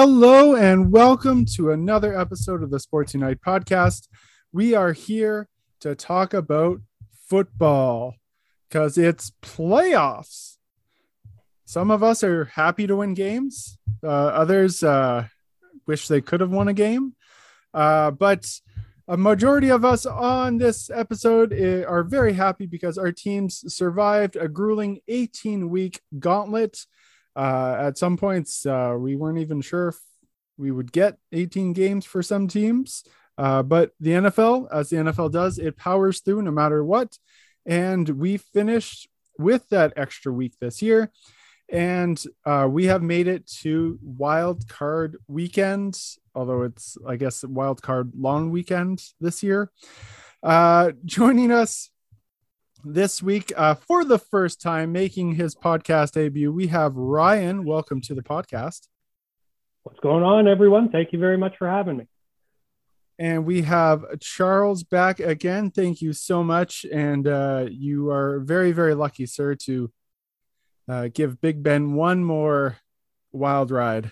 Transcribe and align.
Hello 0.00 0.54
and 0.54 0.92
welcome 0.92 1.44
to 1.56 1.72
another 1.72 2.16
episode 2.16 2.62
of 2.62 2.70
the 2.70 2.78
Sports 2.78 3.14
Unite 3.14 3.40
podcast. 3.40 4.06
We 4.52 4.72
are 4.72 4.92
here 4.92 5.48
to 5.80 5.96
talk 5.96 6.32
about 6.32 6.82
football 7.26 8.14
because 8.68 8.96
it's 8.96 9.32
playoffs. 9.42 10.58
Some 11.64 11.90
of 11.90 12.04
us 12.04 12.22
are 12.22 12.44
happy 12.44 12.86
to 12.86 12.94
win 12.94 13.14
games, 13.14 13.76
uh, 14.04 14.06
others 14.06 14.84
uh, 14.84 15.26
wish 15.88 16.06
they 16.06 16.20
could 16.20 16.42
have 16.42 16.52
won 16.52 16.68
a 16.68 16.74
game. 16.74 17.16
Uh, 17.74 18.12
but 18.12 18.48
a 19.08 19.16
majority 19.16 19.68
of 19.68 19.84
us 19.84 20.06
on 20.06 20.58
this 20.58 20.90
episode 20.90 21.52
eh, 21.52 21.82
are 21.82 22.04
very 22.04 22.34
happy 22.34 22.66
because 22.66 22.98
our 22.98 23.10
teams 23.10 23.64
survived 23.74 24.36
a 24.36 24.46
grueling 24.46 25.00
18 25.08 25.68
week 25.68 26.02
gauntlet. 26.20 26.86
Uh, 27.38 27.76
at 27.78 27.96
some 27.96 28.16
points, 28.16 28.66
uh, 28.66 28.96
we 28.98 29.14
weren't 29.14 29.38
even 29.38 29.60
sure 29.60 29.88
if 29.88 29.98
we 30.56 30.72
would 30.72 30.90
get 30.90 31.18
18 31.30 31.72
games 31.72 32.04
for 32.04 32.20
some 32.20 32.48
teams. 32.48 33.04
Uh, 33.38 33.62
but 33.62 33.92
the 34.00 34.10
NFL, 34.10 34.66
as 34.72 34.90
the 34.90 34.96
NFL 34.96 35.30
does, 35.30 35.56
it 35.56 35.76
powers 35.76 36.18
through 36.18 36.42
no 36.42 36.50
matter 36.50 36.84
what. 36.84 37.16
And 37.64 38.08
we 38.08 38.38
finished 38.38 39.08
with 39.38 39.68
that 39.68 39.92
extra 39.96 40.32
week 40.32 40.54
this 40.60 40.82
year. 40.82 41.12
And 41.68 42.20
uh, 42.44 42.66
we 42.68 42.86
have 42.86 43.02
made 43.02 43.28
it 43.28 43.46
to 43.60 44.00
wild 44.02 44.66
card 44.66 45.18
weekend, 45.28 46.00
although 46.34 46.62
it's, 46.62 46.98
I 47.06 47.14
guess, 47.14 47.44
wild 47.44 47.82
card 47.82 48.12
long 48.18 48.50
weekend 48.50 49.00
this 49.20 49.44
year. 49.44 49.70
Uh, 50.42 50.90
joining 51.04 51.52
us 51.52 51.90
this 52.84 53.22
week 53.22 53.52
uh, 53.56 53.74
for 53.74 54.04
the 54.04 54.18
first 54.18 54.60
time 54.60 54.92
making 54.92 55.34
his 55.34 55.54
podcast 55.54 56.12
debut, 56.12 56.52
we 56.52 56.68
have 56.68 56.94
Ryan. 56.96 57.64
Welcome 57.64 58.00
to 58.02 58.14
the 58.14 58.22
podcast. 58.22 58.88
What's 59.82 60.00
going 60.00 60.22
on, 60.22 60.46
everyone? 60.46 60.90
Thank 60.90 61.12
you 61.12 61.18
very 61.18 61.36
much 61.36 61.56
for 61.56 61.68
having 61.68 61.96
me. 61.96 62.06
And 63.18 63.44
we 63.44 63.62
have 63.62 64.04
Charles 64.20 64.84
back 64.84 65.18
again. 65.18 65.70
Thank 65.70 66.00
you 66.00 66.12
so 66.12 66.44
much. 66.44 66.86
And 66.90 67.26
uh, 67.26 67.66
you 67.68 68.10
are 68.10 68.40
very, 68.40 68.70
very 68.72 68.94
lucky, 68.94 69.26
sir, 69.26 69.56
to 69.56 69.90
uh, 70.88 71.08
give 71.12 71.40
Big 71.40 71.62
Ben 71.62 71.94
one 71.94 72.22
more 72.22 72.78
wild 73.32 73.70
ride. 73.70 74.10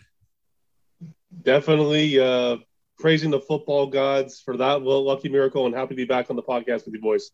Definitely 1.42 2.18
uh, 2.18 2.56
praising 2.98 3.30
the 3.30 3.40
football 3.40 3.86
gods 3.86 4.40
for 4.40 4.56
that 4.56 4.82
lucky 4.82 5.28
miracle 5.28 5.66
and 5.66 5.74
happy 5.74 5.90
to 5.90 5.96
be 5.96 6.04
back 6.04 6.30
on 6.30 6.36
the 6.36 6.42
podcast 6.42 6.86
with 6.86 6.94
you 6.94 7.00
boys. 7.00 7.30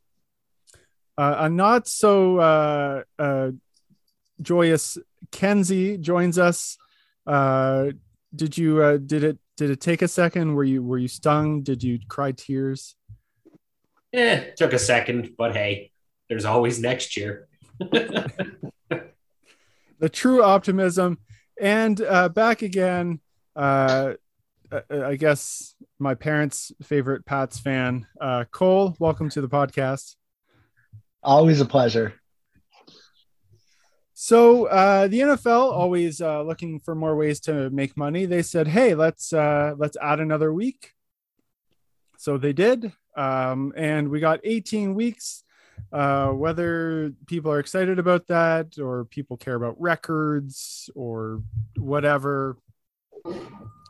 Uh, 1.22 1.36
a 1.44 1.48
not 1.48 1.86
so 1.86 2.38
uh, 2.38 3.02
uh, 3.16 3.52
joyous 4.40 4.98
Kenzie 5.30 5.96
joins 5.96 6.36
us. 6.36 6.76
Uh, 7.24 7.92
did 8.34 8.58
you 8.58 8.82
uh, 8.82 8.96
did 8.96 9.22
it 9.22 9.38
did 9.56 9.70
it 9.70 9.80
take 9.80 10.02
a 10.02 10.08
second? 10.08 10.54
Were 10.54 10.64
you 10.64 10.82
were 10.82 10.98
you 10.98 11.06
stung? 11.06 11.62
Did 11.62 11.84
you 11.84 12.00
cry 12.08 12.32
tears? 12.32 12.96
Yeah, 14.10 14.42
took 14.56 14.72
a 14.72 14.80
second, 14.80 15.34
but 15.38 15.54
hey, 15.54 15.92
there's 16.28 16.44
always 16.44 16.80
next 16.80 17.16
year. 17.16 17.46
the 17.78 19.04
true 20.10 20.42
optimism. 20.42 21.18
And 21.60 22.00
uh, 22.00 22.30
back 22.30 22.62
again, 22.62 23.20
I 23.54 24.16
guess 25.16 25.76
my 26.00 26.16
parents' 26.16 26.72
favorite 26.82 27.24
Pats 27.26 27.60
fan, 27.60 28.08
uh, 28.20 28.44
Cole. 28.50 28.96
Welcome 28.98 29.30
to 29.30 29.40
the 29.40 29.48
podcast. 29.48 30.16
Always 31.22 31.60
a 31.60 31.66
pleasure. 31.66 32.14
So 34.14 34.66
uh, 34.66 35.08
the 35.08 35.18
NFL 35.18 35.72
always 35.72 36.20
uh, 36.20 36.42
looking 36.42 36.78
for 36.78 36.94
more 36.94 37.16
ways 37.16 37.40
to 37.40 37.70
make 37.70 37.96
money. 37.96 38.24
They 38.24 38.42
said, 38.42 38.68
"Hey, 38.68 38.94
let's 38.94 39.32
uh, 39.32 39.74
let's 39.76 39.96
add 40.00 40.20
another 40.20 40.52
week." 40.52 40.92
So 42.18 42.38
they 42.38 42.52
did, 42.52 42.92
um, 43.16 43.72
and 43.76 44.10
we 44.10 44.20
got 44.20 44.38
18 44.44 44.94
weeks. 44.94 45.42
Uh, 45.92 46.28
whether 46.28 47.12
people 47.26 47.50
are 47.50 47.58
excited 47.58 47.98
about 47.98 48.28
that 48.28 48.78
or 48.78 49.06
people 49.06 49.36
care 49.36 49.56
about 49.56 49.80
records 49.80 50.88
or 50.94 51.42
whatever, 51.76 52.58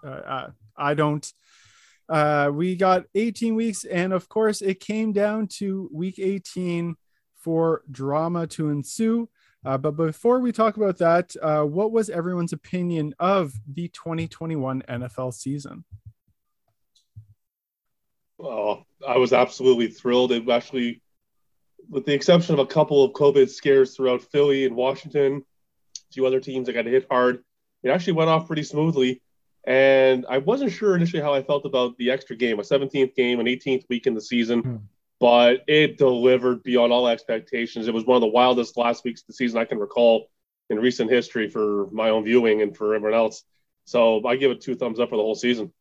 uh, 0.02 0.46
I 0.76 0.94
don't. 0.94 1.30
Uh, 2.08 2.50
we 2.52 2.74
got 2.76 3.04
18 3.14 3.54
weeks, 3.54 3.84
and 3.84 4.14
of 4.14 4.30
course, 4.30 4.62
it 4.62 4.80
came 4.80 5.12
down 5.12 5.46
to 5.58 5.90
week 5.92 6.18
18 6.18 6.96
for 7.42 7.82
drama 7.90 8.46
to 8.46 8.70
ensue. 8.70 9.28
Uh, 9.64 9.78
but 9.78 9.92
before 9.92 10.40
we 10.40 10.50
talk 10.52 10.76
about 10.76 10.98
that, 10.98 11.34
uh, 11.40 11.62
what 11.62 11.92
was 11.92 12.10
everyone's 12.10 12.52
opinion 12.52 13.14
of 13.18 13.52
the 13.72 13.88
2021 13.88 14.82
NFL 14.88 15.34
season? 15.34 15.84
Well, 18.38 18.86
I 19.06 19.18
was 19.18 19.32
absolutely 19.32 19.86
thrilled. 19.86 20.32
It 20.32 20.48
actually 20.48 21.00
with 21.88 22.06
the 22.06 22.14
exception 22.14 22.54
of 22.54 22.58
a 22.58 22.66
couple 22.66 23.04
of 23.04 23.12
COVID 23.12 23.48
scares 23.48 23.94
throughout 23.94 24.22
Philly 24.22 24.64
and 24.64 24.74
Washington, 24.74 25.44
a 25.96 26.12
few 26.12 26.26
other 26.26 26.40
teams 26.40 26.66
that 26.66 26.72
got 26.72 26.86
hit 26.86 27.06
hard, 27.10 27.44
it 27.82 27.90
actually 27.90 28.14
went 28.14 28.30
off 28.30 28.46
pretty 28.46 28.62
smoothly. 28.62 29.20
And 29.64 30.26
I 30.28 30.38
wasn't 30.38 30.72
sure 30.72 30.96
initially 30.96 31.22
how 31.22 31.34
I 31.34 31.42
felt 31.42 31.66
about 31.66 31.96
the 31.96 32.10
extra 32.10 32.34
game, 32.34 32.58
a 32.58 32.62
17th 32.62 33.14
game, 33.14 33.38
an 33.40 33.46
18th 33.46 33.84
week 33.88 34.06
in 34.06 34.14
the 34.14 34.20
season, 34.20 34.60
hmm. 34.60 34.76
But 35.22 35.62
it 35.68 35.96
delivered 35.96 36.62
beyond 36.64 36.92
all 36.92 37.06
expectations. 37.06 37.86
It 37.86 37.94
was 37.94 38.04
one 38.04 38.16
of 38.16 38.20
the 38.20 38.26
wildest 38.26 38.76
last 38.76 39.04
weeks 39.04 39.20
of 39.20 39.28
the 39.28 39.34
season 39.34 39.58
I 39.58 39.64
can 39.64 39.78
recall 39.78 40.28
in 40.68 40.80
recent 40.80 41.10
history 41.10 41.48
for 41.48 41.88
my 41.92 42.10
own 42.10 42.24
viewing 42.24 42.60
and 42.60 42.76
for 42.76 42.94
everyone 42.94 43.16
else. 43.16 43.44
So 43.84 44.26
I 44.26 44.34
give 44.34 44.50
it 44.50 44.60
two 44.60 44.74
thumbs 44.74 44.98
up 44.98 45.10
for 45.10 45.16
the 45.16 45.22
whole 45.22 45.36
season. 45.36 45.72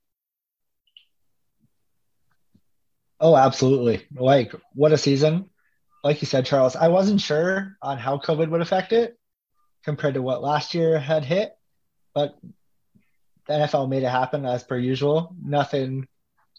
Oh, 3.19 3.35
absolutely. 3.35 4.05
Like, 4.13 4.53
what 4.73 4.91
a 4.91 4.97
season 4.97 5.49
like 6.03 6.21
you 6.21 6.27
said, 6.27 6.45
Charles, 6.45 6.75
I 6.75 6.87
wasn't 6.87 7.21
sure 7.21 7.77
on 7.81 7.97
how 7.97 8.17
COVID 8.17 8.49
would 8.49 8.61
affect 8.61 8.91
it 8.91 9.17
compared 9.83 10.15
to 10.15 10.21
what 10.21 10.41
last 10.41 10.73
year 10.73 10.99
had 10.99 11.23
hit, 11.23 11.55
but 12.13 12.35
the 13.47 13.53
NFL 13.53 13.89
made 13.89 14.03
it 14.03 14.09
happen 14.09 14.45
as 14.45 14.63
per 14.63 14.77
usual. 14.77 15.35
Nothing, 15.43 16.07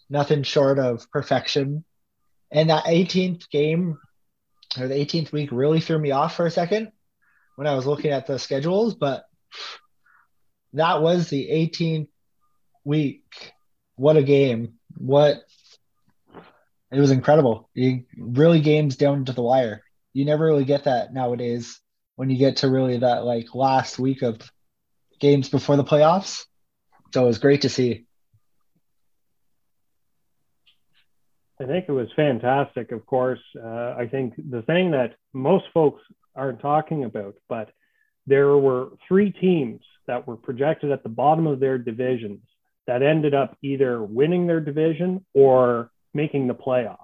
nothing 0.09 0.43
short 0.43 0.79
of 0.79 1.09
perfection. 1.11 1.83
And 2.53 2.69
that 2.69 2.85
18th 2.85 3.49
game 3.49 3.97
or 4.79 4.87
the 4.87 4.93
18th 4.93 5.31
week 5.31 5.51
really 5.51 5.81
threw 5.81 5.97
me 5.97 6.11
off 6.11 6.35
for 6.35 6.45
a 6.45 6.51
second 6.51 6.91
when 7.55 7.67
I 7.67 7.75
was 7.75 7.85
looking 7.85 8.11
at 8.11 8.27
the 8.27 8.39
schedules, 8.39 8.95
but 8.95 9.25
that 10.73 11.01
was 11.01 11.29
the 11.29 11.49
18th 11.49 12.07
week. 12.83 13.53
What 13.95 14.17
a 14.17 14.23
game. 14.23 14.75
What 14.97 15.43
it 16.91 16.99
was 16.99 17.11
incredible. 17.11 17.69
You 17.73 18.05
really 18.17 18.59
games 18.59 18.97
down 18.97 19.25
to 19.25 19.33
the 19.33 19.41
wire. 19.41 19.83
You 20.13 20.25
never 20.25 20.45
really 20.45 20.65
get 20.65 20.83
that 20.83 21.11
nowadays 21.11 21.79
when 22.15 22.29
you 22.29 22.37
get 22.37 22.57
to 22.57 22.69
really 22.69 22.97
that 22.99 23.25
like 23.25 23.55
last 23.55 23.97
week 23.97 24.21
of 24.21 24.39
games 25.19 25.49
before 25.49 25.75
the 25.75 25.83
playoffs. 25.83 26.45
So 27.13 27.23
it 27.23 27.27
was 27.27 27.39
great 27.39 27.63
to 27.63 27.69
see. 27.69 28.05
I 31.59 31.65
think 31.65 31.85
it 31.87 31.91
was 31.91 32.07
fantastic. 32.15 32.91
Of 32.91 33.05
course, 33.05 33.39
uh, 33.55 33.95
I 33.97 34.07
think 34.09 34.33
the 34.49 34.63
thing 34.63 34.91
that 34.91 35.15
most 35.33 35.65
folks 35.73 36.01
aren't 36.35 36.61
talking 36.61 37.03
about, 37.03 37.35
but 37.47 37.69
there 38.25 38.57
were 38.57 38.89
three 39.07 39.31
teams 39.31 39.81
that 40.07 40.27
were 40.27 40.35
projected 40.35 40.91
at 40.91 41.03
the 41.03 41.09
bottom 41.09 41.47
of 41.47 41.59
their 41.59 41.77
divisions 41.77 42.41
that 42.87 43.03
ended 43.03 43.33
up 43.33 43.57
either 43.61 44.03
winning 44.03 44.47
their 44.47 44.59
division 44.59 45.23
or 45.33 45.91
making 46.13 46.47
the 46.47 46.55
playoffs. 46.55 46.97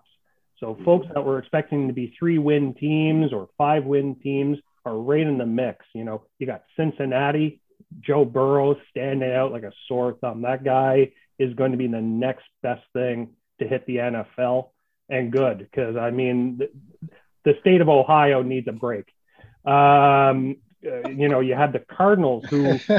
So 0.59 0.77
folks 0.83 1.07
that 1.13 1.23
were 1.23 1.39
expecting 1.39 1.87
to 1.87 1.93
be 1.93 2.13
three 2.19 2.37
win 2.37 2.73
teams 2.73 3.31
or 3.31 3.47
five 3.57 3.85
win 3.85 4.15
teams 4.15 4.57
are 4.85 4.97
right 4.97 5.25
in 5.25 5.37
the 5.37 5.45
mix. 5.45 5.85
You 5.93 6.03
know, 6.03 6.23
you 6.37 6.47
got 6.47 6.63
Cincinnati, 6.75 7.61
Joe 8.01 8.25
Burrow 8.25 8.75
standing 8.89 9.31
out 9.31 9.51
like 9.51 9.63
a 9.63 9.71
sore 9.87 10.13
thumb. 10.19 10.41
That 10.41 10.63
guy 10.63 11.11
is 11.37 11.53
going 11.53 11.71
to 11.71 11.77
be 11.77 11.87
the 11.87 12.01
next 12.01 12.45
best 12.61 12.83
thing 12.93 13.29
to 13.59 13.67
hit 13.67 13.85
the 13.85 13.97
NFL 13.97 14.69
and 15.09 15.31
good 15.31 15.59
because 15.59 15.95
I 15.95 16.11
mean 16.11 16.57
the, 16.57 16.69
the, 17.43 17.53
state 17.61 17.81
of 17.81 17.89
Ohio 17.89 18.41
needs 18.41 18.67
a 18.67 18.71
break. 18.71 19.05
Um, 19.65 20.57
uh, 20.85 21.09
you 21.09 21.27
know, 21.27 21.39
you 21.39 21.55
had 21.55 21.73
the 21.73 21.79
Cardinals 21.79 22.45
who. 22.49 22.79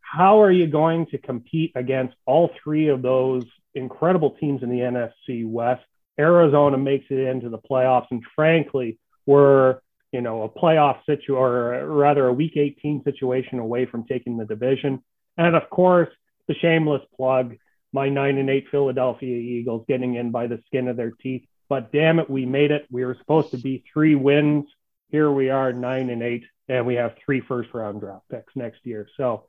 how 0.00 0.42
are 0.42 0.50
you 0.50 0.66
going 0.66 1.06
to 1.06 1.18
compete 1.18 1.70
against 1.76 2.16
all 2.26 2.50
three 2.64 2.88
of 2.88 3.00
those 3.00 3.44
incredible 3.74 4.36
teams 4.40 4.62
in 4.62 4.68
the 4.68 4.80
NFC 4.80 5.46
West. 5.46 5.82
Arizona 6.18 6.76
makes 6.76 7.06
it 7.10 7.18
into 7.18 7.48
the 7.48 7.58
playoffs, 7.58 8.06
and 8.10 8.22
frankly, 8.34 8.98
we're 9.26 9.78
you 10.12 10.20
know 10.20 10.42
a 10.42 10.48
playoff 10.48 11.04
situation, 11.06 11.34
or 11.34 11.86
rather 11.86 12.26
a 12.26 12.32
Week 12.32 12.56
18 12.56 13.04
situation 13.04 13.58
away 13.58 13.86
from 13.86 14.04
taking 14.04 14.36
the 14.36 14.44
division. 14.44 15.02
And 15.38 15.54
of 15.54 15.70
course, 15.70 16.08
the 16.48 16.54
shameless 16.54 17.02
plug: 17.16 17.56
my 17.92 18.08
nine 18.08 18.38
and 18.38 18.50
eight 18.50 18.66
Philadelphia 18.70 19.36
Eagles 19.36 19.84
getting 19.88 20.14
in 20.14 20.30
by 20.30 20.46
the 20.46 20.60
skin 20.66 20.88
of 20.88 20.96
their 20.96 21.10
teeth. 21.10 21.46
But 21.68 21.92
damn 21.92 22.18
it, 22.18 22.28
we 22.28 22.46
made 22.46 22.70
it. 22.70 22.86
We 22.90 23.04
were 23.04 23.16
supposed 23.18 23.52
to 23.52 23.58
be 23.58 23.84
three 23.92 24.14
wins. 24.14 24.66
Here 25.10 25.30
we 25.30 25.50
are, 25.50 25.72
nine 25.72 26.10
and 26.10 26.22
eight, 26.22 26.44
and 26.68 26.86
we 26.86 26.94
have 26.94 27.14
three 27.24 27.40
first 27.40 27.72
round 27.72 28.00
draft 28.00 28.28
picks 28.30 28.54
next 28.54 28.84
year. 28.84 29.08
So 29.16 29.44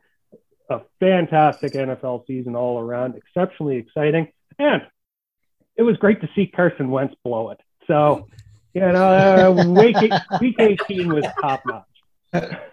a 0.69 0.81
fantastic 0.99 1.73
NFL 1.73 2.25
season 2.27 2.55
all 2.55 2.79
around, 2.79 3.15
exceptionally 3.15 3.77
exciting, 3.77 4.31
and 4.57 4.83
it 5.75 5.83
was 5.83 5.97
great 5.97 6.21
to 6.21 6.29
see 6.35 6.47
Carson 6.47 6.89
Wentz 6.89 7.15
blow 7.23 7.49
it. 7.49 7.59
So, 7.87 8.27
you 8.73 8.81
know, 8.81 9.53
uh, 9.53 9.65
week, 9.67 9.97
week 10.39 10.55
18 10.59 11.13
was 11.13 11.25
top 11.41 11.63
notch. 11.65 12.59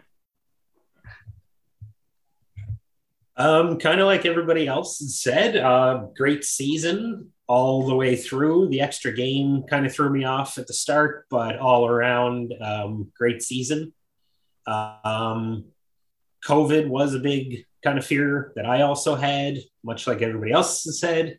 Um, 3.39 3.79
kind 3.79 4.01
of 4.01 4.07
like 4.07 4.27
everybody 4.27 4.67
else 4.67 4.99
said, 5.23 5.57
uh, 5.57 6.07
great 6.17 6.45
season 6.45 7.33
all 7.47 7.87
the 7.87 7.95
way 7.95 8.17
through. 8.17 8.69
The 8.69 8.81
extra 8.81 9.13
game 9.13 9.63
kind 9.71 9.87
of 9.87 9.95
threw 9.95 10.11
me 10.11 10.25
off 10.25 10.59
at 10.59 10.67
the 10.67 10.75
start, 10.75 11.27
but 11.31 11.57
all 11.57 11.87
around, 11.87 12.53
um, 12.61 13.13
great 13.17 13.41
season. 13.41 13.95
Um, 14.67 15.67
COVID 16.45 16.89
was 16.89 17.15
a 17.15 17.21
big 17.21 17.65
kind 17.85 17.97
of 17.97 18.05
fear 18.05 18.53
that 18.57 18.67
I 18.67 18.83
also 18.83 19.15
had, 19.15 19.59
much 19.85 20.09
like 20.09 20.21
everybody 20.21 20.51
else 20.51 20.85
said. 20.99 21.39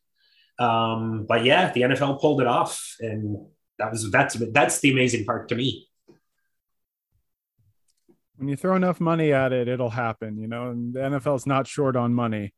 Um, 0.57 1.25
but 1.27 1.43
yeah, 1.43 1.71
the 1.73 1.81
NFL 1.81 2.21
pulled 2.21 2.39
it 2.39 2.47
off, 2.47 2.95
and 3.01 3.45
that 3.77 3.91
was 3.91 4.09
that's 4.09 4.35
that's 4.51 4.79
the 4.79 4.91
amazing 4.91 5.25
part 5.25 5.49
to 5.49 5.55
me 5.55 5.88
when 8.39 8.47
you 8.47 8.55
throw 8.55 8.75
enough 8.75 9.01
money 9.01 9.33
at 9.33 9.51
it, 9.51 9.67
it'll 9.67 9.89
happen, 9.89 10.37
you 10.37 10.47
know, 10.47 10.69
and 10.69 10.93
the 10.93 11.01
NFL 11.01 11.35
is 11.35 11.45
not 11.45 11.67
short 11.67 11.97
on 11.97 12.13
money. 12.13 12.53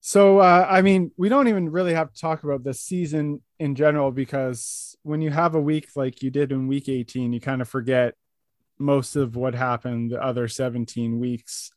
So, 0.00 0.38
uh, 0.38 0.66
I 0.68 0.80
mean, 0.80 1.12
we 1.18 1.28
don't 1.28 1.46
even 1.46 1.68
really 1.68 1.92
have 1.92 2.10
to 2.10 2.20
talk 2.20 2.42
about 2.42 2.64
the 2.64 2.72
season 2.72 3.42
in 3.60 3.74
general 3.74 4.10
because 4.10 4.96
when 5.02 5.20
you 5.20 5.30
have 5.30 5.54
a 5.54 5.60
week 5.60 5.90
like 5.94 6.22
you 6.22 6.30
did 6.30 6.52
in 6.52 6.68
week 6.68 6.88
18, 6.88 7.34
you 7.34 7.40
kind 7.40 7.60
of 7.60 7.68
forget 7.68 8.14
most 8.78 9.14
of 9.14 9.36
what 9.36 9.54
happened 9.54 10.10
the 10.10 10.24
other 10.24 10.48
17 10.48 11.20
weeks, 11.20 11.70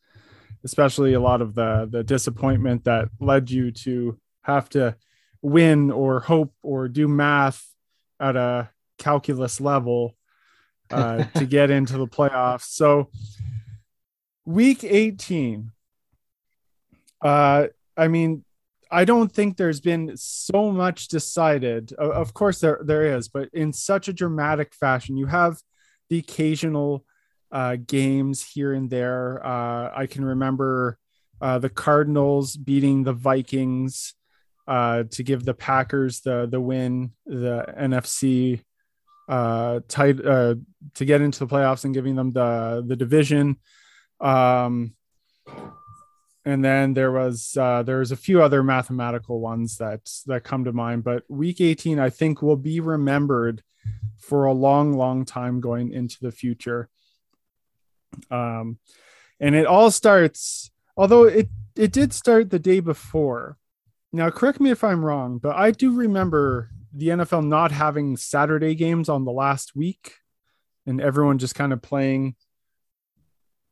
especially 0.64 1.14
a 1.14 1.20
lot 1.20 1.42
of 1.42 1.54
the, 1.54 1.88
the 1.92 2.04
disappointment 2.04 2.86
that 2.86 3.10
led 3.20 3.52
you 3.52 3.72
to 3.72 4.18
have 4.44 4.70
to 4.70 4.96
win 5.42 5.92
or 5.92 6.22
hope 6.22 6.54
or 6.64 6.88
do 6.88 7.10
math 7.10 7.64
at 8.22 8.38
a 8.38 8.70
calculus 8.98 9.60
level 9.60 10.16
uh, 10.92 11.24
to 11.36 11.46
get 11.46 11.70
into 11.70 11.98
the 11.98 12.08
playoffs. 12.08 12.66
So, 12.66 13.10
week 14.46 14.84
18, 14.84 15.72
uh, 17.22 17.68
I 17.98 18.08
mean, 18.08 18.44
I 18.92 19.06
don't 19.06 19.32
think 19.32 19.58
there's 19.58 19.82
been 19.82 20.16
so 20.16 20.72
much 20.72 21.08
decided. 21.08 21.94
Of 21.94 22.34
course, 22.34 22.60
there 22.60 22.80
there 22.84 23.18
is, 23.18 23.28
but 23.28 23.50
in 23.52 23.74
such 23.74 24.08
a 24.08 24.14
dramatic 24.14 24.74
fashion. 24.74 25.18
You 25.18 25.26
have 25.26 25.58
the 26.10 26.20
occasional 26.20 27.04
uh, 27.52 27.78
games 27.78 28.44
here 28.44 28.74
and 28.74 28.90
there. 28.90 29.46
Uh, 29.46 29.92
I 29.96 30.06
can 30.08 30.24
remember 30.24 31.00
uh, 31.42 31.60
the 31.60 31.70
Cardinals 31.70 32.56
beating 32.56 33.04
the 33.04 33.14
Vikings 33.14 34.14
uh, 34.68 35.04
to 35.12 35.24
give 35.24 35.46
the 35.46 35.54
Packers 35.54 36.22
the 36.22 36.48
the 36.50 36.62
win, 36.62 37.12
the 37.26 37.66
NFC 37.78 38.62
uh, 39.28 39.80
tight 39.88 40.24
uh, 40.26 40.56
to 40.96 41.06
get 41.06 41.22
into 41.22 41.40
the 41.40 41.48
playoffs 41.48 41.86
and 41.86 41.94
giving 41.94 42.16
them 42.16 42.32
the 42.32 42.84
the 42.86 42.96
division. 42.96 43.58
Um, 44.20 44.94
and 46.46 46.64
then 46.64 46.94
there 46.94 47.12
was 47.12 47.58
uh, 47.60 47.84
there 47.84 48.00
was 48.00 48.12
a 48.12 48.18
few 48.18 48.42
other 48.42 48.64
mathematical 48.64 49.40
ones 49.40 49.78
that 49.78 50.08
that 50.28 50.44
come 50.44 50.66
to 50.66 50.74
mind, 50.74 51.04
but 51.04 51.24
week 51.28 51.60
18 51.60 52.00
I 52.00 52.10
think 52.10 52.42
will 52.42 52.58
be 52.58 52.80
remembered 52.80 53.64
for 54.20 54.46
a 54.46 54.54
long, 54.54 54.94
long 54.94 55.26
time 55.26 55.60
going 55.60 55.92
into 55.92 56.18
the 56.22 56.32
future. 56.32 56.90
Um, 58.32 58.80
and 59.40 59.56
it 59.56 59.66
all 59.66 59.92
starts, 59.92 60.72
although 60.96 61.24
it 61.24 61.50
it 61.76 61.92
did 61.92 62.14
start 62.14 62.52
the 62.52 62.60
day 62.60 62.80
before. 62.80 63.58
Now, 64.14 64.30
correct 64.30 64.62
me 64.62 64.70
if 64.70 64.84
I'm 64.84 65.04
wrong, 65.04 65.40
but 65.40 65.56
I 65.56 65.72
do 65.72 65.92
remember 65.92 66.70
the 66.96 67.10
NFL 67.10 67.46
not 67.46 67.72
having 67.72 68.16
Saturday 68.16 68.74
games 68.74 69.10
on 69.10 69.26
the 69.26 69.32
last 69.32 69.76
week 69.76 70.14
and 70.86 71.02
everyone 71.02 71.38
just 71.38 71.54
kind 71.54 71.74
of 71.74 71.82
playing 71.82 72.36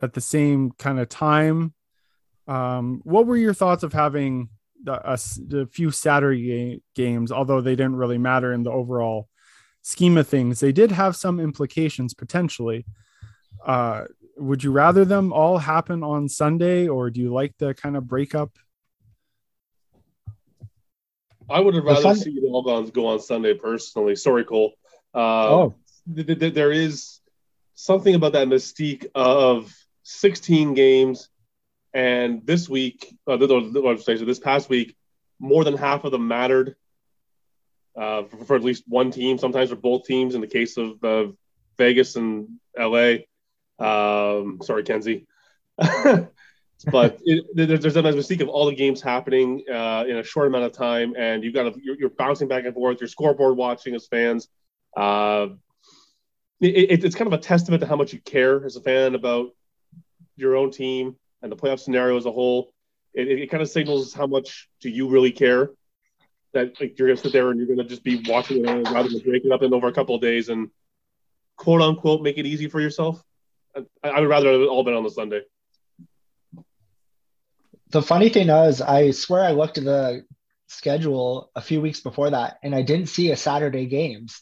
at 0.02 0.14
the 0.14 0.22
same 0.22 0.72
kind 0.72 1.00
of 1.00 1.08
time. 1.08 1.74
Um, 2.48 3.02
what 3.06 3.26
were 3.26 3.38
your 3.38 3.54
thoughts 3.54 3.84
of 3.84 3.94
having 3.94 4.50
a, 4.86 5.18
a 5.54 5.66
few 5.68 5.92
Saturday 5.92 6.84
games, 6.96 7.32
although 7.32 7.62
they 7.62 7.78
didn't 7.78 7.96
really 7.96 8.18
matter 8.18 8.52
in 8.52 8.64
the 8.64 8.72
overall 8.72 9.30
scheme 9.82 10.18
of 10.18 10.28
things? 10.28 10.60
They 10.60 10.74
did 10.74 10.92
have 10.92 11.16
some 11.16 11.40
implications 11.40 12.14
potentially. 12.14 12.86
Uh, 13.66 14.06
would 14.36 14.64
you 14.64 14.72
rather 14.72 15.06
them 15.06 15.32
all 15.32 15.60
happen 15.60 16.04
on 16.04 16.28
Sunday, 16.28 16.90
or 16.90 17.10
do 17.10 17.22
you 17.22 17.32
like 17.32 17.56
the 17.58 17.74
kind 17.74 17.96
of 17.96 18.08
breakup 18.08 18.52
I 21.50 21.60
would 21.60 21.76
have 21.76 21.84
rather 21.84 22.16
see 22.16 22.40
the 22.40 22.48
all 22.48 22.84
go 22.84 23.08
on 23.08 23.20
Sunday 23.20 23.54
personally. 23.54 24.16
Sorry, 24.16 24.44
Cole. 24.44 24.74
Uh, 25.14 25.50
oh, 25.50 25.76
th- 26.16 26.40
th- 26.40 26.54
there 26.54 26.72
is 26.72 27.20
something 27.76 28.16
about 28.16 28.34
that 28.34 28.48
mystique 28.48 29.06
of 29.14 29.74
16 30.04 30.74
games, 30.74 31.30
and 31.94 32.46
this 32.46 32.68
week, 32.68 33.16
uh, 33.28 33.38
this 33.38 34.40
past 34.40 34.70
week, 34.70 34.96
more 35.40 35.64
than 35.64 35.78
half 35.78 36.04
of 36.04 36.12
them 36.12 36.28
mattered 36.28 36.76
uh, 37.96 38.24
for, 38.24 38.46
for, 38.46 38.56
at 38.56 38.64
least 38.64 38.84
one 38.88 39.12
team. 39.12 39.38
Sometimes 39.38 39.70
for 39.70 39.76
both 39.76 40.06
teams. 40.06 40.36
In 40.36 40.42
the 40.42 40.48
case 40.48 40.78
of 40.78 41.04
uh, 41.04 41.28
Vegas 41.78 42.16
and 42.16 42.60
LA. 42.78 43.18
Um, 43.80 44.60
sorry, 44.64 44.84
Kenzie. 44.84 45.28
but 46.92 47.20
it, 47.24 47.46
there's 47.56 47.96
a 47.96 48.02
mystique 48.02 48.42
of 48.42 48.50
all 48.50 48.66
the 48.66 48.76
games 48.76 49.02
happening 49.02 49.64
uh, 49.70 50.06
in 50.08 50.18
a 50.18 50.24
short 50.24 50.48
amount 50.48 50.66
of 50.66 50.74
time, 50.74 51.14
and 51.18 51.44
you've 51.44 51.54
got 51.54 51.74
to, 51.74 51.80
you're, 51.82 51.98
you're, 51.98 52.10
bouncing 52.10 52.48
back 52.48 52.66
and 52.66 52.74
forth. 52.74 53.00
Your 53.00 53.08
scoreboard 53.08 53.58
watching 53.58 53.96
as 53.96 54.08
fans. 54.08 54.48
Uh, 54.96 55.48
it, 56.60 57.04
it's 57.04 57.16
kind 57.16 57.28
of 57.28 57.34
a 57.34 57.42
testament 57.42 57.82
to 57.82 57.88
how 57.88 57.96
much 57.96 58.14
you 58.14 58.20
care 58.20 58.66
as 58.66 58.76
a 58.76 58.82
fan 58.82 59.16
about 59.16 59.50
your 60.36 60.56
own 60.56 60.72
team 60.72 61.16
and 61.42 61.52
the 61.52 61.56
playoff 61.56 61.80
scenario 61.80 62.18
as 62.18 62.26
a 62.26 62.32
whole. 62.32 62.74
It, 63.14 63.28
it 63.28 63.52
kind 63.52 63.62
of 63.62 63.70
signals 63.70 64.14
how 64.14 64.28
much 64.28 64.70
do 64.82 64.90
you 64.90 65.10
really 65.10 65.32
care 65.32 65.72
that 66.54 66.80
like, 66.80 66.98
you're 66.98 67.08
going 67.08 67.18
to 67.18 67.24
sit 67.24 67.34
there 67.34 67.50
and 67.50 67.60
you're 67.60 67.68
going 67.68 67.80
to 67.80 67.86
just 67.86 68.04
be 68.04 68.24
watching 68.28 68.66
it 68.66 68.90
rather 68.90 69.10
than 69.10 69.20
breaking 69.20 69.52
up 69.52 69.62
in 69.62 69.74
over 69.74 69.88
a 69.88 69.94
couple 69.94 70.16
of 70.16 70.22
days 70.22 70.50
and 70.50 70.70
quote 71.58 71.82
unquote 71.82 72.22
make 72.22 72.38
it 72.38 72.46
easy 72.46 72.68
for 72.68 72.80
yourself. 72.80 73.24
I, 73.76 74.10
I 74.10 74.20
would 74.20 74.30
rather 74.30 74.52
have 74.52 74.70
all 74.70 74.84
been 74.84 74.94
on 74.94 75.04
the 75.04 75.10
Sunday 75.10 75.42
the 77.94 78.02
funny 78.02 78.30
thing 78.30 78.50
is, 78.50 78.82
I 78.82 79.12
swear 79.12 79.44
I 79.44 79.52
looked 79.52 79.78
at 79.78 79.84
the 79.84 80.26
schedule 80.68 81.52
a 81.56 81.62
few 81.62 81.80
weeks 81.80 82.00
before 82.00 82.32
that 82.32 82.58
and 82.64 82.74
I 82.74 82.82
didn't 82.82 83.06
see 83.06 83.30
a 83.32 83.38
Saturday 83.38 83.86
games. 83.86 84.42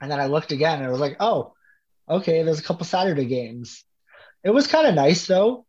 And 0.00 0.10
then 0.10 0.20
I 0.20 0.26
looked 0.26 0.52
again 0.52 0.78
and 0.78 0.86
I 0.86 0.90
was 0.90 1.00
like, 1.00 1.16
oh, 1.18 1.54
okay, 2.08 2.42
there's 2.42 2.60
a 2.60 2.62
couple 2.62 2.84
Saturday 2.84 3.24
games. 3.24 3.84
It 4.44 4.50
was 4.50 4.66
kind 4.66 4.86
of 4.86 4.94
nice 4.94 5.26
though, 5.26 5.64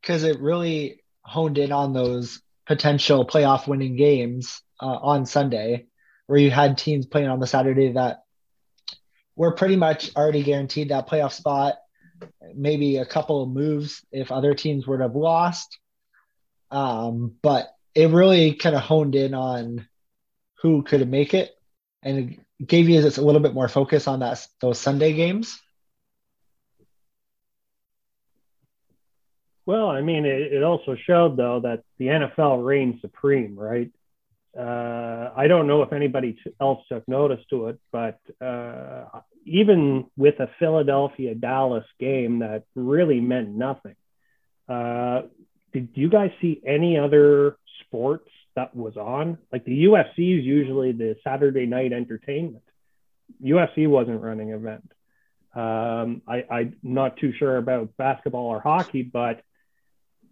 because 0.00 0.22
it 0.22 0.40
really 0.40 1.02
honed 1.22 1.58
in 1.58 1.72
on 1.72 1.92
those 1.92 2.40
potential 2.64 3.26
playoff 3.26 3.66
winning 3.66 3.96
games 3.96 4.62
uh, 4.80 4.86
on 4.86 5.26
Sunday, 5.26 5.86
where 6.26 6.38
you 6.38 6.52
had 6.52 6.78
teams 6.78 7.06
playing 7.06 7.28
on 7.28 7.40
the 7.40 7.46
Saturday 7.48 7.92
that 7.92 8.22
were 9.34 9.52
pretty 9.52 9.76
much 9.76 10.14
already 10.14 10.44
guaranteed 10.44 10.90
that 10.90 11.08
playoff 11.08 11.32
spot. 11.32 11.74
Maybe 12.54 12.98
a 12.98 13.06
couple 13.06 13.42
of 13.42 13.48
moves 13.48 14.04
if 14.12 14.30
other 14.30 14.54
teams 14.54 14.86
would 14.86 15.00
have 15.00 15.16
lost. 15.16 15.78
Um, 16.72 17.36
but 17.42 17.74
it 17.94 18.10
really 18.10 18.54
kind 18.54 18.74
of 18.74 18.82
honed 18.82 19.14
in 19.14 19.34
on 19.34 19.86
who 20.62 20.82
could 20.82 21.06
make 21.08 21.34
it 21.34 21.54
and 22.02 22.18
it 22.18 22.66
gave 22.66 22.88
you 22.88 23.00
a 23.00 23.20
little 23.20 23.40
bit 23.40 23.54
more 23.54 23.68
focus 23.68 24.06
on 24.06 24.20
that 24.20 24.46
those 24.60 24.78
Sunday 24.78 25.12
games. 25.12 25.60
Well, 29.64 29.88
I 29.88 30.00
mean, 30.00 30.24
it, 30.24 30.52
it 30.52 30.62
also 30.62 30.96
showed 31.06 31.36
though 31.36 31.60
that 31.60 31.84
the 31.98 32.06
NFL 32.06 32.64
reigns 32.64 33.00
supreme, 33.00 33.56
right? 33.56 33.90
Uh, 34.58 35.30
I 35.34 35.46
don't 35.46 35.66
know 35.66 35.82
if 35.82 35.92
anybody 35.92 36.38
else 36.60 36.84
took 36.88 37.06
notice 37.08 37.42
to 37.50 37.68
it, 37.68 37.80
but 37.90 38.18
uh, 38.40 39.04
even 39.44 40.06
with 40.16 40.40
a 40.40 40.50
Philadelphia 40.58 41.34
Dallas 41.34 41.86
game 41.98 42.40
that 42.40 42.64
really 42.74 43.20
meant 43.20 43.48
nothing, 43.48 43.96
uh, 44.68 45.22
did 45.72 45.88
you 45.94 46.08
guys 46.08 46.30
see 46.40 46.60
any 46.66 46.98
other 46.98 47.56
sports 47.80 48.28
that 48.54 48.74
was 48.76 48.96
on? 48.96 49.38
Like 49.50 49.64
the 49.64 49.84
UFC 49.84 50.38
is 50.38 50.44
usually 50.44 50.92
the 50.92 51.16
Saturday 51.24 51.66
night 51.66 51.92
entertainment. 51.92 52.64
UFC 53.42 53.88
wasn't 53.88 54.20
running 54.20 54.50
event. 54.50 54.90
Um, 55.54 56.22
I, 56.26 56.44
I'm 56.50 56.76
not 56.82 57.16
too 57.18 57.32
sure 57.38 57.56
about 57.56 57.96
basketball 57.96 58.46
or 58.46 58.60
hockey, 58.60 59.02
but 59.02 59.42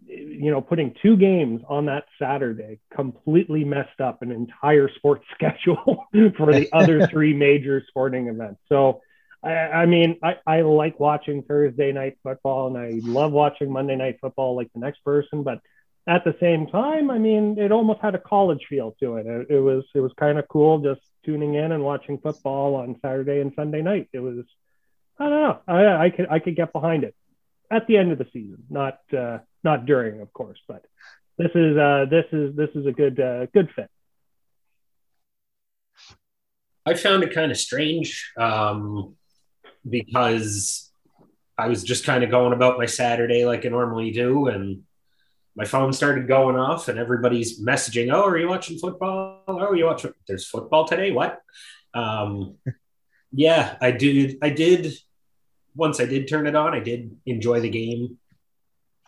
you 0.07 0.51
know, 0.51 0.61
putting 0.61 0.95
two 1.01 1.15
games 1.15 1.61
on 1.69 1.85
that 1.85 2.05
Saturday 2.19 2.79
completely 2.93 3.63
messed 3.63 4.01
up 4.01 4.21
an 4.21 4.31
entire 4.31 4.89
sports 4.95 5.23
schedule 5.35 6.05
for 6.37 6.53
the 6.53 6.69
other 6.73 7.07
three 7.11 7.33
major 7.33 7.83
sporting 7.87 8.27
events. 8.27 8.59
So 8.67 9.01
I, 9.43 9.49
I 9.49 9.85
mean, 9.85 10.17
I, 10.21 10.35
I 10.45 10.61
like 10.61 10.99
watching 10.99 11.43
Thursday 11.43 11.91
night 11.91 12.17
football 12.23 12.67
and 12.67 12.77
I 12.77 12.99
love 13.03 13.31
watching 13.31 13.71
Monday 13.71 13.95
night 13.95 14.17
football 14.21 14.55
like 14.55 14.71
the 14.73 14.79
next 14.79 15.03
person, 15.03 15.43
but 15.43 15.59
at 16.07 16.23
the 16.23 16.35
same 16.39 16.67
time, 16.67 17.11
I 17.11 17.17
mean, 17.17 17.57
it 17.59 17.71
almost 17.71 18.01
had 18.01 18.15
a 18.15 18.19
college 18.19 18.65
feel 18.69 18.95
to 18.99 19.17
it. 19.17 19.25
It, 19.25 19.47
it 19.49 19.59
was 19.59 19.83
it 19.93 19.99
was 19.99 20.11
kind 20.17 20.39
of 20.39 20.47
cool 20.47 20.79
just 20.79 21.01
tuning 21.25 21.53
in 21.55 21.71
and 21.71 21.83
watching 21.83 22.17
football 22.17 22.75
on 22.75 22.97
Saturday 23.01 23.39
and 23.39 23.53
Sunday 23.55 23.81
night. 23.81 24.09
It 24.13 24.19
was 24.19 24.45
I 25.19 25.29
don't 25.29 25.41
know. 25.41 25.59
I, 25.67 26.05
I 26.05 26.09
could 26.09 26.27
I 26.29 26.39
could 26.39 26.55
get 26.55 26.73
behind 26.73 27.03
it 27.03 27.15
at 27.69 27.87
the 27.87 27.97
end 27.97 28.11
of 28.11 28.17
the 28.17 28.27
season, 28.33 28.63
not 28.69 28.99
uh, 29.15 29.39
not 29.63 29.85
during, 29.85 30.21
of 30.21 30.33
course. 30.33 30.59
But 30.67 30.85
this 31.37 31.51
is 31.53 31.77
uh, 31.77 32.05
this 32.09 32.25
is 32.31 32.55
this 32.55 32.69
is 32.75 32.87
a 32.87 32.91
good 32.91 33.19
uh, 33.19 33.45
good 33.53 33.69
fit. 33.75 33.89
I 36.83 36.95
found 36.95 37.23
it 37.23 37.33
kind 37.33 37.51
of 37.51 37.57
strange 37.57 38.33
um, 38.37 39.15
because 39.87 40.91
I 41.57 41.67
was 41.67 41.83
just 41.83 42.05
kind 42.05 42.23
of 42.23 42.31
going 42.31 42.53
about 42.53 42.77
my 42.77 42.85
Saturday 42.85 43.45
like 43.45 43.65
I 43.65 43.69
normally 43.69 44.11
do, 44.11 44.47
and 44.47 44.83
my 45.55 45.65
phone 45.65 45.93
started 45.93 46.27
going 46.27 46.55
off, 46.55 46.87
and 46.87 46.97
everybody's 46.97 47.61
messaging, 47.61 48.13
"Oh, 48.13 48.23
are 48.23 48.37
you 48.37 48.47
watching 48.47 48.79
football? 48.79 49.43
Oh, 49.47 49.59
are 49.59 49.75
you 49.75 49.85
watching? 49.85 50.13
There's 50.27 50.47
football 50.47 50.87
today. 50.87 51.11
What?" 51.11 51.39
Um, 51.93 52.55
yeah, 53.31 53.77
I 53.81 53.91
did. 53.91 54.37
I 54.41 54.49
did. 54.49 54.93
Once 55.75 55.99
I 55.99 56.05
did 56.05 56.27
turn 56.27 56.47
it 56.47 56.55
on, 56.55 56.73
I 56.73 56.79
did 56.79 57.15
enjoy 57.25 57.61
the 57.61 57.69
game 57.69 58.17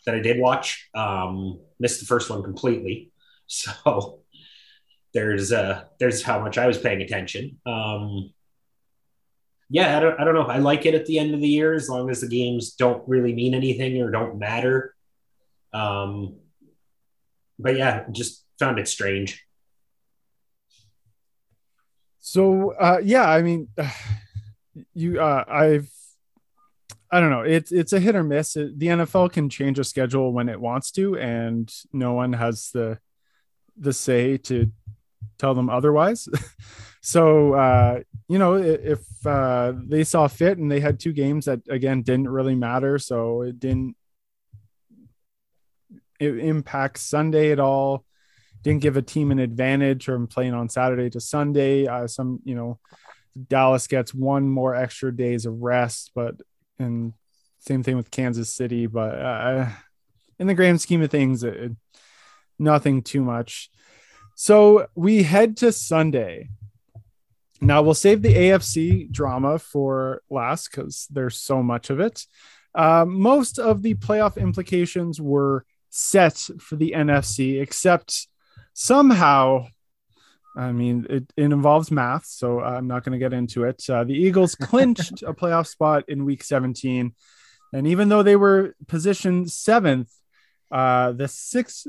that 0.05 0.15
I 0.15 0.19
did 0.19 0.39
watch. 0.39 0.89
Um, 0.93 1.59
missed 1.79 1.99
the 1.99 2.05
first 2.05 2.29
one 2.29 2.43
completely, 2.43 3.11
so 3.47 4.19
there's 5.13 5.51
uh 5.51 5.85
there's 5.99 6.23
how 6.23 6.39
much 6.39 6.57
I 6.57 6.67
was 6.67 6.77
paying 6.77 7.01
attention. 7.01 7.59
Um, 7.65 8.33
yeah, 9.69 9.97
I 9.97 9.99
don't, 9.99 10.19
I 10.19 10.23
don't 10.23 10.35
know. 10.35 10.43
I 10.43 10.57
like 10.57 10.85
it 10.85 10.95
at 10.95 11.05
the 11.05 11.19
end 11.19 11.33
of 11.33 11.41
the 11.41 11.47
year 11.47 11.73
as 11.73 11.89
long 11.89 12.09
as 12.09 12.21
the 12.21 12.27
games 12.27 12.73
don't 12.73 13.07
really 13.07 13.33
mean 13.33 13.53
anything 13.53 14.01
or 14.01 14.11
don't 14.11 14.37
matter. 14.37 14.95
Um, 15.73 16.35
but 17.57 17.77
yeah, 17.77 18.05
just 18.11 18.45
found 18.59 18.79
it 18.79 18.87
strange. 18.87 19.43
So 22.19 22.71
uh, 22.71 22.99
yeah, 23.03 23.29
I 23.29 23.41
mean, 23.41 23.67
you 24.93 25.21
uh, 25.21 25.43
I've 25.47 25.89
I 27.11 27.19
don't 27.19 27.29
know. 27.29 27.41
It's 27.41 27.71
it's 27.71 27.93
a 27.93 27.99
hit 27.99 28.15
or 28.15 28.23
miss. 28.23 28.55
It, 28.55 28.79
the 28.79 28.87
NFL 28.87 29.31
can 29.31 29.49
change 29.49 29.77
a 29.77 29.83
schedule 29.83 30.33
when 30.33 30.49
it 30.49 30.59
wants 30.59 30.89
to, 30.93 31.15
and 31.17 31.71
no 31.91 32.13
one 32.13 32.33
has 32.33 32.71
the 32.73 32.97
the 33.77 33.93
say 33.93 34.37
to 34.37 34.71
tell 35.37 35.53
them 35.53 35.69
otherwise. 35.69 36.27
so 37.01 37.53
uh, 37.53 37.99
you 38.27 38.39
know, 38.39 38.55
if 38.55 39.01
uh, 39.25 39.73
they 39.75 40.03
saw 40.03 40.27
fit 40.27 40.57
and 40.57 40.71
they 40.71 40.79
had 40.79 40.99
two 40.99 41.13
games 41.13 41.45
that 41.45 41.61
again 41.69 42.01
didn't 42.01 42.29
really 42.29 42.55
matter, 42.55 42.97
so 42.97 43.41
it 43.41 43.59
didn't 43.59 43.95
it 46.19 46.37
impact 46.39 46.99
Sunday 46.99 47.51
at 47.51 47.59
all. 47.59 48.05
Didn't 48.61 48.81
give 48.81 48.95
a 48.95 49.01
team 49.01 49.31
an 49.31 49.39
advantage 49.39 50.05
from 50.05 50.27
playing 50.27 50.53
on 50.53 50.69
Saturday 50.69 51.09
to 51.09 51.19
Sunday. 51.19 51.85
Uh, 51.85 52.07
some 52.07 52.39
you 52.45 52.55
know, 52.55 52.79
Dallas 53.49 53.87
gets 53.87 54.13
one 54.13 54.49
more 54.49 54.73
extra 54.73 55.15
days 55.15 55.45
of 55.45 55.61
rest, 55.61 56.11
but 56.15 56.35
and 56.79 57.13
same 57.59 57.83
thing 57.83 57.97
with 57.97 58.11
Kansas 58.11 58.49
City. 58.49 58.87
But 58.87 59.19
uh, 59.19 59.69
in 60.39 60.47
the 60.47 60.53
grand 60.53 60.81
scheme 60.81 61.01
of 61.01 61.11
things, 61.11 61.43
it, 61.43 61.71
nothing 62.57 63.01
too 63.01 63.21
much. 63.21 63.69
So 64.35 64.87
we 64.95 65.23
head 65.23 65.57
to 65.57 65.71
Sunday. 65.71 66.49
Now 67.63 67.81
we'll 67.81 67.93
save 67.93 68.21
the 68.21 68.33
AFC 68.33 69.09
drama 69.09 69.57
for 69.57 70.21
last 70.29 70.69
because 70.69 71.07
there's 71.09 71.37
so 71.37 71.63
much 71.63 71.89
of 71.89 72.01
it. 72.01 72.25
Uh, 72.75 73.05
most 73.07 73.57
of 73.57 73.81
the 73.81 73.95
playoff 73.95 74.37
implications 74.37 75.21
were 75.21 75.65
set 75.89 76.37
for 76.59 76.75
the 76.75 76.93
NFC, 76.95 77.61
except 77.61 78.27
somehow, 78.73 79.67
I 80.57 80.73
mean, 80.73 81.07
it, 81.09 81.31
it 81.37 81.43
involves 81.43 81.89
math, 81.89 82.25
so 82.25 82.59
I'm 82.59 82.87
not 82.87 83.05
going 83.05 83.13
to 83.13 83.23
get 83.23 83.33
into 83.33 83.63
it. 83.63 83.81
Uh, 83.89 84.03
the 84.03 84.13
Eagles 84.13 84.55
clinched 84.61 85.23
a 85.23 85.33
playoff 85.33 85.67
spot 85.67 86.03
in 86.09 86.25
week 86.25 86.43
17. 86.43 87.13
And 87.71 87.87
even 87.87 88.09
though 88.09 88.23
they 88.23 88.35
were 88.35 88.75
positioned 88.87 89.51
seventh, 89.51 90.11
uh, 90.69 91.13
the 91.13 91.29
sixth 91.29 91.87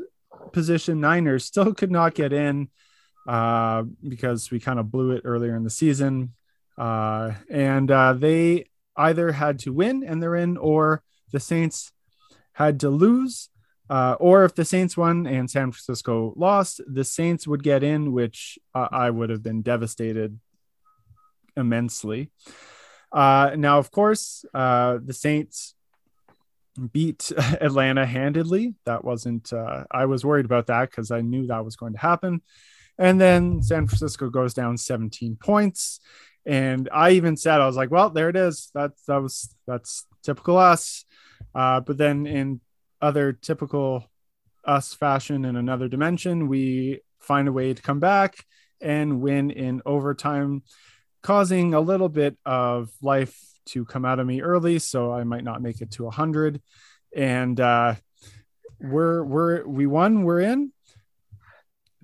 position 0.53 1.01
Niners 1.01 1.45
still 1.45 1.75
could 1.75 1.91
not 1.91 2.15
get 2.15 2.33
in 2.33 2.69
uh, 3.27 3.85
because 4.07 4.51
we 4.51 4.61
kind 4.61 4.79
of 4.79 4.91
blew 4.91 5.13
it 5.13 5.23
earlier 5.25 5.57
in 5.57 5.65
the 5.65 5.71
season. 5.71 6.35
Uh, 6.77 7.33
and 7.51 7.91
uh, 7.91 8.13
they 8.13 8.67
either 8.97 9.33
had 9.33 9.59
to 9.61 9.73
win 9.73 10.05
and 10.05 10.23
they're 10.23 10.37
in, 10.37 10.57
or 10.57 11.03
the 11.33 11.41
Saints 11.41 11.93
had 12.53 12.81
to 12.81 12.91
lose. 12.91 13.49
Uh, 13.89 14.17
or 14.19 14.45
if 14.45 14.55
the 14.55 14.65
Saints 14.65 14.97
won 14.97 15.27
and 15.27 15.51
San 15.51 15.71
Francisco 15.71 16.33
lost, 16.37 16.81
the 16.87 17.05
Saints 17.05 17.47
would 17.47 17.63
get 17.63 17.83
in, 17.83 18.13
which 18.13 18.59
I 18.75 19.11
would 19.11 19.31
have 19.31 19.43
been 19.43 19.63
devastated 19.63 20.39
immensely. 21.57 22.31
Uh, 23.13 23.53
now, 23.57 23.79
of 23.79 23.91
course, 23.91 24.45
the 24.53 25.13
Saints 25.13 25.75
beat 26.93 27.31
Atlanta 27.37 28.07
handedly. 28.07 28.75
That 28.87 29.05
wasn't, 29.05 29.53
I 29.91 30.07
was 30.07 30.25
worried 30.25 30.47
about 30.47 30.69
that 30.69 30.91
because 30.91 31.11
I 31.11 31.21
knew 31.21 31.47
that 31.47 31.65
was 31.65 31.77
going 31.77 31.93
to 31.93 31.99
happen. 31.99 32.41
And 32.99 33.21
then 33.21 33.63
San 33.63 33.87
Francisco 33.87 34.31
goes 34.31 34.55
down 34.55 34.77
17 34.77 35.37
points. 35.37 36.01
And 36.47 36.89
I 36.93 37.13
even 37.13 37.37
said, 37.37 37.61
I 37.61 37.67
was 37.67 37.77
like, 37.77 37.91
well, 37.91 38.11
there 38.11 38.29
it 38.29 38.37
is. 38.37 38.71
That's, 38.75 39.03
that 39.05 39.23
was, 39.23 39.55
that's 39.67 40.07
typical 40.23 40.59
us. 40.59 41.05
Uh, 41.55 41.81
but 41.81 41.97
then 41.97 42.27
in 42.27 42.61
other 43.01 43.33
typical 43.33 44.05
us 44.65 44.95
fashion 44.95 45.45
in 45.45 45.57
another 45.57 45.89
dimension, 45.89 46.49
we 46.49 47.01
find 47.21 47.49
a 47.49 47.53
way 47.53 47.75
to 47.75 47.83
come 47.83 48.01
back 48.01 48.45
and 48.81 49.21
win 49.21 49.51
in 49.51 49.83
overtime, 49.87 50.63
causing 51.23 51.75
a 51.75 51.81
little 51.81 52.09
bit 52.09 52.37
of 52.45 52.91
life 53.03 53.37
to 53.67 53.85
come 53.85 54.05
out 54.05 54.19
of 54.19 54.27
me 54.27 54.43
early, 54.43 54.79
so 54.79 55.13
I 55.13 55.25
might 55.25 55.45
not 55.45 55.63
make 55.63 55.81
it 55.81 55.91
to 55.93 56.05
100. 56.05 56.61
And 57.17 57.59
uh, 57.59 57.95
we're 58.81 59.25
we're 59.25 59.67
we 59.67 59.87
won. 59.87 60.25
We're 60.25 60.41
in. 60.41 60.73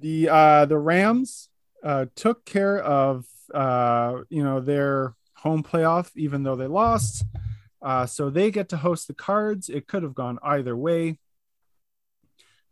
The 0.00 0.28
uh, 0.28 0.64
the 0.66 0.78
Rams 0.78 1.49
uh, 1.85 2.07
took 2.14 2.45
care 2.45 2.78
of 2.83 3.26
uh, 3.52 4.21
you 4.28 4.42
know 4.42 4.61
their 4.61 5.14
home 5.35 5.62
playoff, 5.62 6.11
even 6.16 6.42
though 6.42 6.57
they 6.57 6.66
lost. 6.66 7.25
Uh, 7.83 8.07
so 8.07 8.28
they 8.28 8.50
get 8.50 8.69
to 8.71 8.76
host 8.76 9.09
the 9.09 9.14
Cards. 9.14 9.69
It 9.69 9.87
could 9.87 10.02
have 10.02 10.14
gone 10.14 10.38
either 10.42 10.76
way. 10.76 11.19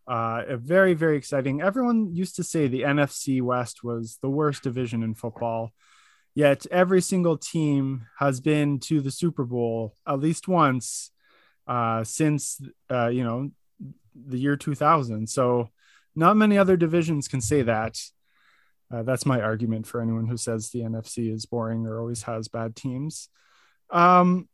Uh, 0.07 0.57
very, 0.57 0.95
very 0.95 1.17
exciting. 1.19 1.61
Everyone 1.61 2.15
used 2.15 2.37
to 2.37 2.45
say 2.45 2.67
the 2.67 2.83
NFC 2.83 3.43
West 3.43 3.85
was 3.85 4.19
the 4.23 4.31
worst 4.31 4.63
division 4.63 5.03
in 5.03 5.15
football. 5.15 5.73
Yet 6.35 6.67
every 6.71 7.03
single 7.03 7.37
team 7.37 8.07
has 8.19 8.41
been 8.41 8.79
to 8.81 9.01
the 9.01 9.11
Super 9.11 9.45
Bowl 9.45 9.95
at 10.07 10.21
least 10.21 10.49
once 10.49 11.11
uh, 11.67 12.05
since, 12.05 12.61
uh, 12.91 13.09
you 13.09 13.25
know, 13.25 13.51
the 14.15 14.39
year 14.39 14.57
2000. 14.57 15.29
So 15.29 15.71
not 16.19 16.37
many 16.37 16.59
other 16.59 16.77
divisions 16.77 17.29
can 17.29 17.41
say 17.41 17.63
that. 17.63 17.99
Uh, 18.93 19.03
that's 19.03 19.25
my 19.25 19.41
argument 19.41 19.87
for 19.87 20.01
anyone 20.01 20.27
who 20.27 20.37
says 20.37 20.71
the 20.71 20.81
NFC 20.81 21.33
is 21.33 21.47
boring 21.47 21.87
or 21.87 22.01
always 22.01 22.23
has 22.23 22.49
bad 22.49 22.75
teams. 22.75 23.29
Um, 23.91 24.49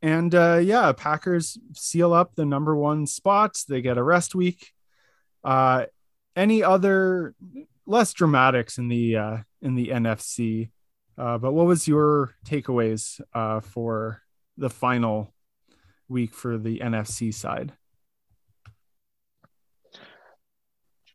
and 0.00 0.34
uh, 0.34 0.60
yeah, 0.62 0.92
Packers 0.92 1.58
seal 1.74 2.12
up 2.12 2.34
the 2.34 2.46
number 2.46 2.74
one 2.74 3.06
spot. 3.06 3.58
They 3.68 3.82
get 3.82 3.98
a 3.98 4.02
rest 4.02 4.34
week. 4.34 4.72
Uh, 5.44 5.86
any 6.36 6.62
other 6.62 7.34
less 7.86 8.12
dramatics 8.12 8.78
in 8.78 8.88
the 8.88 9.16
uh, 9.16 9.36
in 9.60 9.74
the 9.74 9.88
NFC? 9.88 10.70
Uh, 11.16 11.36
but 11.36 11.52
what 11.52 11.66
was 11.66 11.88
your 11.88 12.34
takeaways 12.46 13.20
uh, 13.34 13.60
for 13.60 14.22
the 14.56 14.70
final 14.70 15.34
week 16.08 16.32
for 16.32 16.56
the 16.56 16.78
NFC 16.78 17.34
side? 17.34 17.72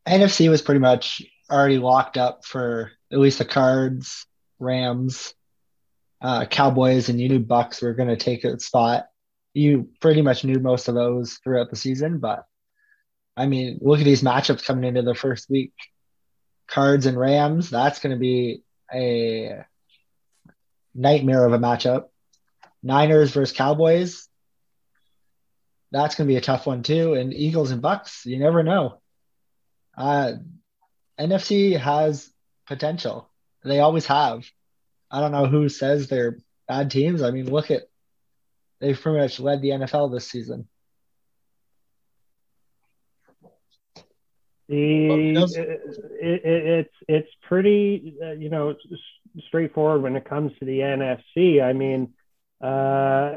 NFC 0.06 0.50
was 0.50 0.62
pretty 0.62 0.80
much 0.80 1.22
already 1.50 1.78
locked 1.78 2.16
up 2.16 2.44
for 2.44 2.92
at 3.12 3.18
least 3.18 3.38
the 3.38 3.44
Cards, 3.44 4.26
Rams, 4.58 5.34
uh, 6.20 6.46
Cowboys 6.46 7.08
and 7.08 7.20
you 7.20 7.28
knew 7.28 7.40
Bucs 7.40 7.82
were 7.82 7.94
going 7.94 8.08
to 8.08 8.16
take 8.16 8.44
a 8.44 8.58
spot. 8.58 9.06
You 9.52 9.90
pretty 10.00 10.22
much 10.22 10.44
knew 10.44 10.58
most 10.58 10.88
of 10.88 10.94
those 10.94 11.34
throughout 11.44 11.70
the 11.70 11.76
season, 11.76 12.18
but 12.18 12.44
I 13.36 13.46
mean, 13.46 13.78
look 13.82 13.98
at 13.98 14.04
these 14.04 14.22
matchups 14.22 14.64
coming 14.64 14.84
into 14.84 15.02
the 15.02 15.14
first 15.14 15.50
week. 15.50 15.72
Cards 16.66 17.06
and 17.06 17.18
Rams, 17.18 17.68
that's 17.68 17.98
going 17.98 18.12
to 18.12 18.18
be 18.18 18.62
a 18.92 19.64
nightmare 20.94 21.44
of 21.44 21.52
a 21.52 21.58
matchup. 21.58 22.06
Niners 22.82 23.32
versus 23.32 23.56
Cowboys, 23.56 24.28
that's 25.90 26.14
going 26.14 26.26
to 26.26 26.32
be 26.32 26.36
a 26.36 26.42
tough 26.42 26.66
one 26.66 26.82
too. 26.82 27.14
And 27.14 27.32
Eagles 27.32 27.70
and 27.70 27.82
Bucs, 27.82 28.24
you 28.24 28.38
never 28.38 28.62
know. 28.62 29.00
Uh, 29.96 30.32
NFC 31.18 31.78
has 31.78 32.30
potential. 32.66 33.28
They 33.64 33.80
always 33.80 34.06
have. 34.06 34.44
I 35.10 35.20
don't 35.20 35.32
know 35.32 35.46
who 35.46 35.68
says 35.68 36.08
they're 36.08 36.38
bad 36.66 36.90
teams. 36.90 37.22
I 37.22 37.30
mean, 37.30 37.50
look 37.50 37.70
at 37.70 37.82
they've 38.80 39.00
pretty 39.00 39.18
much 39.18 39.40
led 39.40 39.62
the 39.62 39.70
NFL 39.70 40.12
this 40.12 40.28
season. 40.28 40.68
The 44.68 45.44
it, 46.20 46.44
it, 46.44 46.66
it's 46.66 46.94
it's 47.06 47.28
pretty 47.42 48.16
uh, 48.22 48.32
you 48.32 48.48
know 48.48 48.74
straightforward 49.46 50.02
when 50.02 50.16
it 50.16 50.24
comes 50.24 50.52
to 50.58 50.64
the 50.64 50.78
NFC. 50.78 51.62
I 51.62 51.74
mean, 51.74 52.14
uh, 52.62 53.34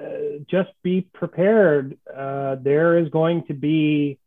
just 0.50 0.70
be 0.84 1.02
prepared. 1.02 1.98
Uh, 2.14 2.56
there 2.56 2.98
is 2.98 3.10
going 3.10 3.46
to 3.48 3.54
be 3.54 4.20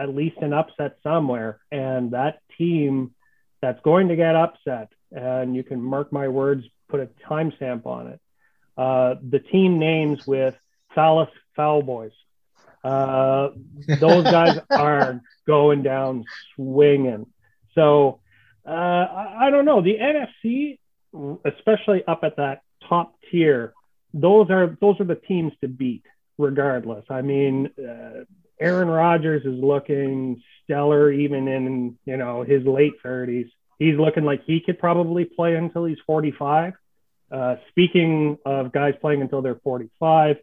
at 0.00 0.14
least 0.14 0.38
an 0.38 0.52
upset 0.52 0.96
somewhere, 1.02 1.60
and 1.70 2.12
that 2.12 2.40
team 2.56 3.14
that's 3.60 3.80
going 3.82 4.08
to 4.08 4.16
get 4.16 4.34
upset, 4.34 4.88
and 5.12 5.54
you 5.54 5.62
can 5.62 5.82
mark 5.82 6.12
my 6.12 6.28
words, 6.28 6.64
put 6.88 7.00
a 7.00 7.08
timestamp 7.28 7.84
on 7.84 8.06
it. 8.06 8.20
Uh, 8.78 9.16
the 9.28 9.40
team 9.40 9.78
names 9.78 10.26
with 10.26 10.56
Phallus 10.94 11.28
Foul 11.54 11.82
Boys. 11.82 12.12
Uh, 12.82 13.50
those 13.98 14.24
guys 14.36 14.58
are 14.70 15.20
going 15.46 15.82
down 15.82 16.24
swinging. 16.56 17.26
So 17.74 18.20
uh, 18.66 18.70
I, 18.70 19.46
I 19.46 19.50
don't 19.50 19.66
know. 19.66 19.82
The 19.82 19.98
NFC, 19.98 20.78
especially 21.44 22.04
up 22.06 22.20
at 22.24 22.36
that 22.36 22.62
top 22.88 23.16
tier, 23.30 23.74
those 24.14 24.50
are 24.50 24.76
those 24.80 24.98
are 24.98 25.04
the 25.04 25.14
teams 25.14 25.52
to 25.60 25.68
beat, 25.68 26.04
regardless. 26.38 27.04
I 27.10 27.20
mean, 27.22 27.70
uh, 27.78 28.24
Aaron 28.60 28.88
Rodgers 28.88 29.44
is 29.44 29.58
looking 29.58 30.42
stellar, 30.64 31.10
even 31.10 31.48
in 31.48 31.98
you 32.04 32.16
know 32.16 32.42
his 32.42 32.64
late 32.64 32.94
thirties. 33.02 33.46
He's 33.78 33.98
looking 33.98 34.24
like 34.24 34.44
he 34.44 34.60
could 34.60 34.78
probably 34.78 35.24
play 35.24 35.56
until 35.56 35.86
he's 35.86 35.98
45. 36.06 36.74
Uh, 37.32 37.56
speaking 37.70 38.36
of 38.44 38.72
guys 38.72 38.94
playing 39.00 39.22
until 39.22 39.40
they're 39.40 39.60
45, 39.64 40.36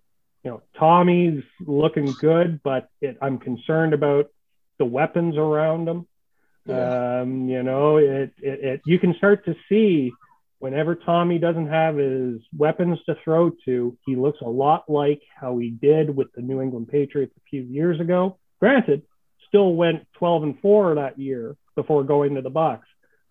you 0.43 0.51
know, 0.51 0.61
Tommy's 0.79 1.43
looking 1.59 2.13
good, 2.19 2.61
but 2.63 2.89
it, 2.99 3.17
I'm 3.21 3.37
concerned 3.37 3.93
about 3.93 4.31
the 4.79 4.85
weapons 4.85 5.37
around 5.37 5.87
him. 5.87 6.07
Yeah. 6.65 7.19
Um, 7.21 7.47
you 7.47 7.61
know, 7.61 7.97
it, 7.97 8.33
it, 8.41 8.59
it, 8.63 8.81
you 8.85 8.97
can 8.97 9.13
start 9.15 9.45
to 9.45 9.55
see 9.69 10.11
whenever 10.59 10.95
Tommy 10.95 11.37
doesn't 11.37 11.67
have 11.67 11.97
his 11.97 12.41
weapons 12.55 12.99
to 13.05 13.15
throw 13.23 13.51
to, 13.65 13.97
he 14.05 14.15
looks 14.15 14.39
a 14.41 14.49
lot 14.49 14.89
like 14.89 15.21
how 15.35 15.57
he 15.57 15.69
did 15.69 16.15
with 16.15 16.31
the 16.33 16.41
New 16.41 16.61
England 16.61 16.87
Patriots 16.87 17.33
a 17.37 17.49
few 17.49 17.61
years 17.61 17.99
ago. 17.99 18.37
Granted, 18.59 19.03
still 19.47 19.75
went 19.75 20.07
12 20.13 20.43
and 20.43 20.59
4 20.59 20.95
that 20.95 21.19
year 21.19 21.55
before 21.75 22.03
going 22.03 22.35
to 22.35 22.41
the 22.41 22.51
Bucs, 22.51 22.81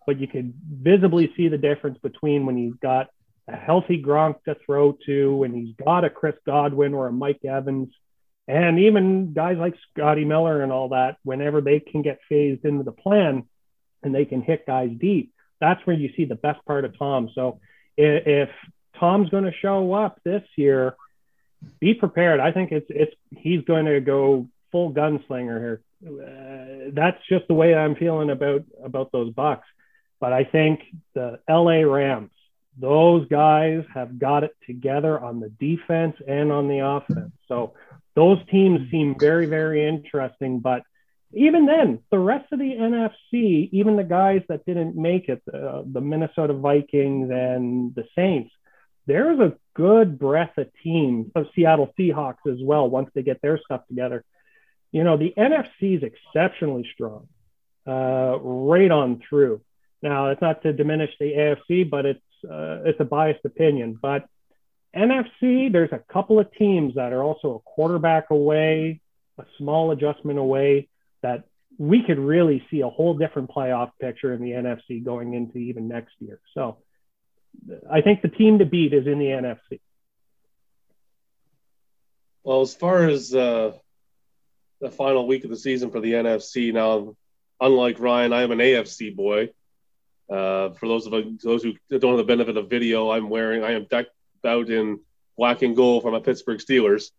but 0.05 0.19
you 0.19 0.27
could 0.27 0.53
visibly 0.69 1.31
see 1.35 1.49
the 1.49 1.57
difference 1.57 1.97
between 2.01 2.45
when 2.45 2.57
he's 2.57 2.75
got 2.81 3.07
a 3.49 3.55
healthy 3.55 4.01
Gronk 4.01 4.43
to 4.43 4.55
throw 4.65 4.97
to, 5.05 5.43
and 5.43 5.55
he's 5.55 5.75
got 5.75 6.05
a 6.05 6.09
Chris 6.09 6.35
Godwin 6.45 6.93
or 6.93 7.07
a 7.07 7.11
Mike 7.11 7.43
Evans, 7.45 7.89
and 8.47 8.79
even 8.79 9.33
guys 9.33 9.57
like 9.57 9.75
Scotty 9.91 10.23
Miller 10.23 10.61
and 10.61 10.71
all 10.71 10.89
that, 10.89 11.17
whenever 11.23 11.61
they 11.61 11.79
can 11.79 12.01
get 12.01 12.19
phased 12.29 12.63
into 12.63 12.83
the 12.83 12.91
plan 12.91 13.43
and 14.03 14.15
they 14.15 14.25
can 14.25 14.41
hit 14.41 14.65
guys 14.65 14.89
deep, 14.97 15.33
that's 15.59 15.85
where 15.85 15.95
you 15.95 16.11
see 16.15 16.25
the 16.25 16.35
best 16.35 16.63
part 16.65 16.85
of 16.85 16.97
Tom. 16.97 17.29
So 17.33 17.59
if, 17.97 18.49
Tom's 18.99 19.29
going 19.29 19.43
to 19.43 19.53
show 19.53 19.93
up 19.93 20.19
this 20.23 20.41
year, 20.55 20.95
be 21.79 21.93
prepared. 21.93 22.39
I 22.39 22.51
think 22.51 22.71
it's 22.71 22.87
it's 22.89 23.13
he's 23.29 23.63
going 23.63 23.85
to 23.85 23.99
go 24.01 24.47
full 24.71 24.91
gunslinger 24.91 25.59
here. 25.59 25.81
Uh, 26.03 26.89
that's 26.93 27.19
just 27.29 27.47
the 27.47 27.53
way 27.53 27.75
I'm 27.75 27.95
feeling 27.95 28.31
about 28.31 28.63
about 28.83 29.11
those 29.11 29.31
Bucs. 29.33 29.61
But 30.19 30.33
I 30.33 30.45
think 30.45 30.81
the 31.13 31.39
LA 31.47 31.81
Rams 31.81 32.31
those 32.77 33.27
guys 33.27 33.83
have 33.93 34.19
got 34.19 34.43
it 34.43 34.55
together 34.65 35.19
on 35.19 35.39
the 35.39 35.49
defense 35.49 36.15
and 36.27 36.51
on 36.51 36.67
the 36.67 36.79
offense. 36.79 37.31
So 37.47 37.73
those 38.15 38.37
teams 38.51 38.89
seem 38.91 39.15
very, 39.19 39.47
very 39.47 39.87
interesting. 39.87 40.59
But 40.59 40.83
even 41.33 41.65
then, 41.65 41.99
the 42.09 42.19
rest 42.19 42.51
of 42.51 42.59
the 42.59 42.71
NFC, 42.71 43.69
even 43.71 43.97
the 43.97 44.03
guys 44.03 44.41
that 44.47 44.65
didn't 44.65 44.95
make 44.95 45.27
it, 45.27 45.41
uh, 45.53 45.81
the 45.85 46.01
Minnesota 46.01 46.53
Vikings 46.53 47.29
and 47.29 47.93
the 47.95 48.05
Saints, 48.15 48.51
there's 49.05 49.39
a 49.39 49.55
good 49.73 50.17
breadth 50.17 50.57
of 50.57 50.67
teams 50.83 51.31
of 51.35 51.47
Seattle 51.55 51.93
Seahawks 51.97 52.45
as 52.49 52.59
well 52.61 52.89
once 52.89 53.09
they 53.13 53.23
get 53.23 53.41
their 53.41 53.59
stuff 53.63 53.85
together. 53.87 54.23
You 54.91 55.03
know, 55.03 55.17
the 55.17 55.33
NFC 55.37 55.97
is 55.97 56.03
exceptionally 56.03 56.89
strong, 56.93 57.27
uh, 57.85 58.37
right 58.39 58.89
on 58.89 59.21
through. 59.27 59.61
Now, 60.01 60.29
it's 60.29 60.41
not 60.41 60.61
to 60.63 60.73
diminish 60.73 61.11
the 61.19 61.25
AFC, 61.33 61.89
but 61.89 62.05
it's 62.05 62.21
uh, 62.43 62.83
it's 62.85 62.99
a 62.99 63.05
biased 63.05 63.43
opinion, 63.45 63.97
but 64.01 64.27
NFC, 64.95 65.71
there's 65.71 65.91
a 65.91 66.01
couple 66.11 66.39
of 66.39 66.51
teams 66.53 66.95
that 66.95 67.13
are 67.13 67.23
also 67.23 67.55
a 67.55 67.59
quarterback 67.59 68.29
away, 68.29 69.01
a 69.37 69.45
small 69.57 69.91
adjustment 69.91 70.39
away, 70.39 70.87
that 71.27 71.43
we 71.77 72.03
could 72.03 72.17
really 72.17 72.65
see 72.71 72.81
a 72.81 72.89
whole 72.89 73.17
different 73.17 73.49
playoff 73.49 73.91
picture 73.99 74.33
in 74.33 74.41
the 74.41 74.51
NFC 74.51 75.03
going 75.03 75.33
into 75.33 75.57
even 75.57 75.87
next 75.87 76.13
year. 76.19 76.39
So 76.53 76.77
I 77.91 78.01
think 78.01 78.21
the 78.21 78.29
team 78.29 78.59
to 78.59 78.65
beat 78.65 78.93
is 78.93 79.05
in 79.05 79.19
the 79.19 79.25
NFC. 79.25 79.79
Well, 82.43 82.61
as 82.61 82.73
far 82.73 83.07
as 83.07 83.35
uh, 83.35 83.73
the 84.79 84.89
final 84.89 85.27
week 85.27 85.43
of 85.43 85.49
the 85.49 85.57
season 85.57 85.91
for 85.91 85.99
the 85.99 86.13
NFC, 86.13 86.73
now, 86.73 87.15
unlike 87.59 87.99
Ryan, 87.99 88.31
I 88.31 88.43
am 88.43 88.51
an 88.51 88.59
AFC 88.59 89.15
boy. 89.15 89.49
Uh, 90.29 90.71
for 90.71 90.87
those 90.87 91.07
of 91.07 91.13
those 91.43 91.63
who 91.63 91.73
don't 91.89 92.11
have 92.11 92.17
the 92.17 92.23
benefit 92.23 92.57
of 92.57 92.69
video, 92.69 93.11
I'm 93.11 93.29
wearing 93.29 93.63
I 93.63 93.73
am 93.73 93.85
decked 93.89 94.11
out 94.45 94.69
in 94.69 94.99
black 95.37 95.61
and 95.61 95.75
gold 95.75 96.03
for 96.03 96.11
my 96.11 96.19
Pittsburgh 96.19 96.59
Steelers. 96.59 97.11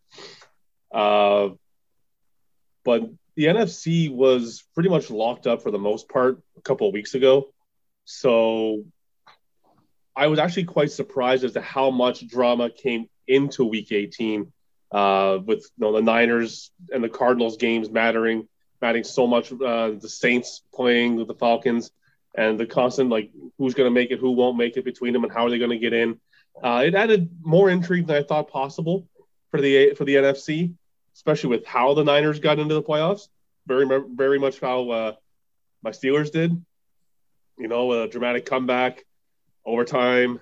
Uh, 0.93 1.51
but 2.85 3.11
the 3.39 3.45
NFC 3.45 4.11
was 4.11 4.65
pretty 4.75 4.89
much 4.89 5.11
locked 5.11 5.47
up 5.47 5.63
for 5.63 5.71
the 5.71 5.79
most 5.79 6.09
part 6.09 6.43
a 6.57 6.61
couple 6.61 6.89
of 6.89 6.93
weeks 6.93 7.15
ago. 7.15 7.53
So 8.05 8.85
I 10.17 10.27
was 10.27 10.41
actually 10.41 10.65
quite 10.65 10.91
surprised 10.91 11.45
as 11.45 11.53
to 11.53 11.61
how 11.61 11.91
much 11.91 12.27
drama 12.27 12.69
came 12.69 13.09
into 13.29 13.65
Week 13.65 13.93
18, 13.93 14.53
uh, 14.91 15.39
with 15.47 15.61
you 15.61 15.69
know, 15.79 15.93
the 15.93 16.03
Niners 16.03 16.73
and 16.93 17.05
the 17.05 17.09
Cardinals 17.09 17.59
games 17.59 17.89
mattering, 17.89 18.49
mattering 18.83 19.05
so 19.05 19.25
much. 19.29 19.53
Uh, 19.53 19.91
the 19.91 20.09
Saints 20.09 20.63
playing 20.75 21.15
with 21.15 21.29
the 21.29 21.37
Falcons 21.37 21.93
and 22.37 22.59
the 22.59 22.67
constant 22.67 23.09
like 23.09 23.31
who's 23.57 23.75
going 23.75 23.87
to 23.87 23.95
make 23.95 24.11
it, 24.11 24.19
who 24.19 24.33
won't 24.33 24.57
make 24.57 24.77
it 24.77 24.85
between 24.85 25.13
them, 25.13 25.23
and 25.23 25.33
how 25.33 25.47
are 25.47 25.51
they 25.51 25.59
going 25.59 25.71
to 25.71 25.79
get 25.79 25.93
in. 25.93 26.19
Uh, 26.61 26.83
it 26.85 26.97
added 26.97 27.31
more 27.41 27.71
intrigue 27.71 28.09
than 28.09 28.17
I 28.17 28.25
thought 28.25 28.51
possible 28.51 29.07
for 29.53 29.61
the 29.61 29.95
for 29.95 30.05
the 30.05 30.17
NFC, 30.17 30.75
especially 31.19 31.51
with 31.51 31.67
how 31.67 31.95
the 31.95 32.05
Niners 32.05 32.39
got 32.39 32.61
into 32.61 32.75
the 32.75 32.83
playoffs. 32.83 33.29
Very 33.67 33.87
very 34.09 34.39
much 34.39 34.61
how 34.61 34.89
uh, 34.91 35.13
my 35.83 35.91
Steelers 35.91 36.31
did. 36.31 36.53
You 37.59 37.67
know, 37.67 37.91
a 37.91 38.09
dramatic 38.09 38.47
comeback, 38.47 39.05
overtime, 39.67 40.39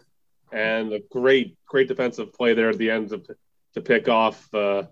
and 0.52 0.92
a 0.92 1.00
great 1.00 1.56
great 1.66 1.88
defensive 1.88 2.34
play 2.34 2.52
there 2.52 2.68
at 2.68 2.76
the 2.76 2.90
end 2.90 3.08
to 3.08 3.22
to 3.74 3.80
pick 3.80 4.08
off 4.08 4.52
uh, 4.54 4.82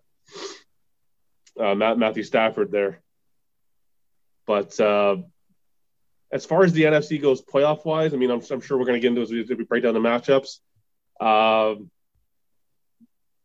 uh, 1.61 1.75
Matthew 1.75 2.23
Stafford 2.23 2.73
there. 2.73 3.03
But 4.47 4.81
uh, 4.81 5.19
as 6.33 6.47
far 6.47 6.65
as 6.65 6.73
the 6.73 6.85
NFC 6.85 7.21
goes, 7.21 7.43
playoff 7.43 7.85
wise, 7.85 8.15
I 8.15 8.17
mean, 8.17 8.31
I'm, 8.31 8.43
I'm 8.51 8.61
sure 8.63 8.79
we're 8.79 8.87
going 8.87 9.01
to 9.01 9.01
get 9.01 9.09
into 9.09 9.23
as 9.23 9.31
we, 9.31 9.43
we 9.43 9.65
break 9.65 9.83
down 9.83 9.95
the 9.95 10.01
matchups. 10.01 10.61
Um, 11.21 11.91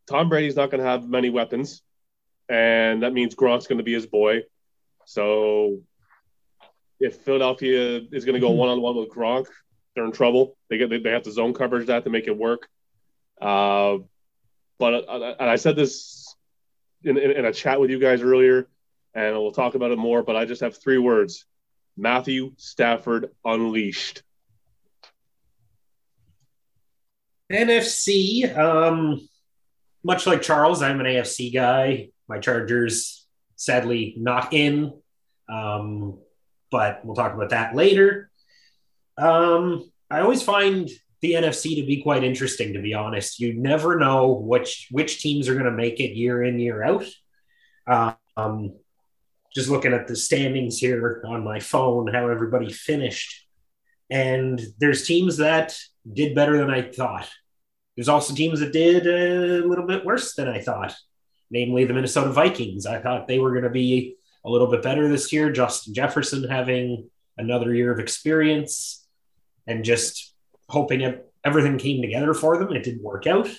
Tom 0.08 0.30
Brady's 0.30 0.56
not 0.56 0.72
going 0.72 0.82
to 0.82 0.90
have 0.90 1.08
many 1.08 1.30
weapons, 1.30 1.84
and 2.50 3.04
that 3.04 3.14
means 3.14 3.36
Gronk's 3.36 3.68
going 3.68 3.78
to 3.78 3.84
be 3.84 3.94
his 3.94 4.08
boy. 4.08 4.42
So 5.06 5.82
if 7.00 7.18
Philadelphia 7.18 8.02
is 8.12 8.26
going 8.26 8.34
to 8.34 8.40
go 8.40 8.50
one 8.52 8.70
on 8.70 8.82
one 8.82 8.96
with 8.96 9.10
Gronk, 9.10 9.48
they're 9.96 10.06
in 10.06 10.12
trouble. 10.12 10.58
They 10.70 10.78
get 10.78 10.90
they, 10.90 11.00
they 11.00 11.12
have 11.12 11.24
to 11.24 11.32
zone 11.32 11.54
coverage 11.54 11.88
that 11.88 12.04
to 12.04 12.10
make 12.10 12.28
it 12.28 12.38
work. 12.38 12.68
Uh, 13.40 13.98
but 14.78 15.08
uh, 15.08 15.36
and 15.40 15.50
I 15.50 15.56
said 15.56 15.76
this 15.76 16.36
in, 17.04 17.18
in, 17.18 17.32
in 17.32 17.46
a 17.46 17.54
chat 17.54 17.80
with 17.80 17.90
you 17.90 18.00
guys 18.00 18.22
earlier, 18.22 18.68
and 19.14 19.36
we'll 19.36 19.52
talk 19.52 19.76
about 19.76 19.92
it 19.92 19.98
more. 19.98 20.24
But 20.24 20.36
I 20.36 20.46
just 20.46 20.62
have 20.62 20.78
three 20.78 20.98
words: 20.98 21.46
Matthew 21.98 22.54
Stafford 22.58 23.32
unleashed. 23.46 24.24
NFC, 27.52 28.56
um, 28.56 29.28
much 30.04 30.28
like 30.28 30.44
Charles, 30.44 30.84
I'm 30.84 31.00
an 31.00 31.08
AFC 31.08 31.52
guy. 31.52 32.10
My 32.30 32.40
Chargers, 32.40 33.28
sadly, 33.56 34.14
not 34.18 34.54
in, 34.54 34.94
um, 35.50 36.20
but 36.72 37.04
we'll 37.04 37.16
talk 37.16 37.34
about 37.34 37.50
that 37.50 37.76
later. 37.76 38.30
Um, 39.18 39.92
I 40.10 40.22
always 40.22 40.42
find 40.42 40.90
the 41.22 41.34
NFC 41.34 41.76
to 41.76 41.86
be 41.86 42.02
quite 42.02 42.24
interesting, 42.24 42.74
to 42.74 42.82
be 42.82 42.94
honest. 42.94 43.40
You 43.40 43.54
never 43.54 43.98
know 43.98 44.32
which 44.32 44.88
which 44.92 45.22
teams 45.22 45.50
are 45.50 45.54
going 45.54 45.66
to 45.66 45.72
make 45.72 46.00
it 46.00 46.16
year 46.16 46.44
in 46.44 46.60
year 46.60 46.84
out. 46.84 47.06
Um, 48.38 48.76
just 49.54 49.70
looking 49.70 49.94
at 49.94 50.08
the 50.08 50.16
standings 50.16 50.78
here 50.78 51.24
on 51.26 51.44
my 51.44 51.60
phone, 51.60 52.08
how 52.14 52.30
everybody 52.30 52.72
finished. 52.72 53.48
And 54.10 54.62
there's 54.80 55.06
teams 55.06 55.38
that 55.38 55.76
did 56.12 56.36
better 56.36 56.58
than 56.58 56.70
I 56.70 56.84
thought. 56.84 57.30
There's 57.96 58.10
also 58.10 58.34
teams 58.34 58.60
that 58.60 58.72
did 58.72 59.08
a 59.08 59.68
little 59.68 59.86
bit 59.86 60.06
worse 60.06 60.36
than 60.36 60.48
I 60.48 60.62
thought, 60.62 60.96
namely 61.52 61.86
the 61.86 61.94
Minnesota 61.94 62.32
Vikings. 62.32 62.86
I 62.86 63.00
thought 63.00 63.28
they 63.28 63.40
were 63.40 63.52
going 63.52 63.64
to 63.64 63.70
be 63.70 64.16
a 64.46 64.50
little 64.50 64.68
bit 64.68 64.84
better 64.84 65.08
this 65.08 65.32
year. 65.34 65.52
Justin 65.52 65.94
Jefferson 65.94 66.44
having 66.44 67.10
another 67.38 67.74
year 67.74 67.92
of 67.92 68.00
experience 68.00 69.06
and 69.68 69.84
just 69.84 70.34
hoping 70.68 71.20
everything 71.44 71.78
came 71.78 72.02
together 72.02 72.34
for 72.34 72.58
them. 72.58 72.72
It 72.74 72.84
didn't 72.84 73.04
work 73.04 73.28
out. 73.28 73.50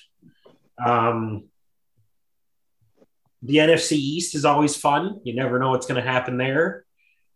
Um, 0.84 1.44
the 3.42 3.56
NFC 3.56 3.92
East 3.92 4.34
is 4.34 4.44
always 4.44 4.76
fun. 4.76 5.20
You 5.24 5.34
never 5.34 5.58
know 5.58 5.70
what's 5.70 5.86
going 5.86 6.02
to 6.02 6.08
happen 6.08 6.36
there. 6.36 6.84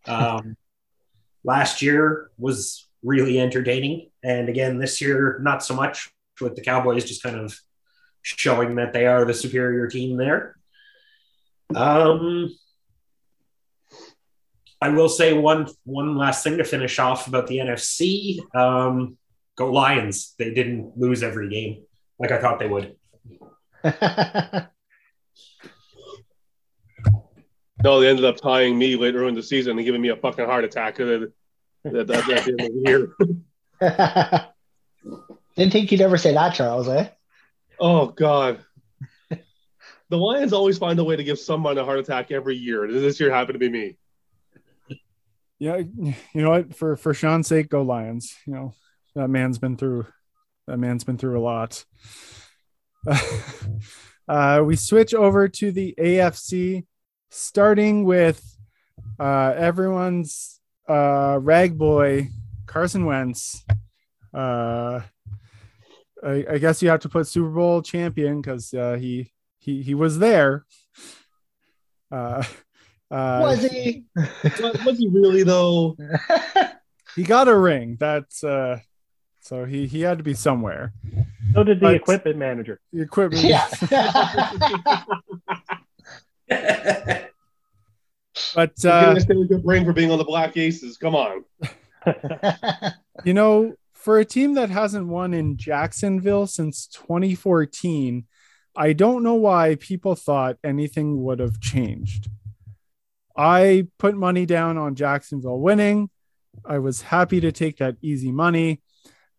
Um, 0.06 0.56
last 1.44 1.82
year 1.82 2.30
was 2.38 2.88
really 3.02 3.40
entertaining. 3.40 4.10
And 4.22 4.48
again, 4.48 4.78
this 4.78 5.00
year, 5.00 5.38
not 5.42 5.62
so 5.62 5.74
much 5.74 6.10
with 6.40 6.56
the 6.56 6.62
Cowboys 6.62 7.04
just 7.04 7.22
kind 7.22 7.36
of 7.36 7.58
showing 8.24 8.76
that 8.76 8.92
they 8.92 9.06
are 9.06 9.24
the 9.24 9.34
superior 9.34 9.86
team 9.86 10.16
there. 10.16 10.56
Um, 11.74 12.54
I 14.80 14.88
will 14.88 15.08
say 15.08 15.32
one 15.32 15.68
one 15.84 16.16
last 16.16 16.42
thing 16.42 16.58
to 16.58 16.64
finish 16.64 16.98
off 16.98 17.26
about 17.26 17.46
the 17.46 17.58
NFC. 17.58 18.38
Um, 18.54 19.16
go 19.56 19.70
Lions! 19.70 20.34
They 20.38 20.52
didn't 20.52 20.96
lose 20.96 21.22
every 21.22 21.48
game 21.48 21.84
like 22.18 22.32
I 22.32 22.40
thought 22.40 22.58
they 22.58 22.68
would. 22.68 22.96
no, 27.82 28.00
they 28.00 28.08
ended 28.08 28.24
up 28.24 28.36
tying 28.36 28.78
me 28.78 28.96
later 28.96 29.28
in 29.28 29.34
the 29.34 29.42
season 29.42 29.76
and 29.76 29.84
giving 29.84 30.00
me 30.00 30.08
a 30.08 30.16
fucking 30.16 30.46
heart 30.46 30.64
attack 30.64 31.00
at, 31.00 31.08
at, 31.08 31.22
at 31.84 32.06
the 32.06 32.42
end 32.46 32.48
of 32.48 32.56
the 32.56 32.82
year. 32.86 33.12
Didn't 35.56 35.72
think 35.72 35.92
you'd 35.92 36.00
ever 36.00 36.16
say 36.16 36.32
that, 36.32 36.54
Charles, 36.54 36.88
eh? 36.88 37.08
Oh 37.78 38.06
God. 38.06 38.64
the 39.30 40.16
Lions 40.16 40.52
always 40.52 40.78
find 40.78 40.98
a 40.98 41.04
way 41.04 41.16
to 41.16 41.24
give 41.24 41.38
someone 41.38 41.78
a 41.78 41.84
heart 41.84 41.98
attack 41.98 42.30
every 42.30 42.56
year. 42.56 42.90
This 42.90 43.20
year 43.20 43.30
happened 43.30 43.54
to 43.54 43.58
be 43.58 43.68
me. 43.68 43.96
Yeah, 45.58 45.78
you 45.78 46.14
know 46.34 46.50
what? 46.50 46.74
For 46.74 46.96
for 46.96 47.14
Sean's 47.14 47.46
sake, 47.46 47.68
go 47.68 47.82
Lions. 47.82 48.36
You 48.46 48.54
know 48.54 48.74
that 49.14 49.28
man's 49.28 49.58
been 49.58 49.76
through 49.76 50.06
that 50.66 50.78
man's 50.78 51.04
been 51.04 51.18
through 51.18 51.38
a 51.38 51.42
lot. 51.42 51.84
uh, 54.28 54.62
we 54.64 54.76
switch 54.76 55.14
over 55.14 55.48
to 55.48 55.70
the 55.70 55.94
AFC, 55.98 56.84
starting 57.30 58.04
with 58.04 58.42
uh, 59.18 59.54
everyone's 59.56 60.60
uh, 60.88 61.38
rag 61.40 61.78
boy 61.78 62.28
Carson 62.66 63.04
Wentz. 63.04 63.64
Uh, 64.32 65.00
I, 66.24 66.44
I, 66.52 66.58
guess 66.58 66.82
you 66.82 66.88
have 66.88 67.00
to 67.00 67.08
put 67.08 67.26
Super 67.26 67.50
Bowl 67.50 67.82
champion 67.82 68.40
because 68.40 68.72
uh, 68.72 68.96
he 68.98 69.30
he 69.58 69.82
he 69.82 69.94
was 69.94 70.18
there. 70.18 70.64
Uh, 72.10 72.42
uh, 73.10 73.40
was 73.42 73.64
he? 73.64 74.04
was 74.42 74.98
he 74.98 75.08
really 75.08 75.42
though? 75.42 75.96
he 77.14 77.22
got 77.22 77.48
a 77.48 77.56
ring. 77.56 77.98
That's 78.00 78.42
uh, 78.42 78.80
so 79.40 79.66
he 79.66 79.86
he 79.86 80.00
had 80.00 80.18
to 80.18 80.24
be 80.24 80.34
somewhere. 80.34 80.92
So 81.52 81.64
did 81.64 81.78
the 81.78 81.86
but 81.86 81.94
equipment 81.94 82.38
manager. 82.38 82.80
The 82.92 83.02
equipment. 83.02 83.44
Yeah. 83.44 83.68
but 88.54 88.84
uh, 88.84 89.14
a 89.16 89.44
good 89.44 89.64
ring 89.64 89.84
for 89.84 89.92
being 89.92 90.10
on 90.10 90.18
the 90.18 90.24
Black 90.24 90.56
Aces. 90.56 90.96
Come 90.96 91.14
on. 91.14 91.44
you 93.24 93.34
know, 93.34 93.74
for 94.04 94.18
a 94.18 94.24
team 94.26 94.52
that 94.52 94.68
hasn't 94.68 95.08
won 95.08 95.32
in 95.32 95.56
Jacksonville 95.56 96.46
since 96.46 96.86
2014, 96.88 98.26
I 98.76 98.92
don't 98.92 99.22
know 99.22 99.36
why 99.36 99.76
people 99.76 100.14
thought 100.14 100.58
anything 100.62 101.22
would 101.22 101.38
have 101.38 101.58
changed. 101.58 102.28
I 103.34 103.88
put 103.98 104.14
money 104.14 104.44
down 104.44 104.76
on 104.76 104.94
Jacksonville 104.94 105.58
winning. 105.58 106.10
I 106.66 106.80
was 106.80 107.00
happy 107.00 107.40
to 107.40 107.50
take 107.50 107.78
that 107.78 107.96
easy 108.02 108.30
money. 108.30 108.82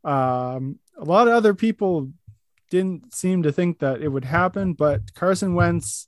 Um, 0.04 0.80
a 0.98 1.04
lot 1.04 1.28
of 1.28 1.36
other 1.36 1.54
people 1.54 2.12
didn't 2.72 3.14
seem 3.14 3.44
to 3.44 3.52
think 3.52 3.80
that 3.80 4.02
it 4.02 4.08
would 4.08 4.26
happen, 4.26 4.74
but 4.74 5.14
Carson 5.14 5.54
Wentz 5.54 6.08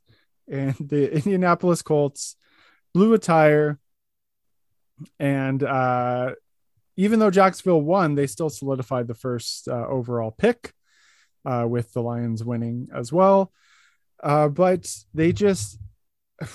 and 0.51 0.73
the 0.79 1.13
Indianapolis 1.15 1.83
Colts 1.83 2.35
blew 2.91 3.13
a 3.13 3.19
tire 3.19 3.77
and 5.19 5.61
uh, 5.61 6.31
even 6.97 7.19
though 7.19 7.31
Jacksonville 7.31 7.81
won, 7.81 8.15
they 8.15 8.27
still 8.27 8.49
solidified 8.49 9.07
the 9.07 9.13
first 9.13 9.67
uh, 9.67 9.87
overall 9.87 10.31
pick 10.31 10.73
uh, 11.45 11.65
with 11.69 11.93
the 11.93 12.01
Lions 12.01 12.43
winning 12.43 12.89
as 12.93 13.13
well. 13.13 13.53
Uh, 14.21 14.49
but 14.49 14.91
they 15.13 15.31
just 15.31 15.79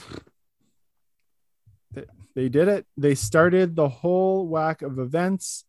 they 2.34 2.48
did 2.48 2.66
it. 2.68 2.86
They 2.96 3.14
started 3.14 3.76
the 3.76 3.88
whole 3.88 4.48
whack 4.48 4.82
of 4.82 4.98
events. 4.98 5.64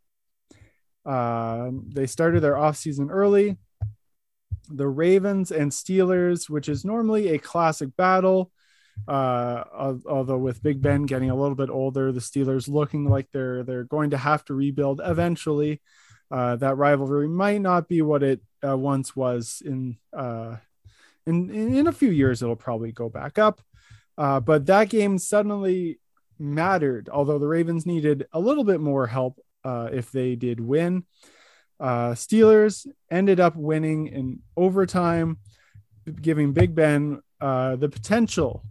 Um, 1.06 1.90
they 1.94 2.08
started 2.08 2.42
their 2.42 2.56
offseason 2.56 3.10
early. 3.12 3.58
The 4.70 4.88
Ravens 4.88 5.52
and 5.52 5.72
Steelers, 5.72 6.50
which 6.50 6.70
is 6.70 6.86
normally 6.86 7.30
a 7.30 7.38
classic 7.38 7.96
battle, 7.98 8.52
uh, 9.08 9.64
although 10.08 10.38
with 10.38 10.64
Big 10.64 10.82
Ben 10.82 11.06
getting 11.06 11.30
a 11.30 11.36
little 11.36 11.56
bit 11.56 11.70
older, 11.70 12.12
the 12.12 12.22
Steelers 12.22 12.70
looking 12.70 13.10
like 13.10 13.28
they're 13.32 13.64
they're 13.64 13.84
going 13.84 14.12
to 14.12 14.18
have 14.18 14.46
to 14.46 14.54
rebuild 14.54 15.02
eventually. 15.04 15.82
Uh, 16.32 16.56
that 16.56 16.78
rivalry 16.78 17.28
might 17.28 17.62
not 17.62 17.88
be 17.88 18.02
what 18.02 18.24
it 18.24 18.42
uh, 18.68 18.78
once 18.78 19.16
was. 19.16 19.62
In, 19.64 19.98
uh, 20.18 20.58
in 21.26 21.50
in 21.50 21.88
a 21.88 21.92
few 21.92 22.10
years, 22.10 22.42
it'll 22.42 22.56
probably 22.56 22.92
go 22.92 23.10
back 23.10 23.38
up. 23.38 23.62
Uh, 24.18 24.40
but 24.40 24.66
that 24.68 24.90
game 24.90 25.18
suddenly 25.18 26.00
mattered, 26.40 27.10
although 27.12 27.40
the 27.40 27.48
Ravens 27.48 27.86
needed 27.86 28.26
a 28.32 28.40
little 28.40 28.64
bit 28.64 28.80
more 28.80 29.08
help 29.08 29.40
uh, 29.64 29.90
if 29.92 30.12
they 30.12 30.36
did 30.36 30.60
win. 30.60 31.06
Steelers 31.82 32.88
ended 33.12 33.42
up 33.42 33.58
winning 33.58 34.08
in 34.08 34.40
overtime, 34.56 35.40
giving 36.22 36.54
Big 36.54 36.74
Ben 36.74 37.22
the 37.42 37.90
potential 37.92 38.64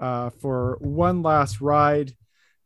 uh, 0.00 0.30
for 0.30 0.78
one 0.80 1.22
last 1.22 1.60
ride. 1.60 2.12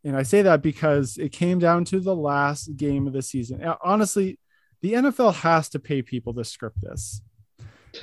And 0.04 0.16
I 0.16 0.22
say 0.22 0.42
that 0.42 0.62
because 0.62 1.18
it 1.18 1.32
came 1.32 1.58
down 1.58 1.84
to 1.86 2.00
the 2.00 2.14
last 2.14 2.76
game 2.76 3.06
of 3.06 3.12
the 3.12 3.22
season. 3.22 3.64
Honestly, 3.82 4.38
the 4.82 4.94
NFL 4.94 5.34
has 5.36 5.68
to 5.70 5.78
pay 5.78 6.02
people 6.02 6.34
to 6.34 6.44
script 6.44 6.80
this. 6.82 7.22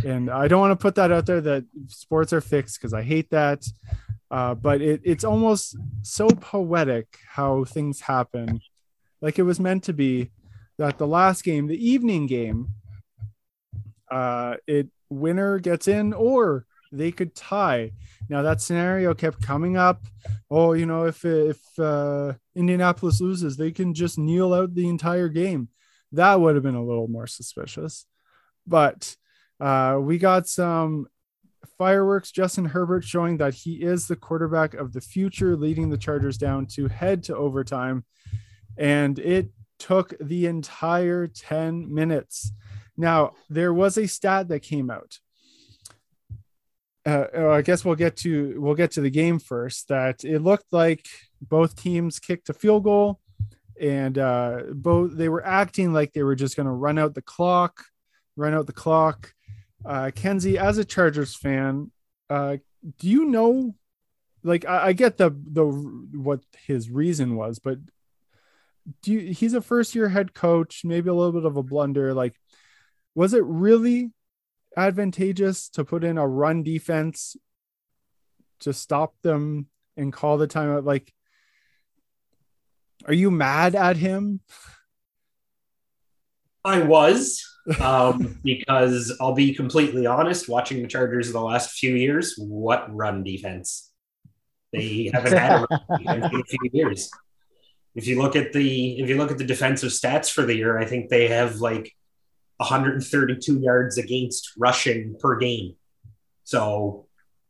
And 0.06 0.30
I 0.30 0.48
don't 0.48 0.62
want 0.62 0.72
to 0.72 0.82
put 0.82 0.96
that 0.96 1.12
out 1.12 1.26
there 1.26 1.42
that 1.42 1.66
sports 1.88 2.34
are 2.34 2.42
fixed 2.42 2.80
because 2.80 2.94
I 2.94 3.04
hate 3.04 3.30
that. 3.32 3.64
Uh, 4.32 4.56
but 4.56 4.82
it, 4.82 5.02
it's 5.04 5.26
almost 5.26 5.76
so 6.02 6.28
poetic 6.30 7.06
how 7.28 7.66
things 7.66 8.00
happen, 8.00 8.62
like 9.22 9.38
it 9.38 9.44
was 9.44 9.60
meant 9.60 9.84
to 9.84 9.94
be. 9.94 10.32
That 10.78 10.98
the 10.98 11.06
last 11.06 11.44
game, 11.44 11.68
the 11.68 11.90
evening 11.90 12.26
game, 12.26 12.70
uh, 14.10 14.56
it 14.66 14.88
winner 15.10 15.60
gets 15.60 15.88
in 15.88 16.14
or 16.14 16.66
they 16.92 17.12
could 17.12 17.36
tie. 17.36 17.92
Now 18.30 18.42
that 18.42 18.62
scenario 18.62 19.14
kept 19.14 19.42
coming 19.42 19.78
up. 19.78 20.06
Oh, 20.50 20.74
you 20.74 20.86
know, 20.86 21.06
if 21.06 21.24
if 21.26 21.60
uh, 21.80 22.34
Indianapolis 22.56 23.22
loses, 23.22 23.58
they 23.58 23.72
can 23.72 23.94
just 23.94 24.18
kneel 24.18 24.54
out 24.54 24.76
the 24.76 24.88
entire 24.88 25.30
game. 25.30 25.70
That 26.12 26.40
would 26.40 26.56
have 26.56 26.64
been 26.64 26.76
a 26.76 26.84
little 26.84 27.08
more 27.08 27.28
suspicious. 27.28 28.06
But 28.68 29.16
uh, 29.60 30.00
we 30.02 30.18
got 30.18 30.48
some 30.48 31.08
fireworks. 31.78 32.32
Justin 32.32 32.66
Herbert 32.66 33.04
showing 33.04 33.38
that 33.38 33.54
he 33.54 33.76
is 33.76 34.08
the 34.08 34.16
quarterback 34.16 34.74
of 34.74 34.94
the 34.94 35.02
future, 35.02 35.56
leading 35.56 35.90
the 35.90 35.98
Chargers 35.98 36.38
down 36.38 36.66
to 36.68 36.88
head 36.88 37.24
to 37.24 37.36
overtime, 37.36 38.04
and 38.78 39.18
it 39.20 39.50
took 39.80 40.14
the 40.20 40.46
entire 40.46 41.28
10 41.28 41.94
minutes. 41.94 42.52
Now, 42.98 43.32
there 43.50 43.74
was 43.74 43.98
a 43.98 44.08
stat 44.08 44.48
that 44.50 44.62
came 44.62 44.92
out 44.92 45.18
uh, 47.06 47.26
oh, 47.34 47.50
I 47.52 47.62
guess 47.62 47.84
we'll 47.84 47.96
get 47.96 48.18
to 48.18 48.56
we'll 48.60 48.76
get 48.76 48.92
to 48.92 49.02
the 49.02 49.10
game 49.10 49.40
first. 49.40 49.88
That 49.88 50.24
it 50.24 50.40
looked 50.40 50.72
like 50.72 51.08
both 51.42 51.76
teams 51.76 52.20
kicked 52.20 52.50
a 52.50 52.54
field 52.54 52.84
goal, 52.84 53.20
and 53.80 54.18
uh, 54.18 54.62
both 54.72 55.16
they 55.16 55.30
were 55.30 55.46
acting 55.46 55.94
like 55.94 56.14
they 56.14 56.24
were 56.24 56.36
just 56.36 56.56
going 56.56 56.68
to 56.68 56.72
run 56.72 57.00
out 57.00 57.16
the 57.16 57.22
clock, 57.22 57.86
run 58.36 58.54
out 58.54 58.68
the 58.68 58.74
clock. 58.74 59.34
Uh, 59.84 60.12
Kenzie, 60.14 60.60
as 60.60 60.78
a 60.78 60.86
Chargers 60.86 61.36
fan, 61.36 61.92
uh, 62.30 62.58
do 63.00 63.08
you 63.08 63.26
know? 63.26 63.76
Like, 64.44 64.66
I, 64.66 64.88
I 64.88 64.94
get 64.94 65.18
the 65.18 65.32
the 65.32 65.66
what 65.66 66.42
his 66.66 66.90
reason 66.90 67.36
was, 67.36 67.60
but 67.60 67.78
do 69.02 69.12
you, 69.14 69.34
he's 69.34 69.54
a 69.54 69.62
first 69.62 69.96
year 69.96 70.10
head 70.10 70.34
coach, 70.34 70.82
maybe 70.84 71.10
a 71.10 71.14
little 71.14 71.32
bit 71.32 71.46
of 71.46 71.58
a 71.58 71.64
blunder. 71.64 72.14
Like, 72.14 72.36
was 73.16 73.34
it 73.34 73.44
really 73.44 74.12
advantageous 74.76 75.70
to 75.70 75.84
put 75.84 76.04
in 76.04 76.18
a 76.18 76.28
run 76.28 76.64
defense 76.64 77.36
to 78.62 78.74
stop 78.74 79.16
them 79.22 79.68
and 79.98 80.14
call 80.14 80.38
the 80.38 80.48
timeout? 80.48 80.86
Like, 80.86 81.14
are 83.06 83.14
you 83.14 83.32
mad 83.32 83.76
at 83.76 83.98
him? 83.98 84.42
I 86.64 86.84
was, 86.84 87.44
um, 87.80 88.40
because 88.44 89.16
I'll 89.20 89.34
be 89.34 89.54
completely 89.54 90.06
honest, 90.06 90.48
watching 90.48 90.82
the 90.82 90.88
Chargers 90.88 91.32
the 91.32 91.42
last 91.42 91.72
few 91.72 91.96
years, 91.96 92.36
what 92.38 92.94
run 92.94 93.24
defense? 93.24 93.92
They 94.72 95.10
haven't 95.14 95.38
had 95.38 95.64
a 95.64 95.68
in 96.00 96.24
a 96.24 96.44
few 96.44 96.70
years. 96.72 97.10
If 97.94 98.08
you 98.08 98.22
look 98.22 98.36
at 98.38 98.54
the 98.54 99.00
if 99.02 99.10
you 99.10 99.18
look 99.18 99.32
at 99.32 99.38
the 99.38 99.44
defensive 99.44 99.90
stats 99.90 100.32
for 100.32 100.44
the 100.46 100.56
year, 100.56 100.80
I 100.80 100.86
think 100.86 101.10
they 101.10 101.28
have 101.28 101.58
like 101.58 101.94
132 102.62 103.60
yards 103.60 103.98
against 103.98 104.52
rushing 104.58 105.16
per 105.20 105.38
game. 105.38 105.76
So 106.44 107.08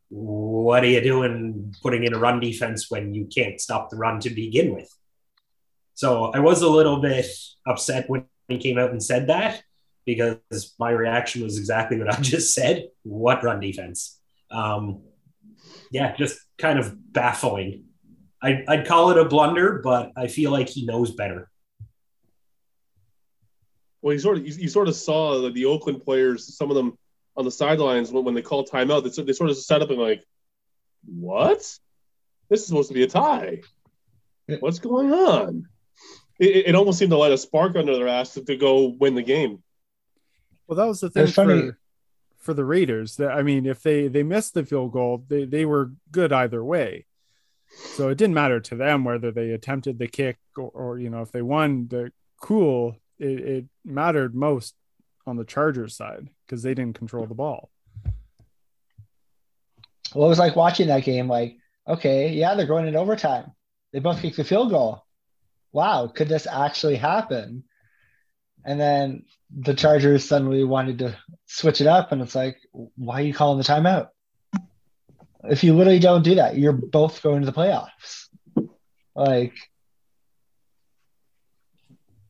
what 0.09 0.83
are 0.83 0.87
you 0.87 1.01
doing 1.01 1.75
putting 1.81 2.03
in 2.03 2.13
a 2.13 2.19
run 2.19 2.39
defense 2.39 2.89
when 2.89 3.13
you 3.13 3.25
can't 3.25 3.59
stop 3.59 3.89
the 3.89 3.97
run 3.97 4.19
to 4.21 4.29
begin 4.29 4.73
with? 4.73 4.89
So 5.93 6.31
I 6.33 6.39
was 6.39 6.61
a 6.61 6.69
little 6.69 7.01
bit 7.01 7.25
upset 7.67 8.09
when 8.09 8.25
he 8.47 8.57
came 8.57 8.77
out 8.77 8.91
and 8.91 9.03
said 9.03 9.27
that 9.27 9.61
because 10.05 10.73
my 10.79 10.91
reaction 10.91 11.43
was 11.43 11.57
exactly 11.57 11.99
what 11.99 12.13
I 12.13 12.19
just 12.21 12.53
said. 12.53 12.87
What 13.03 13.43
run 13.43 13.59
defense? 13.59 14.19
Um, 14.49 15.03
yeah, 15.91 16.15
just 16.15 16.39
kind 16.57 16.79
of 16.79 16.95
baffling. 17.13 17.83
I, 18.41 18.63
I'd 18.67 18.87
call 18.87 19.11
it 19.11 19.17
a 19.17 19.25
blunder, 19.25 19.81
but 19.83 20.11
I 20.15 20.27
feel 20.27 20.51
like 20.51 20.69
he 20.69 20.85
knows 20.85 21.11
better. 21.11 21.50
Well, 24.01 24.13
you 24.13 24.19
sort 24.19 24.37
of 24.37 24.47
you, 24.47 24.53
you 24.53 24.69
sort 24.69 24.87
of 24.87 24.95
saw 24.95 25.41
the, 25.41 25.51
the 25.51 25.65
Oakland 25.65 26.03
players, 26.03 26.55
some 26.57 26.69
of 26.69 26.75
them 26.75 26.97
on 27.37 27.45
the 27.45 27.51
sidelines 27.51 28.11
when, 28.11 28.23
when 28.25 28.33
they 28.33 28.41
called 28.41 28.69
timeout, 28.69 29.03
they, 29.03 29.23
they 29.23 29.33
sort 29.33 29.49
of 29.49 29.57
set 29.57 29.81
up 29.81 29.89
and 29.89 29.99
like, 29.99 30.23
what? 31.05 31.59
This 32.49 32.61
is 32.61 32.67
supposed 32.67 32.89
to 32.89 32.93
be 32.93 33.03
a 33.03 33.07
tie. 33.07 33.61
What's 34.59 34.79
going 34.79 35.11
on? 35.13 35.67
It, 36.39 36.67
it 36.67 36.75
almost 36.75 36.99
seemed 36.99 37.11
to 37.11 37.17
light 37.17 37.31
a 37.31 37.37
spark 37.37 37.75
under 37.75 37.95
their 37.95 38.07
ass 38.07 38.33
to, 38.33 38.43
to 38.43 38.57
go 38.57 38.95
win 38.99 39.15
the 39.15 39.21
game. 39.21 39.63
Well, 40.67 40.75
that 40.77 40.87
was 40.87 40.99
the 40.99 41.09
thing 41.09 41.27
for, 41.27 41.77
for 42.37 42.53
the 42.53 42.65
Raiders. 42.65 43.15
That 43.17 43.31
I 43.31 43.43
mean, 43.43 43.65
if 43.65 43.81
they 43.83 44.07
they 44.07 44.23
missed 44.23 44.53
the 44.53 44.65
field 44.65 44.91
goal, 44.91 45.23
they 45.27 45.45
they 45.45 45.65
were 45.65 45.91
good 46.11 46.33
either 46.33 46.63
way. 46.63 47.05
So 47.95 48.09
it 48.09 48.17
didn't 48.17 48.33
matter 48.33 48.59
to 48.59 48.75
them 48.75 49.05
whether 49.05 49.31
they 49.31 49.51
attempted 49.51 49.97
the 49.97 50.07
kick 50.07 50.37
or, 50.57 50.69
or 50.69 50.99
you 50.99 51.09
know 51.09 51.21
if 51.21 51.31
they 51.31 51.41
won 51.41 51.87
the 51.87 52.11
cool. 52.41 52.97
It, 53.21 53.39
it 53.39 53.65
mattered 53.85 54.33
most 54.33 54.73
on 55.27 55.37
the 55.37 55.45
Chargers 55.45 55.95
side 55.95 56.27
because 56.45 56.63
they 56.63 56.73
didn't 56.73 56.97
control 56.97 57.27
the 57.27 57.35
ball. 57.35 57.69
Well, 60.13 60.25
it 60.25 60.29
was 60.29 60.39
like 60.39 60.55
watching 60.55 60.87
that 60.87 61.03
game. 61.03 61.27
Like, 61.27 61.57
okay, 61.87 62.29
yeah, 62.29 62.55
they're 62.55 62.65
going 62.65 62.87
in 62.87 62.95
overtime. 62.95 63.51
They 63.93 63.99
both 63.99 64.21
kicked 64.21 64.37
the 64.37 64.43
field 64.43 64.71
goal. 64.71 65.05
Wow, 65.71 66.07
could 66.07 66.27
this 66.27 66.47
actually 66.47 66.95
happen? 66.95 67.63
And 68.65 68.79
then 68.79 69.25
the 69.55 69.73
Chargers 69.73 70.25
suddenly 70.25 70.63
wanted 70.63 70.99
to 70.99 71.17
switch 71.45 71.79
it 71.79 71.87
up, 71.87 72.11
and 72.11 72.21
it's 72.21 72.35
like, 72.35 72.57
why 72.71 73.21
are 73.21 73.25
you 73.25 73.33
calling 73.33 73.57
the 73.57 73.63
timeout? 73.63 74.09
If 75.43 75.63
you 75.63 75.75
literally 75.75 75.99
don't 75.99 76.23
do 76.23 76.35
that, 76.35 76.57
you're 76.57 76.73
both 76.73 77.21
going 77.21 77.41
to 77.41 77.45
the 77.45 77.53
playoffs. 77.53 78.27
Like, 79.15 79.53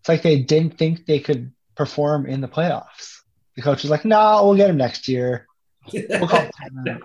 it's 0.02 0.10
like 0.10 0.24
they 0.24 0.40
didn't 0.40 0.80
think 0.80 1.06
they 1.06 1.20
could 1.20 1.54
perform 1.76 2.26
in 2.26 2.42
the 2.42 2.48
playoffs. 2.48 3.20
The 3.56 3.62
coach 3.62 3.84
was 3.84 3.92
like, 3.92 4.04
"No, 4.04 4.16
nah, 4.16 4.44
we'll 4.44 4.56
get 4.56 4.72
him 4.72 4.78
next 4.78 5.08
year. 5.08 5.46
We'll 5.94 6.28
call 6.28 6.50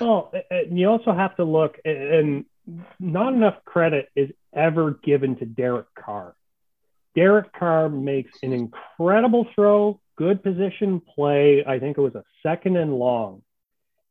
Well, 0.00 0.32
you 0.70 0.88
also 0.88 1.12
have 1.12 1.36
to 1.36 1.44
look, 1.44 1.78
and 1.84 2.46
not 2.98 3.34
enough 3.34 3.62
credit 3.66 4.08
is 4.16 4.30
ever 4.54 4.98
given 5.04 5.36
to 5.36 5.44
Derek 5.44 5.94
Carr. 5.94 6.34
Derek 7.14 7.52
Carr 7.52 7.90
makes 7.90 8.32
an 8.42 8.54
incredible 8.54 9.46
throw, 9.54 10.00
good 10.16 10.42
position 10.42 11.00
play. 11.14 11.62
I 11.66 11.78
think 11.78 11.98
it 11.98 12.00
was 12.00 12.14
a 12.14 12.24
second 12.42 12.78
and 12.78 12.98
long, 12.98 13.42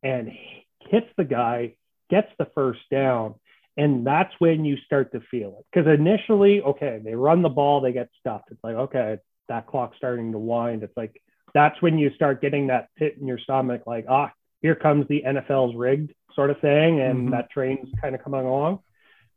and 0.04 0.32
hits 0.80 1.08
the 1.18 1.24
guy, 1.24 1.74
gets 2.12 2.30
the 2.38 2.46
first 2.54 2.82
down. 2.92 3.36
And 3.78 4.06
that's 4.06 4.34
when 4.40 4.66
you 4.66 4.78
start 4.86 5.12
to 5.14 5.22
feel 5.32 5.58
it. 5.60 5.66
Because 5.72 5.92
initially, 5.92 6.62
okay, 6.62 7.00
they 7.04 7.16
run 7.16 7.42
the 7.42 7.50
ball, 7.50 7.82
they 7.82 7.94
get 7.94 8.10
stuffed. 8.20 8.50
It's 8.52 8.64
like, 8.64 8.76
okay, 8.76 9.18
that 9.48 9.68
clock's 9.68 9.98
starting 9.98 10.32
to 10.34 10.38
wind. 10.38 10.84
It's 10.84 10.96
like, 10.98 11.22
that's 11.54 11.82
when 11.82 11.98
you 11.98 12.12
start 12.16 12.42
getting 12.42 12.68
that 12.68 12.90
pit 12.98 13.18
in 13.20 13.28
your 13.28 13.40
stomach, 13.40 13.84
like, 13.86 14.06
ah, 14.10 14.32
here 14.62 14.76
comes 14.76 15.08
the 15.08 15.24
NFL's 15.26 15.76
rigged 15.76 16.14
sort 16.36 16.50
of 16.50 16.60
thing. 16.60 17.00
And 17.00 17.20
mm-hmm. 17.20 17.32
that 17.32 17.50
train's 17.50 17.90
kind 18.02 18.14
of 18.14 18.24
coming 18.24 18.42
along. 18.42 18.80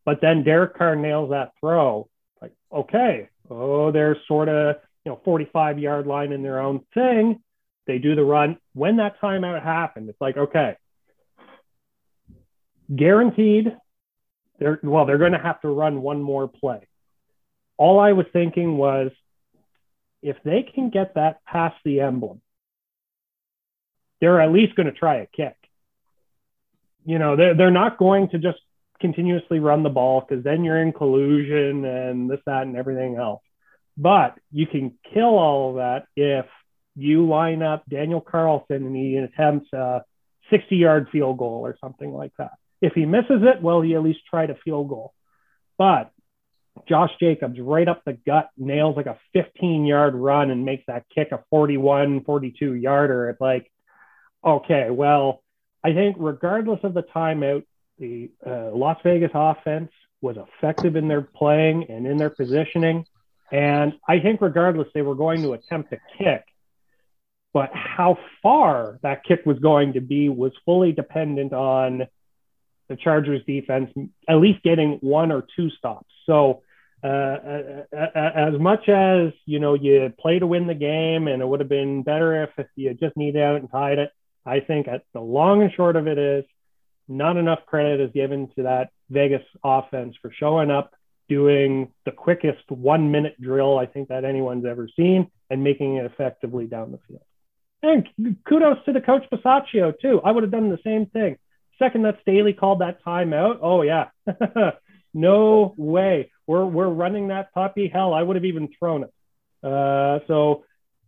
But 0.04 0.20
then 0.20 0.44
Derek 0.44 0.76
Carr 0.76 0.96
nails 0.96 1.30
that 1.30 1.52
throw. 1.60 2.08
Like, 2.42 2.52
okay, 2.72 3.28
oh, 3.48 3.90
they're 3.90 4.18
sort 4.26 4.48
of, 4.48 4.76
you 5.04 5.12
know, 5.12 5.20
45 5.24 5.78
yard 5.78 6.06
line 6.06 6.32
in 6.32 6.42
their 6.42 6.60
own 6.60 6.84
thing. 6.92 7.40
They 7.86 7.98
do 7.98 8.14
the 8.14 8.24
run. 8.24 8.58
When 8.72 8.96
that 8.96 9.20
timeout 9.20 9.62
happened, 9.62 10.08
it's 10.08 10.20
like, 10.20 10.36
okay, 10.36 10.76
guaranteed 12.94 13.76
they're 14.58 14.78
well, 14.82 15.06
they're 15.06 15.18
going 15.18 15.32
to 15.32 15.38
have 15.38 15.60
to 15.62 15.68
run 15.68 16.02
one 16.02 16.22
more 16.22 16.48
play. 16.48 16.86
All 17.76 17.98
I 17.98 18.12
was 18.12 18.26
thinking 18.32 18.76
was 18.76 19.10
if 20.22 20.36
they 20.44 20.62
can 20.62 20.90
get 20.90 21.14
that 21.14 21.44
past 21.44 21.76
the 21.84 22.00
emblem, 22.00 22.40
they're 24.20 24.40
at 24.40 24.52
least 24.52 24.74
going 24.74 24.86
to 24.86 24.92
try 24.92 25.16
a 25.16 25.26
kick. 25.26 25.56
You 27.04 27.18
know, 27.18 27.36
they're, 27.36 27.54
they're 27.54 27.70
not 27.70 27.98
going 27.98 28.30
to 28.30 28.38
just 28.38 28.58
continuously 29.00 29.58
run 29.58 29.82
the 29.82 29.90
ball 29.90 30.24
because 30.26 30.42
then 30.42 30.64
you're 30.64 30.80
in 30.80 30.92
collusion 30.92 31.84
and 31.84 32.30
this, 32.30 32.40
that, 32.46 32.62
and 32.62 32.76
everything 32.76 33.16
else. 33.16 33.42
But 33.98 34.38
you 34.50 34.66
can 34.66 34.94
kill 35.12 35.36
all 35.36 35.70
of 35.70 35.76
that 35.76 36.06
if 36.16 36.46
you 36.96 37.28
line 37.28 37.62
up 37.62 37.84
Daniel 37.88 38.20
Carlson 38.20 38.86
and 38.86 38.96
he 38.96 39.16
attempts 39.16 39.72
a 39.72 40.04
60 40.50 40.76
yard 40.76 41.08
field 41.12 41.38
goal 41.38 41.60
or 41.64 41.76
something 41.80 42.12
like 42.12 42.32
that. 42.38 42.52
If 42.84 42.92
he 42.92 43.06
misses 43.06 43.42
it, 43.42 43.62
well, 43.62 43.80
he 43.80 43.94
at 43.94 44.02
least 44.02 44.20
tried 44.28 44.50
a 44.50 44.56
field 44.56 44.88
goal. 44.88 45.14
But 45.78 46.10
Josh 46.86 47.10
Jacobs 47.18 47.58
right 47.58 47.88
up 47.88 48.02
the 48.04 48.18
gut 48.26 48.50
nails 48.58 48.96
like 48.96 49.06
a 49.06 49.18
15 49.32 49.86
yard 49.86 50.14
run 50.14 50.50
and 50.50 50.64
makes 50.66 50.84
that 50.86 51.06
kick 51.14 51.32
a 51.32 51.42
41, 51.48 52.24
42 52.24 52.74
yarder. 52.74 53.30
It's 53.30 53.40
like, 53.40 53.70
okay, 54.44 54.90
well, 54.90 55.42
I 55.82 55.94
think 55.94 56.16
regardless 56.18 56.80
of 56.82 56.92
the 56.94 57.02
timeout, 57.02 57.64
the 57.98 58.30
uh, 58.46 58.70
Las 58.74 58.98
Vegas 59.02 59.30
offense 59.34 59.90
was 60.20 60.36
effective 60.36 60.96
in 60.96 61.08
their 61.08 61.22
playing 61.22 61.86
and 61.88 62.06
in 62.06 62.18
their 62.18 62.30
positioning. 62.30 63.06
And 63.50 63.94
I 64.06 64.20
think 64.20 64.40
regardless, 64.40 64.88
they 64.94 65.02
were 65.02 65.14
going 65.14 65.42
to 65.42 65.52
attempt 65.54 65.92
a 65.92 65.98
kick. 66.18 66.44
But 67.54 67.70
how 67.72 68.18
far 68.42 68.98
that 69.02 69.24
kick 69.24 69.46
was 69.46 69.58
going 69.60 69.92
to 69.92 70.00
be 70.00 70.28
was 70.28 70.52
fully 70.64 70.92
dependent 70.92 71.52
on 71.52 72.08
the 72.94 73.02
Chargers 73.02 73.42
defense 73.46 73.90
at 74.28 74.36
least 74.36 74.62
getting 74.62 74.98
one 75.00 75.32
or 75.32 75.44
two 75.56 75.70
stops. 75.70 76.10
So 76.26 76.62
uh, 77.02 77.06
uh, 77.06 77.82
uh, 77.92 78.30
as 78.34 78.58
much 78.58 78.88
as 78.88 79.32
you 79.44 79.58
know 79.58 79.74
you 79.74 80.12
play 80.18 80.38
to 80.38 80.46
win 80.46 80.66
the 80.66 80.74
game, 80.74 81.28
and 81.28 81.42
it 81.42 81.46
would 81.46 81.60
have 81.60 81.68
been 81.68 82.02
better 82.02 82.44
if, 82.44 82.66
you 82.76 82.94
just 82.94 83.16
needed 83.16 83.42
out 83.42 83.56
and 83.56 83.70
tied 83.70 83.98
it. 83.98 84.10
I 84.46 84.60
think 84.60 84.86
the 85.12 85.20
long 85.20 85.62
and 85.62 85.72
short 85.72 85.96
of 85.96 86.06
it 86.06 86.18
is 86.18 86.44
not 87.08 87.36
enough 87.36 87.60
credit 87.66 88.00
is 88.00 88.10
given 88.12 88.48
to 88.56 88.62
that 88.62 88.90
Vegas 89.10 89.42
offense 89.62 90.14
for 90.22 90.32
showing 90.32 90.70
up, 90.70 90.94
doing 91.28 91.92
the 92.06 92.12
quickest 92.12 92.70
one 92.70 93.10
minute 93.10 93.38
drill 93.40 93.78
I 93.78 93.86
think 93.86 94.08
that 94.08 94.24
anyone's 94.24 94.64
ever 94.64 94.88
seen, 94.96 95.30
and 95.50 95.62
making 95.62 95.96
it 95.96 96.06
effectively 96.06 96.66
down 96.66 96.92
the 96.92 96.98
field. 97.06 97.22
And 97.82 98.08
kudos 98.48 98.78
to 98.86 98.92
the 98.94 99.02
coach 99.02 99.24
Bisaccia 99.30 99.92
too. 100.00 100.22
I 100.24 100.30
would 100.30 100.42
have 100.42 100.52
done 100.52 100.70
the 100.70 100.78
same 100.82 101.04
thing. 101.04 101.36
Second 101.78 102.02
that 102.02 102.18
Staley 102.22 102.52
called 102.52 102.80
that 102.80 103.02
timeout, 103.04 103.58
oh 103.62 103.82
yeah, 103.82 104.08
no 105.14 105.74
way. 105.76 106.30
We're 106.46 106.66
we're 106.66 106.88
running 106.88 107.28
that 107.28 107.52
puppy. 107.52 107.88
Hell, 107.88 108.14
I 108.14 108.22
would 108.22 108.36
have 108.36 108.44
even 108.44 108.68
thrown 108.78 109.04
it. 109.04 109.12
Uh, 109.66 110.20
so 110.26 110.64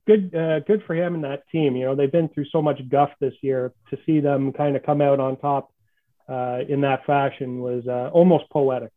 good 0.07 0.35
uh, 0.35 0.61
good 0.61 0.83
for 0.87 0.95
him 0.95 1.15
and 1.15 1.25
that 1.25 1.49
team. 1.51 1.77
You 1.77 1.87
know 1.87 1.95
they've 1.95 2.11
been 2.11 2.29
through 2.29 2.47
so 2.51 2.63
much 2.63 2.81
guff 2.89 3.11
this 3.21 3.35
year. 3.43 3.73
To 3.91 3.99
see 4.07 4.21
them 4.21 4.53
kind 4.53 4.77
of 4.77 4.83
come 4.83 5.01
out 5.01 5.21
on 5.21 5.37
top 5.37 5.73
uh, 6.29 6.61
in 6.69 6.81
that 6.83 7.05
fashion 7.07 7.61
was 7.61 7.87
uh, 7.87 8.11
almost 8.13 8.51
poetic. 8.51 8.93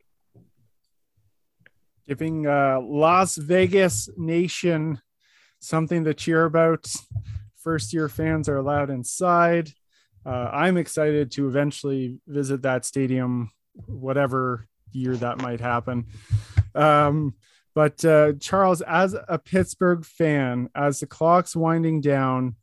Giving 2.08 2.48
uh, 2.48 2.80
Las 2.82 3.36
Vegas 3.36 4.10
Nation 4.18 5.00
something 5.60 6.04
to 6.06 6.14
cheer 6.14 6.46
about. 6.46 6.92
First 7.56 7.94
year 7.94 8.10
fans 8.10 8.48
are 8.50 8.58
allowed 8.58 8.90
inside 8.90 9.74
uh, 10.30 10.52
I'm 10.54 10.78
excited 10.78 11.32
to 11.32 11.48
eventually 11.48 12.20
visit 12.28 12.62
that 12.62 12.86
stadium, 12.86 13.50
whatever 13.88 14.68
year 14.92 15.16
that 15.18 15.42
might 15.42 15.60
happen. 15.60 16.06
Um, 16.76 17.34
but 17.74 18.06
uh, 18.06 18.34
Charles, 18.40 18.82
as 18.82 19.16
a 19.28 19.40
Pittsburgh 19.40 20.06
fan, 20.06 20.70
as 20.76 21.00
the 21.00 21.08
clock's 21.08 21.56
winding 21.56 22.02
down, 22.02 22.56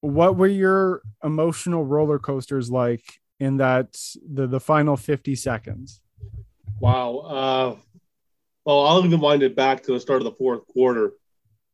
what 0.00 0.36
were 0.38 0.46
your 0.46 1.02
emotional 1.22 1.84
roller 1.84 2.18
coasters 2.18 2.70
like 2.70 3.04
in 3.38 3.58
that 3.58 3.98
the 4.26 4.46
the 4.46 4.60
final 4.60 4.96
50 4.96 5.34
seconds? 5.34 6.00
Wow. 6.80 7.18
Uh, 7.18 7.76
well, 8.64 8.86
I'll 8.86 9.04
even 9.04 9.20
wind 9.20 9.42
it 9.42 9.54
back 9.54 9.82
to 9.82 9.92
the 9.92 10.00
start 10.00 10.22
of 10.22 10.24
the 10.24 10.38
fourth 10.38 10.66
quarter. 10.66 11.12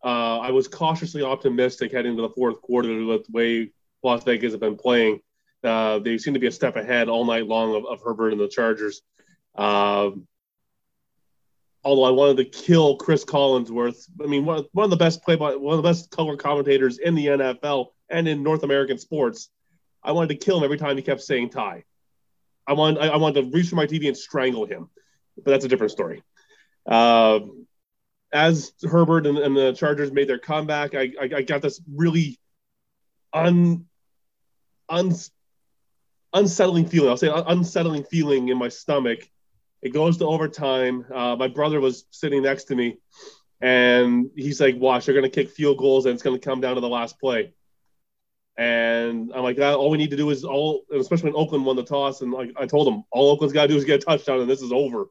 Uh, 0.04 0.38
I 0.38 0.50
was 0.50 0.66
cautiously 0.66 1.22
optimistic 1.22 1.92
heading 1.92 2.16
to 2.16 2.22
the 2.22 2.30
fourth 2.30 2.60
quarter 2.60 3.04
with 3.04 3.26
the 3.26 3.32
way 3.32 3.70
Las 4.02 4.24
Vegas 4.24 4.52
have 4.52 4.60
been 4.60 4.76
playing, 4.76 5.20
Uh, 5.64 5.98
they 5.98 6.18
seem 6.18 6.34
to 6.34 6.40
be 6.40 6.46
a 6.46 6.52
step 6.52 6.76
ahead 6.76 7.08
all 7.08 7.24
night 7.24 7.46
long 7.46 7.74
of, 7.74 7.86
of 7.86 8.00
Herbert 8.02 8.32
and 8.32 8.40
the 8.40 8.48
Chargers. 8.48 9.02
Um, 9.54 10.26
although 11.86 12.04
I 12.04 12.10
wanted 12.10 12.36
to 12.38 12.44
kill 12.44 12.96
Chris 12.96 13.24
Collinsworth. 13.24 14.10
I 14.22 14.26
mean, 14.26 14.44
one, 14.44 14.64
one 14.72 14.84
of 14.84 14.90
the 14.90 14.96
best 14.96 15.22
play 15.22 15.36
by 15.36 15.54
one 15.54 15.78
of 15.78 15.82
the 15.82 15.88
best 15.88 16.10
color 16.10 16.36
commentators 16.36 16.98
in 16.98 17.14
the 17.14 17.26
NFL 17.26 17.86
and 18.10 18.26
in 18.26 18.42
North 18.42 18.64
American 18.64 18.98
sports. 18.98 19.50
I 20.02 20.12
wanted 20.12 20.28
to 20.28 20.44
kill 20.44 20.58
him 20.58 20.64
every 20.64 20.78
time 20.78 20.96
he 20.96 21.02
kept 21.02 21.22
saying 21.22 21.50
tie. 21.50 21.84
I 22.66 22.72
wanted 22.72 23.00
I, 23.00 23.08
I 23.08 23.16
wanted 23.16 23.42
to 23.42 23.56
reach 23.56 23.68
for 23.68 23.76
my 23.76 23.86
TV 23.86 24.08
and 24.08 24.16
strangle 24.16 24.66
him, 24.66 24.90
but 25.36 25.50
that's 25.52 25.64
a 25.64 25.68
different 25.68 25.92
story. 25.92 26.22
Uh, 26.84 27.40
as 28.32 28.72
Herbert 28.82 29.26
and, 29.26 29.38
and, 29.38 29.56
the 29.56 29.72
Chargers 29.72 30.12
made 30.12 30.28
their 30.28 30.38
comeback, 30.38 30.94
I, 30.94 31.12
I, 31.20 31.30
I 31.36 31.42
got 31.42 31.62
this 31.62 31.80
really 31.92 32.38
un, 33.36 33.84
un, 34.88 35.12
unsettling 36.32 36.86
feeling. 36.86 37.10
I'll 37.10 37.16
say 37.16 37.30
unsettling 37.32 38.04
feeling 38.04 38.48
in 38.48 38.58
my 38.58 38.68
stomach 38.68 39.28
it 39.82 39.92
goes 39.92 40.16
to 40.18 40.26
overtime. 40.26 41.04
Uh, 41.14 41.36
my 41.36 41.48
brother 41.48 41.80
was 41.80 42.06
sitting 42.10 42.42
next 42.42 42.64
to 42.64 42.74
me, 42.74 42.98
and 43.60 44.30
he's 44.34 44.60
like, 44.60 44.76
"Watch, 44.76 45.06
they're 45.06 45.14
going 45.14 45.30
to 45.30 45.30
kick 45.30 45.50
field 45.50 45.78
goals, 45.78 46.06
and 46.06 46.14
it's 46.14 46.22
going 46.22 46.38
to 46.38 46.44
come 46.44 46.60
down 46.60 46.74
to 46.74 46.80
the 46.80 46.88
last 46.88 47.20
play." 47.20 47.52
And 48.56 49.32
I'm 49.34 49.42
like, 49.42 49.58
"All 49.60 49.90
we 49.90 49.98
need 49.98 50.10
to 50.10 50.16
do 50.16 50.30
is 50.30 50.44
all, 50.44 50.82
especially 50.92 51.30
when 51.30 51.40
Oakland 51.40 51.64
won 51.64 51.76
the 51.76 51.84
toss." 51.84 52.20
And 52.22 52.32
like 52.32 52.52
I 52.56 52.66
told 52.66 52.88
him, 52.88 53.04
all 53.12 53.30
Oakland's 53.30 53.52
got 53.52 53.62
to 53.62 53.68
do 53.68 53.76
is 53.76 53.84
get 53.84 54.02
a 54.02 54.04
touchdown, 54.04 54.40
and 54.40 54.50
this 54.50 54.62
is 54.62 54.72
over. 54.72 55.06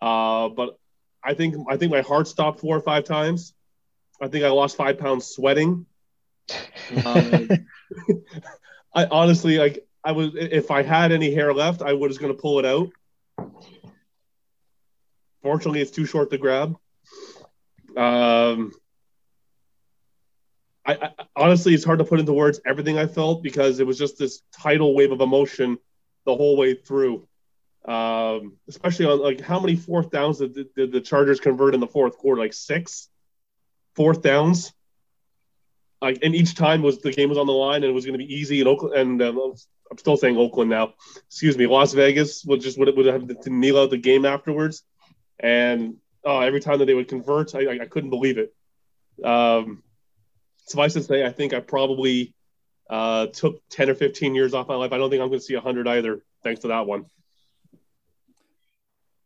Uh, 0.00 0.48
but 0.48 0.78
I 1.22 1.34
think 1.34 1.56
I 1.68 1.76
think 1.76 1.92
my 1.92 2.02
heart 2.02 2.26
stopped 2.26 2.60
four 2.60 2.76
or 2.76 2.80
five 2.80 3.04
times. 3.04 3.54
I 4.20 4.28
think 4.28 4.44
I 4.44 4.48
lost 4.48 4.76
five 4.76 4.98
pounds 4.98 5.26
sweating. 5.26 5.86
Um, 7.04 7.48
I 8.94 9.06
honestly 9.06 9.58
like 9.58 9.86
I 10.04 10.12
was 10.12 10.32
if 10.34 10.70
I 10.70 10.82
had 10.82 11.12
any 11.12 11.34
hair 11.34 11.52
left, 11.52 11.82
I 11.82 11.94
was 11.94 12.18
going 12.18 12.34
to 12.34 12.40
pull 12.40 12.58
it 12.58 12.66
out. 12.66 12.90
Fortunately, 15.42 15.80
it's 15.80 15.90
too 15.90 16.06
short 16.06 16.30
to 16.30 16.38
grab. 16.38 16.76
Um, 17.96 18.72
I, 20.86 20.94
I, 20.94 21.10
honestly, 21.36 21.74
it's 21.74 21.84
hard 21.84 21.98
to 21.98 22.04
put 22.04 22.20
into 22.20 22.32
words 22.32 22.60
everything 22.66 22.98
I 22.98 23.06
felt 23.06 23.42
because 23.42 23.80
it 23.80 23.86
was 23.86 23.98
just 23.98 24.18
this 24.18 24.42
tidal 24.52 24.94
wave 24.94 25.12
of 25.12 25.20
emotion 25.20 25.78
the 26.24 26.34
whole 26.34 26.56
way 26.56 26.74
through. 26.74 27.26
Um, 27.86 28.56
especially 28.68 29.06
on 29.06 29.20
like 29.20 29.40
how 29.40 29.60
many 29.60 29.76
fourth 29.76 30.10
downs 30.10 30.38
did, 30.38 30.74
did 30.74 30.92
the 30.92 31.00
Chargers 31.00 31.40
convert 31.40 31.74
in 31.74 31.80
the 31.80 31.86
fourth 31.86 32.16
quarter? 32.16 32.40
Like 32.40 32.54
six 32.54 33.08
fourth 33.94 34.22
downs. 34.22 34.72
Like, 36.04 36.18
and 36.22 36.34
each 36.34 36.54
time 36.54 36.82
was 36.82 36.98
the 36.98 37.12
game 37.12 37.30
was 37.30 37.38
on 37.38 37.46
the 37.46 37.52
line 37.52 37.76
and 37.76 37.86
it 37.86 37.94
was 37.94 38.04
going 38.04 38.18
to 38.18 38.24
be 38.24 38.30
easy. 38.30 38.60
And 38.60 38.68
Oakland, 38.68 38.94
and 38.94 39.22
um, 39.22 39.54
I'm 39.90 39.96
still 39.96 40.18
saying 40.18 40.36
Oakland 40.36 40.68
now. 40.68 40.92
Excuse 41.28 41.56
me, 41.56 41.66
Las 41.66 41.94
Vegas 41.94 42.44
would 42.44 42.60
just 42.60 42.78
would 42.78 42.94
would 42.94 43.06
have 43.06 43.26
to 43.26 43.50
kneel 43.50 43.78
out 43.78 43.88
the 43.88 43.96
game 43.96 44.26
afterwards. 44.26 44.84
And 45.40 45.96
oh, 46.22 46.40
every 46.40 46.60
time 46.60 46.78
that 46.80 46.84
they 46.84 46.92
would 46.92 47.08
convert, 47.08 47.54
I, 47.54 47.80
I 47.80 47.86
couldn't 47.86 48.10
believe 48.10 48.36
it. 48.36 48.54
Um, 49.24 49.82
suffice 50.66 50.92
to 50.92 51.02
say, 51.02 51.24
I 51.24 51.30
think 51.30 51.54
I 51.54 51.60
probably 51.60 52.34
uh, 52.90 53.28
took 53.28 53.66
10 53.70 53.88
or 53.88 53.94
15 53.94 54.34
years 54.34 54.52
off 54.52 54.68
my 54.68 54.74
life. 54.74 54.92
I 54.92 54.98
don't 54.98 55.08
think 55.08 55.22
I'm 55.22 55.28
going 55.28 55.40
to 55.40 55.44
see 55.44 55.54
100 55.54 55.88
either, 55.88 56.22
thanks 56.42 56.60
to 56.60 56.68
that 56.68 56.86
one. 56.86 57.06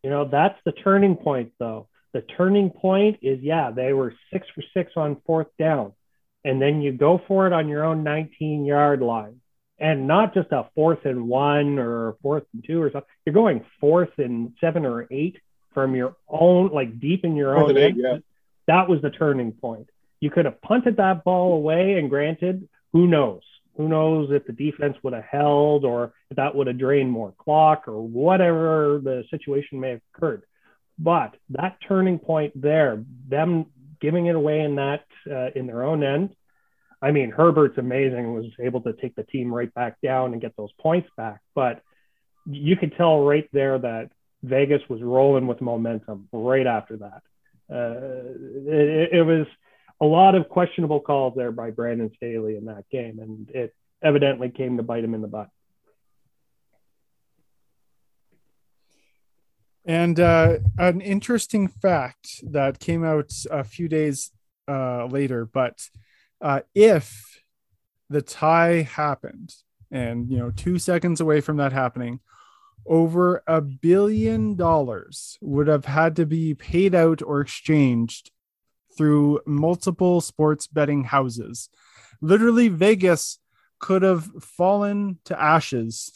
You 0.05 0.11
know, 0.11 0.27
that's 0.27 0.59
the 0.65 0.71
turning 0.71 1.17
point, 1.17 1.51
though. 1.59 1.89
The 2.13 2.23
turning 2.23 2.71
point 2.71 3.19
is, 3.21 3.41
yeah, 3.43 3.73
they 3.73 3.93
were 3.93 4.15
six 4.33 4.47
for 4.55 4.63
six 4.73 4.93
on 4.95 5.21
fourth 5.27 5.49
down. 5.59 5.93
And 6.49 6.63
then 6.63 6.81
you 6.81 6.93
go 6.93 7.21
for 7.29 7.47
it 7.47 7.53
on 7.53 7.69
your 7.69 7.85
own 7.85 8.03
19 8.03 8.65
yard 8.65 9.03
line. 9.03 9.43
And 9.79 10.09
not 10.09 10.33
just 10.33 10.51
a 10.51 10.65
fourth 10.75 11.05
and 11.05 11.29
one 11.29 11.79
or 11.79 12.17
fourth 12.23 12.45
and 12.55 12.65
two 12.67 12.81
or 12.81 12.91
something. 12.91 13.09
You're 13.27 13.35
going 13.35 13.67
fourth 13.81 14.13
and 14.17 14.55
seven 14.59 14.87
or 14.87 15.07
eight 15.11 15.37
from 15.75 15.95
your 15.95 16.17
own, 16.27 16.71
like 16.71 16.99
deep 16.99 17.27
in 17.27 17.37
your 17.37 17.55
own. 17.55 17.77
Eight, 17.77 17.97
yeah. 17.99 18.17
That 18.67 18.89
was 18.89 19.03
the 19.03 19.11
turning 19.11 19.53
point. 19.53 19.91
You 20.21 20.31
could 20.31 20.47
have 20.47 20.63
punted 20.63 20.97
that 20.97 21.23
ball 21.23 21.53
away, 21.53 21.99
and 21.99 22.09
granted, 22.09 22.67
who 22.95 23.07
knows? 23.07 23.43
Who 23.77 23.87
knows 23.87 24.31
if 24.33 24.47
the 24.47 24.53
defense 24.53 24.97
would 25.03 25.13
have 25.13 25.25
held 25.31 25.85
or 25.85 26.15
if 26.31 26.39
that 26.39 26.55
would 26.55 26.67
have 26.67 26.79
drained 26.79 27.13
more 27.13 27.35
clock 27.39 27.89
or 27.89 28.01
whatever 28.01 29.01
the 29.05 29.25
situation 29.31 29.81
may 29.81 29.91
have 29.91 30.01
occurred. 30.15 30.45
But 30.99 31.37
that 31.51 31.77
turning 31.87 32.19
point 32.19 32.61
there, 32.61 33.05
them 33.29 33.67
giving 34.01 34.27
it 34.27 34.37
away 34.37 34.61
in 34.61 34.77
that 34.77 35.05
uh, 35.31 35.51
in 35.55 35.67
their 35.67 35.83
own 35.83 36.03
end. 36.03 36.35
I 37.01 37.13
mean, 37.13 37.31
Herbert's 37.31 37.79
amazing. 37.79 38.35
Was 38.35 38.47
able 38.61 38.81
to 38.83 38.93
take 38.93 39.15
the 39.15 39.23
team 39.23 39.53
right 39.53 39.73
back 39.73 40.01
down 40.03 40.33
and 40.33 40.43
get 40.43 40.57
those 40.57 40.73
points 40.81 41.09
back. 41.17 41.41
But 41.55 41.83
you 42.47 42.77
could 42.77 42.97
tell 42.97 43.21
right 43.21 43.49
there 43.53 43.79
that 43.79 44.11
Vegas 44.43 44.83
was 44.89 45.03
rolling 45.03 45.47
with 45.47 45.61
momentum 45.61 46.29
right 46.33 46.67
after 46.67 46.97
that. 46.99 47.23
Uh, 47.71 48.33
it, 48.67 49.11
it, 49.13 49.23
was 49.27 49.47
a 50.01 50.07
lot 50.07 50.35
of 50.35 50.49
questionable 50.49 51.01
calls 51.01 51.35
there 51.37 51.53
by 51.53 51.71
Brandon 51.71 52.11
Staley 52.17 52.57
in 52.57 52.65
that 52.65 52.89
game, 52.91 53.19
and 53.19 53.51
it 53.51 53.75
evidently 54.03 54.49
came 54.49 54.77
to 54.77 54.83
bite 54.83 55.05
him 55.05 55.15
in 55.15 55.21
the 55.21 55.29
butt. 55.29 55.51
And 59.89 60.21
uh, 60.21 60.59
an 60.77 61.01
interesting 61.01 61.67
fact 61.67 62.45
that 62.53 62.79
came 62.79 63.05
out 63.05 63.33
a 63.51 63.65
few 63.65 63.89
days 63.89 64.31
uh, 64.69 65.07
later, 65.07 65.47
but 65.47 65.81
uh, 66.43 66.61
if 66.75 67.41
the 68.11 68.21
tie 68.21 68.83
happened, 68.83 69.55
and 69.91 70.31
you 70.31 70.37
know, 70.37 70.51
two 70.51 70.79
seconds 70.79 71.23
away 71.23 71.41
from 71.41 71.57
that 71.57 71.73
happening, 71.73 72.21
over 72.85 73.43
a 73.47 73.63
billion 73.63 74.57
dollars 74.57 75.39
would 75.41 75.69
have 75.69 75.87
had 75.87 76.17
to 76.17 76.27
be 76.27 76.53
paid 76.53 76.95
out 76.95 77.23
or 77.23 77.41
exchanged 77.41 78.31
through 78.95 79.41
multiple 79.47 80.21
sports 80.21 80.67
betting 80.67 81.05
houses. 81.05 81.71
Literally, 82.21 82.69
Vegas 82.69 83.39
could 83.79 84.03
have 84.03 84.27
fallen 84.43 85.19
to 85.25 85.41
ashes 85.41 86.13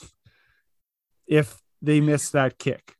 if 1.27 1.63
they 1.81 2.03
missed 2.03 2.33
that 2.33 2.59
kick. 2.59 2.97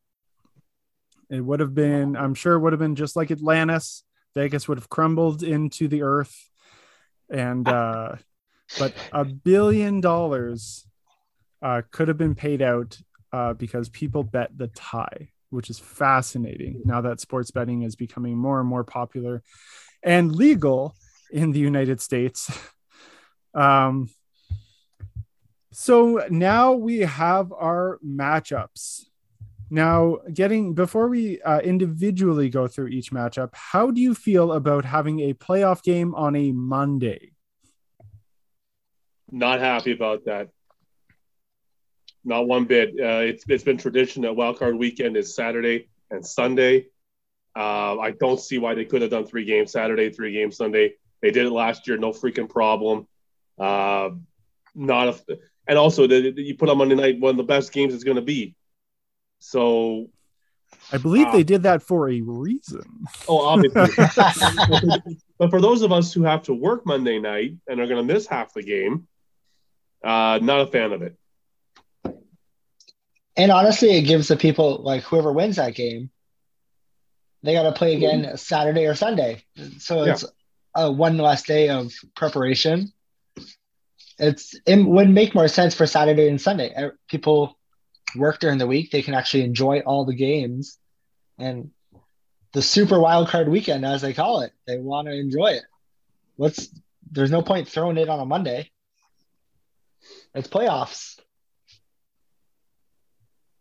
It 1.33 1.41
would 1.41 1.61
have 1.61 1.75
been, 1.75 2.15
I'm 2.15 2.35
sure, 2.35 2.55
it 2.55 2.61
would 2.61 2.75
have 2.75 2.81
been 2.81 2.95
just 2.95 3.17
like 3.17 3.31
Atlantis. 3.31 4.05
Vegas 4.35 4.69
would 4.69 4.79
have 4.79 4.91
crumbled 4.91 5.43
into 5.43 5.89
the 5.89 6.03
earth. 6.03 6.37
And, 7.31 7.67
uh, 7.67 8.17
but 8.79 8.93
a 9.13 9.25
billion 9.25 10.03
dollars 10.03 10.87
uh, 11.63 11.83
could 11.91 12.09
have 12.09 12.19
been 12.19 12.35
paid 12.35 12.61
out 12.61 12.99
uh, 13.33 13.55
because 13.55 13.89
people 13.89 14.23
bet 14.23 14.51
the 14.57 14.69
tie, 14.69 15.31
which 15.49 15.71
is 15.71 15.79
fascinating 15.79 16.83
now 16.85 17.01
that 17.01 17.21
sports 17.21 17.51
betting 17.51 17.83
is 17.83 17.97
becoming 17.97 18.37
more 18.37 18.61
and 18.61 18.69
more 18.69 18.85
popular 18.85 19.43
and 20.03 20.35
legal 20.35 20.95
in 21.31 21.53
the 21.53 21.61
United 21.61 22.01
States. 22.01 22.51
um, 23.55 24.11
so 25.73 26.27
now 26.29 26.73
we 26.73 26.99
have 26.99 27.53
our 27.53 27.99
matchups. 28.07 29.07
Now, 29.73 30.19
getting 30.31 30.75
before 30.75 31.09
we 31.09 31.41
uh, 31.41 31.61
individually 31.61 32.51
go 32.51 32.69
through 32.69 32.89
each 32.89 33.11
matchup, 33.11 33.55
how 33.55 33.91
do 33.91 34.03
you 34.03 34.15
feel 34.15 34.53
about 34.53 34.85
having 34.85 35.21
a 35.21 35.33
playoff 35.33 35.83
game 35.83 36.15
on 36.15 36.37
a 36.37 36.53
Monday? 36.53 37.33
Not 39.31 39.61
happy 39.61 39.93
about 39.93 40.27
that. 40.27 40.51
Not 42.23 42.47
one 42.47 42.67
bit. 42.67 42.91
Uh, 42.91 43.25
it's 43.25 43.45
it's 43.49 43.65
been 43.65 43.79
tradition 43.79 44.25
that 44.25 44.33
wildcard 44.33 44.77
weekend 44.77 45.17
is 45.17 45.35
Saturday 45.35 45.89
and 46.11 46.25
Sunday. 46.25 46.89
Uh, 47.57 47.99
I 47.99 48.11
don't 48.21 48.39
see 48.39 48.59
why 48.59 48.75
they 48.75 48.85
could 48.85 49.01
have 49.01 49.11
done 49.11 49.25
three 49.25 49.47
games 49.47 49.73
Saturday, 49.73 50.11
three 50.11 50.35
games 50.35 50.59
Sunday. 50.59 50.97
They 51.23 51.31
did 51.31 51.47
it 51.47 51.51
last 51.51 51.89
year, 51.89 51.97
no 51.97 52.11
freaking 52.11 52.47
problem. 52.47 53.09
Uh, 53.59 54.11
not 54.75 55.09
a, 55.09 55.39
and 55.67 55.79
also 55.79 56.07
the, 56.07 56.31
the, 56.31 56.43
you 56.43 56.57
put 56.59 56.69
on 56.69 56.77
Monday 56.77 56.95
night, 56.95 57.21
one 57.21 57.31
of 57.31 57.37
the 57.39 57.43
best 57.43 57.73
games 57.73 57.95
is 57.95 58.05
going 58.05 58.17
to 58.17 58.23
be. 58.23 58.55
So, 59.43 60.09
I 60.93 60.99
believe 60.99 61.33
they 61.33 61.41
uh, 61.41 61.45
did 61.45 61.65
that 61.65 61.83
for 61.83 62.09
a 62.09 62.21
reason. 62.21 62.85
Oh, 63.27 63.39
obviously. 63.39 63.83
but 65.39 65.51
for 65.51 65.61
those 65.61 65.83
of 65.83 65.91
us 65.91 66.13
who 66.13 66.23
have 66.23 66.45
to 66.45 66.55
work 66.55 66.87
Monday 66.87 67.19
night 67.19 67.55
and 67.67 67.81
are 67.81 67.87
going 67.87 68.07
to 68.07 68.15
miss 68.15 68.27
half 68.27 68.55
the 68.55 68.63
game, 68.63 69.09
uh, 70.05 70.39
not 70.41 70.61
a 70.61 70.67
fan 70.67 70.93
of 70.93 71.03
it. 71.03 71.17
And 73.37 73.51
honestly, 73.51 73.97
it 73.97 74.03
gives 74.03 74.29
the 74.29 74.37
people 74.37 74.83
like 74.83 75.03
whoever 75.03 75.33
wins 75.33 75.57
that 75.57 75.75
game, 75.75 76.11
they 77.43 77.55
got 77.55 77.65
to 77.65 77.73
play 77.73 77.97
again 77.97 78.23
mm-hmm. 78.23 78.37
Saturday 78.37 78.87
or 78.87 78.95
Sunday. 78.95 79.43
So 79.79 80.05
it's 80.05 80.23
yeah. 80.23 80.85
a 80.85 80.93
one 80.93 81.19
less 81.19 81.43
day 81.43 81.69
of 81.69 81.93
preparation. 82.15 82.93
It's 84.19 84.55
it 84.67 84.77
would 84.77 85.11
make 85.11 85.35
more 85.35 85.49
sense 85.49 85.75
for 85.75 85.87
Saturday 85.87 86.29
and 86.29 86.41
Sunday. 86.41 86.91
People 87.09 87.59
work 88.17 88.41
during 88.41 88.59
the 88.59 88.67
week; 88.67 88.91
they 88.91 89.03
can 89.03 89.15
actually 89.15 89.45
enjoy 89.45 89.81
all 89.81 90.05
the 90.05 90.15
games, 90.15 90.79
and 91.39 91.71
the 92.53 92.63
super 92.63 93.01
wild 93.01 93.29
card 93.29 93.49
weekend, 93.49 93.85
as 93.85 94.03
they 94.03 94.13
call 94.13 94.41
it, 94.41 94.53
they 94.67 94.79
want 94.79 95.09
to 95.09 95.15
enjoy 95.15 95.49
it. 95.49 95.65
What's 96.37 96.69
there's 97.11 97.31
no 97.31 97.43
point 97.43 97.69
throwing 97.69 97.99
it 97.99 98.09
on 98.09 98.21
a 98.21 98.27
Monday. 98.27 98.71
It's 100.35 100.49
playoffs. 100.49 101.19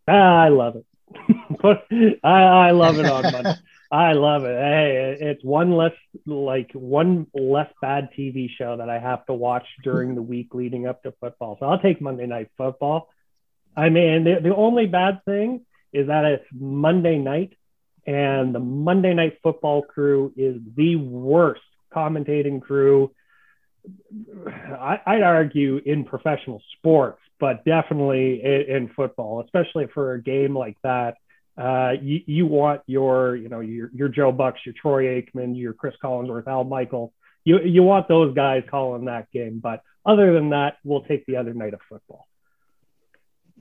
Ah, 0.08 0.44
I 0.44 0.50
love 0.50 0.76
it. 0.78 0.86
I, 2.24 2.30
I 2.30 2.72
love 2.72 2.98
it 2.98 3.06
on 3.06 3.32
Monday. 3.32 3.56
I 3.92 4.14
love 4.14 4.46
it. 4.46 4.58
Hey, 4.58 5.18
it's 5.20 5.44
one 5.44 5.74
less 5.74 5.92
like 6.26 6.72
one 6.74 7.28
less 7.34 7.70
bad 7.82 8.10
TV 8.18 8.50
show 8.50 8.78
that 8.78 8.90
I 8.90 9.00
have 9.00 9.26
to 9.26 9.34
watch 9.34 9.66
during 9.84 10.16
the 10.16 10.22
week 10.22 10.54
leading 10.54 10.88
up 10.88 11.04
to 11.04 11.14
football. 11.20 11.58
So 11.60 11.66
I'll 11.66 11.80
take 11.80 12.00
Monday 12.00 12.26
night 12.26 12.50
football. 12.58 13.10
I 13.76 13.90
mean, 13.90 14.24
the, 14.24 14.40
the 14.42 14.56
only 14.56 14.86
bad 14.86 15.24
thing 15.26 15.66
is 15.94 16.08
that 16.08 16.26
it's 16.26 16.46
Monday 16.54 17.18
night 17.18 17.54
and 18.06 18.54
the 18.54 18.60
Monday 18.60 19.14
night 19.14 19.40
football 19.44 19.82
crew 19.82 20.34
is 20.36 20.58
the 20.76 20.96
worst 20.96 21.62
commentating 21.94 22.62
crew. 22.62 23.12
I, 24.56 25.00
would 25.08 25.24
argue 25.24 25.82
in 25.84 26.06
professional 26.06 26.62
sports, 26.78 27.20
but 27.40 27.66
definitely 27.66 28.42
in, 28.44 28.76
in 28.76 28.90
football, 28.96 29.42
especially 29.44 29.88
for 29.94 30.14
a 30.14 30.22
game 30.22 30.56
like 30.56 30.78
that 30.84 31.16
uh, 31.58 31.92
you, 32.02 32.22
you 32.26 32.46
want 32.46 32.82
your, 32.88 33.36
you 33.36 33.50
know, 33.50 33.60
your, 33.60 33.92
your 33.94 34.08
Joe 34.08 34.32
Bucks, 34.32 34.60
your 34.66 34.74
Troy 34.80 35.22
Aikman, 35.22 35.58
your 35.58 35.74
Chris 35.74 35.94
Collinsworth, 36.04 36.48
Al 36.48 36.64
Michaels. 36.64 37.12
You, 37.44 37.60
you 37.62 37.84
want 37.84 38.08
those 38.08 38.34
guys 38.34 38.64
calling 38.70 39.06
that 39.06 39.32
game. 39.32 39.60
But 39.62 39.82
other 40.06 40.34
than 40.34 40.52
that, 40.52 40.78
we'll 40.84 41.04
take 41.04 41.26
the 41.26 41.38
other 41.38 41.54
night 41.54 41.74
of 41.74 41.82
football. 41.90 42.28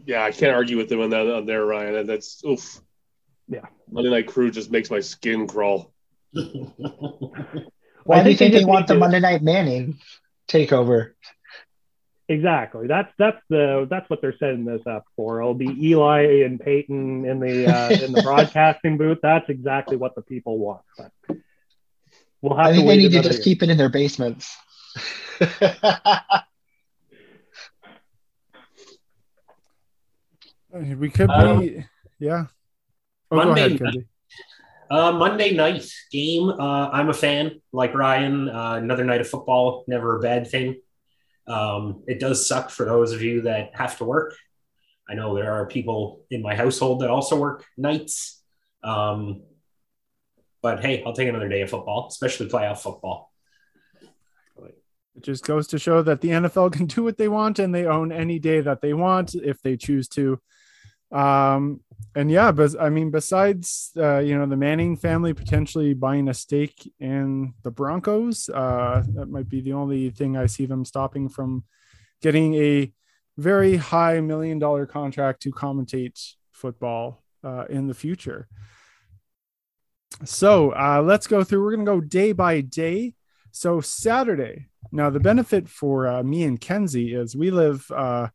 Yeah, 0.05 0.23
I 0.23 0.33
can't 0.33 0.55
argue 0.55 0.77
with 0.77 0.89
them 0.89 1.01
on 1.01 1.11
that 1.11 1.27
on 1.27 1.47
there, 1.47 1.65
Ryan. 1.65 1.97
And 1.97 2.09
that's 2.09 2.43
oof. 2.45 2.81
Yeah, 3.49 3.67
Monday 3.91 4.11
Night 4.11 4.29
Crew 4.29 4.51
just 4.51 4.71
makes 4.71 4.91
my 4.91 5.01
skin 5.01 5.47
crawl. 5.47 5.93
Why 6.33 8.23
do 8.23 8.31
you 8.31 8.37
think 8.37 8.53
they, 8.53 8.61
they 8.61 8.65
want 8.65 8.87
the 8.87 8.95
Monday 8.95 9.21
Night 9.21 9.43
Manning 9.43 9.99
takeover? 10.49 11.13
Exactly. 12.31 12.87
That's 12.87 13.13
that's 13.19 13.43
the 13.49 13.89
that's 13.91 14.09
what 14.09 14.21
they're 14.21 14.37
setting 14.39 14.65
this 14.65 14.83
up 14.87 15.05
for. 15.17 15.41
It'll 15.41 15.53
be 15.53 15.89
Eli 15.89 16.45
and 16.45 16.61
Peyton 16.61 17.25
in 17.25 17.41
the 17.41 17.67
uh, 17.67 17.89
in 18.05 18.13
the 18.13 18.23
broadcasting 18.23 18.97
booth. 18.97 19.19
That's 19.21 19.49
exactly 19.49 19.97
what 19.97 20.15
the 20.15 20.23
people 20.23 20.57
want. 20.57 20.83
But 20.97 21.11
we'll 22.41 22.57
have 22.57 22.67
I 22.67 22.73
think 22.73 22.87
they 22.87 22.99
need 22.99 23.13
to 23.13 23.23
just 23.23 23.39
year. 23.39 23.45
keep 23.45 23.65
it 23.65 23.71
in 23.71 23.77
their 23.77 23.89
basements. 23.89 24.57
we 30.73 31.11
could 31.11 31.29
be, 31.29 31.35
um, 31.35 31.85
yeah. 32.19 32.47
Oh, 33.31 33.37
Monday, 33.37 33.77
ahead, 33.77 34.07
uh, 34.91 35.13
Monday 35.13 35.55
night 35.55 35.91
game. 36.11 36.49
Uh, 36.49 36.89
I'm 36.91 37.09
a 37.09 37.15
fan, 37.15 37.61
like 37.73 37.95
Ryan. 37.95 38.49
Uh, 38.49 38.75
another 38.75 39.05
night 39.05 39.21
of 39.21 39.29
football, 39.29 39.85
never 39.87 40.17
a 40.17 40.21
bad 40.21 40.49
thing. 40.49 40.81
Um, 41.47 42.03
it 42.07 42.21
does 42.21 42.47
suck 42.47 42.71
for 42.71 42.85
those 42.85 43.13
of 43.13 43.23
you 43.23 43.43
that 43.43 43.71
have 43.75 43.99
to 43.99 44.05
work. 44.05 44.37
I 45.09 45.15
know 45.15 45.35
there 45.35 45.53
are 45.53 45.67
people 45.67 46.25
in 46.31 46.43
my 46.43 46.55
household 46.55 47.01
that 47.01 47.11
also 47.11 47.37
work 47.37 47.65
nights. 47.77 48.43
Um, 48.85 49.43
but 50.63 50.85
hey, 50.85 51.03
I'll 51.05 51.13
take 51.13 51.29
another 51.29 51.49
day 51.49 51.63
of 51.63 51.71
football, 51.71 52.09
especially 52.09 52.49
playoff 52.49 52.79
football. 52.79 53.33
It 55.17 55.25
just 55.25 55.45
goes 55.45 55.67
to 55.69 55.79
show 55.79 56.03
that 56.03 56.21
the 56.21 56.29
NFL 56.29 56.73
can 56.73 56.87
do 56.87 57.03
what 57.03 57.19
they 57.19 57.29
want 57.29 57.59
and 57.59 57.75
they 57.75 57.87
own 57.87 58.13
any 58.13 58.39
day 58.39 58.61
that 58.61 58.81
they 58.81 58.95
want 58.95 59.35
if 59.35 59.61
they 59.61 59.77
choose 59.77 60.09
to. 60.11 60.41
Um, 61.13 61.81
and 62.15 62.31
yeah, 62.31 62.51
but 62.53 62.81
I 62.81 62.89
mean, 62.91 63.11
besides 63.11 63.93
uh, 63.97 64.19
you 64.19 64.37
know 64.37 64.47
the 64.47 64.57
Manning 64.57 64.97
family 64.97 65.33
potentially 65.33 65.95
buying 65.95 66.29
a 66.29 66.35
stake 66.35 66.93
in 66.99 67.55
the 67.63 67.71
Broncos, 67.71 68.49
uh, 68.49 69.03
that 69.15 69.27
might 69.29 69.49
be 69.49 69.61
the 69.61 69.75
only 69.75 70.11
thing 70.11 70.37
I 70.37 70.47
see 70.47 70.67
them 70.67 70.85
stopping 70.85 71.29
from 71.29 71.65
getting 72.21 72.55
a 72.55 72.93
very 73.37 73.77
high 73.77 74.21
million 74.21 74.59
dollar 74.59 74.87
contract 74.87 75.43
to 75.43 75.53
commentate 75.53 76.35
football 76.53 77.23
uh, 77.45 77.65
in 77.69 77.87
the 77.87 77.95
future. 77.95 78.49
So 80.25 80.73
uh, 80.73 81.03
let's 81.05 81.27
go 81.27 81.45
through. 81.45 81.63
We're 81.63 81.77
going 81.77 81.87
to 81.87 81.93
go 81.93 82.01
day 82.01 82.33
by 82.33 82.61
day. 82.61 83.15
So 83.53 83.81
Saturday. 83.81 84.67
Now 84.93 85.11
the 85.11 85.21
benefit 85.21 85.69
for 85.69 86.07
uh, 86.07 86.23
me 86.23 86.43
and 86.43 86.61
Kenzie 86.61 87.15
is 87.15 87.37
we 87.37 87.51
live 87.51 87.91
uh, 87.95 88.29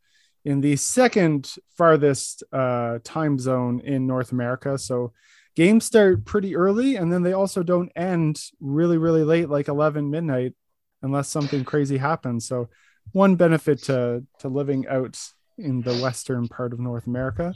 in 0.46 0.62
the 0.62 0.76
second 0.76 1.56
farthest 1.76 2.44
uh, 2.54 3.00
time 3.04 3.38
zone 3.40 3.82
in 3.82 4.06
North 4.06 4.32
America. 4.32 4.78
So 4.78 5.12
games 5.56 5.86
start 5.86 6.24
pretty 6.24 6.56
early 6.56 6.96
and 6.96 7.12
then 7.12 7.24
they 7.24 7.34
also 7.34 7.64
don't 7.64 7.92
end 7.96 8.40
really, 8.62 9.00
really 9.00 9.24
late, 9.24 9.50
like 9.50 9.68
11 9.68 10.10
midnight, 10.10 10.54
unless 11.02 11.28
something 11.28 11.66
crazy 11.66 11.98
happens. 11.98 12.48
So, 12.48 12.70
one 13.12 13.36
benefit 13.36 13.84
to, 13.84 14.24
to 14.40 14.48
living 14.48 14.88
out 14.88 15.20
in 15.60 15.82
the 15.82 15.94
western 15.98 16.48
part 16.48 16.74
of 16.74 16.80
North 16.80 17.06
America. 17.06 17.54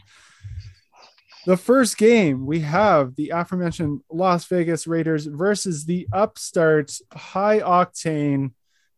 The 1.48 1.58
first 1.58 1.98
game 1.98 2.46
we 2.46 2.60
have 2.60 3.16
the 3.16 3.30
aforementioned 3.30 4.02
Las 4.12 4.46
Vegas 4.46 4.86
Raiders 4.86 5.26
versus 5.26 5.86
the 5.86 6.08
upstart 6.14 6.92
high 7.12 7.60
octane 7.62 8.52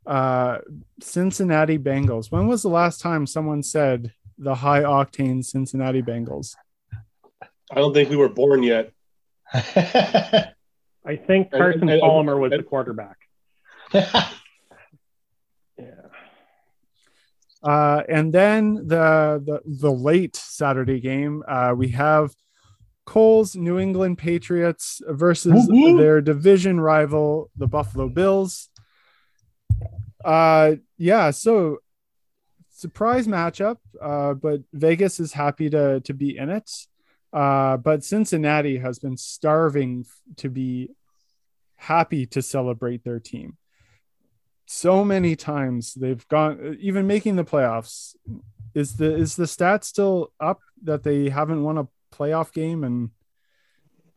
uh, 0.05 0.59
Cincinnati 1.01 1.77
Bengals. 1.77 2.31
When 2.31 2.47
was 2.47 2.61
the 2.63 2.69
last 2.69 3.01
time 3.01 3.25
someone 3.27 3.63
said 3.63 4.13
the 4.37 4.55
high 4.55 4.81
octane 4.81 5.45
Cincinnati 5.45 6.01
Bengals? 6.01 6.55
I 7.71 7.75
don't 7.75 7.93
think 7.93 8.09
we 8.09 8.15
were 8.15 8.29
born 8.29 8.63
yet. 8.63 8.91
I 9.53 11.15
think 11.15 11.51
Carson 11.51 11.83
and, 11.83 11.91
and, 11.91 12.01
Palmer 12.01 12.37
was 12.37 12.51
and, 12.51 12.59
the 12.59 12.63
quarterback. 12.63 13.17
yeah. 13.93 14.31
Uh, 17.63 18.01
and 18.09 18.33
then 18.33 18.75
the, 18.87 19.41
the 19.45 19.61
the 19.65 19.91
late 19.91 20.35
Saturday 20.35 20.99
game, 20.99 21.43
uh, 21.47 21.73
we 21.75 21.89
have 21.89 22.33
Cole's 23.05 23.55
New 23.55 23.77
England 23.77 24.17
Patriots 24.17 25.01
versus 25.07 25.67
their 25.67 26.21
division 26.21 26.79
rival, 26.79 27.51
the 27.55 27.67
Buffalo 27.67 28.09
Bills. 28.09 28.69
Uh, 30.23 30.75
yeah. 30.97 31.31
So 31.31 31.79
surprise 32.69 33.27
matchup, 33.27 33.77
uh, 34.01 34.33
but 34.33 34.61
Vegas 34.73 35.19
is 35.19 35.33
happy 35.33 35.69
to 35.69 36.01
to 36.01 36.13
be 36.13 36.37
in 36.37 36.49
it. 36.49 36.69
Uh, 37.33 37.77
but 37.77 38.03
Cincinnati 38.03 38.77
has 38.77 38.99
been 38.99 39.17
starving 39.17 40.05
to 40.37 40.49
be 40.49 40.89
happy 41.75 42.25
to 42.27 42.41
celebrate 42.41 43.03
their 43.03 43.19
team. 43.19 43.57
So 44.65 45.03
many 45.03 45.35
times 45.35 45.93
they've 45.93 46.25
gone, 46.27 46.77
even 46.79 47.07
making 47.07 47.35
the 47.35 47.43
playoffs. 47.43 48.15
Is 48.73 48.95
the 48.95 49.13
is 49.15 49.35
the 49.35 49.47
stat 49.47 49.83
still 49.83 50.31
up 50.39 50.59
that 50.83 51.03
they 51.03 51.29
haven't 51.29 51.63
won 51.63 51.77
a 51.77 51.87
playoff 52.13 52.53
game 52.53 52.83
in 52.83 53.11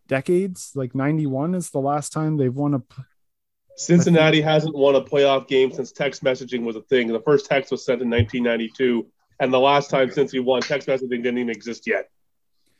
decades? 0.06 0.72
Like 0.74 0.94
ninety 0.94 1.26
one 1.26 1.54
is 1.54 1.70
the 1.70 1.80
last 1.80 2.12
time 2.12 2.36
they've 2.36 2.54
won 2.54 2.74
a 2.74 2.82
Cincinnati 3.76 4.40
hasn't 4.40 4.74
won 4.74 4.94
a 4.94 5.00
playoff 5.00 5.48
game 5.48 5.72
since 5.72 5.90
text 5.92 6.22
messaging 6.22 6.62
was 6.62 6.76
a 6.76 6.82
thing. 6.82 7.08
The 7.08 7.20
first 7.20 7.46
text 7.46 7.70
was 7.70 7.84
sent 7.84 8.02
in 8.02 8.10
1992, 8.10 9.06
and 9.40 9.52
the 9.52 9.60
last 9.60 9.90
time 9.90 10.10
since 10.10 10.32
he 10.32 10.38
won, 10.38 10.62
text 10.62 10.86
messaging 10.88 11.08
didn't 11.08 11.38
even 11.38 11.50
exist 11.50 11.86
yet. 11.86 12.08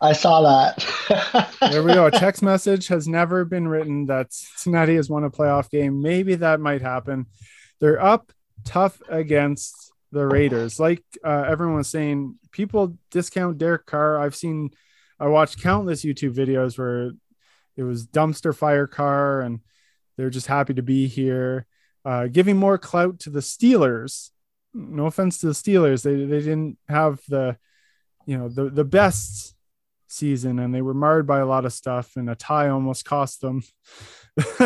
I 0.00 0.12
saw 0.12 0.42
that. 0.42 1.56
there 1.70 1.82
we 1.82 1.94
go. 1.94 2.06
A 2.06 2.10
text 2.10 2.42
message 2.42 2.88
has 2.88 3.08
never 3.08 3.44
been 3.44 3.66
written 3.66 4.06
that 4.06 4.32
Cincinnati 4.32 4.96
has 4.96 5.08
won 5.08 5.24
a 5.24 5.30
playoff 5.30 5.70
game. 5.70 6.02
Maybe 6.02 6.34
that 6.36 6.60
might 6.60 6.82
happen. 6.82 7.26
They're 7.80 8.02
up 8.02 8.32
tough 8.64 9.00
against 9.08 9.92
the 10.12 10.26
Raiders. 10.26 10.78
Like 10.78 11.02
uh, 11.24 11.44
everyone 11.48 11.76
was 11.76 11.88
saying, 11.88 12.38
people 12.50 12.96
discount 13.10 13.58
Derek 13.58 13.86
Carr. 13.86 14.18
I've 14.18 14.36
seen, 14.36 14.70
I 15.18 15.28
watched 15.28 15.62
countless 15.62 16.04
YouTube 16.04 16.34
videos 16.34 16.76
where 16.78 17.12
it 17.76 17.82
was 17.82 18.06
dumpster 18.06 18.54
fire 18.54 18.86
Carr 18.86 19.40
and– 19.40 19.60
they're 20.16 20.30
just 20.30 20.46
happy 20.46 20.74
to 20.74 20.82
be 20.82 21.06
here. 21.06 21.66
Uh, 22.04 22.26
giving 22.26 22.56
more 22.56 22.78
clout 22.78 23.18
to 23.20 23.30
the 23.30 23.40
Steelers. 23.40 24.30
No 24.74 25.06
offense 25.06 25.38
to 25.38 25.46
the 25.46 25.52
Steelers, 25.52 26.02
they 26.02 26.24
they 26.24 26.40
didn't 26.40 26.78
have 26.88 27.20
the, 27.28 27.56
you 28.26 28.36
know, 28.36 28.48
the 28.48 28.68
the 28.68 28.84
best 28.84 29.54
season, 30.08 30.58
and 30.58 30.74
they 30.74 30.82
were 30.82 30.94
marred 30.94 31.26
by 31.26 31.38
a 31.38 31.46
lot 31.46 31.64
of 31.64 31.72
stuff, 31.72 32.16
and 32.16 32.28
a 32.28 32.34
tie 32.34 32.68
almost 32.68 33.04
cost 33.04 33.40
them 33.40 33.62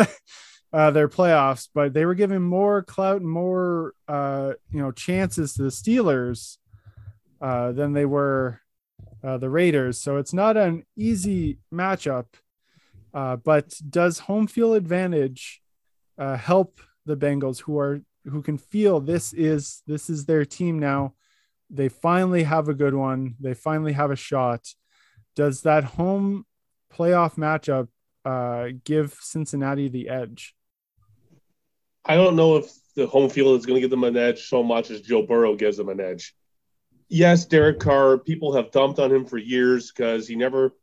uh, 0.73 0.91
their 0.91 1.07
playoffs. 1.07 1.69
But 1.73 1.93
they 1.93 2.05
were 2.05 2.15
giving 2.15 2.41
more 2.41 2.81
clout 2.81 3.21
and 3.21 3.29
more, 3.29 3.93
uh, 4.07 4.53
you 4.71 4.81
know, 4.81 4.91
chances 4.91 5.53
to 5.53 5.63
the 5.63 5.69
Steelers 5.69 6.57
uh, 7.41 7.71
than 7.71 7.93
they 7.93 8.05
were 8.05 8.61
uh, 9.23 9.37
the 9.37 9.49
Raiders. 9.49 9.99
So 9.99 10.17
it's 10.17 10.33
not 10.33 10.57
an 10.57 10.85
easy 10.95 11.59
matchup 11.73 12.25
uh, 13.13 13.35
but 13.37 13.73
does 13.89 14.19
home 14.19 14.47
field 14.47 14.75
advantage 14.75 15.61
uh, 16.17 16.37
help 16.37 16.79
the 17.05 17.17
Bengals, 17.17 17.61
who 17.61 17.79
are 17.79 18.01
who 18.25 18.41
can 18.41 18.57
feel 18.57 18.99
this 18.99 19.33
is 19.33 19.81
this 19.87 20.09
is 20.09 20.25
their 20.25 20.45
team 20.45 20.79
now? 20.79 21.13
They 21.69 21.89
finally 21.89 22.43
have 22.43 22.67
a 22.67 22.73
good 22.73 22.93
one. 22.93 23.35
They 23.39 23.53
finally 23.53 23.93
have 23.93 24.11
a 24.11 24.15
shot. 24.15 24.67
Does 25.35 25.61
that 25.61 25.83
home 25.83 26.45
playoff 26.93 27.35
matchup 27.35 27.87
uh, 28.25 28.69
give 28.83 29.17
Cincinnati 29.21 29.87
the 29.87 30.09
edge? 30.09 30.55
I 32.05 32.15
don't 32.15 32.35
know 32.35 32.57
if 32.57 32.71
the 32.95 33.07
home 33.07 33.29
field 33.29 33.59
is 33.59 33.65
going 33.65 33.75
to 33.75 33.81
give 33.81 33.91
them 33.91 34.03
an 34.03 34.17
edge 34.17 34.47
so 34.47 34.63
much 34.63 34.89
as 34.89 35.01
Joe 35.01 35.21
Burrow 35.23 35.55
gives 35.55 35.77
them 35.77 35.89
an 35.89 35.99
edge. 35.99 36.35
yes, 37.07 37.45
Derek 37.45 37.79
Carr, 37.79 38.17
people 38.17 38.53
have 38.53 38.71
dumped 38.71 38.99
on 38.99 39.11
him 39.11 39.25
for 39.25 39.37
years 39.37 39.91
because 39.91 40.27
he 40.27 40.35
never 40.35 40.73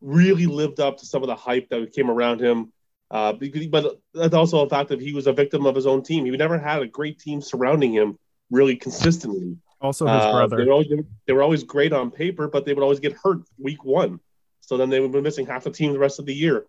really 0.00 0.46
lived 0.46 0.80
up 0.80 0.98
to 0.98 1.06
some 1.06 1.22
of 1.22 1.28
the 1.28 1.34
hype 1.34 1.68
that 1.70 1.92
came 1.92 2.10
around 2.10 2.40
him. 2.40 2.72
Uh, 3.10 3.32
but 3.70 4.00
that's 4.14 4.34
also 4.34 4.64
a 4.64 4.68
fact 4.68 4.88
that 4.88 5.00
he 5.00 5.12
was 5.12 5.26
a 5.26 5.32
victim 5.32 5.64
of 5.64 5.74
his 5.74 5.86
own 5.86 6.02
team. 6.02 6.24
He 6.24 6.30
never 6.32 6.58
had 6.58 6.82
a 6.82 6.86
great 6.86 7.18
team 7.18 7.40
surrounding 7.40 7.92
him 7.92 8.18
really 8.50 8.76
consistently. 8.76 9.56
Also, 9.80 10.06
his 10.06 10.22
uh, 10.22 10.32
brother. 10.32 10.56
They 10.56 10.64
were, 10.64 10.72
always, 10.72 10.88
they 11.26 11.32
were 11.32 11.42
always 11.42 11.62
great 11.62 11.92
on 11.92 12.10
paper, 12.10 12.48
but 12.48 12.64
they 12.64 12.74
would 12.74 12.82
always 12.82 13.00
get 13.00 13.16
hurt 13.22 13.42
week 13.58 13.84
one. 13.84 14.20
So 14.60 14.76
then 14.76 14.90
they 14.90 14.98
would 14.98 15.12
be 15.12 15.20
missing 15.20 15.46
half 15.46 15.64
the 15.64 15.70
team 15.70 15.92
the 15.92 15.98
rest 15.98 16.18
of 16.18 16.26
the 16.26 16.34
year. 16.34 16.66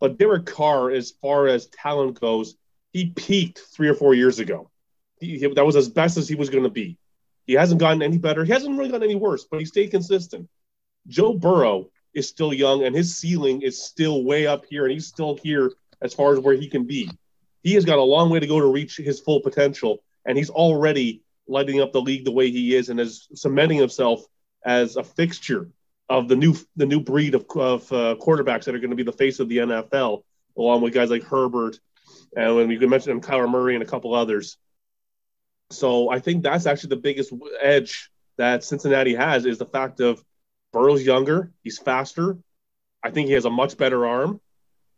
But 0.00 0.18
Derek 0.18 0.46
Carr, 0.46 0.90
as 0.90 1.12
far 1.22 1.46
as 1.46 1.66
talent 1.66 2.20
goes, 2.20 2.56
he 2.92 3.06
peaked 3.06 3.58
three 3.58 3.88
or 3.88 3.94
four 3.94 4.14
years 4.14 4.38
ago. 4.38 4.70
He, 5.20 5.38
he, 5.38 5.46
that 5.46 5.64
was 5.64 5.76
as 5.76 5.88
best 5.88 6.16
as 6.16 6.28
he 6.28 6.34
was 6.34 6.50
going 6.50 6.64
to 6.64 6.70
be. 6.70 6.98
He 7.46 7.54
hasn't 7.54 7.80
gotten 7.80 8.02
any 8.02 8.18
better. 8.18 8.44
He 8.44 8.52
hasn't 8.52 8.76
really 8.76 8.90
gotten 8.90 9.04
any 9.04 9.14
worse, 9.14 9.46
but 9.50 9.58
he 9.60 9.66
stayed 9.66 9.90
consistent. 9.90 10.48
Joe 11.06 11.32
Burrow 11.32 11.88
is 12.14 12.28
still 12.28 12.52
young, 12.52 12.84
and 12.84 12.94
his 12.94 13.16
ceiling 13.16 13.62
is 13.62 13.82
still 13.82 14.24
way 14.24 14.46
up 14.46 14.64
here, 14.68 14.84
and 14.84 14.92
he's 14.92 15.06
still 15.06 15.38
here 15.42 15.72
as 16.00 16.14
far 16.14 16.32
as 16.32 16.38
where 16.38 16.54
he 16.54 16.68
can 16.68 16.84
be. 16.84 17.10
He 17.62 17.74
has 17.74 17.84
got 17.84 17.98
a 17.98 18.02
long 18.02 18.30
way 18.30 18.40
to 18.40 18.46
go 18.46 18.60
to 18.60 18.66
reach 18.66 18.96
his 18.96 19.20
full 19.20 19.40
potential, 19.40 20.02
and 20.24 20.36
he's 20.36 20.50
already 20.50 21.22
lighting 21.46 21.80
up 21.80 21.92
the 21.92 22.00
league 22.00 22.24
the 22.24 22.30
way 22.32 22.50
he 22.50 22.74
is, 22.74 22.88
and 22.88 23.00
is 23.00 23.28
cementing 23.34 23.78
himself 23.78 24.24
as 24.64 24.96
a 24.96 25.04
fixture 25.04 25.68
of 26.08 26.28
the 26.28 26.36
new 26.36 26.54
the 26.76 26.86
new 26.86 27.00
breed 27.00 27.34
of, 27.34 27.46
of 27.56 27.92
uh, 27.92 28.16
quarterbacks 28.20 28.64
that 28.64 28.74
are 28.74 28.78
going 28.78 28.90
to 28.90 28.96
be 28.96 29.02
the 29.02 29.12
face 29.12 29.40
of 29.40 29.48
the 29.48 29.58
NFL, 29.58 30.22
along 30.56 30.82
with 30.82 30.94
guys 30.94 31.10
like 31.10 31.22
Herbert, 31.22 31.78
and 32.36 32.56
when 32.56 32.70
you 32.70 32.78
can 32.78 32.90
mention 32.90 33.12
him, 33.12 33.20
Kyler 33.20 33.50
Murray, 33.50 33.74
and 33.74 33.82
a 33.82 33.86
couple 33.86 34.14
others. 34.14 34.56
So 35.70 36.08
I 36.10 36.18
think 36.18 36.42
that's 36.42 36.66
actually 36.66 36.90
the 36.90 36.96
biggest 36.96 37.32
edge 37.60 38.10
that 38.38 38.64
Cincinnati 38.64 39.14
has 39.14 39.44
is 39.44 39.58
the 39.58 39.66
fact 39.66 40.00
of 40.00 40.24
Burrow's 40.72 41.04
younger, 41.04 41.52
he's 41.62 41.78
faster. 41.78 42.38
I 43.02 43.10
think 43.10 43.28
he 43.28 43.34
has 43.34 43.44
a 43.44 43.50
much 43.50 43.76
better 43.76 44.06
arm, 44.06 44.40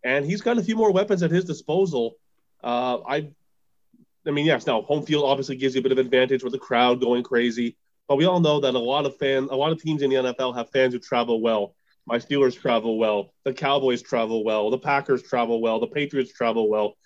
and 0.05 0.25
he's 0.25 0.41
got 0.41 0.59
a 0.59 0.63
few 0.63 0.77
more 0.77 0.93
weapons 0.93 1.23
at 1.23 1.31
his 1.31 1.45
disposal. 1.45 2.17
Uh, 2.63 2.99
I, 3.07 3.31
I 4.27 4.31
mean, 4.31 4.47
yes. 4.47 4.67
Now, 4.67 4.83
home 4.83 5.05
field 5.05 5.25
obviously 5.25 5.57
gives 5.57 5.75
you 5.75 5.81
a 5.81 5.83
bit 5.83 5.93
of 5.93 5.99
advantage 5.99 6.43
with 6.43 6.53
the 6.53 6.59
crowd 6.59 7.01
going 7.01 7.23
crazy, 7.23 7.77
but 8.09 8.17
we 8.17 8.25
all 8.25 8.41
know 8.41 8.61
that 8.61 8.75
a 8.75 8.79
lot 8.79 9.07
of 9.07 9.17
fan, 9.17 9.49
a 9.51 9.57
lot 9.57 9.73
of 9.73 9.81
teams 9.81 10.03
in 10.03 10.11
the 10.11 10.17
NFL 10.17 10.55
have 10.57 10.71
fans 10.71 10.95
who 10.95 10.99
travel 10.99 11.41
well. 11.41 11.75
My 12.07 12.19
Steelers 12.19 12.59
travel 12.59 12.99
well. 12.99 13.33
The 13.45 13.53
Cowboys 13.53 14.03
travel 14.03 14.43
well. 14.43 14.71
The 14.71 14.79
Packers 14.79 15.23
travel 15.23 15.61
well. 15.61 15.79
The 15.79 15.87
Patriots 15.87 16.33
travel 16.33 16.69
well. 16.69 16.97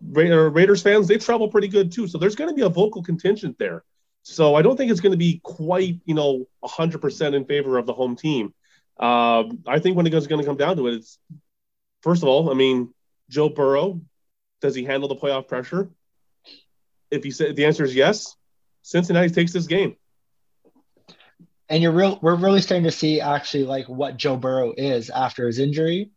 Ra- 0.00 0.48
Raiders 0.48 0.82
fans, 0.82 1.08
they 1.08 1.18
travel 1.18 1.48
pretty 1.48 1.68
good 1.68 1.92
too. 1.92 2.06
So 2.06 2.18
there's 2.18 2.36
going 2.36 2.50
to 2.50 2.54
be 2.54 2.62
a 2.62 2.68
vocal 2.68 3.02
contingent 3.02 3.58
there. 3.58 3.84
So 4.30 4.54
I 4.54 4.60
don't 4.60 4.76
think 4.76 4.90
it's 4.90 5.00
going 5.00 5.12
to 5.12 5.18
be 5.18 5.40
quite, 5.42 6.00
you 6.04 6.14
know, 6.14 6.46
100% 6.62 7.34
in 7.34 7.46
favor 7.46 7.78
of 7.78 7.86
the 7.86 7.94
home 7.94 8.14
team. 8.14 8.52
Um, 9.00 9.62
I 9.66 9.78
think 9.78 9.96
when 9.96 10.06
it's 10.06 10.26
going 10.26 10.40
to 10.42 10.46
come 10.46 10.58
down 10.58 10.76
to 10.76 10.86
it, 10.88 10.96
it's 10.96 11.18
first 12.02 12.22
of 12.22 12.28
all, 12.28 12.50
I 12.50 12.54
mean, 12.54 12.92
Joe 13.30 13.48
Burrow, 13.48 14.02
does 14.60 14.74
he 14.74 14.84
handle 14.84 15.08
the 15.08 15.16
playoff 15.16 15.48
pressure? 15.48 15.88
If 17.10 17.24
he 17.24 17.30
said 17.30 17.56
the 17.56 17.64
answer 17.64 17.84
is 17.84 17.94
yes, 17.94 18.36
Cincinnati 18.82 19.30
takes 19.30 19.54
this 19.54 19.66
game. 19.66 19.96
And 21.70 21.82
you're 21.82 21.92
real. 21.92 22.18
We're 22.20 22.36
really 22.36 22.60
starting 22.60 22.84
to 22.84 22.90
see 22.90 23.22
actually 23.22 23.64
like 23.64 23.88
what 23.88 24.18
Joe 24.18 24.36
Burrow 24.36 24.74
is 24.76 25.08
after 25.08 25.46
his 25.46 25.58
injury, 25.58 26.10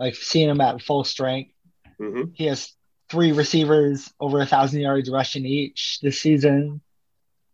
like 0.00 0.16
seeing 0.16 0.48
him 0.48 0.60
at 0.60 0.82
full 0.82 1.04
strength. 1.04 1.52
Mm-hmm. 2.00 2.30
He 2.34 2.46
has 2.46 2.72
three 3.08 3.30
receivers 3.30 4.12
over 4.18 4.40
a 4.40 4.46
thousand 4.46 4.80
yards 4.80 5.08
rushing 5.08 5.46
each 5.46 6.00
this 6.02 6.20
season. 6.20 6.80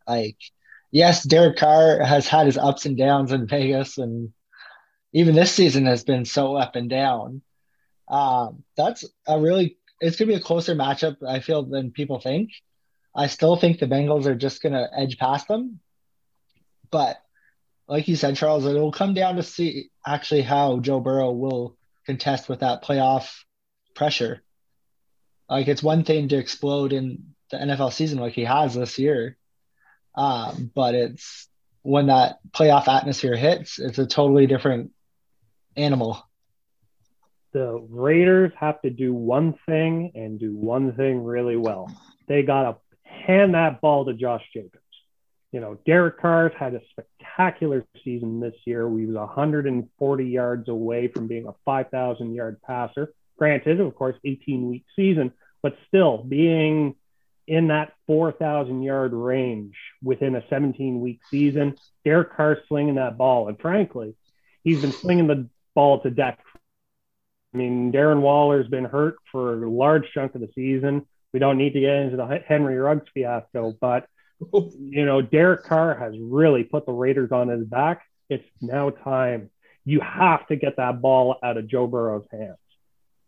Like, 0.09 0.37
yes, 0.91 1.23
Derek 1.23 1.59
Carr 1.59 2.03
has 2.03 2.27
had 2.27 2.47
his 2.47 2.59
ups 2.59 2.87
and 2.87 2.97
downs 2.97 3.33
in 3.33 3.47
Vegas, 3.47 3.99
and 3.99 4.33
even 5.13 5.35
this 5.35 5.53
season 5.53 5.87
has 5.87 6.05
been 6.05 6.25
so 6.25 6.57
up 6.57 6.77
and 6.77 6.89
down. 6.89 7.43
Um, 8.09 8.65
that's 8.77 9.05
a 9.27 9.39
really 9.39 9.77
it's 10.01 10.17
gonna 10.17 10.29
be 10.29 10.35
a 10.35 10.41
closer 10.41 10.75
matchup, 10.75 11.17
I 11.27 11.41
feel, 11.41 11.63
than 11.65 11.91
people 11.91 12.21
think. 12.21 12.51
I 13.15 13.27
still 13.27 13.57
think 13.57 13.79
the 13.79 13.87
Bengals 13.87 14.27
are 14.27 14.35
just 14.35 14.63
gonna 14.63 14.89
edge 14.97 15.19
past 15.19 15.49
them. 15.49 15.81
But 16.91 17.21
like 17.89 18.07
you 18.09 18.17
said, 18.17 18.37
Charles, 18.37 18.67
it'll 18.67 18.93
come 18.93 19.15
down 19.15 19.37
to 19.37 19.43
see 19.43 19.91
actually 20.07 20.43
how 20.43 20.79
Joe 20.79 21.01
Burrow 21.01 21.33
will 21.33 21.77
contest 22.07 22.49
with 22.49 22.61
that 22.61 22.85
playoff 22.85 23.45
pressure. 23.95 24.43
Like 25.49 25.69
it's 25.69 25.83
one 25.83 26.05
thing 26.05 26.29
to 26.29 26.37
explode 26.37 26.93
in 26.93 27.35
the 27.51 27.57
NFL 27.57 27.93
season 27.93 28.19
like 28.19 28.35
he 28.35 28.45
has 28.45 28.75
this 28.75 28.99
year. 28.99 29.38
Um, 30.19 30.71
but 30.75 30.95
it's 30.95 31.49
when 31.83 32.07
that 32.09 32.39
playoff 32.51 32.89
atmosphere 32.89 33.37
hits, 33.37 33.79
it's 33.79 33.99
a 33.99 34.07
totally 34.07 34.47
different 34.47 34.91
animal 35.77 36.23
the 37.53 37.85
Raiders 37.89 38.53
have 38.59 38.81
to 38.83 38.91
do 38.91 39.13
one 39.13 39.55
thing 39.67 40.13
and 40.15 40.39
do 40.39 40.55
one 40.55 40.93
thing 40.93 41.25
really 41.25 41.57
well. 41.57 41.91
They 42.27 42.43
got 42.43 42.63
to 42.63 42.77
hand 43.03 43.55
that 43.55 43.81
ball 43.81 44.05
to 44.05 44.15
Josh 44.15 44.45
Jacobs. 44.53 44.83
You 45.53 45.61
know, 45.61 45.79
Derek 45.87 46.21
Carr's 46.21 46.53
had 46.59 46.75
a 46.75 46.81
spectacular 46.91 47.87
season 48.05 48.39
this 48.39 48.55
year. 48.67 48.87
We 48.87 49.07
was 49.07 49.17
140 49.17 50.25
yards 50.25 50.69
away 50.69 51.09
from 51.09 51.27
being 51.27 51.49
a 51.49 51.55
5,000 51.65 52.35
yard 52.35 52.61
passer. 52.63 53.15
Granted, 53.39 53.81
of 53.81 53.95
course, 53.95 54.17
18 54.25 54.69
week 54.69 54.85
season, 54.95 55.33
but 55.63 55.77
still 55.87 56.19
being 56.19 56.97
in 57.49 57.69
that 57.69 57.93
4,000 58.07 58.83
yard 58.83 59.13
range 59.13 59.75
within 60.03 60.37
a 60.37 60.45
17 60.49 61.01
week 61.01 61.21
season. 61.31 61.77
Derek 62.05 62.35
Carr 62.37 62.59
slinging 62.69 62.97
that 62.97 63.19
ball. 63.19 63.49
And 63.49 63.59
frankly, 63.59 64.15
he's 64.63 64.81
been 64.81 64.93
slinging 64.93 65.27
the 65.27 65.49
ball 65.75 66.01
to 66.03 66.11
death 66.11 66.39
I 67.53 67.57
mean, 67.57 67.93
Darren 67.93 68.21
Waller's 68.21 68.69
been 68.69 68.85
hurt 68.85 69.17
for 69.33 69.65
a 69.65 69.71
large 69.71 70.05
chunk 70.13 70.35
of 70.35 70.41
the 70.41 70.51
season. 70.55 71.07
We 71.33 71.41
don't 71.41 71.59
need 71.59 71.73
to 71.75 71.81
get 71.81 71.97
into 71.97 72.17
the 72.17 72.43
Henry 72.47 72.77
Ruggs 72.79 73.07
fiasco, 73.15 73.75
but 73.81 74.07
you 74.53 75.05
know, 75.05 75.23
Derek 75.23 75.65
Carr 75.65 75.95
has 75.95 76.15
really 76.21 76.65
put 76.65 76.87
the 76.87 76.93
Raiders 76.93 77.33
on 77.33 77.49
his 77.49 77.65
back. 77.65 78.03
It's 78.29 78.45
now 78.61 78.91
time. 78.91 79.51
You 79.85 80.01
have 80.01 80.47
to 80.49 80.57
get 80.57 80.77
that 80.77 81.01
ball 81.01 81.37
out 81.43 81.57
of 81.57 81.67
Joe 81.67 81.87
Burrow's 81.87 82.27
hands. 82.31 82.59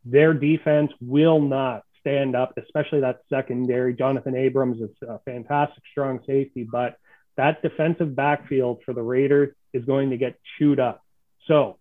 Their 0.05 0.35
defense 0.35 0.93
will 1.01 1.41
not 1.41 1.83
stand 2.01 2.35
up, 2.37 2.55
especially 2.57 3.01
that 3.01 3.21
secondary. 3.29 3.95
Jonathan 3.95 4.37
Abrams 4.37 4.81
is 4.81 4.91
a 5.07 5.19
fantastic 5.21 5.83
strong 5.91 6.21
safety, 6.27 6.67
but 6.71 6.97
that 7.37 7.63
defensive 7.63 8.15
backfield 8.15 8.83
for 8.85 8.93
the 8.93 9.03
Raiders 9.03 9.55
is 9.73 9.85
going 9.85 10.11
to 10.11 10.17
get 10.17 10.39
chewed 10.59 10.81
up. 10.81 11.03
So 11.47 11.79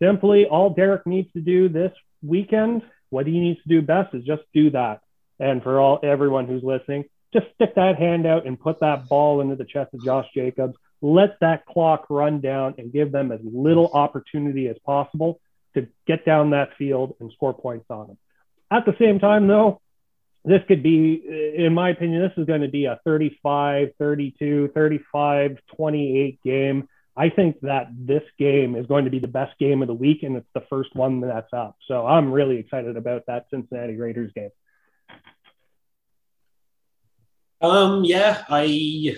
Simply, 0.00 0.46
all 0.46 0.70
Derek 0.70 1.06
needs 1.06 1.32
to 1.32 1.40
do 1.40 1.68
this 1.68 1.92
weekend, 2.22 2.82
what 3.10 3.26
he 3.26 3.38
needs 3.40 3.60
to 3.62 3.68
do 3.68 3.82
best 3.82 4.14
is 4.14 4.24
just 4.24 4.42
do 4.54 4.70
that. 4.70 5.00
And 5.40 5.62
for 5.62 5.80
all 5.80 5.98
everyone 6.02 6.46
who's 6.46 6.62
listening, 6.62 7.04
just 7.32 7.46
stick 7.54 7.74
that 7.74 7.96
hand 7.96 8.26
out 8.26 8.46
and 8.46 8.58
put 8.58 8.80
that 8.80 9.08
ball 9.08 9.40
into 9.40 9.56
the 9.56 9.64
chest 9.64 9.92
of 9.94 10.04
Josh 10.04 10.26
Jacobs. 10.34 10.74
Let 11.00 11.38
that 11.40 11.66
clock 11.66 12.06
run 12.10 12.40
down 12.40 12.74
and 12.78 12.92
give 12.92 13.12
them 13.12 13.30
as 13.30 13.40
little 13.42 13.90
opportunity 13.92 14.68
as 14.68 14.76
possible 14.84 15.40
to 15.74 15.86
get 16.06 16.24
down 16.24 16.50
that 16.50 16.76
field 16.76 17.14
and 17.20 17.30
score 17.32 17.54
points 17.54 17.86
on 17.90 18.08
them. 18.08 18.18
At 18.70 18.84
the 18.84 18.94
same 18.98 19.18
time, 19.18 19.46
though, 19.46 19.80
this 20.44 20.62
could 20.68 20.82
be, 20.82 21.54
in 21.56 21.74
my 21.74 21.90
opinion, 21.90 22.22
this 22.22 22.36
is 22.36 22.46
going 22.46 22.60
to 22.62 22.68
be 22.68 22.84
a 22.84 23.00
35, 23.04 23.88
32, 23.98 24.70
35, 24.74 25.58
28 25.76 26.42
game 26.42 26.88
I 27.18 27.30
think 27.30 27.60
that 27.62 27.88
this 27.92 28.22
game 28.38 28.76
is 28.76 28.86
going 28.86 29.04
to 29.04 29.10
be 29.10 29.18
the 29.18 29.26
best 29.26 29.58
game 29.58 29.82
of 29.82 29.88
the 29.88 29.94
week, 29.94 30.22
and 30.22 30.36
it's 30.36 30.48
the 30.54 30.62
first 30.70 30.94
one 30.94 31.20
that's 31.20 31.52
up. 31.52 31.76
So 31.88 32.06
I'm 32.06 32.30
really 32.30 32.58
excited 32.58 32.96
about 32.96 33.26
that 33.26 33.46
Cincinnati 33.50 33.96
Raiders 33.96 34.30
game. 34.32 34.50
Um, 37.60 38.04
yeah, 38.04 38.44
I 38.48 39.16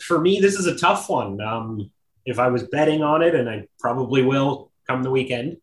for 0.00 0.18
me 0.18 0.40
this 0.40 0.54
is 0.54 0.66
a 0.66 0.78
tough 0.78 1.10
one. 1.10 1.38
Um, 1.42 1.90
if 2.24 2.38
I 2.38 2.48
was 2.48 2.62
betting 2.62 3.02
on 3.02 3.20
it, 3.20 3.34
and 3.34 3.46
I 3.46 3.68
probably 3.78 4.22
will 4.22 4.72
come 4.88 5.02
the 5.02 5.10
weekend, 5.10 5.58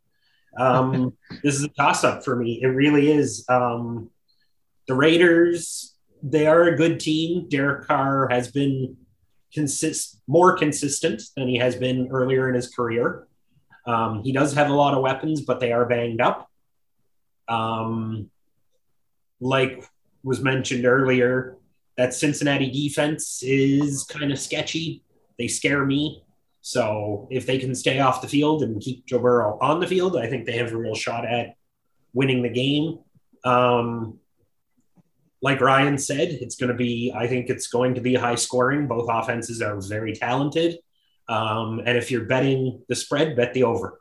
um, 0.58 1.18
this 1.43 1.56
is 1.56 1.64
a 1.64 1.70
toss 1.70 2.04
up 2.04 2.24
for 2.24 2.36
me. 2.36 2.60
It 2.62 2.68
really 2.68 3.12
is. 3.12 3.45
Um, 3.49 4.10
the 4.88 4.95
Raiders, 4.95 5.95
they 6.22 6.47
are 6.47 6.64
a 6.64 6.76
good 6.76 6.99
team. 6.99 7.47
Derek 7.49 7.88
Carr 7.88 8.28
has 8.30 8.51
been 8.51 8.97
consist 9.54 10.20
more 10.28 10.58
consistent 10.58 11.22
than 11.38 11.47
he 11.47 11.58
has 11.58 11.76
been 11.76 12.10
earlier 12.12 12.49
in 12.49 12.56
his 12.56 12.74
career. 12.74 13.28
Um, 13.86 14.24
he 14.24 14.32
does 14.32 14.54
have 14.54 14.70
a 14.70 14.74
lot 14.74 14.93
of 14.93 15.04
weapons, 15.04 15.41
but 15.41 15.60
they 15.60 15.72
are 15.72 15.86
banged 15.86 16.22
up. 16.22 16.49
Um, 17.47 18.30
like 19.39 19.84
was 20.24 20.41
mentioned 20.41 20.86
earlier, 20.86 21.58
that 21.97 22.14
Cincinnati 22.14 22.72
defense 22.72 23.43
is 23.43 24.04
kind 24.06 24.32
of 24.32 24.39
sketchy. 24.39 25.04
They 25.38 25.47
scare 25.47 25.86
me. 25.86 26.24
So 26.66 27.28
if 27.30 27.45
they 27.45 27.59
can 27.59 27.76
stay 27.76 27.99
off 27.99 28.22
the 28.22 28.28
field 28.30 28.64
and 28.64 28.82
keep 28.82 29.05
Joe 29.05 29.20
Burrow 29.20 29.59
on 29.61 29.82
the 29.82 29.86
field, 29.86 30.16
I 30.16 30.28
think 30.28 30.45
they 30.45 30.57
have 30.57 30.72
a 30.72 30.78
real 30.78 30.95
shot 30.95 31.26
at 31.26 31.57
winning 32.14 32.41
the 32.41 32.49
game. 32.49 32.99
Um, 33.43 34.20
like 35.41 35.59
Ryan 35.59 35.97
said, 35.97 36.30
it's 36.30 36.55
going 36.55 36.72
to 36.72 36.78
be, 36.78 37.11
I 37.14 37.28
think 37.28 37.49
it's 37.49 37.68
going 37.68 37.95
to 37.95 38.01
be 38.01 38.16
high 38.16 38.36
scoring. 38.36 38.88
Both 38.88 39.09
offenses 39.11 39.61
are 39.61 39.78
very 39.82 40.14
talented. 40.14 40.78
Um, 41.28 41.80
and 41.86 41.97
if 41.97 42.09
you're 42.09 42.24
betting 42.24 42.82
the 42.88 42.95
spread, 42.95 43.36
bet 43.36 43.53
the 43.53 43.64
over. 43.64 43.99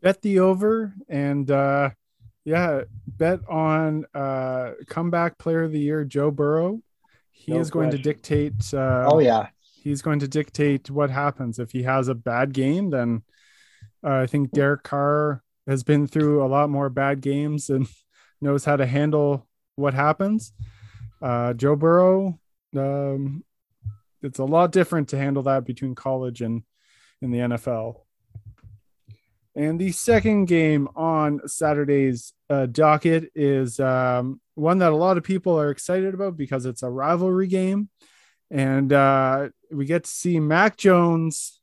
Bet 0.00 0.22
the 0.22 0.38
over 0.38 0.94
and 1.08 1.50
uh, 1.50 1.90
yeah, 2.44 2.82
bet 3.08 3.40
on 3.48 4.06
uh, 4.14 4.74
comeback 4.86 5.36
player 5.38 5.64
of 5.64 5.72
the 5.72 5.80
year, 5.80 6.04
Joe 6.04 6.30
Burrow. 6.30 6.80
He 7.44 7.52
no 7.52 7.58
is 7.58 7.70
going 7.70 7.90
to 7.90 7.98
dictate. 7.98 8.72
Uh, 8.72 9.08
oh, 9.10 9.18
yeah. 9.18 9.48
He's 9.82 10.00
going 10.00 10.20
to 10.20 10.28
dictate 10.28 10.90
what 10.90 11.10
happens. 11.10 11.58
If 11.58 11.72
he 11.72 11.82
has 11.82 12.06
a 12.06 12.14
bad 12.14 12.52
game, 12.52 12.90
then 12.90 13.22
uh, 14.04 14.14
I 14.14 14.26
think 14.26 14.52
Derek 14.52 14.84
Carr 14.84 15.42
has 15.66 15.82
been 15.82 16.06
through 16.06 16.44
a 16.44 16.46
lot 16.46 16.70
more 16.70 16.88
bad 16.88 17.20
games 17.20 17.68
and 17.68 17.88
knows 18.40 18.64
how 18.64 18.76
to 18.76 18.86
handle 18.86 19.48
what 19.74 19.92
happens. 19.92 20.52
Uh, 21.20 21.52
Joe 21.54 21.74
Burrow, 21.74 22.38
um, 22.76 23.44
it's 24.22 24.38
a 24.38 24.44
lot 24.44 24.70
different 24.70 25.08
to 25.08 25.18
handle 25.18 25.42
that 25.44 25.64
between 25.64 25.96
college 25.96 26.42
and 26.42 26.62
in 27.20 27.32
the 27.32 27.38
NFL. 27.38 28.02
And 29.54 29.80
the 29.80 29.92
second 29.92 30.46
game 30.46 30.88
on 30.94 31.40
Saturday's 31.46 32.32
uh, 32.52 32.66
docket 32.66 33.30
is 33.34 33.80
um, 33.80 34.40
one 34.54 34.78
that 34.78 34.92
a 34.92 34.96
lot 34.96 35.16
of 35.16 35.24
people 35.24 35.58
are 35.58 35.70
excited 35.70 36.12
about 36.12 36.36
because 36.36 36.66
it's 36.66 36.82
a 36.82 36.90
rivalry 36.90 37.46
game. 37.46 37.88
And 38.50 38.92
uh, 38.92 39.48
we 39.70 39.86
get 39.86 40.04
to 40.04 40.10
see 40.10 40.38
Mac 40.38 40.76
Jones 40.76 41.60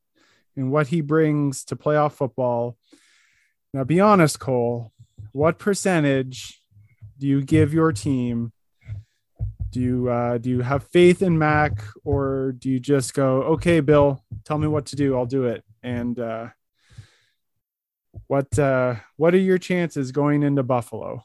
and 0.55 0.71
what 0.71 0.87
he 0.87 1.01
brings 1.01 1.63
to 1.65 1.75
playoff 1.75 2.13
football. 2.13 2.75
Now, 3.73 3.83
be 3.83 3.99
honest, 3.99 4.39
Cole, 4.39 4.91
what 5.31 5.59
percentage 5.59 6.59
do 7.19 7.27
you 7.27 7.43
give 7.43 7.73
your 7.73 7.91
team? 7.91 8.51
Do 9.69 9.79
you 9.79 10.09
uh, 10.09 10.39
do 10.39 10.49
you 10.49 10.61
have 10.61 10.83
faith 10.85 11.21
in 11.21 11.37
Mac, 11.37 11.83
or 12.03 12.55
do 12.57 12.71
you 12.71 12.79
just 12.79 13.13
go, 13.13 13.43
okay, 13.43 13.81
Bill, 13.81 14.23
tell 14.43 14.57
me 14.57 14.67
what 14.67 14.87
to 14.87 14.95
do, 14.95 15.15
I'll 15.15 15.27
do 15.27 15.43
it? 15.43 15.63
And 15.83 16.17
uh, 16.17 16.47
what 18.28 18.57
uh, 18.57 18.95
what 19.18 19.34
are 19.34 19.39
your 19.39 19.57
chances 19.57 20.12
going 20.12 20.43
into 20.43 20.64
Buffalo? 20.64 21.24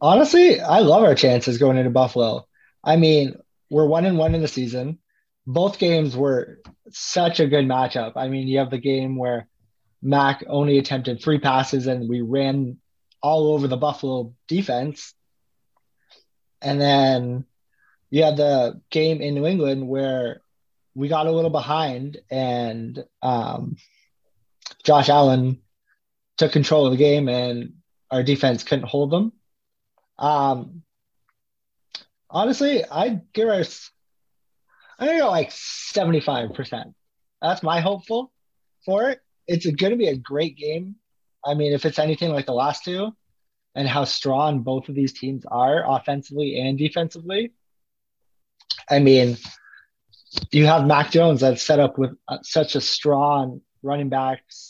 Honestly, 0.00 0.60
I 0.60 0.80
love 0.80 1.04
our 1.04 1.14
chances 1.14 1.58
going 1.58 1.76
into 1.76 1.90
Buffalo. 1.90 2.46
I 2.82 2.96
mean, 2.96 3.36
we're 3.70 3.86
one 3.86 4.06
and 4.06 4.18
one 4.18 4.34
in 4.34 4.40
the 4.40 4.48
season. 4.48 4.98
Both 5.46 5.78
games 5.78 6.16
were 6.16 6.60
such 6.90 7.40
a 7.40 7.46
good 7.46 7.66
matchup. 7.66 8.12
I 8.16 8.28
mean, 8.28 8.48
you 8.48 8.58
have 8.58 8.70
the 8.70 8.78
game 8.78 9.16
where 9.16 9.46
Mac 10.02 10.42
only 10.46 10.78
attempted 10.78 11.22
three 11.22 11.38
passes 11.38 11.86
and 11.86 12.08
we 12.08 12.20
ran 12.22 12.78
all 13.22 13.52
over 13.52 13.68
the 13.68 13.76
Buffalo 13.76 14.34
defense. 14.48 15.14
And 16.62 16.80
then 16.80 17.44
you 18.10 18.22
had 18.24 18.36
the 18.36 18.80
game 18.90 19.20
in 19.20 19.34
New 19.34 19.46
England 19.46 19.86
where 19.86 20.40
we 20.94 21.08
got 21.08 21.26
a 21.26 21.32
little 21.32 21.50
behind 21.50 22.18
and 22.30 23.04
um, 23.22 23.76
Josh 24.90 25.08
Allen 25.08 25.60
took 26.36 26.50
control 26.50 26.84
of 26.84 26.90
the 26.90 26.98
game 26.98 27.28
and 27.28 27.74
our 28.10 28.24
defense 28.24 28.64
couldn't 28.64 28.88
hold 28.88 29.12
them. 29.12 29.32
Um, 30.18 30.82
honestly, 32.28 32.84
I'd 32.84 33.32
give 33.32 33.46
us, 33.46 33.88
I 34.98 35.06
think 35.06 35.22
like 35.22 35.50
75%. 35.50 36.92
That's 37.40 37.62
my 37.62 37.78
hopeful 37.78 38.32
for 38.84 39.10
it. 39.10 39.20
It's 39.46 39.64
going 39.64 39.92
to 39.92 39.96
be 39.96 40.08
a 40.08 40.16
great 40.16 40.56
game. 40.56 40.96
I 41.46 41.54
mean, 41.54 41.72
if 41.72 41.86
it's 41.86 42.00
anything 42.00 42.30
like 42.30 42.46
the 42.46 42.52
last 42.52 42.82
two 42.82 43.14
and 43.76 43.86
how 43.86 44.02
strong 44.02 44.62
both 44.62 44.88
of 44.88 44.96
these 44.96 45.12
teams 45.12 45.44
are 45.46 45.84
offensively 45.88 46.58
and 46.58 46.76
defensively, 46.76 47.52
I 48.90 48.98
mean, 48.98 49.36
you 50.50 50.66
have 50.66 50.84
Mac 50.84 51.12
Jones 51.12 51.42
that's 51.42 51.62
set 51.62 51.78
up 51.78 51.96
with 51.96 52.10
uh, 52.26 52.38
such 52.42 52.74
a 52.74 52.80
strong 52.80 53.60
running 53.82 54.08
backs, 54.08 54.69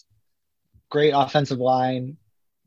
great 0.91 1.12
offensive 1.12 1.59
line. 1.59 2.16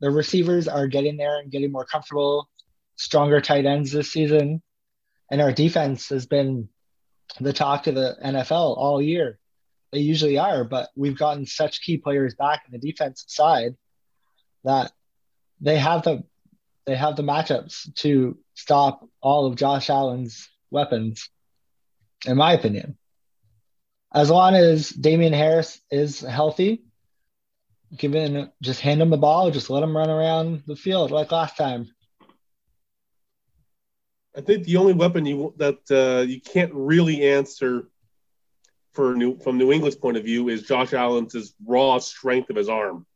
The 0.00 0.10
receivers 0.10 0.66
are 0.66 0.88
getting 0.88 1.16
there 1.16 1.38
and 1.38 1.50
getting 1.50 1.70
more 1.70 1.84
comfortable, 1.84 2.50
stronger 2.96 3.40
tight 3.40 3.66
ends 3.66 3.92
this 3.92 4.10
season. 4.10 4.62
And 5.30 5.40
our 5.40 5.52
defense 5.52 6.08
has 6.08 6.26
been 6.26 6.68
the 7.40 7.52
talk 7.52 7.86
of 7.86 7.94
the 7.94 8.16
NFL 8.24 8.76
all 8.76 9.00
year. 9.00 9.38
They 9.92 10.00
usually 10.00 10.38
are, 10.38 10.64
but 10.64 10.90
we've 10.96 11.18
gotten 11.18 11.46
such 11.46 11.82
key 11.82 11.98
players 11.98 12.34
back 12.34 12.64
in 12.66 12.72
the 12.72 12.84
defensive 12.84 13.30
side 13.30 13.76
that 14.64 14.90
they 15.60 15.78
have 15.78 16.02
the 16.02 16.24
they 16.86 16.96
have 16.96 17.16
the 17.16 17.22
matchups 17.22 17.94
to 17.94 18.36
stop 18.54 19.08
all 19.22 19.46
of 19.46 19.56
Josh 19.56 19.88
Allen's 19.88 20.50
weapons, 20.70 21.30
in 22.26 22.36
my 22.36 22.52
opinion. 22.52 22.98
As 24.12 24.30
long 24.30 24.54
as 24.54 24.90
Damien 24.90 25.32
Harris 25.32 25.80
is 25.90 26.20
healthy, 26.20 26.84
given 27.96 28.50
just 28.62 28.80
hand 28.80 29.02
him 29.02 29.10
the 29.10 29.16
ball, 29.16 29.50
just 29.50 29.70
let 29.70 29.82
him 29.82 29.96
run 29.96 30.10
around 30.10 30.62
the 30.66 30.76
field 30.76 31.10
like 31.10 31.32
last 31.32 31.56
time. 31.56 31.90
I 34.36 34.40
think 34.40 34.64
the 34.64 34.78
only 34.78 34.92
weapon 34.92 35.26
you 35.26 35.54
that 35.58 35.78
uh, 35.90 36.22
you 36.22 36.40
can't 36.40 36.72
really 36.74 37.28
answer 37.30 37.88
for 38.92 39.14
new 39.14 39.38
from 39.38 39.58
New 39.58 39.72
England's 39.72 39.96
point 39.96 40.16
of 40.16 40.24
view 40.24 40.48
is 40.48 40.62
Josh 40.62 40.92
Allen's 40.92 41.54
raw 41.64 41.98
strength 41.98 42.50
of 42.50 42.56
his 42.56 42.68
arm. 42.68 43.06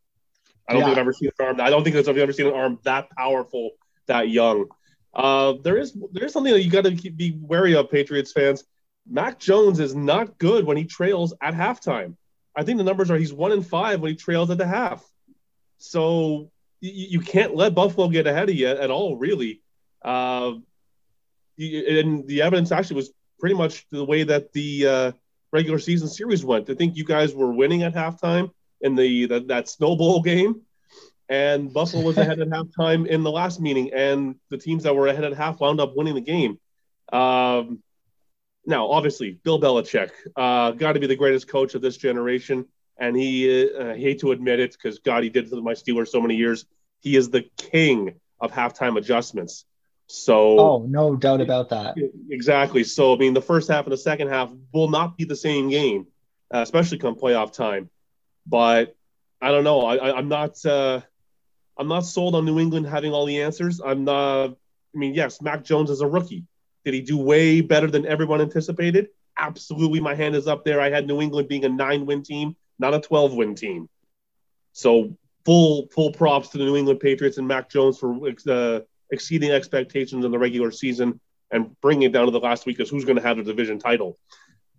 I 0.68 0.72
don't 0.72 0.80
yeah. 0.80 0.88
think 0.88 0.98
I've 0.98 1.02
ever 1.02 1.12
seen 1.12 1.30
an 1.38 1.46
arm. 1.46 1.60
I 1.60 1.70
don't 1.70 1.82
think 1.82 1.96
I've 1.96 2.08
ever 2.08 2.32
seen 2.32 2.46
an 2.46 2.54
arm 2.54 2.78
that 2.84 3.08
powerful, 3.16 3.70
that 4.06 4.28
young. 4.28 4.66
Uh, 5.14 5.54
there 5.62 5.78
is 5.78 5.96
there 6.12 6.26
is 6.26 6.32
something 6.32 6.52
that 6.52 6.62
you 6.62 6.70
got 6.70 6.84
to 6.84 6.90
be 6.92 7.36
wary 7.40 7.74
of, 7.74 7.90
Patriots 7.90 8.32
fans. 8.32 8.64
Mac 9.10 9.38
Jones 9.38 9.80
is 9.80 9.94
not 9.94 10.38
good 10.38 10.66
when 10.66 10.76
he 10.76 10.84
trails 10.84 11.34
at 11.40 11.54
halftime. 11.54 12.14
I 12.58 12.64
think 12.64 12.78
the 12.78 12.84
numbers 12.84 13.08
are 13.08 13.16
he's 13.16 13.32
one 13.32 13.52
in 13.52 13.62
five 13.62 14.00
when 14.00 14.10
he 14.10 14.16
trails 14.16 14.50
at 14.50 14.58
the 14.58 14.66
half. 14.66 15.08
So 15.78 16.50
you, 16.80 16.90
you 16.92 17.20
can't 17.20 17.54
let 17.54 17.72
Buffalo 17.72 18.08
get 18.08 18.26
ahead 18.26 18.48
of 18.48 18.56
you 18.56 18.66
at 18.66 18.90
all, 18.90 19.16
really. 19.16 19.62
Uh, 20.02 20.54
and 21.56 22.26
the 22.26 22.42
evidence 22.42 22.72
actually 22.72 22.96
was 22.96 23.12
pretty 23.38 23.54
much 23.54 23.86
the 23.90 24.04
way 24.04 24.24
that 24.24 24.52
the 24.52 24.86
uh, 24.88 25.12
regular 25.52 25.78
season 25.78 26.08
series 26.08 26.44
went. 26.44 26.68
I 26.68 26.74
think 26.74 26.96
you 26.96 27.04
guys 27.04 27.32
were 27.32 27.52
winning 27.52 27.84
at 27.84 27.94
halftime 27.94 28.50
in 28.80 28.96
the, 28.96 29.26
the 29.26 29.40
that 29.46 29.68
Snow 29.68 29.94
Bowl 29.94 30.20
game, 30.20 30.62
and 31.28 31.72
Buffalo 31.72 32.02
was 32.02 32.18
ahead 32.18 32.40
at 32.40 32.48
halftime 32.50 33.06
in 33.06 33.22
the 33.22 33.30
last 33.30 33.60
meeting, 33.60 33.92
and 33.92 34.34
the 34.50 34.58
teams 34.58 34.82
that 34.82 34.96
were 34.96 35.06
ahead 35.06 35.22
at 35.22 35.32
half 35.32 35.60
wound 35.60 35.80
up 35.80 35.92
winning 35.94 36.16
the 36.16 36.20
game. 36.20 36.58
Um, 37.12 37.84
now, 38.68 38.90
obviously, 38.90 39.30
Bill 39.32 39.58
Belichick, 39.58 40.10
uh, 40.36 40.72
got 40.72 40.92
to 40.92 41.00
be 41.00 41.06
the 41.06 41.16
greatest 41.16 41.48
coach 41.48 41.74
of 41.74 41.80
this 41.80 41.96
generation. 41.96 42.66
And 42.98 43.16
he, 43.16 43.70
uh, 43.74 43.92
I 43.92 43.96
hate 43.96 44.20
to 44.20 44.32
admit 44.32 44.60
it 44.60 44.72
because 44.72 44.98
God, 44.98 45.22
he 45.22 45.30
did 45.30 45.48
to 45.48 45.62
my 45.62 45.72
Steelers 45.72 46.08
so 46.08 46.20
many 46.20 46.36
years. 46.36 46.66
He 47.00 47.16
is 47.16 47.30
the 47.30 47.48
king 47.56 48.16
of 48.38 48.52
halftime 48.52 48.98
adjustments. 48.98 49.64
So, 50.06 50.58
oh, 50.58 50.86
no 50.86 51.16
doubt 51.16 51.40
about 51.40 51.70
that. 51.70 51.96
Exactly. 52.30 52.84
So, 52.84 53.14
I 53.14 53.16
mean, 53.16 53.32
the 53.32 53.40
first 53.40 53.70
half 53.70 53.84
and 53.84 53.92
the 53.92 53.98
second 53.98 54.28
half 54.28 54.52
will 54.72 54.90
not 54.90 55.16
be 55.16 55.24
the 55.24 55.36
same 55.36 55.70
game, 55.70 56.06
uh, 56.52 56.58
especially 56.58 56.98
come 56.98 57.14
playoff 57.14 57.54
time. 57.54 57.88
But 58.46 58.94
I 59.40 59.50
don't 59.50 59.64
know. 59.64 59.86
I, 59.86 60.18
am 60.18 60.28
not. 60.28 60.64
Uh, 60.64 61.00
I'm 61.78 61.88
not 61.88 62.04
sold 62.04 62.34
on 62.34 62.44
New 62.44 62.58
England 62.58 62.86
having 62.86 63.12
all 63.12 63.24
the 63.24 63.42
answers. 63.42 63.80
I'm 63.80 64.04
not. 64.04 64.50
I 64.94 64.98
mean, 64.98 65.14
yes, 65.14 65.40
Mac 65.40 65.64
Jones 65.64 65.88
is 65.88 66.02
a 66.02 66.06
rookie. 66.06 66.44
Did 66.88 66.94
he 66.94 67.02
do 67.02 67.18
way 67.18 67.60
better 67.60 67.90
than 67.90 68.06
everyone 68.06 68.40
anticipated? 68.40 69.10
Absolutely. 69.36 70.00
My 70.00 70.14
hand 70.14 70.34
is 70.34 70.48
up 70.48 70.64
there. 70.64 70.80
I 70.80 70.88
had 70.88 71.06
New 71.06 71.20
England 71.20 71.46
being 71.46 71.66
a 71.66 71.68
nine 71.68 72.06
win 72.06 72.22
team, 72.22 72.56
not 72.78 72.94
a 72.94 73.00
12 73.00 73.34
win 73.34 73.54
team. 73.54 73.90
So 74.72 75.14
full 75.44 75.88
full 75.88 76.12
props 76.12 76.48
to 76.48 76.56
the 76.56 76.64
New 76.64 76.76
England 76.76 77.00
Patriots 77.00 77.36
and 77.36 77.46
Mac 77.46 77.68
Jones 77.68 77.98
for 77.98 78.18
uh, 78.48 78.80
exceeding 79.10 79.50
expectations 79.50 80.24
in 80.24 80.30
the 80.30 80.38
regular 80.38 80.70
season 80.70 81.20
and 81.50 81.78
bringing 81.82 82.04
it 82.04 82.12
down 82.12 82.24
to 82.24 82.30
the 82.30 82.40
last 82.40 82.64
week 82.64 82.80
as 82.80 82.88
who's 82.88 83.04
going 83.04 83.16
to 83.16 83.22
have 83.22 83.36
the 83.36 83.42
division 83.42 83.78
title. 83.78 84.16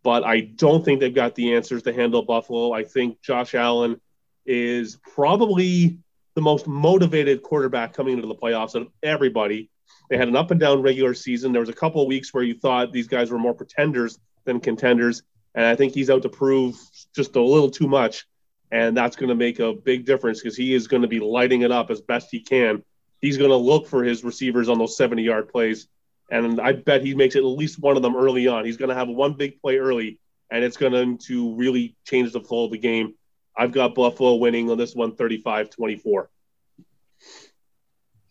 But 0.01 0.24
I 0.24 0.39
don't 0.39 0.84
think 0.84 1.01
they've 1.01 1.14
got 1.14 1.36
the 1.36 1.53
answers 1.53 1.84
to 1.84 1.93
handle 1.93 2.24
Buffalo. 2.24 2.72
I 2.74 2.86
think 2.86 3.22
Josh 3.22 3.53
Allen 3.53 4.01
is 4.47 4.97
probably 5.14 5.99
the 6.34 6.41
most 6.41 6.66
motivated 6.66 7.43
quarterback 7.43 7.93
coming 7.93 8.16
into 8.16 8.28
the 8.28 8.34
playoffs 8.34 8.74
of 8.74 8.88
everybody. 9.03 9.70
They 10.10 10.18
had 10.18 10.28
an 10.28 10.36
up 10.36 10.52
and 10.52 10.60
down 10.60 10.82
regular 10.82 11.14
season. 11.14 11.52
There 11.52 11.62
was 11.62 11.70
a 11.70 11.74
couple 11.74 12.02
of 12.02 12.08
weeks 12.08 12.34
where 12.34 12.44
you 12.44 12.56
thought 12.56 12.92
these 12.92 13.08
guys 13.08 13.32
were 13.32 13.38
more 13.38 13.54
pretenders 13.54 14.20
than 14.46 14.60
contenders, 14.60 15.24
and 15.56 15.66
I 15.66 15.76
think 15.76 15.94
he's 15.94 16.10
out 16.10 16.24
to 16.24 16.30
prove 16.30 16.78
just 17.16 17.36
a 17.36 17.42
little 17.42 17.70
too 17.70 17.88
much, 17.88 18.26
and 18.72 18.96
that's 18.96 19.16
going 19.16 19.30
to 19.30 19.36
make 19.36 19.60
a 19.60 19.74
big 19.74 20.06
difference 20.06 20.42
because 20.42 20.58
he 20.58 20.74
is 20.74 20.88
going 20.88 21.02
to 21.02 21.08
be 21.08 21.20
lighting 21.20 21.62
it 21.62 21.72
up 21.72 21.92
as 21.92 22.02
best 22.02 22.30
he 22.32 22.40
can. 22.40 22.84
He's 23.22 23.38
going 23.38 23.50
to 23.50 23.56
look 23.56 23.88
for 23.88 24.04
his 24.04 24.24
receivers 24.24 24.70
on 24.70 24.78
those 24.78 24.98
70 24.98 25.22
yard 25.24 25.50
plays, 25.50 25.88
and 26.32 26.60
I 26.60 26.74
bet 26.74 27.04
he 27.04 27.14
makes 27.16 27.36
at 27.36 27.44
least 27.44 27.80
one 27.80 27.98
of 27.98 28.02
them 28.02 28.16
early 28.16 28.48
on. 28.48 28.66
He's 28.66 28.78
going 28.78 28.90
to 28.90 28.96
have 28.96 29.10
one 29.10 29.34
big 29.34 29.62
play 29.62 29.78
early, 29.78 30.20
and 30.50 30.64
it's 30.64 30.78
going 30.78 31.18
to 31.18 31.56
really 31.56 31.96
change 32.06 32.32
the 32.32 32.42
flow 32.42 32.66
of 32.66 32.72
the 32.72 32.78
game. 32.78 33.16
I've 33.58 33.72
got 33.72 33.96
Buffalo 33.96 34.36
winning 34.36 34.70
on 34.70 34.78
this 34.78 34.96
one 34.96 35.16
35 35.16 35.70
24. 35.70 36.30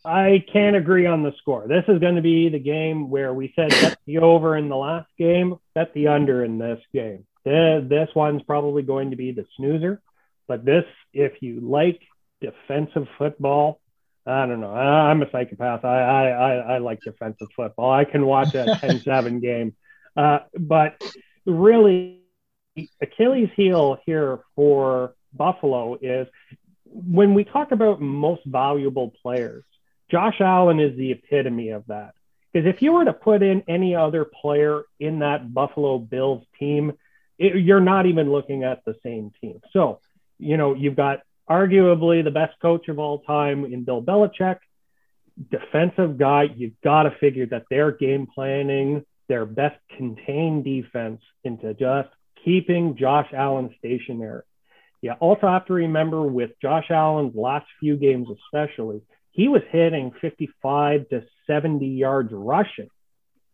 I 0.04 0.44
can't 0.52 0.76
agree 0.76 1.06
on 1.06 1.22
the 1.22 1.32
score. 1.38 1.66
This 1.66 1.84
is 1.88 1.98
going 1.98 2.16
to 2.16 2.22
be 2.22 2.48
the 2.48 2.58
game 2.58 3.10
where 3.10 3.34
we 3.34 3.52
said 3.56 3.70
bet 3.70 3.98
the 4.06 4.18
over 4.18 4.56
in 4.56 4.68
the 4.68 4.76
last 4.76 5.08
game, 5.18 5.56
bet 5.74 5.92
the 5.94 6.08
under 6.08 6.44
in 6.44 6.58
this 6.58 6.80
game. 6.92 7.24
This 7.44 8.08
one's 8.14 8.42
probably 8.42 8.82
going 8.82 9.10
to 9.10 9.16
be 9.16 9.32
the 9.32 9.46
snoozer, 9.56 10.00
but 10.46 10.64
this, 10.64 10.84
if 11.12 11.40
you 11.40 11.60
like 11.60 12.00
defensive 12.40 13.08
football, 13.16 13.80
I 14.26 14.46
don't 14.46 14.60
know. 14.60 14.74
I'm 14.74 15.22
a 15.22 15.30
psychopath. 15.30 15.84
I 15.84 16.00
I 16.00 16.28
I, 16.28 16.54
I 16.74 16.78
like 16.78 17.00
defensive 17.00 17.48
football. 17.56 17.90
I 17.90 18.04
can 18.04 18.26
watch 18.26 18.54
a 18.54 18.64
10-7 18.82 19.40
game, 19.40 19.74
uh, 20.16 20.40
but 20.58 21.02
really, 21.46 22.20
Achilles' 23.00 23.50
heel 23.56 23.98
here 24.04 24.40
for 24.54 25.14
Buffalo 25.32 25.96
is 26.00 26.28
when 26.84 27.34
we 27.34 27.44
talk 27.44 27.72
about 27.72 28.00
most 28.00 28.42
valuable 28.44 29.12
players. 29.22 29.64
Josh 30.10 30.40
Allen 30.40 30.80
is 30.80 30.96
the 30.96 31.12
epitome 31.12 31.70
of 31.70 31.86
that. 31.86 32.14
Because 32.52 32.66
if 32.66 32.80
you 32.80 32.92
were 32.92 33.04
to 33.04 33.12
put 33.12 33.42
in 33.42 33.62
any 33.68 33.94
other 33.94 34.24
player 34.24 34.82
in 34.98 35.18
that 35.18 35.52
Buffalo 35.52 35.98
Bills 35.98 36.44
team, 36.58 36.94
it, 37.38 37.56
you're 37.56 37.80
not 37.80 38.06
even 38.06 38.32
looking 38.32 38.64
at 38.64 38.84
the 38.84 38.96
same 39.02 39.32
team. 39.40 39.60
So, 39.72 40.00
you 40.38 40.56
know, 40.56 40.74
you've 40.74 40.96
got 40.96 41.20
arguably 41.48 42.24
the 42.24 42.30
best 42.30 42.58
coach 42.60 42.88
of 42.88 42.98
all 42.98 43.20
time 43.20 43.64
in 43.64 43.84
Bill 43.84 44.02
Belichick, 44.02 44.58
defensive 45.50 46.18
guy. 46.18 46.44
You've 46.56 46.80
got 46.82 47.04
to 47.04 47.10
figure 47.20 47.46
that 47.46 47.64
their 47.70 47.92
game 47.92 48.26
planning, 48.34 49.04
their 49.28 49.44
best 49.44 49.78
contained 49.96 50.64
defense 50.64 51.20
into 51.44 51.74
just 51.74 52.08
keeping 52.44 52.96
Josh 52.96 53.28
Allen 53.32 53.74
stationary. 53.78 54.42
You 55.00 55.12
also 55.12 55.46
have 55.46 55.66
to 55.66 55.74
remember 55.74 56.22
with 56.22 56.50
Josh 56.60 56.90
Allen's 56.90 57.36
last 57.36 57.66
few 57.78 57.96
games, 57.96 58.26
especially, 58.30 59.02
he 59.38 59.46
was 59.46 59.62
hitting 59.70 60.10
55 60.20 61.08
to 61.10 61.22
70 61.46 61.86
yards 61.86 62.30
rushing. 62.32 62.90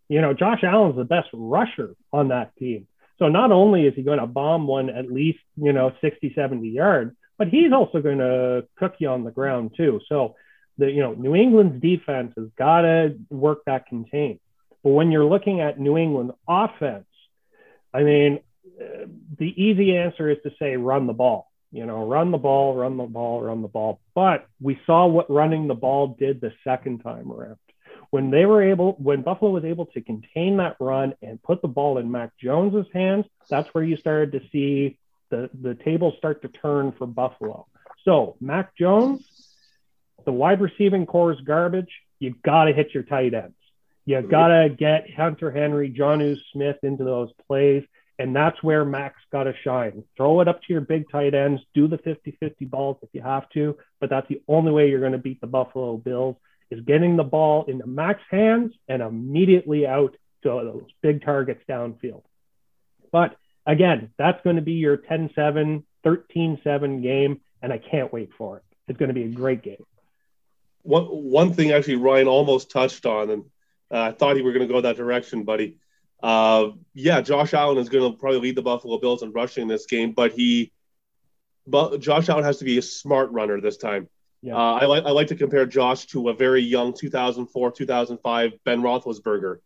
You 0.08 0.22
know, 0.22 0.32
Josh 0.32 0.64
Allen's 0.64 0.96
the 0.96 1.04
best 1.04 1.28
rusher 1.34 1.94
on 2.10 2.28
that 2.28 2.56
team. 2.56 2.86
So 3.18 3.28
not 3.28 3.52
only 3.52 3.82
is 3.86 3.92
he 3.94 4.02
going 4.02 4.18
to 4.18 4.26
bomb 4.26 4.66
one 4.66 4.88
at 4.88 5.12
least, 5.12 5.40
you 5.56 5.74
know, 5.74 5.92
60, 6.00 6.32
70 6.34 6.70
yards, 6.70 7.14
but 7.36 7.48
he's 7.48 7.70
also 7.70 8.00
going 8.00 8.16
to 8.16 8.66
cook 8.78 8.94
you 8.98 9.10
on 9.10 9.24
the 9.24 9.30
ground 9.30 9.72
too. 9.76 10.00
So 10.08 10.36
the, 10.78 10.90
you 10.90 11.02
know, 11.02 11.12
New 11.12 11.34
England's 11.34 11.82
defense 11.82 12.32
has 12.38 12.48
got 12.56 12.80
to 12.80 13.18
work 13.28 13.58
that 13.66 13.86
contain. 13.86 14.40
But 14.82 14.90
when 14.90 15.10
you're 15.12 15.26
looking 15.26 15.60
at 15.60 15.78
New 15.78 15.98
England 15.98 16.32
offense, 16.48 17.04
I 17.92 18.04
mean, 18.04 18.40
the 19.38 19.62
easy 19.62 19.98
answer 19.98 20.30
is 20.30 20.38
to 20.44 20.50
say 20.58 20.78
run 20.78 21.06
the 21.06 21.12
ball. 21.12 21.50
You 21.74 21.86
know, 21.86 22.06
run 22.06 22.30
the 22.30 22.38
ball, 22.38 22.74
run 22.74 22.96
the 22.96 23.04
ball, 23.04 23.42
run 23.42 23.60
the 23.60 23.68
ball. 23.68 24.00
But 24.14 24.46
we 24.60 24.78
saw 24.86 25.06
what 25.06 25.28
running 25.28 25.66
the 25.66 25.74
ball 25.74 26.16
did 26.18 26.40
the 26.40 26.52
second 26.62 27.00
time 27.00 27.32
around 27.32 27.58
when 28.14 28.30
they 28.30 28.46
were 28.46 28.62
able, 28.62 28.92
when 28.92 29.22
Buffalo 29.22 29.50
was 29.50 29.64
able 29.64 29.86
to 29.86 30.00
contain 30.00 30.58
that 30.58 30.76
run 30.78 31.14
and 31.20 31.42
put 31.42 31.60
the 31.62 31.66
ball 31.66 31.98
in 31.98 32.12
Mac 32.12 32.30
Jones's 32.40 32.86
hands, 32.92 33.24
that's 33.50 33.68
where 33.74 33.82
you 33.82 33.96
started 33.96 34.30
to 34.32 34.40
see 34.52 34.98
the, 35.30 35.50
the 35.60 35.74
tables 35.74 36.14
start 36.16 36.42
to 36.42 36.48
turn 36.48 36.92
for 36.92 37.08
Buffalo. 37.08 37.66
So 38.04 38.36
Mac 38.40 38.76
Jones, 38.76 39.24
the 40.24 40.30
wide 40.30 40.60
receiving 40.60 41.06
core 41.06 41.32
is 41.32 41.40
garbage. 41.40 41.90
You 42.20 42.36
got 42.44 42.66
to 42.66 42.72
hit 42.72 42.94
your 42.94 43.02
tight 43.02 43.34
ends. 43.34 43.56
You 44.06 44.22
got 44.22 44.46
to 44.46 44.68
get 44.68 45.10
Hunter 45.12 45.50
Henry, 45.50 45.90
Jonnu 45.90 46.36
Smith 46.52 46.76
into 46.84 47.02
those 47.02 47.30
plays. 47.48 47.82
And 48.18 48.34
that's 48.34 48.62
where 48.62 48.84
Max 48.84 49.16
got 49.32 49.44
to 49.44 49.54
shine. 49.64 50.04
Throw 50.16 50.40
it 50.40 50.48
up 50.48 50.62
to 50.62 50.72
your 50.72 50.80
big 50.80 51.10
tight 51.10 51.34
ends, 51.34 51.60
do 51.74 51.88
the 51.88 51.98
50 51.98 52.36
50 52.38 52.64
balls 52.66 52.96
if 53.02 53.08
you 53.12 53.22
have 53.22 53.48
to, 53.50 53.76
but 54.00 54.08
that's 54.10 54.28
the 54.28 54.40
only 54.46 54.70
way 54.70 54.88
you're 54.88 55.00
going 55.00 55.12
to 55.12 55.18
beat 55.18 55.40
the 55.40 55.46
Buffalo 55.46 55.96
Bills 55.96 56.36
is 56.70 56.84
getting 56.84 57.16
the 57.16 57.24
ball 57.24 57.64
into 57.66 57.86
Mac's 57.86 58.22
hands 58.30 58.72
and 58.88 59.02
immediately 59.02 59.86
out 59.86 60.16
to 60.42 60.48
those 60.48 60.86
big 61.02 61.24
targets 61.24 61.62
downfield. 61.68 62.22
But 63.10 63.36
again, 63.66 64.10
that's 64.18 64.42
going 64.42 64.56
to 64.56 64.62
be 64.62 64.72
your 64.72 64.96
10 64.96 65.30
7, 65.34 65.84
13 66.02 66.60
7 66.62 67.02
game, 67.02 67.40
and 67.62 67.72
I 67.72 67.78
can't 67.78 68.12
wait 68.12 68.30
for 68.36 68.58
it. 68.58 68.62
It's 68.88 68.98
going 68.98 69.08
to 69.08 69.14
be 69.14 69.24
a 69.24 69.28
great 69.28 69.62
game. 69.62 69.84
One, 70.82 71.04
one 71.04 71.54
thing 71.54 71.72
actually 71.72 71.96
Ryan 71.96 72.28
almost 72.28 72.70
touched 72.70 73.06
on, 73.06 73.30
and 73.30 73.44
uh, 73.90 74.00
I 74.00 74.12
thought 74.12 74.36
he 74.36 74.42
were 74.42 74.52
going 74.52 74.66
to 74.66 74.72
go 74.72 74.82
that 74.82 74.96
direction, 74.96 75.44
buddy. 75.44 75.78
Uh, 76.24 76.70
yeah, 76.94 77.20
Josh 77.20 77.52
Allen 77.52 77.76
is 77.76 77.90
going 77.90 78.10
to 78.10 78.18
probably 78.18 78.40
lead 78.40 78.56
the 78.56 78.62
Buffalo 78.62 78.98
Bills 78.98 79.22
in 79.22 79.30
rushing 79.32 79.68
this 79.68 79.84
game, 79.84 80.12
but 80.12 80.32
he, 80.32 80.72
but 81.66 82.00
Josh 82.00 82.30
Allen 82.30 82.44
has 82.44 82.56
to 82.60 82.64
be 82.64 82.78
a 82.78 82.82
smart 82.82 83.30
runner 83.30 83.60
this 83.60 83.76
time. 83.76 84.08
Yeah. 84.40 84.56
Uh, 84.56 84.78
I 84.80 84.86
like 84.86 85.04
I 85.04 85.10
like 85.10 85.26
to 85.28 85.36
compare 85.36 85.66
Josh 85.66 86.06
to 86.06 86.30
a 86.30 86.34
very 86.34 86.62
young 86.62 86.94
2004 86.94 87.72
2005 87.72 88.52
Ben 88.64 88.80
Roethlisberger. 88.80 89.58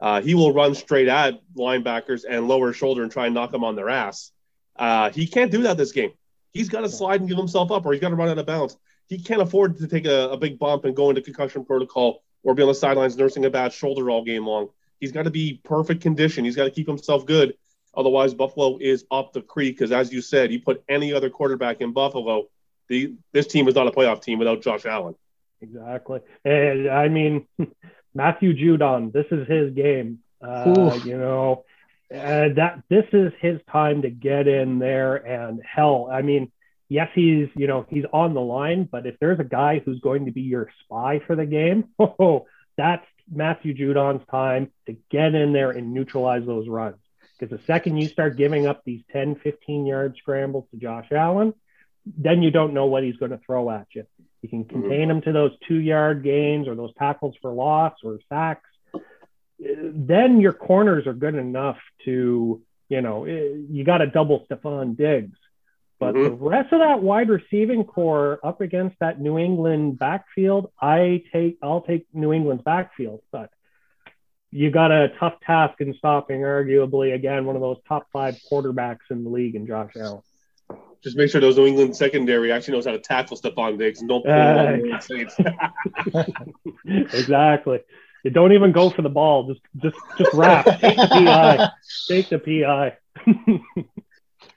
Uh, 0.00 0.20
he 0.20 0.34
will 0.34 0.52
run 0.52 0.74
straight 0.74 1.08
at 1.08 1.40
linebackers 1.56 2.24
and 2.28 2.46
lower 2.46 2.68
his 2.68 2.76
shoulder 2.76 3.02
and 3.02 3.10
try 3.10 3.24
and 3.24 3.34
knock 3.34 3.50
them 3.50 3.64
on 3.64 3.74
their 3.74 3.88
ass. 3.88 4.32
Uh, 4.76 5.08
he 5.08 5.26
can't 5.26 5.50
do 5.50 5.62
that 5.62 5.78
this 5.78 5.92
game. 5.92 6.12
He's 6.52 6.68
got 6.68 6.82
to 6.82 6.90
slide 6.90 7.20
and 7.20 7.28
give 7.28 7.38
himself 7.38 7.70
up, 7.70 7.86
or 7.86 7.92
he's 7.92 8.02
got 8.02 8.10
to 8.10 8.16
run 8.16 8.28
out 8.28 8.36
of 8.36 8.44
bounds. 8.44 8.76
He 9.08 9.18
can't 9.18 9.40
afford 9.40 9.78
to 9.78 9.86
take 9.86 10.04
a, 10.04 10.28
a 10.28 10.36
big 10.36 10.58
bump 10.58 10.84
and 10.84 10.94
go 10.94 11.08
into 11.08 11.22
concussion 11.22 11.64
protocol 11.64 12.22
or 12.42 12.54
be 12.54 12.62
on 12.62 12.68
the 12.68 12.74
sidelines 12.74 13.16
nursing 13.16 13.46
a 13.46 13.50
bad 13.50 13.72
shoulder 13.72 14.10
all 14.10 14.22
game 14.22 14.46
long. 14.46 14.68
He's 15.02 15.10
got 15.10 15.24
to 15.24 15.30
be 15.30 15.60
perfect 15.64 16.00
condition. 16.00 16.44
He's 16.44 16.54
got 16.54 16.62
to 16.62 16.70
keep 16.70 16.86
himself 16.86 17.26
good. 17.26 17.54
Otherwise, 17.92 18.34
Buffalo 18.34 18.78
is 18.80 19.04
up 19.10 19.32
the 19.32 19.42
creek 19.42 19.76
because, 19.76 19.90
as 19.90 20.12
you 20.12 20.22
said, 20.22 20.52
you 20.52 20.60
put 20.60 20.84
any 20.88 21.12
other 21.12 21.28
quarterback 21.28 21.80
in 21.80 21.92
Buffalo, 21.92 22.44
the 22.86 23.16
this 23.32 23.48
team 23.48 23.66
is 23.66 23.74
not 23.74 23.88
a 23.88 23.90
playoff 23.90 24.22
team 24.22 24.38
without 24.38 24.62
Josh 24.62 24.86
Allen. 24.86 25.16
Exactly, 25.60 26.20
and 26.44 26.88
I 26.88 27.08
mean 27.08 27.48
Matthew 28.14 28.54
Judon. 28.54 29.12
This 29.12 29.26
is 29.32 29.48
his 29.48 29.74
game. 29.74 30.20
Uh, 30.40 30.96
you 31.04 31.18
know, 31.18 31.64
uh, 32.14 32.54
that 32.54 32.84
this 32.88 33.06
is 33.12 33.32
his 33.40 33.60
time 33.72 34.02
to 34.02 34.10
get 34.10 34.46
in 34.46 34.78
there 34.78 35.16
and 35.16 35.60
hell. 35.64 36.08
I 36.12 36.22
mean, 36.22 36.52
yes, 36.88 37.08
he's 37.12 37.48
you 37.56 37.66
know 37.66 37.86
he's 37.88 38.04
on 38.12 38.34
the 38.34 38.40
line, 38.40 38.84
but 38.84 39.04
if 39.04 39.16
there's 39.18 39.40
a 39.40 39.44
guy 39.44 39.82
who's 39.84 39.98
going 39.98 40.26
to 40.26 40.30
be 40.30 40.42
your 40.42 40.68
spy 40.84 41.20
for 41.26 41.34
the 41.34 41.46
game, 41.46 41.86
oh, 41.98 42.46
that's 42.76 43.04
Matthew 43.30 43.74
Judon's 43.74 44.26
time 44.30 44.70
to 44.86 44.96
get 45.10 45.34
in 45.34 45.52
there 45.52 45.70
and 45.70 45.92
neutralize 45.92 46.44
those 46.46 46.68
runs. 46.68 46.96
Because 47.38 47.58
the 47.58 47.64
second 47.66 47.96
you 47.96 48.08
start 48.08 48.36
giving 48.36 48.66
up 48.66 48.82
these 48.84 49.02
10, 49.12 49.36
15 49.36 49.86
yard 49.86 50.16
scrambles 50.18 50.66
to 50.70 50.76
Josh 50.76 51.08
Allen, 51.10 51.54
then 52.06 52.42
you 52.42 52.50
don't 52.50 52.74
know 52.74 52.86
what 52.86 53.02
he's 53.02 53.16
going 53.16 53.30
to 53.30 53.40
throw 53.44 53.70
at 53.70 53.86
you. 53.94 54.04
You 54.42 54.48
can 54.48 54.64
mm-hmm. 54.64 54.80
contain 54.80 55.10
him 55.10 55.22
to 55.22 55.32
those 55.32 55.52
two 55.66 55.80
yard 55.80 56.22
gains 56.22 56.68
or 56.68 56.74
those 56.74 56.92
tackles 56.98 57.34
for 57.40 57.52
loss 57.52 57.94
or 58.04 58.18
sacks. 58.28 58.68
Then 59.58 60.40
your 60.40 60.52
corners 60.52 61.06
are 61.06 61.14
good 61.14 61.36
enough 61.36 61.78
to, 62.04 62.62
you 62.88 63.00
know, 63.00 63.24
you 63.24 63.84
got 63.84 63.98
to 63.98 64.06
double 64.06 64.44
Stefon 64.50 64.96
Diggs. 64.96 65.38
But 66.02 66.16
mm-hmm. 66.16 66.42
the 66.42 66.50
rest 66.50 66.72
of 66.72 66.80
that 66.80 67.00
wide 67.00 67.28
receiving 67.28 67.84
core 67.84 68.40
up 68.42 68.60
against 68.60 68.98
that 68.98 69.20
New 69.20 69.38
England 69.38 70.00
backfield, 70.00 70.72
I 70.80 71.22
take 71.32 71.58
I'll 71.62 71.82
take 71.82 72.06
New 72.12 72.32
England's 72.32 72.64
backfield, 72.64 73.22
but 73.30 73.50
you 74.50 74.72
got 74.72 74.90
a 74.90 75.12
tough 75.20 75.34
task 75.46 75.80
in 75.80 75.94
stopping 75.94 76.40
arguably 76.40 77.14
again 77.14 77.44
one 77.44 77.54
of 77.54 77.62
those 77.62 77.76
top 77.86 78.08
five 78.12 78.36
quarterbacks 78.50 79.10
in 79.10 79.22
the 79.22 79.30
league 79.30 79.54
in 79.54 79.64
Josh 79.64 79.92
Allen 79.94 80.22
just 81.04 81.16
make 81.16 81.30
sure 81.30 81.40
those 81.40 81.56
New 81.56 81.66
England 81.66 81.96
secondary 81.96 82.50
actually 82.50 82.74
knows 82.74 82.84
how 82.84 82.90
to 82.90 82.98
tackle 82.98 83.36
Stefon 83.36 83.78
Diggs 83.78 84.00
and 84.00 84.08
don't 84.08 84.24
pull 84.24 84.32
uh, 84.32 84.76
exactly. 87.12 87.78
You 88.24 88.32
don't 88.32 88.52
even 88.52 88.72
go 88.72 88.90
for 88.90 89.02
the 89.02 89.08
ball. 89.08 89.46
Just 89.46 89.60
just 89.76 89.96
just 90.18 90.34
wrap. 90.34 90.64
Take 90.80 90.96
the 90.96 91.06
PI. 91.08 91.68
Take 92.08 92.28
the 92.28 92.38
PI. 92.38 92.96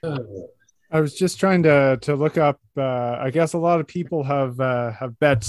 I 0.90 1.00
was 1.00 1.14
just 1.14 1.40
trying 1.40 1.62
to 1.64 1.98
to 2.02 2.16
look 2.16 2.38
up. 2.38 2.60
Uh, 2.76 3.16
I 3.20 3.30
guess 3.30 3.52
a 3.52 3.58
lot 3.58 3.80
of 3.80 3.86
people 3.86 4.24
have 4.24 4.60
uh, 4.60 4.92
have 4.92 5.18
bet 5.18 5.46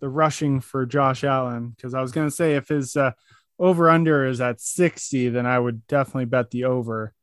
the 0.00 0.08
rushing 0.08 0.60
for 0.60 0.86
Josh 0.86 1.24
Allen 1.24 1.70
because 1.70 1.94
I 1.94 2.00
was 2.00 2.12
going 2.12 2.26
to 2.26 2.34
say 2.34 2.56
if 2.56 2.68
his 2.68 2.96
uh, 2.96 3.12
over 3.58 3.88
under 3.88 4.26
is 4.26 4.40
at 4.40 4.60
sixty, 4.60 5.28
then 5.28 5.46
I 5.46 5.58
would 5.58 5.86
definitely 5.86 6.26
bet 6.26 6.50
the 6.50 6.64
over 6.64 7.14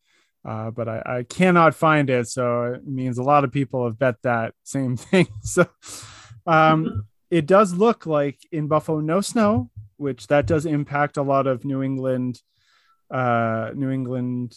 uh, 0.48 0.72
but 0.72 0.88
I, 0.88 1.02
I, 1.06 1.24
cannot 1.24 1.76
find 1.76 2.10
it. 2.10 2.30
So 2.30 2.74
it 2.74 2.88
means 2.88 3.18
a 3.18 3.24
lot 3.24 3.44
of 3.44 3.52
people 3.52 3.84
have 3.86 4.00
bet 4.00 4.16
that 4.24 4.54
same 4.64 4.96
thing. 4.98 5.28
So 5.42 5.68
um, 6.46 7.06
it 7.30 7.46
does 7.46 7.74
look 7.74 8.06
like 8.06 8.40
in 8.52 8.68
Buffalo, 8.68 9.02
no 9.02 9.20
snow, 9.20 9.70
which 9.98 10.28
that 10.28 10.48
does 10.48 10.66
impact 10.66 11.18
a 11.18 11.22
lot 11.22 11.48
of 11.48 11.66
New 11.66 11.84
England, 11.84 12.42
uh, 13.12 13.72
New 13.76 13.90
England 13.90 14.56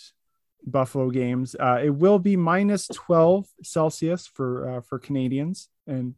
Buffalo 0.66 1.11
games. 1.11 1.56
Uh, 1.58 1.80
it 1.82 1.90
will 1.90 2.18
be 2.18 2.36
minus 2.36 2.88
12 2.88 3.46
Celsius 3.62 4.26
for 4.26 4.68
uh, 4.68 4.80
for 4.82 4.98
Canadians, 4.98 5.68
and 5.86 6.14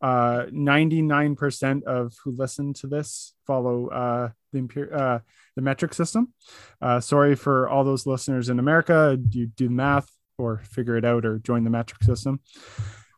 uh, 0.00 0.46
99% 0.52 1.84
of 1.84 2.12
who 2.24 2.32
listen 2.32 2.72
to 2.74 2.88
this 2.88 3.34
follow 3.46 3.86
uh, 3.88 4.30
the 4.52 4.90
uh, 4.92 5.18
the 5.54 5.62
metric 5.62 5.94
system. 5.94 6.32
Uh, 6.80 7.00
sorry 7.00 7.36
for 7.36 7.68
all 7.68 7.84
those 7.84 8.06
listeners 8.06 8.48
in 8.48 8.58
America. 8.58 9.16
You 9.30 9.46
do 9.46 9.70
math 9.70 10.10
or 10.38 10.58
figure 10.58 10.96
it 10.96 11.04
out 11.04 11.24
or 11.24 11.38
join 11.38 11.62
the 11.62 11.70
metric 11.70 12.02
system. 12.02 12.40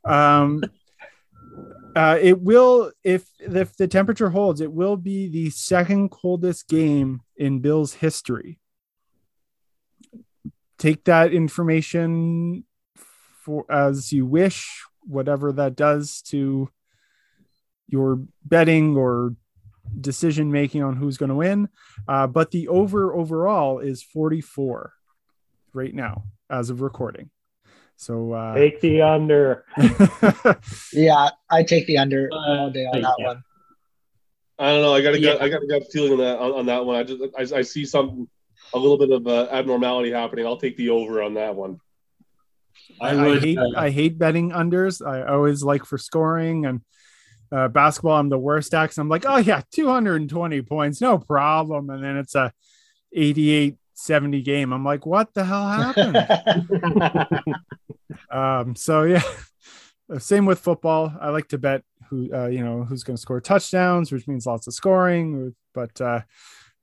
Um, 0.04 0.62
it 1.96 2.40
will 2.40 2.92
if 3.02 3.26
if 3.40 3.76
the 3.76 3.88
temperature 3.88 4.30
holds, 4.30 4.60
it 4.60 4.72
will 4.72 4.96
be 4.96 5.28
the 5.28 5.50
second 5.50 6.10
coldest 6.10 6.68
game 6.68 7.22
in 7.36 7.60
Bills 7.60 7.94
history. 7.94 8.60
Take 10.78 11.04
that 11.04 11.32
information 11.32 12.64
for 13.42 13.64
as 13.70 14.12
you 14.12 14.26
wish, 14.26 14.82
whatever 15.02 15.52
that 15.52 15.76
does 15.76 16.22
to 16.22 16.68
your 17.86 18.20
betting 18.44 18.96
or 18.96 19.36
decision 20.00 20.50
making 20.50 20.82
on 20.82 20.96
who's 20.96 21.16
going 21.16 21.28
to 21.28 21.34
win. 21.34 21.68
Uh, 22.08 22.26
but 22.26 22.50
the 22.50 22.68
over 22.68 23.14
overall 23.14 23.78
is 23.78 24.02
44 24.02 24.92
right 25.72 25.94
now 25.94 26.24
as 26.50 26.70
of 26.70 26.80
recording. 26.80 27.30
So 27.96 28.32
uh, 28.32 28.54
take 28.54 28.80
the 28.80 29.02
under. 29.02 29.64
yeah, 30.92 31.28
I 31.50 31.62
take 31.62 31.86
the 31.86 31.98
under 31.98 32.28
all 32.32 32.70
day 32.70 32.86
on 32.86 33.02
that 33.02 33.14
yeah. 33.18 33.26
one. 33.26 33.44
I 34.58 34.70
don't 34.72 34.82
know. 34.82 34.94
I 34.94 35.02
got 35.02 35.14
a 35.14 35.20
gut, 35.20 35.38
Yeah. 35.38 35.44
I 35.44 35.48
got 35.48 35.62
a 35.62 35.66
gut 35.66 35.82
feeling 35.92 36.12
on 36.12 36.18
that 36.18 36.38
on, 36.38 36.52
on 36.52 36.66
that 36.66 36.84
one. 36.84 36.96
I 36.96 37.04
just 37.04 37.54
I, 37.54 37.58
I 37.58 37.62
see 37.62 37.84
some 37.84 38.28
a 38.72 38.78
little 38.78 38.98
bit 38.98 39.10
of 39.10 39.26
uh, 39.26 39.48
abnormality 39.50 40.10
happening. 40.10 40.46
I'll 40.46 40.56
take 40.56 40.76
the 40.76 40.90
over 40.90 41.22
on 41.22 41.34
that 41.34 41.54
one. 41.54 41.80
I, 43.00 43.10
I 43.10 43.28
I 43.34 43.38
hate 43.38 43.58
uh, 43.58 43.70
I 43.76 43.90
hate 43.90 44.18
betting 44.18 44.50
unders. 44.50 45.04
I 45.06 45.26
always 45.26 45.62
like 45.62 45.84
for 45.84 45.98
scoring 45.98 46.66
and 46.66 46.80
uh, 47.52 47.68
basketball. 47.68 48.18
I'm 48.18 48.28
the 48.28 48.38
worst 48.38 48.74
at. 48.74 48.86
'cause 48.86 48.98
I'm 48.98 49.08
like, 49.08 49.24
oh 49.26 49.36
yeah, 49.36 49.62
220 49.72 50.62
points, 50.62 51.00
no 51.00 51.18
problem. 51.18 51.90
And 51.90 52.02
then 52.02 52.16
it's 52.16 52.34
a 52.34 52.52
88 53.12 53.76
70 53.94 54.42
game. 54.42 54.72
I'm 54.72 54.84
like, 54.84 55.06
what 55.06 55.32
the 55.34 55.44
hell 55.44 55.68
happened? 55.68 56.16
um, 58.30 58.74
so 58.74 59.04
yeah, 59.04 59.22
same 60.18 60.46
with 60.46 60.58
football. 60.60 61.12
I 61.20 61.30
like 61.30 61.48
to 61.48 61.58
bet 61.58 61.82
who 62.08 62.28
uh, 62.34 62.46
you 62.48 62.64
know 62.64 62.84
who's 62.84 63.04
going 63.04 63.16
to 63.16 63.20
score 63.22 63.40
touchdowns, 63.40 64.12
which 64.12 64.26
means 64.26 64.46
lots 64.46 64.66
of 64.66 64.74
scoring. 64.74 65.54
But 65.72 66.00
uh, 66.00 66.20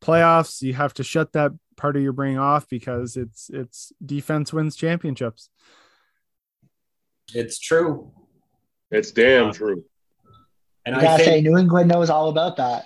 playoffs, 0.01 0.61
you 0.61 0.73
have 0.73 0.93
to 0.95 1.03
shut 1.03 1.33
that 1.33 1.51
part 1.77 1.95
of 1.95 2.01
your 2.03 2.13
brain 2.13 2.37
off 2.37 2.67
because 2.69 3.15
it's 3.17 3.49
it's 3.53 3.91
defense 4.05 4.51
wins 4.53 4.75
championships. 4.75 5.49
It's 7.33 7.59
true. 7.59 8.11
It's 8.89 9.11
damn 9.11 9.49
Uh, 9.49 9.53
true. 9.53 9.85
And 10.85 10.95
I 10.95 10.99
I 10.99 11.01
gotta 11.01 11.23
think 11.23 11.45
say, 11.45 11.49
New 11.49 11.57
England 11.57 11.89
knows 11.89 12.09
all 12.09 12.29
about 12.29 12.57
that. 12.57 12.85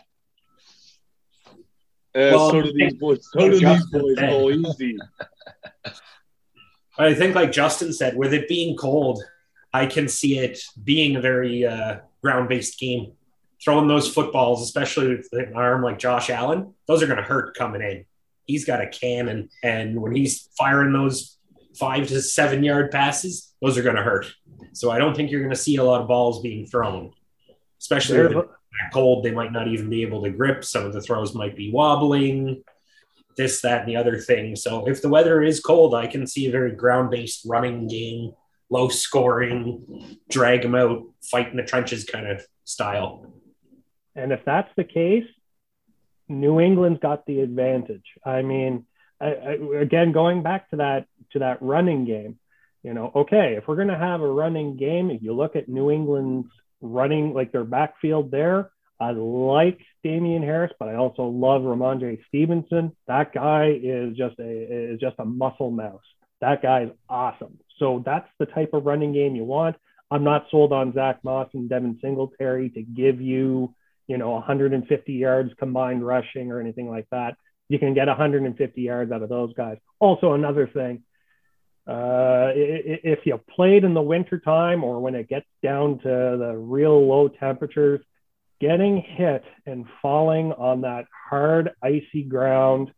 Uh, 2.13 2.31
Well, 2.31 2.51
so 2.51 2.61
do 2.61 2.73
these 2.73 2.93
boys. 2.93 3.27
So 3.33 3.39
do 3.49 3.59
these 3.59 3.85
boys. 3.87 4.15
said. 4.17 4.29
Go 4.29 4.49
easy. 4.51 4.97
I 6.97 7.13
think, 7.13 7.35
like 7.35 7.51
Justin 7.51 7.91
said, 7.91 8.15
with 8.15 8.33
it 8.33 8.47
being 8.47 8.77
cold, 8.77 9.21
I 9.73 9.85
can 9.85 10.07
see 10.07 10.37
it 10.39 10.59
being 10.81 11.17
a 11.17 11.21
very 11.21 11.65
uh, 11.65 11.97
ground-based 12.23 12.79
game. 12.79 13.11
Throwing 13.65 13.87
those 13.87 14.07
footballs, 14.07 14.61
especially 14.61 15.09
with 15.09 15.27
an 15.33 15.53
arm 15.55 15.81
like 15.81 15.99
Josh 15.99 16.29
Allen, 16.29 16.73
those 16.87 17.03
are 17.03 17.07
going 17.07 17.17
to 17.17 17.23
hurt 17.23 17.57
coming 17.57 17.81
in. 17.81 18.05
He's 18.45 18.63
got 18.63 18.79
a 18.79 18.87
cannon, 18.87 19.49
and 19.63 19.99
when 19.99 20.15
he's 20.15 20.47
firing 20.57 20.93
those 20.93 21.37
five 21.77 22.07
to 22.07 22.21
seven-yard 22.21 22.91
passes, 22.91 23.53
those 23.61 23.77
are 23.77 23.81
going 23.81 23.95
to 23.95 24.03
hurt. 24.03 24.31
So 24.73 24.91
I 24.91 24.99
don't 24.99 25.15
think 25.15 25.31
you're 25.31 25.41
going 25.41 25.49
to 25.49 25.57
see 25.57 25.77
a 25.77 25.83
lot 25.83 26.01
of 26.01 26.07
balls 26.07 26.41
being 26.41 26.67
thrown, 26.67 27.11
especially 27.81 28.17
There's 28.17 28.35
with 28.35 28.45
it 28.45 28.51
cold. 28.93 29.23
They 29.23 29.31
might 29.31 29.51
not 29.51 29.67
even 29.67 29.89
be 29.89 30.03
able 30.03 30.21
to 30.23 30.29
grip. 30.29 30.63
Some 30.63 30.85
of 30.85 30.93
the 30.93 31.01
throws 31.01 31.33
might 31.33 31.55
be 31.55 31.71
wobbling 31.71 32.63
this, 33.37 33.61
that, 33.61 33.81
and 33.81 33.89
the 33.89 33.95
other 33.95 34.19
thing. 34.19 34.55
So 34.55 34.87
if 34.87 35.01
the 35.01 35.09
weather 35.09 35.41
is 35.41 35.59
cold, 35.59 35.95
I 35.95 36.07
can 36.07 36.27
see 36.27 36.47
a 36.47 36.51
very 36.51 36.71
ground 36.71 37.09
based 37.11 37.43
running 37.45 37.87
game, 37.87 38.33
low 38.69 38.89
scoring, 38.89 40.19
drag 40.29 40.61
them 40.61 40.75
out, 40.75 41.03
fight 41.23 41.49
in 41.49 41.57
the 41.57 41.63
trenches 41.63 42.05
kind 42.05 42.27
of 42.27 42.45
style. 42.63 43.33
And 44.15 44.31
if 44.31 44.41
that's 44.45 44.69
the 44.75 44.83
case, 44.83 45.27
New 46.27 46.59
England's 46.59 46.99
got 46.99 47.25
the 47.25 47.41
advantage. 47.41 48.05
I 48.25 48.41
mean, 48.41 48.85
I, 49.19 49.27
I, 49.27 49.81
again, 49.81 50.11
going 50.11 50.43
back 50.43 50.69
to 50.71 50.77
that 50.77 51.07
to 51.31 51.39
that 51.39 51.61
running 51.61 52.05
game, 52.05 52.39
you 52.83 52.93
know, 52.93 53.11
okay, 53.15 53.55
if 53.57 53.67
we're 53.67 53.75
going 53.75 53.87
to 53.89 53.97
have 53.97 54.21
a 54.21 54.27
running 54.27 54.77
game, 54.77 55.09
if 55.11 55.21
you 55.21 55.33
look 55.33 55.55
at 55.55 55.69
New 55.69 55.91
England's 55.91 56.49
running, 56.81 57.33
like 57.33 57.51
their 57.51 57.63
backfield 57.63 58.31
there, 58.31 58.71
I 58.99 59.11
like 59.11 59.79
Damien 60.03 60.43
Harris, 60.43 60.71
but 60.79 60.87
I 60.87 60.95
also 60.95 61.23
love 61.23 61.63
Rhamondre 61.63 62.19
Stevenson. 62.27 62.95
That 63.07 63.33
guy 63.33 63.77
is 63.81 64.15
just 64.15 64.39
a 64.39 64.93
is 64.93 64.99
just 64.99 65.15
a 65.19 65.25
muscle 65.25 65.71
mouse. 65.71 66.03
That 66.41 66.61
guy 66.61 66.83
is 66.83 66.91
awesome. 67.09 67.59
So 67.79 68.01
that's 68.05 68.27
the 68.39 68.45
type 68.45 68.73
of 68.73 68.85
running 68.85 69.13
game 69.13 69.35
you 69.35 69.43
want. 69.43 69.75
I'm 70.11 70.23
not 70.23 70.45
sold 70.51 70.71
on 70.71 70.93
Zach 70.93 71.23
Moss 71.23 71.49
and 71.53 71.67
Devin 71.67 71.99
Singletary 72.01 72.69
to 72.69 72.81
give 72.81 73.19
you, 73.19 73.73
you 74.07 74.17
know, 74.17 74.31
150 74.31 75.13
yards 75.13 75.51
combined 75.57 76.05
rushing 76.05 76.51
or 76.51 76.59
anything 76.59 76.89
like 76.89 77.07
that. 77.11 77.35
You 77.69 77.79
can 77.79 77.93
get 77.93 78.07
150 78.07 78.81
yards 78.81 79.11
out 79.11 79.23
of 79.23 79.29
those 79.29 79.53
guys. 79.53 79.77
Also, 79.99 80.33
another 80.33 80.67
thing, 80.67 81.03
uh, 81.87 82.51
if 82.55 83.25
you 83.25 83.39
played 83.55 83.83
in 83.83 83.93
the 83.93 84.01
wintertime 84.01 84.83
or 84.83 84.99
when 84.99 85.15
it 85.15 85.27
gets 85.29 85.47
down 85.63 85.99
to 85.99 86.37
the 86.39 86.55
real 86.57 87.07
low 87.07 87.27
temperatures, 87.27 88.01
getting 88.59 89.01
hit 89.01 89.43
and 89.65 89.85
falling 90.01 90.51
on 90.53 90.81
that 90.81 91.05
hard, 91.29 91.71
icy 91.83 92.23
ground, 92.23 92.91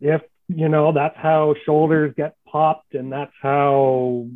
if 0.00 0.22
you 0.48 0.68
know, 0.68 0.92
that's 0.92 1.16
how 1.16 1.54
shoulders 1.66 2.14
get 2.16 2.34
popped 2.46 2.94
and 2.94 3.12
that's 3.12 3.32
how 3.42 4.26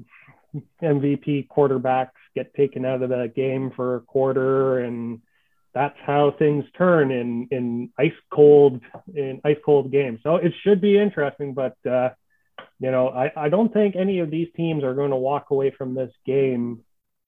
MVP 0.83 1.49
quarterbacks 1.49 2.11
get 2.35 2.55
taken 2.55 2.85
out 2.85 3.03
of 3.03 3.09
the 3.09 3.33
game 3.35 3.73
for 3.75 3.97
a 3.97 4.01
quarter 4.01 4.81
and 4.81 5.21
that's 5.75 5.97
how 6.05 6.35
things 6.39 6.65
turn 6.77 7.11
in 7.11 7.49
in 7.51 7.91
ice 7.99 8.13
cold 8.31 8.81
in 9.15 9.41
ice 9.45 9.57
cold 9.65 9.91
games. 9.91 10.21
So 10.23 10.37
it 10.37 10.53
should 10.63 10.81
be 10.81 10.99
interesting, 10.99 11.55
but 11.55 11.77
uh, 11.89 12.11
you 12.79 12.91
know, 12.91 13.09
I, 13.09 13.33
I 13.37 13.49
don't 13.49 13.73
think 13.73 13.97
any 13.97 14.19
of 14.21 14.31
these 14.31 14.49
teams 14.57 14.85
are 14.85 14.95
going 14.95 15.11
to 15.11 15.17
walk 15.17 15.51
away 15.51 15.71
from 15.71 15.95
this 15.95 16.13
game 16.27 16.81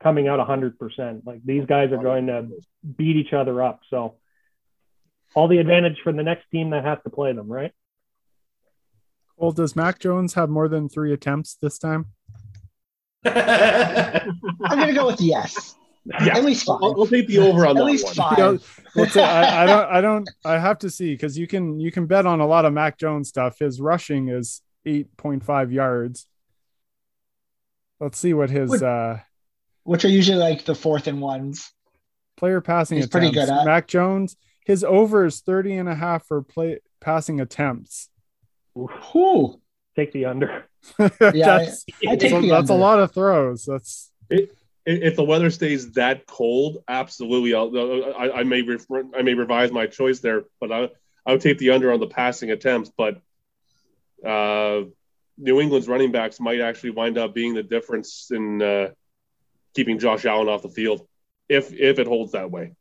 coming 0.02 0.28
out 0.28 0.46
100%. 0.46 1.24
Like 1.24 1.44
these 1.44 1.64
guys 1.66 1.92
are 1.92 2.02
going 2.02 2.26
to 2.26 2.48
beat 2.96 3.16
each 3.16 3.32
other 3.32 3.62
up. 3.62 3.80
So 3.88 4.16
all 5.34 5.48
the 5.48 5.58
advantage 5.58 5.98
for 6.02 6.12
the 6.12 6.22
next 6.22 6.50
team 6.50 6.70
that 6.70 6.84
has 6.84 6.98
to 7.04 7.10
play 7.10 7.32
them, 7.32 7.48
right? 7.48 7.72
Well, 9.36 9.52
does 9.52 9.74
Mac 9.74 9.98
Jones 9.98 10.34
have 10.34 10.48
more 10.48 10.68
than 10.68 10.88
three 10.88 11.12
attempts 11.12 11.56
this 11.60 11.78
time? 11.78 12.06
I'm 13.24 14.38
gonna 14.60 14.92
go 14.92 15.06
with 15.06 15.20
yes. 15.20 15.76
Yeah. 16.06 16.36
At 16.36 16.44
least 16.44 16.66
5 16.66 16.78
I'll, 16.82 17.00
I'll 17.00 17.06
take 17.06 17.26
the 17.28 17.38
over 17.38 17.64
on 17.66 17.70
At 17.70 17.80
that 17.80 17.84
least 17.84 18.04
one. 18.04 18.14
five. 18.14 18.38
You 18.38 18.44
know, 18.44 18.58
Well, 18.94 19.06
so 19.08 19.22
I, 19.22 19.62
I 19.62 19.66
don't, 19.66 19.90
I 19.90 20.00
don't, 20.02 20.30
I 20.44 20.58
have 20.58 20.78
to 20.80 20.90
see 20.90 21.12
because 21.14 21.38
you 21.38 21.46
can, 21.46 21.80
you 21.80 21.90
can 21.90 22.06
bet 22.06 22.26
on 22.26 22.40
a 22.40 22.46
lot 22.46 22.66
of 22.66 22.72
Mac 22.74 22.98
Jones 22.98 23.28
stuff. 23.30 23.58
His 23.58 23.80
rushing 23.80 24.28
is 24.28 24.60
8.5 24.86 25.72
yards. 25.72 26.26
Let's 28.00 28.18
see 28.18 28.34
what 28.34 28.50
his 28.50 28.70
Would- 28.70 28.82
uh, 28.82 29.16
which 29.84 30.04
are 30.04 30.08
usually 30.08 30.38
like 30.38 30.64
the 30.64 30.74
fourth 30.74 31.06
and 31.06 31.20
ones. 31.20 31.70
player 32.36 32.60
passing 32.60 32.96
He's 32.98 33.06
pretty 33.06 33.28
attempts. 33.28 33.50
good 33.50 33.58
at- 33.60 33.64
Mac 33.66 33.86
Jones, 33.86 34.36
his 34.66 34.82
over 34.84 35.24
is 35.26 35.40
30 35.40 35.76
and 35.76 35.88
a 35.88 35.94
half 35.94 36.26
for 36.26 36.42
play 36.42 36.80
passing 37.00 37.40
attempts. 37.40 38.08
Whew. 38.74 39.60
Take 39.96 40.12
the 40.12 40.24
under. 40.26 40.64
that's, 40.98 41.84
I 42.06 42.16
take 42.16 42.30
so 42.30 42.40
the 42.40 42.48
that's 42.50 42.70
a 42.70 42.74
lot 42.74 42.98
of 43.00 43.12
throws. 43.14 43.64
That's 43.64 44.10
If- 44.28 44.50
If 44.86 45.16
the 45.16 45.24
weather 45.24 45.50
stays 45.50 45.92
that 45.92 46.26
cold, 46.26 46.84
absolutely. 46.86 47.54
I'll, 47.54 47.74
I, 48.16 48.40
I 48.40 48.42
may 48.44 48.60
refer, 48.62 49.04
I 49.16 49.22
may 49.22 49.34
revise 49.34 49.72
my 49.72 49.86
choice 49.86 50.20
there, 50.20 50.44
but 50.60 50.70
I, 50.70 50.90
I 51.24 51.32
would 51.32 51.40
take 51.40 51.58
the 51.58 51.70
under 51.70 51.90
on 51.90 52.00
the 52.00 52.06
passing 52.06 52.50
attempts. 52.50 52.90
But 52.96 53.22
uh, 54.24 54.82
New 55.38 55.60
England's 55.60 55.88
running 55.88 56.12
backs 56.12 56.38
might 56.38 56.60
actually 56.60 56.90
wind 56.90 57.16
up 57.16 57.34
being 57.34 57.54
the 57.54 57.62
difference 57.62 58.30
in 58.30 58.60
uh, 58.60 58.90
keeping 59.74 59.98
Josh 59.98 60.26
Allen 60.26 60.48
off 60.48 60.62
the 60.62 60.68
field, 60.68 61.06
if 61.48 61.72
if 61.72 61.98
it 61.98 62.06
holds 62.06 62.32
that 62.32 62.50
way. 62.50 62.72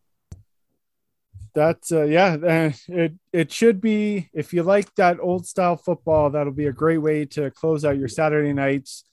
that's 1.53 1.91
uh, 1.91 2.03
yeah 2.03 2.71
it 2.87 3.13
it 3.31 3.51
should 3.51 3.79
be 3.79 4.29
if 4.33 4.53
you 4.53 4.63
like 4.63 4.93
that 4.95 5.19
old 5.19 5.45
style 5.45 5.77
football 5.77 6.29
that'll 6.29 6.53
be 6.53 6.67
a 6.67 6.73
great 6.73 6.97
way 6.97 7.25
to 7.25 7.51
close 7.51 7.85
out 7.85 7.97
your 7.97 8.07
saturday 8.07 8.53
nights 8.53 9.03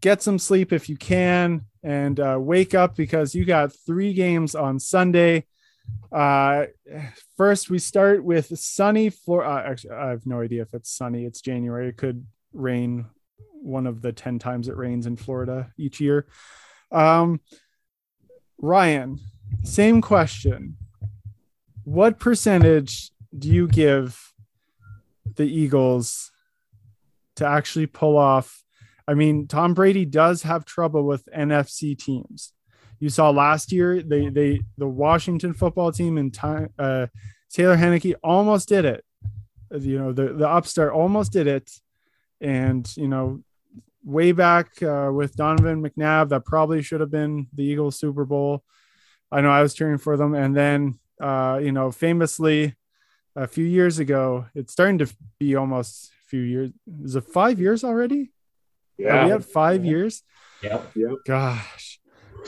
get 0.00 0.22
some 0.22 0.38
sleep 0.38 0.72
if 0.72 0.88
you 0.88 0.96
can 0.96 1.64
and 1.82 2.20
uh, 2.20 2.38
wake 2.40 2.74
up 2.74 2.96
because 2.96 3.34
you 3.34 3.44
got 3.44 3.72
three 3.86 4.12
games 4.12 4.54
on 4.54 4.78
sunday 4.78 5.44
uh 6.12 6.64
first 7.36 7.70
we 7.70 7.78
start 7.78 8.22
with 8.22 8.58
sunny 8.58 9.10
floor 9.10 9.44
uh, 9.44 9.62
actually 9.62 9.92
i 9.92 10.10
have 10.10 10.26
no 10.26 10.40
idea 10.40 10.62
if 10.62 10.74
it's 10.74 10.90
sunny 10.90 11.24
it's 11.24 11.40
january 11.40 11.88
it 11.88 11.96
could 11.96 12.26
rain 12.52 13.06
one 13.52 13.86
of 13.86 14.02
the 14.02 14.12
10 14.12 14.38
times 14.38 14.68
it 14.68 14.76
rains 14.76 15.06
in 15.06 15.16
florida 15.16 15.70
each 15.78 16.00
year 16.00 16.26
um 16.92 17.40
ryan 18.58 19.18
same 19.62 20.00
question 20.00 20.76
what 21.84 22.18
percentage 22.18 23.12
do 23.36 23.48
you 23.48 23.66
give 23.66 24.34
the 25.36 25.44
Eagles 25.44 26.30
to 27.36 27.46
actually 27.46 27.86
pull 27.86 28.18
off? 28.18 28.62
I 29.08 29.14
mean, 29.14 29.46
Tom 29.46 29.72
Brady 29.72 30.04
does 30.04 30.42
have 30.42 30.66
trouble 30.66 31.02
with 31.04 31.26
NFC 31.34 31.98
teams. 31.98 32.52
you 33.00 33.08
saw 33.08 33.30
last 33.30 33.72
year 33.72 34.02
they 34.02 34.28
they 34.28 34.60
the 34.76 34.86
Washington 34.86 35.54
football 35.54 35.90
team 35.90 36.18
and 36.18 36.32
time 36.32 36.68
uh, 36.78 37.06
Taylor 37.50 37.76
Heinicke 37.76 38.14
almost 38.22 38.68
did 38.68 38.84
it. 38.84 39.04
You 39.72 39.98
know 39.98 40.12
the 40.12 40.34
the 40.34 40.48
upstart 40.48 40.92
almost 40.92 41.32
did 41.32 41.46
it, 41.46 41.70
and 42.40 42.86
you 42.96 43.08
know 43.08 43.42
way 44.04 44.32
back 44.32 44.82
uh, 44.82 45.10
with 45.12 45.36
Donovan 45.36 45.82
McNabb 45.82 46.28
that 46.30 46.44
probably 46.44 46.82
should 46.82 47.00
have 47.00 47.10
been 47.10 47.48
the 47.54 47.64
Eagles 47.64 47.98
Super 47.98 48.26
Bowl. 48.26 48.62
I 49.32 49.40
know 49.40 49.50
I 49.50 49.62
was 49.62 49.74
cheering 49.74 49.98
for 49.98 50.16
them, 50.18 50.34
and 50.34 50.54
then 50.54 50.98
uh, 51.20 51.60
you 51.62 51.72
know 51.72 51.90
famously 51.90 52.74
a 53.36 53.46
few 53.46 53.64
years 53.64 53.98
ago, 54.00 54.46
it's 54.54 54.72
starting 54.72 54.98
to 54.98 55.08
be 55.38 55.54
almost 55.54 56.10
a 56.10 56.28
few 56.28 56.40
years. 56.40 56.70
Is 57.04 57.16
it 57.16 57.24
five 57.24 57.58
years 57.58 57.84
already? 57.84 58.32
Yeah, 58.98 59.24
we 59.24 59.30
had 59.30 59.44
five 59.44 59.84
Yeah. 59.84 59.90
years. 59.90 60.22
Yep. 60.62 60.90
Yep. 60.96 61.10
Gosh. 61.26 62.00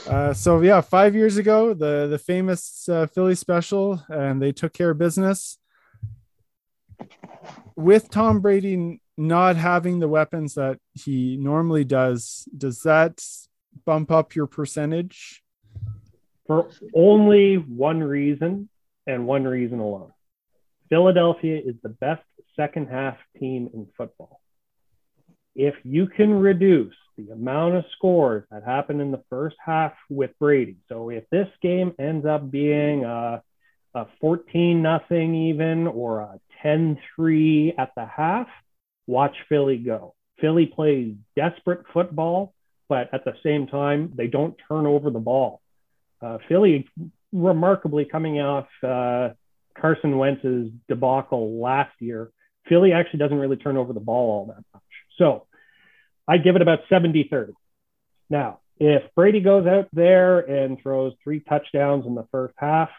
Uh, 0.07 0.33
so 0.33 0.61
yeah, 0.61 0.81
five 0.81 1.15
years 1.15 1.37
ago, 1.37 1.73
the 1.73 2.07
the 2.07 2.17
famous 2.17 2.87
uh, 2.89 3.07
Philly 3.07 3.35
special, 3.35 4.03
and 4.09 4.41
they 4.41 4.51
took 4.51 4.73
care 4.73 4.89
of 4.91 4.97
business. 4.97 5.57
With 7.75 8.09
Tom 8.09 8.41
Brady 8.41 8.99
not 9.17 9.55
having 9.55 9.99
the 9.99 10.07
weapons 10.07 10.55
that 10.55 10.79
he 10.93 11.37
normally 11.37 11.83
does, 11.83 12.47
does 12.57 12.81
that 12.81 13.23
bump 13.85 14.11
up 14.11 14.35
your 14.35 14.47
percentage? 14.47 15.43
for 16.47 16.67
only 16.93 17.55
one 17.55 18.03
reason 18.03 18.67
and 19.07 19.25
one 19.25 19.45
reason 19.45 19.79
alone. 19.79 20.11
Philadelphia 20.89 21.61
is 21.63 21.75
the 21.81 21.87
best 21.89 22.23
second 22.57 22.89
half 22.89 23.15
team 23.39 23.69
in 23.73 23.87
football. 23.95 24.40
If 25.55 25.75
you 25.83 26.07
can 26.07 26.33
reduce 26.33 26.95
the 27.17 27.31
amount 27.31 27.75
of 27.75 27.85
scores 27.97 28.45
that 28.51 28.63
happen 28.63 28.99
in 28.99 29.11
the 29.11 29.23
first 29.29 29.55
half 29.63 29.93
with 30.09 30.31
Brady, 30.39 30.77
so 30.89 31.09
if 31.09 31.29
this 31.29 31.47
game 31.61 31.93
ends 31.99 32.25
up 32.25 32.49
being 32.49 33.03
a, 33.03 33.43
a 33.93 34.05
14 34.21 34.81
nothing 34.81 35.35
even 35.35 35.87
or 35.87 36.21
a 36.21 36.39
10 36.63 36.97
3 37.15 37.73
at 37.77 37.91
the 37.95 38.05
half, 38.05 38.47
watch 39.07 39.35
Philly 39.49 39.77
go. 39.77 40.15
Philly 40.39 40.65
plays 40.65 41.15
desperate 41.35 41.85
football, 41.93 42.53
but 42.89 43.13
at 43.13 43.25
the 43.25 43.33
same 43.43 43.67
time, 43.67 44.11
they 44.15 44.27
don't 44.27 44.55
turn 44.67 44.85
over 44.85 45.09
the 45.09 45.19
ball. 45.19 45.61
Uh, 46.21 46.37
Philly 46.47 46.87
remarkably 47.31 48.05
coming 48.05 48.39
off 48.39 48.67
uh, 48.83 49.29
Carson 49.79 50.17
Wentz's 50.17 50.69
debacle 50.87 51.59
last 51.59 51.93
year. 51.99 52.31
Philly 52.67 52.93
actually 52.93 53.19
doesn't 53.19 53.37
really 53.37 53.55
turn 53.55 53.77
over 53.77 53.93
the 53.93 53.99
ball 53.99 54.31
all 54.31 54.45
that 54.47 54.63
much. 54.73 54.83
So 55.17 55.47
I 56.27 56.37
give 56.37 56.55
it 56.55 56.61
about 56.61 56.79
70 56.89 57.27
30. 57.29 57.53
Now, 58.29 58.59
if 58.79 59.03
Brady 59.15 59.41
goes 59.41 59.67
out 59.67 59.89
there 59.93 60.39
and 60.39 60.81
throws 60.81 61.13
three 61.23 61.39
touchdowns 61.41 62.05
in 62.05 62.15
the 62.15 62.25
first 62.31 62.53
half, 62.57 62.89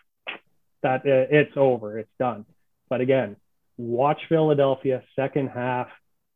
that 0.83 1.01
uh, 1.01 1.27
it's 1.31 1.57
over, 1.57 1.99
it's 1.99 2.11
done. 2.19 2.45
But 2.89 3.01
again, 3.01 3.37
watch 3.77 4.21
Philadelphia 4.29 5.03
second 5.17 5.49
half. 5.49 5.89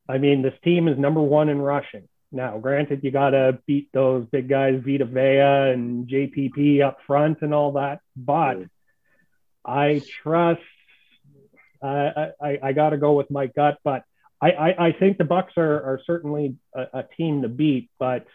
I 0.09 0.19
mean, 0.19 0.43
this 0.43 0.55
team 0.65 0.89
is 0.89 0.99
number 0.99 1.21
one 1.21 1.49
in 1.49 1.61
rushing. 1.61 2.09
Now, 2.33 2.59
granted, 2.59 3.01
you 3.03 3.11
got 3.11 3.31
to 3.31 3.59
beat 3.67 3.89
those 3.93 4.27
big 4.27 4.49
guys, 4.49 4.83
Vita 4.85 5.05
Vea 5.05 5.73
and 5.73 6.09
JPP 6.09 6.83
up 6.83 6.99
front 7.07 7.39
and 7.43 7.55
all 7.55 7.73
that, 7.73 8.01
but 8.17 8.65
I 9.65 10.03
trust. 10.23 10.61
I 11.83 12.33
I, 12.41 12.59
I 12.63 12.73
got 12.73 12.91
to 12.91 12.97
go 12.97 13.13
with 13.13 13.31
my 13.31 13.47
gut, 13.47 13.79
but 13.85 14.03
I, 14.41 14.51
I, 14.51 14.87
I 14.89 14.93
think 14.93 15.19
the 15.19 15.25
Bucs 15.25 15.57
are, 15.57 15.83
are 15.83 16.01
certainly 16.07 16.57
a, 16.75 16.99
a 16.99 17.05
team 17.17 17.43
to 17.43 17.49
beat, 17.49 17.91
but 17.99 18.27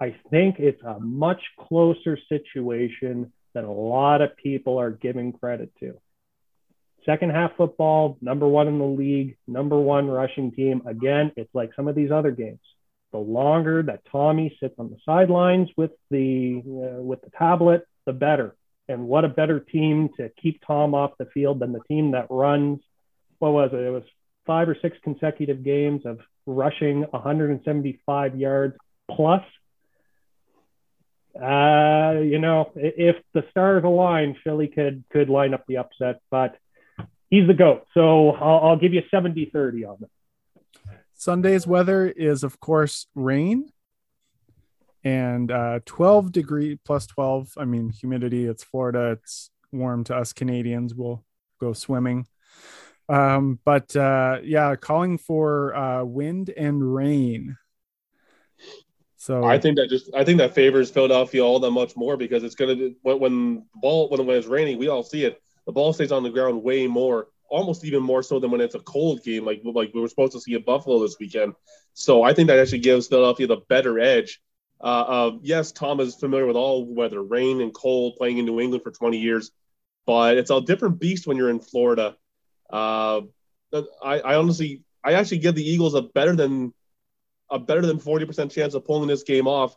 I 0.00 0.16
think 0.30 0.56
it's 0.58 0.82
a 0.82 0.98
much 0.98 1.42
closer 1.58 2.18
situation 2.28 3.32
than 3.52 3.64
a 3.64 3.72
lot 3.72 4.22
of 4.22 4.36
people 4.36 4.78
are 4.78 4.90
giving 4.90 5.32
credit 5.32 5.72
to. 5.80 5.98
Second 7.04 7.30
half 7.30 7.56
football, 7.56 8.18
number 8.20 8.46
one 8.46 8.68
in 8.68 8.78
the 8.78 8.84
league, 8.84 9.36
number 9.46 9.78
one 9.78 10.06
rushing 10.08 10.52
team. 10.52 10.82
Again, 10.86 11.32
it's 11.36 11.54
like 11.54 11.70
some 11.74 11.88
of 11.88 11.94
these 11.94 12.10
other 12.10 12.30
games. 12.30 12.60
The 13.12 13.18
longer 13.18 13.82
that 13.82 14.02
Tommy 14.10 14.56
sits 14.60 14.74
on 14.78 14.90
the 14.90 14.98
sidelines 15.04 15.68
with 15.76 15.90
the 16.10 16.62
uh, 16.64 17.02
with 17.02 17.22
the 17.22 17.30
tablet, 17.30 17.86
the 18.06 18.12
better. 18.12 18.54
And 18.88 19.08
what 19.08 19.24
a 19.24 19.28
better 19.28 19.60
team 19.60 20.10
to 20.18 20.30
keep 20.40 20.62
Tom 20.66 20.94
off 20.94 21.12
the 21.18 21.26
field 21.26 21.60
than 21.60 21.72
the 21.72 21.82
team 21.88 22.12
that 22.12 22.26
runs. 22.30 22.80
What 23.38 23.52
was 23.52 23.70
it? 23.72 23.80
It 23.80 23.90
was 23.90 24.04
five 24.50 24.68
or 24.68 24.76
six 24.82 24.96
consecutive 25.04 25.62
games 25.62 26.04
of 26.04 26.18
rushing 26.44 27.02
175 27.02 28.36
yards 28.36 28.74
plus. 29.08 29.44
Uh, 31.40 32.18
you 32.20 32.40
know, 32.40 32.72
if 32.74 33.14
the 33.32 33.44
stars 33.52 33.84
align, 33.84 34.34
Philly 34.42 34.66
could 34.66 35.04
could 35.12 35.28
line 35.28 35.54
up 35.54 35.62
the 35.68 35.76
upset, 35.76 36.20
but 36.32 36.56
he's 37.28 37.46
the 37.46 37.54
goat. 37.54 37.86
So 37.94 38.32
I'll, 38.32 38.70
I'll 38.70 38.76
give 38.76 38.92
you 38.92 39.02
70-30 39.14 39.88
on 39.88 39.98
it. 40.02 40.10
Sunday's 41.14 41.64
weather 41.64 42.08
is, 42.08 42.42
of 42.42 42.58
course, 42.58 43.06
rain 43.14 43.70
and 45.04 45.52
uh, 45.52 45.78
12 45.84 46.32
degree 46.32 46.76
plus 46.84 47.06
12. 47.06 47.52
I 47.56 47.66
mean, 47.66 47.90
humidity. 47.90 48.46
It's 48.46 48.64
Florida. 48.64 49.12
It's 49.12 49.52
warm 49.70 50.02
to 50.04 50.16
us 50.16 50.32
Canadians. 50.32 50.92
We'll 50.92 51.24
go 51.60 51.72
swimming. 51.72 52.26
Um, 53.10 53.58
but 53.64 53.94
uh, 53.96 54.38
yeah, 54.42 54.76
calling 54.76 55.18
for 55.18 55.74
uh, 55.74 56.04
wind 56.04 56.50
and 56.50 56.94
rain. 56.94 57.56
So 59.16 59.44
I 59.44 59.58
think 59.58 59.76
that 59.76 59.88
just 59.90 60.10
I 60.14 60.24
think 60.24 60.38
that 60.38 60.54
favors 60.54 60.90
Philadelphia 60.90 61.44
all 61.44 61.60
that 61.60 61.70
much 61.72 61.96
more 61.96 62.16
because 62.16 62.42
it's 62.42 62.54
gonna 62.54 62.90
when, 63.02 63.18
when 63.18 63.64
ball 63.74 64.08
when, 64.08 64.24
when 64.24 64.36
it's 64.36 64.46
raining 64.46 64.78
we 64.78 64.88
all 64.88 65.02
see 65.02 65.24
it 65.24 65.42
the 65.66 65.72
ball 65.72 65.92
stays 65.92 66.10
on 66.10 66.22
the 66.22 66.30
ground 66.30 66.62
way 66.62 66.86
more 66.86 67.28
almost 67.50 67.84
even 67.84 68.02
more 68.02 68.22
so 68.22 68.38
than 68.40 68.50
when 68.50 68.62
it's 68.62 68.76
a 68.76 68.80
cold 68.80 69.22
game 69.22 69.44
like 69.44 69.60
like 69.62 69.90
we 69.92 70.00
were 70.00 70.08
supposed 70.08 70.32
to 70.32 70.40
see 70.40 70.54
at 70.54 70.64
Buffalo 70.64 71.00
this 71.00 71.16
weekend 71.20 71.52
so 71.94 72.22
I 72.22 72.32
think 72.32 72.48
that 72.48 72.58
actually 72.58 72.78
gives 72.78 73.08
Philadelphia 73.08 73.46
the 73.46 73.58
better 73.68 73.98
edge. 73.98 74.40
Uh, 74.80 74.84
uh, 74.84 75.30
yes, 75.42 75.72
Tom 75.72 76.00
is 76.00 76.14
familiar 76.14 76.46
with 76.46 76.56
all 76.56 76.86
weather, 76.86 77.22
rain 77.22 77.60
and 77.60 77.74
cold, 77.74 78.16
playing 78.16 78.38
in 78.38 78.46
New 78.46 78.60
England 78.60 78.82
for 78.82 78.90
20 78.90 79.18
years, 79.18 79.50
but 80.06 80.38
it's 80.38 80.50
a 80.50 80.60
different 80.60 80.98
beast 80.98 81.26
when 81.26 81.36
you're 81.36 81.50
in 81.50 81.60
Florida. 81.60 82.16
Uh, 82.72 83.22
I, 84.02 84.20
I 84.20 84.34
honestly, 84.36 84.82
I 85.04 85.14
actually 85.14 85.38
give 85.38 85.54
the 85.54 85.68
Eagles 85.68 85.94
a 85.94 86.02
better 86.02 86.36
than 86.36 86.72
a 87.50 87.58
better 87.58 87.82
than 87.82 87.98
40% 87.98 88.50
chance 88.50 88.74
of 88.74 88.84
pulling 88.84 89.08
this 89.08 89.24
game 89.24 89.48
off 89.48 89.76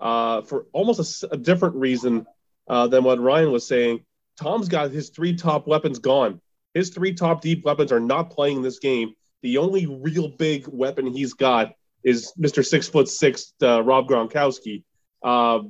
uh, 0.00 0.42
for 0.42 0.66
almost 0.72 1.24
a 1.30 1.36
different 1.36 1.76
reason 1.76 2.26
uh, 2.68 2.88
than 2.88 3.04
what 3.04 3.20
Ryan 3.20 3.52
was 3.52 3.66
saying. 3.66 4.04
Tom's 4.36 4.68
got 4.68 4.90
his 4.90 5.10
three 5.10 5.36
top 5.36 5.66
weapons 5.66 5.98
gone. 5.98 6.40
His 6.74 6.90
three 6.90 7.14
top 7.14 7.40
deep 7.40 7.64
weapons 7.64 7.92
are 7.92 8.00
not 8.00 8.30
playing 8.30 8.62
this 8.62 8.78
game. 8.78 9.14
The 9.42 9.58
only 9.58 9.86
real 9.86 10.28
big 10.28 10.66
weapon 10.68 11.06
he's 11.06 11.34
got 11.34 11.74
is 12.02 12.32
Mr. 12.38 12.64
Six 12.64 12.88
Foot 12.88 13.08
Six, 13.08 13.52
uh, 13.62 13.82
Rob 13.82 14.08
Gronkowski. 14.08 14.82
Uh, 15.22 15.60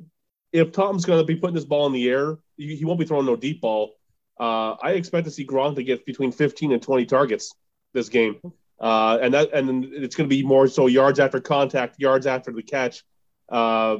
if 0.52 0.72
Tom's 0.72 1.04
going 1.04 1.20
to 1.20 1.26
be 1.26 1.36
putting 1.36 1.54
this 1.54 1.64
ball 1.64 1.86
in 1.86 1.92
the 1.92 2.08
air, 2.08 2.38
he, 2.56 2.76
he 2.76 2.84
won't 2.84 3.00
be 3.00 3.06
throwing 3.06 3.26
no 3.26 3.36
deep 3.36 3.60
ball. 3.60 3.94
Uh, 4.38 4.76
I 4.82 4.92
expect 4.92 5.26
to 5.26 5.30
see 5.30 5.46
Gronk 5.46 5.76
to 5.76 5.84
get 5.84 6.04
between 6.06 6.32
15 6.32 6.72
and 6.72 6.82
20 6.82 7.06
targets 7.06 7.54
this 7.92 8.08
game. 8.08 8.40
Uh, 8.80 9.18
and 9.22 9.34
that 9.34 9.52
and 9.52 9.84
it's 9.84 10.16
going 10.16 10.28
to 10.28 10.34
be 10.34 10.42
more 10.42 10.66
so 10.66 10.86
yards 10.86 11.20
after 11.20 11.40
contact, 11.40 12.00
yards 12.00 12.26
after 12.26 12.50
the 12.50 12.62
catch. 12.62 13.04
Uh, 13.48 13.98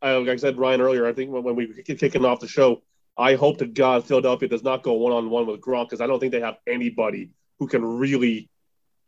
I, 0.00 0.12
like 0.12 0.28
I 0.28 0.36
said, 0.36 0.56
Ryan 0.56 0.80
earlier, 0.80 1.06
I 1.06 1.12
think 1.12 1.30
when, 1.30 1.42
when 1.42 1.56
we 1.56 1.66
were 1.66 1.74
kicking 1.74 2.24
off 2.24 2.40
the 2.40 2.48
show, 2.48 2.82
I 3.16 3.34
hope 3.34 3.58
to 3.58 3.66
God 3.66 4.06
Philadelphia 4.06 4.48
does 4.48 4.62
not 4.62 4.82
go 4.82 4.94
one 4.94 5.12
on 5.12 5.28
one 5.28 5.46
with 5.46 5.60
Gronk 5.60 5.86
because 5.86 6.00
I 6.00 6.06
don't 6.06 6.20
think 6.20 6.32
they 6.32 6.40
have 6.40 6.58
anybody 6.66 7.30
who 7.58 7.66
can 7.66 7.84
really 7.84 8.48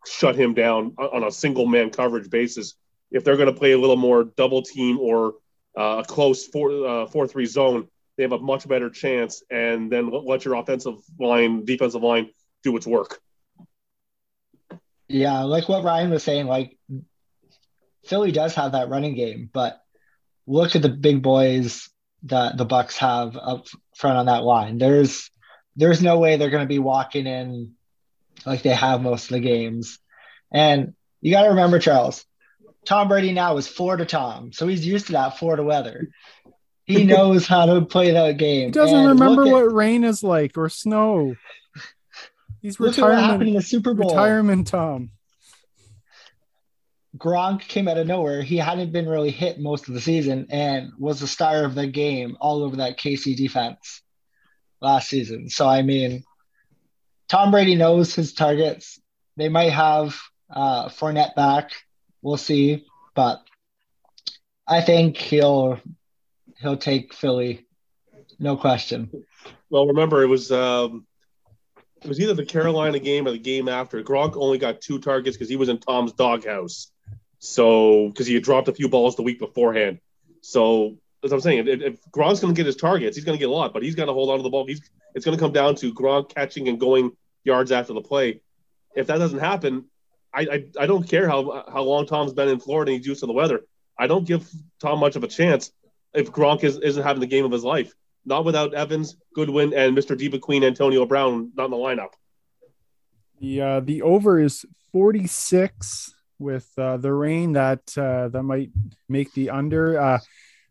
shut 0.07 0.34
him 0.34 0.55
down 0.55 0.94
on 0.98 1.24
a 1.24 1.30
single 1.30 1.66
man 1.66 1.90
coverage 1.90 2.28
basis. 2.28 2.74
If 3.11 3.24
they're 3.24 3.36
going 3.36 3.53
to 3.53 3.59
play 3.59 3.72
a 3.72 3.78
little 3.78 3.96
more 3.96 4.24
double 4.24 4.62
team 4.62 4.98
or 4.98 5.34
uh, 5.78 6.03
a 6.03 6.05
close 6.05 6.46
four 6.46 6.86
uh, 6.86 7.07
four 7.07 7.26
three 7.28 7.46
zone, 7.46 7.88
they 8.21 8.25
have 8.25 8.33
a 8.33 8.39
much 8.39 8.68
better 8.68 8.91
chance. 8.91 9.43
And 9.51 9.91
then 9.91 10.11
let- 10.11 10.45
your 10.45 10.57
offensive 10.57 10.97
line, 11.18 11.64
defensive 11.64 12.03
line 12.03 12.29
do 12.62 12.77
its 12.77 12.87
work. 12.87 13.18
Yeah, 15.09 15.41
like 15.45 15.71
what 15.71 15.85
Ryan 15.85 16.11
was 16.11 16.23
saying, 16.23 16.47
like 16.47 16.77
Philly 18.05 18.31
does 18.31 18.55
have 18.57 18.73
that 18.73 18.91
running 18.91 19.14
game, 19.14 19.49
but 19.51 19.81
look 20.47 20.77
at 20.77 20.83
the 20.83 20.91
big 20.91 21.23
boys 21.23 21.89
that 22.25 22.59
the 22.59 22.66
Bucs 22.66 22.99
have 22.99 23.39
up 23.39 23.68
front 23.97 24.18
on 24.18 24.27
that 24.27 24.45
line. 24.45 24.77
There's 24.77 25.31
there's 25.75 26.03
no 26.03 26.18
way 26.18 26.37
they're 26.37 26.51
going 26.51 26.64
to 26.64 26.68
be 26.68 26.79
walking 26.79 27.27
in 27.27 27.73
like 28.45 28.61
they 28.61 28.75
have 28.75 29.01
most 29.01 29.31
of 29.31 29.31
the 29.31 29.41
games. 29.41 29.99
And 30.53 30.93
you 31.23 31.33
got 31.33 31.45
to 31.45 31.51
remember, 31.51 31.79
Charles, 31.79 32.27
Tom 32.85 33.09
Brady 33.09 33.33
now 33.33 33.57
is 33.57 33.66
Florida 33.66 34.05
Tom, 34.05 34.53
so 34.53 34.66
he's 34.66 34.87
used 34.87 35.07
to 35.07 35.12
that 35.12 35.39
Florida 35.39 35.62
weather. 35.62 36.11
He 36.91 37.05
knows 37.05 37.47
how 37.47 37.66
to 37.66 37.82
play 37.82 38.11
that 38.12 38.36
game. 38.36 38.66
he 38.66 38.70
doesn't 38.72 38.97
And 38.97 39.09
remember 39.09 39.45
look 39.45 39.49
at- 39.49 39.53
what 39.66 39.72
rain 39.74 40.05
is 40.05 40.22
like 40.22 40.57
or 40.59 40.68
snow. 40.68 41.36
He's 42.62 42.78
Look 42.78 42.97
what 42.99 43.12
happened 43.14 43.49
in 43.49 43.55
the 43.55 43.62
Super 43.62 43.95
Bowl. 43.95 44.11
retirement 44.11 44.66
Tom. 44.66 45.11
Gronk 47.16 47.62
came 47.62 47.88
out 47.88 47.99
of 47.99 48.07
nowhere. 48.07 48.43
He 48.43 48.57
hadn't 48.57 48.93
been 48.93 49.09
really 49.09 49.30
hit 49.30 49.59
most 49.59 49.88
of 49.88 49.95
the 49.95 50.01
season 50.01 50.47
and 50.51 50.93
was 50.99 51.20
the 51.20 51.26
star 51.26 51.64
of 51.64 51.74
the 51.74 51.86
game 51.86 52.36
all 52.41 52.62
over 52.62 52.76
that 52.76 52.99
KC 52.99 53.34
defense 53.36 54.03
last 54.80 55.09
season. 55.09 55.49
So 55.51 55.68
I 55.68 55.82
mean, 55.82 56.22
Tom 57.28 57.51
Brady 57.51 57.74
knows 57.74 58.14
his 58.14 58.32
targets. 58.32 59.01
They 59.36 59.49
might 59.49 59.72
have 59.72 60.16
uh, 60.49 60.88
Fournette 60.88 61.34
back. 61.34 61.72
We'll 62.22 62.36
see, 62.36 62.84
but 63.14 63.41
I 64.68 64.80
think 64.82 65.16
he'll 65.16 65.80
he'll 66.61 66.77
take 66.77 67.15
Philly, 67.15 67.67
no 68.39 68.57
question. 68.57 69.11
Well, 69.69 69.87
remember 69.87 70.23
it 70.23 70.27
was 70.27 70.51
um, 70.53 71.07
it 72.03 72.09
was 72.09 72.21
either 72.21 72.35
the 72.35 72.45
Carolina 72.45 72.99
game 72.99 73.27
or 73.27 73.33
the 73.33 73.39
game 73.39 73.69
after. 73.69 74.03
Gronk 74.03 74.37
only 74.37 74.59
got 74.59 74.81
two 74.81 74.99
targets 74.99 75.37
because 75.37 75.49
he 75.49 75.57
was 75.57 75.69
in 75.69 75.79
Tom's 75.79 76.13
doghouse. 76.13 76.91
So 77.39 78.09
because 78.09 78.27
he 78.27 78.35
had 78.35 78.43
dropped 78.43 78.69
a 78.69 78.73
few 78.73 78.89
balls 78.89 79.17
the 79.17 79.23
week 79.23 79.39
beforehand. 79.39 80.01
So 80.43 80.99
as 81.25 81.33
I'm 81.33 81.41
saying, 81.41 81.69
if, 81.69 81.81
if 81.81 82.11
Gronk's 82.11 82.41
going 82.41 82.55
to 82.55 82.57
get 82.57 82.67
his 82.67 82.77
targets, 82.77 83.17
he's 83.17 83.25
going 83.25 83.37
to 83.37 83.41
get 83.41 83.51
a 83.51 83.53
lot, 83.53 83.73
but 83.73 83.83
he's 83.83 83.95
got 83.95 84.07
to 84.07 84.13
hold 84.13 84.31
on 84.31 84.39
to 84.39 84.43
the 84.43 84.51
ball. 84.51 84.67
He's 84.67 84.81
it's 85.15 85.25
going 85.25 85.37
to 85.37 85.43
come 85.43 85.53
down 85.53 85.75
to 85.77 85.93
Gronk 85.93 86.35
catching 86.35 86.69
and 86.69 86.79
going 86.79 87.13
yards 87.45 87.73
after 87.73 87.93
the 87.93 88.01
play. 88.01 88.41
If 88.95 89.07
that 89.09 89.19
doesn't 89.19 89.39
happen, 89.39 89.87
I, 90.33 90.41
I, 90.41 90.65
I 90.81 90.87
don't 90.87 91.09
care 91.09 91.29
how 91.29 91.65
how 91.71 91.83
long 91.83 92.07
Tom's 92.07 92.33
been 92.33 92.49
in 92.49 92.61
Florida 92.61 92.93
and 92.93 92.99
he's 92.99 93.07
used 93.07 93.21
to 93.21 93.27
the 93.27 93.33
weather. 93.33 93.63
I 93.99 94.07
don't 94.07 94.27
give 94.27 94.49
Tom 94.81 94.99
much 94.99 95.17
of 95.17 95.25
a 95.25 95.29
chance 95.29 95.73
if 96.15 96.31
Gronk 96.31 96.65
is, 96.65 96.79
isn't 96.79 97.03
having 97.03 97.21
the 97.21 97.27
game 97.27 97.45
of 97.45 97.53
his 97.53 97.65
life. 97.65 97.93
Not 98.27 98.45
without 98.45 98.75
Evans, 98.75 99.17
Goodwin, 99.35 99.73
and 99.73 99.97
Mr. 99.97 100.17
Diva 100.17 100.39
Queen 100.39 100.63
Antonio 100.63 101.07
Brown 101.07 101.53
not 101.57 101.67
in 101.67 101.71
the 101.71 101.77
lineup. 101.77 102.11
The 103.41 103.61
uh, 103.63 103.81
the 103.81 104.03
over 104.03 104.39
is 104.39 104.67
46 104.93 106.15
with 106.39 106.71
uh, 106.77 106.99
the 106.99 107.13
rain 107.13 107.53
that 107.55 107.97
uh, 107.97 108.29
that 108.29 108.43
might 108.43 108.71
make 109.09 109.33
the 109.33 109.51
under. 109.51 109.99
Uh, 109.99 110.19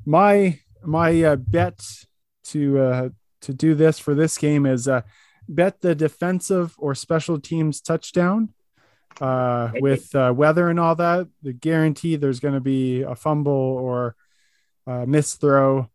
my 0.06 0.60
my 0.84 1.24
uh, 1.24 1.36
bet 1.36 1.82
to 2.46 2.80
uh, 2.80 3.10
to 3.42 3.54
do 3.54 3.76
this 3.76 4.00
for 4.00 4.14
this 4.14 4.38
game 4.38 4.66
is 4.66 4.88
uh, 4.88 5.02
bet 5.48 5.82
the 5.82 5.96
defensive 5.96 6.76
or 6.78 6.94
special 6.94 7.40
teams 7.40 7.82
touchdown 7.82 8.50
uh, 9.22 9.72
with 9.76 10.14
uh, 10.16 10.34
weather 10.36 10.70
and 10.70 10.80
all 10.80 10.96
that. 10.96 11.28
The 11.42 11.54
guarantee 11.54 12.16
there's 12.16 12.40
going 12.40 12.54
to 12.54 12.60
be 12.60 13.02
a 13.02 13.16
fumble 13.16 13.52
or 13.52 14.16
a 14.90 15.06
missed 15.06 15.40
throw, 15.40 15.90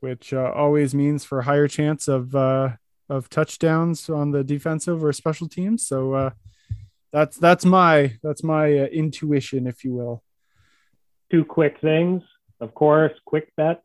which 0.00 0.32
uh, 0.32 0.52
always 0.54 0.94
means 0.94 1.24
for 1.24 1.40
a 1.40 1.44
higher 1.44 1.68
chance 1.68 2.08
of 2.08 2.34
uh, 2.34 2.70
of 3.08 3.28
touchdowns 3.28 4.08
on 4.08 4.30
the 4.30 4.44
defensive 4.44 5.02
or 5.02 5.12
special 5.12 5.48
teams. 5.48 5.86
So 5.86 6.14
uh, 6.14 6.30
that's 7.12 7.36
that's 7.36 7.64
my 7.64 8.16
that's 8.22 8.44
my 8.44 8.78
uh, 8.78 8.86
intuition, 8.86 9.66
if 9.66 9.84
you 9.84 9.94
will. 9.94 10.22
Two 11.30 11.44
quick 11.44 11.76
things, 11.80 12.22
of 12.60 12.74
course, 12.74 13.12
quick 13.24 13.52
bets. 13.56 13.82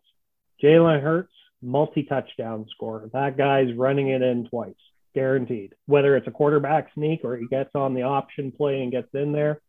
Jalen 0.64 1.02
Hurts 1.02 1.34
multi 1.62 2.04
touchdown 2.04 2.68
score. 2.70 3.10
That 3.14 3.38
guy's 3.38 3.74
running 3.74 4.10
it 4.10 4.22
in 4.22 4.48
twice, 4.48 4.76
guaranteed. 5.14 5.74
Whether 5.88 6.16
it's 6.16 6.28
a 6.28 6.32
quarterback 6.32 6.94
sneak 6.94 7.22
or 7.24 7.36
he 7.36 7.48
gets 7.48 7.72
on 7.76 7.94
the 7.94 8.04
option 8.04 8.52
play 8.52 8.82
and 8.82 8.92
gets 8.92 9.10
in 9.14 9.32
there, 9.32 9.60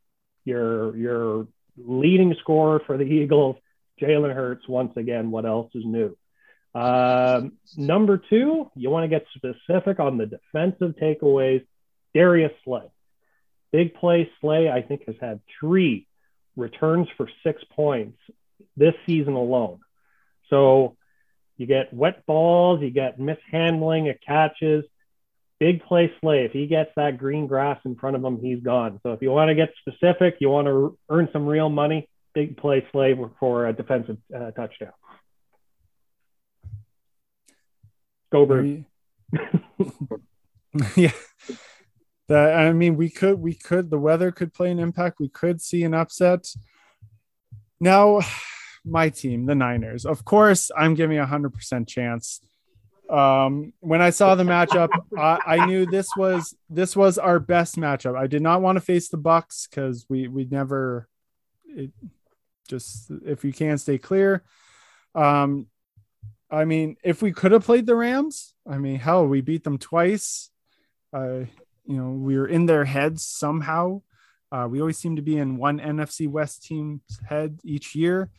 your 0.45 0.97
your 0.97 1.49
leading 1.79 2.35
scorer 2.41 2.83
for 2.87 2.97
the 2.99 3.05
Eagles, 3.21 3.57
Jalen 4.01 4.35
Hurts. 4.35 4.69
Once 4.69 4.97
again, 4.97 5.31
what 5.31 5.47
else 5.47 5.71
is 5.75 5.85
new? 5.85 6.17
Um, 6.75 7.53
number 7.77 8.19
two, 8.19 8.71
you 8.75 8.91
want 8.91 9.05
to 9.05 9.09
get 9.09 9.27
specific 9.35 9.99
on 9.99 10.19
the 10.19 10.27
defensive 10.27 10.95
takeaways. 11.01 11.65
Darius 12.15 12.53
Slay, 12.65 12.85
big 13.73 13.95
play 13.95 14.31
Slay, 14.41 14.71
I 14.71 14.83
think 14.83 15.07
has 15.07 15.17
had 15.21 15.41
three 15.61 16.07
returns 16.57 17.09
for 17.17 17.29
six 17.43 17.63
points 17.75 18.19
this 18.77 18.95
season 19.07 19.35
alone. 19.35 19.81
So 20.49 20.97
you 21.57 21.67
get 21.67 21.93
wet 21.93 22.27
balls, 22.27 22.83
you 22.83 22.91
get 22.91 23.19
mishandling 23.19 24.09
of 24.09 24.17
catches. 24.27 24.85
Big 25.59 25.83
play 25.83 26.13
Slay. 26.21 26.45
If 26.45 26.53
he 26.53 26.67
gets 26.67 26.91
that 26.97 27.17
green 27.17 27.47
grass 27.47 27.81
in 27.85 27.97
front 27.97 28.17
of 28.17 28.25
him, 28.25 28.39
he's 28.39 28.63
gone. 28.63 29.01
So 29.03 29.13
if 29.13 29.23
you 29.23 29.31
want 29.31 29.49
to 29.49 29.55
get 29.55 29.73
specific, 29.81 30.37
you 30.41 30.51
want 30.51 30.67
to 30.67 30.99
earn 31.09 31.31
some 31.33 31.47
real 31.47 31.71
money, 31.71 32.09
big 32.37 32.59
play 32.59 32.87
Slay 32.93 33.19
for 33.41 33.67
a 33.67 33.73
defensive 33.73 34.19
uh, 34.33 34.51
touchdown. 34.51 34.93
Go 38.31 38.45
Birds. 38.45 38.85
yeah. 40.97 41.13
That 42.29 42.55
I 42.55 42.73
mean, 42.75 42.97
we 42.97 43.09
could 43.09 43.41
we 43.41 43.55
could 43.55 43.89
the 43.89 43.99
weather 43.99 44.31
could 44.33 44.53
play 44.53 44.71
an 44.71 44.79
impact. 44.79 45.19
We 45.19 45.31
could 45.31 45.63
see 45.63 45.83
an 45.85 45.95
upset. 45.95 46.47
Now, 47.81 48.21
my 48.85 49.09
team, 49.09 49.47
the 49.47 49.55
Niners. 49.55 50.05
Of 50.05 50.27
course, 50.27 50.71
I'm 50.77 50.95
giving 50.95 51.19
a 51.19 51.27
hundred 51.27 51.55
percent 51.55 51.89
chance. 51.89 52.41
Um, 53.09 53.73
when 53.81 54.03
I 54.03 54.11
saw 54.11 54.35
the 54.35 54.43
matchup, 54.43 54.91
I, 55.17 55.39
I 55.47 55.67
knew 55.67 55.87
this 55.87 56.09
was 56.19 56.55
this 56.69 56.95
was 56.97 57.17
our 57.17 57.39
best 57.39 57.77
matchup. 57.77 58.15
I 58.15 58.27
did 58.27 58.43
not 58.43 58.61
want 58.61 58.77
to 58.77 58.81
face 58.81 59.09
the 59.09 59.19
Bucs 59.19 59.71
because 59.71 60.05
we 60.11 60.29
we 60.29 60.45
never 60.51 61.09
it, 61.69 61.93
just 62.67 63.11
if 63.25 63.45
you 63.45 63.53
can't 63.53 63.81
stay 63.81 63.99
clear. 63.99 64.43
Um, 65.15 65.67
I 66.51 66.65
mean, 66.65 66.97
if 67.03 67.23
we 67.23 67.33
could 67.33 67.53
have 67.53 67.65
played 67.65 67.87
the 67.87 67.97
Rams, 67.97 68.55
I 68.69 68.79
mean, 68.79 68.99
hell, 68.99 69.27
we 69.27 69.41
beat 69.41 69.65
them 69.65 69.79
twice. 69.79 70.51
Uh, 71.13 71.45
you 71.85 71.97
know, 71.97 72.11
we 72.11 72.37
were 72.37 72.47
in 72.47 72.67
their 72.67 72.85
heads 72.85 73.25
somehow. 73.27 74.03
Uh, 74.53 74.69
we 74.71 74.81
always 74.81 74.99
seem 74.99 75.17
to 75.17 75.23
be 75.23 75.39
in 75.39 75.57
one 75.57 75.81
NFC 75.81 76.29
West 76.29 76.65
team's 76.65 77.03
head 77.29 77.59
each 77.65 77.95
year. 77.95 78.31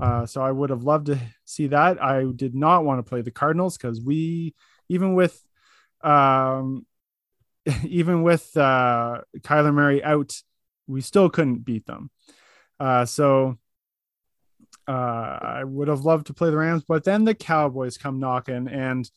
Uh, 0.00 0.24
so 0.24 0.40
I 0.40 0.50
would 0.50 0.70
have 0.70 0.84
loved 0.84 1.06
to 1.06 1.18
see 1.44 1.66
that. 1.68 2.02
I 2.02 2.24
did 2.34 2.54
not 2.54 2.84
want 2.84 2.98
to 3.04 3.08
play 3.08 3.20
the 3.20 3.30
Cardinals 3.30 3.76
because 3.76 4.00
we, 4.00 4.54
even 4.88 5.14
with, 5.14 5.38
um, 6.02 6.86
even 7.84 8.22
with 8.22 8.56
uh, 8.56 9.20
Kyler 9.38 9.74
Murray 9.74 10.02
out, 10.02 10.34
we 10.86 11.02
still 11.02 11.28
couldn't 11.28 11.64
beat 11.64 11.86
them. 11.86 12.10
Uh, 12.78 13.04
so 13.04 13.58
uh, 14.88 15.38
I 15.42 15.64
would 15.64 15.88
have 15.88 16.04
loved 16.04 16.26
to 16.28 16.34
play 16.34 16.50
the 16.50 16.56
Rams, 16.56 16.84
but 16.86 17.04
then 17.04 17.24
the 17.24 17.34
Cowboys 17.34 17.98
come 17.98 18.20
knocking 18.20 18.68
and 18.68 19.08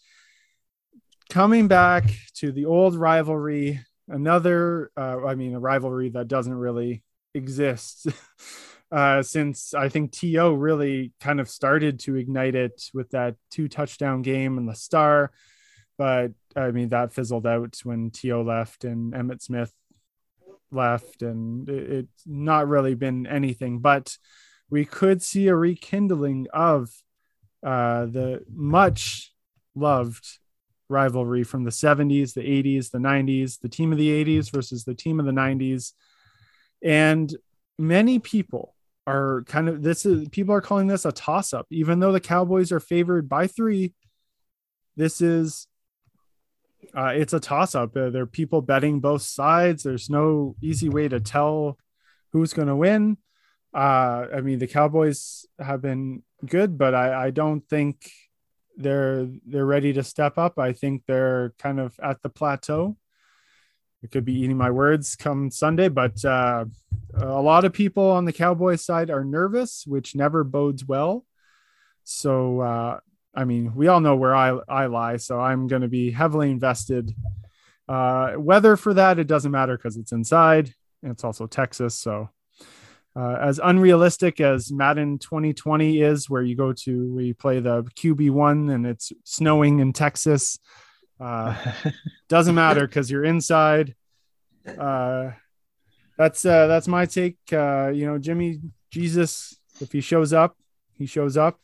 coming 1.30 1.68
back 1.68 2.04
to 2.36 2.52
the 2.52 2.66
old 2.66 2.96
rivalry, 2.96 3.80
another, 4.08 4.92
uh, 4.98 5.26
I 5.26 5.36
mean, 5.36 5.56
a 5.56 5.60
rivalry 5.60 6.10
that 6.10 6.28
doesn't 6.28 6.54
really 6.54 7.04
exist 7.34 8.08
uh, 8.92 9.24
since 9.24 9.74
I 9.74 9.90
think 9.90 10.12
T.O. 10.12 10.54
really 10.54 11.14
kind 11.20 11.40
of 11.40 11.50
started 11.50 12.00
to 12.02 12.16
ignite 12.16 12.56
it 12.56 12.90
with 12.94 13.10
that 13.12 13.36
two 13.50 13.68
touchdown 13.68 14.22
game 14.22 14.58
and 14.58 14.70
the 14.70 14.76
star. 14.76 15.32
But 15.98 16.32
I 16.56 16.72
mean, 16.72 16.90
that 16.90 17.14
fizzled 17.14 17.48
out 17.48 17.80
when 17.84 18.12
T.O. 18.12 18.42
left 18.42 18.84
and 18.84 19.14
Emmitt 19.14 19.42
Smith 19.42 19.74
left, 20.72 21.22
and 21.22 21.68
it, 21.70 21.92
it's 21.92 22.24
not 22.26 22.68
really 22.68 22.96
been 22.96 23.26
anything. 23.26 23.80
But 23.80 24.18
we 24.74 24.86
could 24.86 25.22
see 25.22 25.48
a 25.50 25.56
rekindling 25.56 26.48
of 26.52 26.90
uh, 27.62 28.08
the 28.08 28.44
much 28.52 29.32
loved 29.76 30.40
rivalry 30.90 31.44
from 31.44 31.64
the 31.64 31.70
70s, 31.70 32.34
the 32.34 32.42
80s, 32.42 32.90
the 32.90 32.98
90s, 32.98 33.60
the 33.62 33.70
team 33.70 33.92
of 33.92 34.00
the 34.00 34.26
80s 34.26 34.52
versus 34.52 34.84
the 34.84 34.96
team 34.96 35.20
of 35.20 35.28
the 35.28 35.32
90s. 35.32 35.92
And 36.84 37.32
many 37.78 38.18
people 38.18 38.74
are 39.06 39.44
kind 39.44 39.70
of 39.70 39.84
this 39.84 40.08
is 40.08 40.28
people 40.30 40.56
are 40.56 40.62
calling 40.62 40.88
this 40.88 41.06
a 41.06 41.12
toss 41.12 41.54
up, 41.54 41.68
even 41.70 42.00
though 42.00 42.12
the 42.12 42.20
Cowboys 42.20 42.72
are 42.72 42.80
favored 42.80 43.30
by 43.30 43.46
three. 43.46 43.94
This 44.96 45.22
is 45.22 45.68
uh, 46.98 47.14
it's 47.14 47.34
a 47.34 47.40
toss 47.40 47.76
up. 47.76 47.96
Uh, 47.96 48.10
there 48.10 48.24
are 48.24 48.26
people 48.26 48.64
betting 48.64 49.02
both 49.02 49.22
sides. 49.22 49.84
There's 49.84 50.10
no 50.10 50.56
easy 50.64 50.90
way 50.90 51.08
to 51.10 51.20
tell 51.20 51.78
who's 52.32 52.54
going 52.54 52.70
to 52.70 52.76
win. 52.76 53.18
Uh, 53.74 54.28
I 54.36 54.42
mean, 54.42 54.60
the 54.60 54.68
Cowboys 54.68 55.46
have 55.60 55.82
been 55.82 56.24
good, 56.46 56.78
but 56.78 56.94
I, 56.94 57.26
I 57.26 57.30
don't 57.32 57.68
think 57.68 58.12
they're 58.76 59.28
they're 59.46 59.66
ready 59.66 59.94
to 59.94 60.04
step 60.04 60.38
up. 60.38 60.60
I 60.60 60.74
think 60.74 61.04
they're 61.06 61.54
kind 61.60 61.80
of 61.80 62.00
at 62.02 62.22
the 62.22 62.30
plateau. 62.30 62.98
It 64.04 64.12
could 64.12 64.26
be 64.26 64.40
eating 64.40 64.58
my 64.58 64.70
words 64.70 65.16
come 65.16 65.50
Sunday, 65.50 65.88
but 65.88 66.24
uh, 66.26 66.66
a 67.16 67.42
lot 67.42 67.64
of 67.64 67.72
people 67.72 68.12
on 68.12 68.26
the 68.26 68.34
Cowboys 68.34 68.84
side 68.84 69.10
are 69.10 69.24
nervous, 69.24 69.86
which 69.88 70.14
never 70.14 70.44
bodes 70.44 70.86
well. 70.86 71.26
So, 72.04 72.60
uh, 72.60 73.00
I 73.34 73.46
mean, 73.46 73.74
we 73.76 73.88
all 73.88 74.02
know 74.02 74.18
where 74.18 74.36
I, 74.36 74.60
I 74.68 74.88
lie, 74.88 75.18
so 75.18 75.40
I'm 75.40 75.68
going 75.68 75.84
to 75.84 75.88
be 75.88 76.12
heavily 76.12 76.52
invested. 76.52 77.16
Uh, 77.88 78.34
weather 78.38 78.76
for 78.76 78.94
that, 78.94 79.20
it 79.20 79.28
doesn't 79.28 79.52
matter 79.52 79.78
because 79.78 79.96
it's 79.96 80.12
inside. 80.12 80.74
It's 81.02 81.24
also 81.24 81.48
Texas, 81.48 81.96
so 81.96 82.30
uh, 83.16 83.38
as 83.42 83.60
unrealistic 83.64 84.42
as 84.42 84.72
Madden 84.72 85.20
2020 85.20 86.02
is, 86.02 86.30
where 86.30 86.42
you 86.42 86.56
go 86.56 86.74
to 86.74 87.14
we 87.14 87.34
play 87.34 87.60
the 87.60 87.84
QB 87.84 88.32
one 88.32 88.70
and 88.70 88.86
it's 88.86 89.12
snowing 89.24 89.80
in 89.80 89.94
Texas. 89.94 90.60
Uh, 91.20 91.56
doesn't 92.30 92.56
matter 92.56 92.88
because 92.88 93.12
you're 93.12 93.24
inside. 93.24 93.96
Uh, 94.68 95.32
that's 96.18 96.46
uh, 96.46 96.68
that's 96.68 96.88
my 96.88 97.06
take. 97.06 97.38
Uh, 97.52 97.92
you 97.94 98.06
know, 98.06 98.18
Jimmy 98.18 98.62
Jesus, 98.92 99.60
if 99.80 99.92
he 99.92 100.02
shows 100.02 100.34
up, 100.34 100.58
he 100.94 101.06
shows 101.06 101.38
up. 101.38 101.60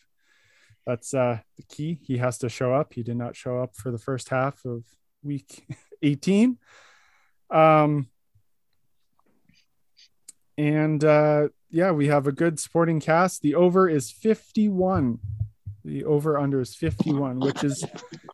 That's 0.85 1.13
uh, 1.13 1.39
the 1.57 1.63
key. 1.63 1.99
He 2.03 2.17
has 2.17 2.39
to 2.39 2.49
show 2.49 2.73
up. 2.73 2.93
He 2.93 3.03
did 3.03 3.17
not 3.17 3.35
show 3.35 3.59
up 3.59 3.75
for 3.75 3.91
the 3.91 3.99
first 3.99 4.29
half 4.29 4.65
of 4.65 4.83
week 5.23 5.63
18. 6.01 6.57
Um, 7.51 8.07
and 10.59 11.05
uh, 11.05 11.47
yeah, 11.71 11.91
we 11.91 12.07
have 12.07 12.27
a 12.27 12.33
good 12.33 12.59
sporting 12.59 12.99
cast. 12.99 13.41
The 13.41 13.55
over 13.55 13.87
is 13.87 14.11
51. 14.11 15.19
The 15.85 16.03
over 16.03 16.37
under 16.37 16.59
is 16.59 16.75
51, 16.75 17.39
which 17.39 17.63
is 17.63 17.85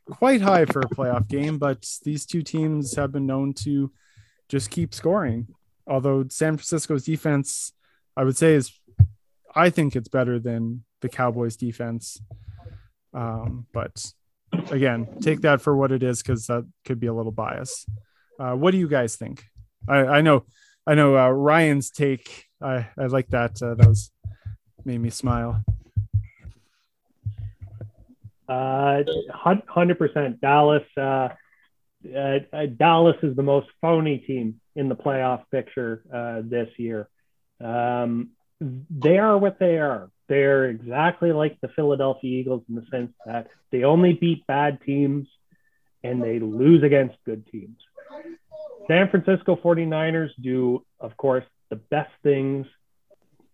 quite 0.09 0.41
high 0.41 0.65
for 0.65 0.79
a 0.79 0.89
playoff 0.89 1.27
game, 1.27 1.59
but 1.59 1.87
these 2.03 2.25
two 2.25 2.41
teams 2.41 2.95
have 2.95 3.11
been 3.11 3.27
known 3.27 3.53
to 3.53 3.91
just 4.49 4.71
keep 4.71 4.95
scoring. 4.95 5.49
Although 5.85 6.25
San 6.29 6.57
Francisco's 6.57 7.05
defense, 7.05 7.71
I 8.17 8.23
would 8.23 8.35
say, 8.35 8.55
is 8.55 8.71
I 9.53 9.69
think 9.69 9.95
it's 9.95 10.09
better 10.09 10.39
than 10.39 10.83
the 11.01 11.09
Cowboys 11.09 11.55
defense. 11.55 12.19
Um, 13.13 13.67
but 13.71 14.03
again, 14.71 15.19
take 15.21 15.41
that 15.41 15.61
for 15.61 15.77
what 15.77 15.91
it 15.91 16.01
is 16.01 16.23
because 16.23 16.47
that 16.47 16.67
could 16.85 16.99
be 16.99 17.07
a 17.07 17.13
little 17.13 17.31
bias. 17.31 17.85
Uh, 18.39 18.53
what 18.53 18.71
do 18.71 18.79
you 18.79 18.87
guys 18.87 19.15
think? 19.15 19.45
I, 19.87 19.97
I 19.97 20.21
know, 20.21 20.45
I 20.87 20.95
know 20.95 21.17
uh, 21.17 21.29
Ryan's 21.29 21.89
take. 21.89 22.45
I, 22.61 22.87
I 22.97 23.05
like 23.07 23.27
that. 23.29 23.61
Uh, 23.61 23.73
that 23.75 23.87
was 23.87 24.11
made 24.83 24.99
me 24.99 25.09
smile. 25.09 25.63
Uh, 28.47 29.03
hundred 29.33 29.97
percent. 29.97 30.39
Dallas. 30.41 30.83
Uh, 30.95 31.29
uh, 32.13 32.39
uh, 32.53 32.65
Dallas 32.67 33.17
is 33.23 33.35
the 33.35 33.43
most 33.43 33.67
phony 33.81 34.19
team 34.19 34.61
in 34.75 34.89
the 34.89 34.95
playoff 34.95 35.43
picture 35.51 36.03
uh, 36.13 36.41
this 36.43 36.69
year. 36.77 37.09
Um, 37.59 38.29
they 38.61 39.17
are 39.17 39.37
what 39.37 39.59
they 39.59 39.79
are. 39.79 40.09
They're 40.27 40.65
exactly 40.65 41.31
like 41.31 41.59
the 41.61 41.67
Philadelphia 41.69 42.39
Eagles 42.39 42.63
in 42.69 42.75
the 42.75 42.85
sense 42.91 43.11
that 43.25 43.47
they 43.71 43.83
only 43.83 44.13
beat 44.13 44.45
bad 44.47 44.81
teams 44.85 45.27
and 46.03 46.21
they 46.21 46.39
lose 46.39 46.83
against 46.83 47.15
good 47.25 47.47
teams. 47.51 47.77
San 48.87 49.09
Francisco 49.09 49.55
49ers 49.55 50.29
do, 50.41 50.85
of 50.99 51.15
course, 51.17 51.43
the 51.69 51.75
best 51.75 52.11
things 52.23 52.67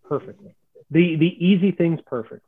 perfectly. 0.07 0.55
The 0.89 1.15
the 1.15 1.45
easy 1.45 1.71
things 1.71 1.99
perfectly. 2.05 2.41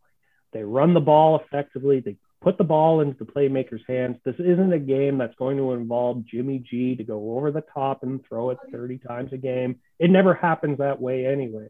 They 0.52 0.64
run 0.64 0.94
the 0.94 1.00
ball 1.00 1.40
effectively. 1.40 2.00
They 2.00 2.18
put 2.42 2.58
the 2.58 2.64
ball 2.64 3.00
into 3.00 3.18
the 3.18 3.32
playmaker's 3.32 3.82
hands. 3.88 4.18
This 4.26 4.36
isn't 4.38 4.74
a 4.74 4.80
game 4.80 5.18
that's 5.18 5.36
going 5.36 5.58
to 5.58 5.72
involve 5.72 6.26
Jimmy 6.26 6.60
G 6.60 6.96
to 6.96 7.04
go 7.04 7.38
over 7.38 7.52
the 7.52 7.64
top 7.74 8.04
and 8.04 8.24
throw 8.28 8.50
it 8.50 8.58
30 8.72 8.98
times 9.00 9.32
a 9.32 9.38
game. 9.38 9.80
It 9.98 10.12
never 10.12 10.34
happens 10.34 10.80
that 10.80 11.02
way, 11.02 11.26
anyways. 11.26 11.70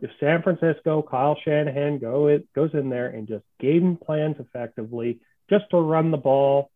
If 0.00 0.10
San 0.18 0.42
Francisco, 0.42 1.02
Kyle 1.02 1.36
Shanahan 1.44 1.98
go 1.98 2.28
it, 2.28 2.50
goes 2.54 2.70
in 2.72 2.88
there 2.88 3.08
and 3.08 3.28
just 3.28 3.44
game 3.60 3.96
plans 3.96 4.36
effectively, 4.38 5.20
just 5.50 5.64
to 5.70 5.78
run 5.78 6.10
the 6.10 6.16
ball 6.16 6.70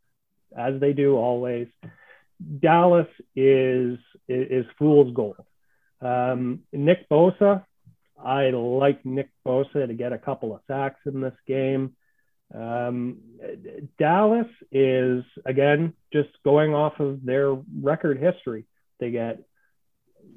as 0.56 0.80
they 0.80 0.92
do 0.92 1.16
always, 1.16 1.68
Dallas 2.60 3.08
is 3.34 3.98
is, 4.28 4.66
fool's 4.78 5.14
gold. 5.14 5.36
Um, 6.00 6.60
Nick 6.72 7.08
Bosa, 7.08 7.64
I 8.22 8.50
like 8.50 9.04
Nick 9.04 9.30
Bosa 9.46 9.86
to 9.86 9.94
get 9.94 10.12
a 10.12 10.18
couple 10.18 10.54
of 10.54 10.60
sacks 10.66 11.00
in 11.06 11.20
this 11.20 11.34
game. 11.46 11.94
Um, 12.54 13.18
Dallas 13.98 14.46
is 14.72 15.24
again 15.44 15.94
just 16.12 16.30
going 16.44 16.74
off 16.74 17.00
of 17.00 17.24
their 17.24 17.54
record 17.82 18.18
history. 18.18 18.64
They 19.00 19.10
get 19.10 19.40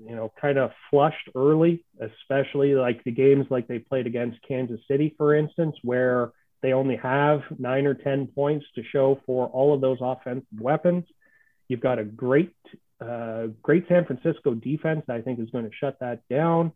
you 0.06 0.15
know 0.15 0.32
kind 0.40 0.57
of 0.57 0.72
flushed 0.90 1.30
early, 1.36 1.86
especially 1.99 2.73
like 2.76 3.03
the 3.03 3.11
games 3.11 3.45
like 3.49 3.68
they 3.68 3.80
played 3.80 4.07
against 4.07 4.41
Kansas 4.48 4.80
City, 4.88 5.14
for 5.18 5.36
instance, 5.36 5.76
where 5.84 6.32
they 6.61 6.73
only 6.73 6.95
have 6.98 7.41
nine 7.57 7.86
or 7.86 7.94
ten 7.94 8.28
points 8.28 8.65
to 8.76 8.84
show 8.84 9.19
for 9.26 9.48
all 9.48 9.73
of 9.73 9.82
those 9.82 9.98
offensive 10.02 10.48
weapons. 10.60 11.06
You've 11.72 11.80
got 11.80 11.99
a 11.99 12.03
great, 12.03 12.53
uh, 12.99 13.48
great 13.61 13.88
San 13.88 14.03
Francisco 14.03 14.53
defense. 14.53 15.03
That 15.07 15.15
I 15.15 15.22
think 15.22 15.39
is 15.39 15.49
going 15.52 15.64
to 15.64 15.72
shut 15.80 15.99
that 16.02 16.19
down. 16.30 16.73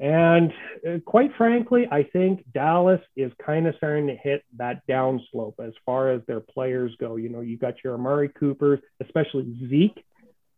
And 0.00 0.52
uh, 0.84 0.98
quite 1.06 1.30
frankly, 1.38 1.86
I 1.88 2.02
think 2.02 2.44
Dallas 2.52 3.00
is 3.16 3.30
kind 3.46 3.68
of 3.68 3.76
starting 3.76 4.08
to 4.08 4.16
hit 4.16 4.42
that 4.56 4.82
downslope 4.88 5.54
as 5.60 5.72
far 5.86 6.10
as 6.10 6.20
their 6.26 6.40
players 6.40 6.92
go. 6.98 7.14
You 7.14 7.28
know, 7.28 7.42
you've 7.42 7.60
got 7.60 7.74
your 7.84 7.94
Amari 7.94 8.28
Coopers, 8.28 8.80
especially 9.00 9.56
Zeke. 9.70 10.04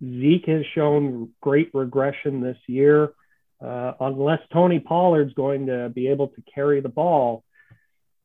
Zeke 0.03 0.47
has 0.47 0.65
shown 0.75 1.29
great 1.43 1.71
regression 1.75 2.41
this 2.41 2.59
year. 2.67 3.13
Uh, 3.63 3.93
unless 4.01 4.41
Tony 4.55 4.81
Pollard's 4.81 5.35
going 5.35 5.67
to 5.67 5.91
be 5.91 6.09
able 6.09 6.29
to 6.29 6.43
carry 6.55 6.81
the 6.81 6.89
ball 6.89 7.45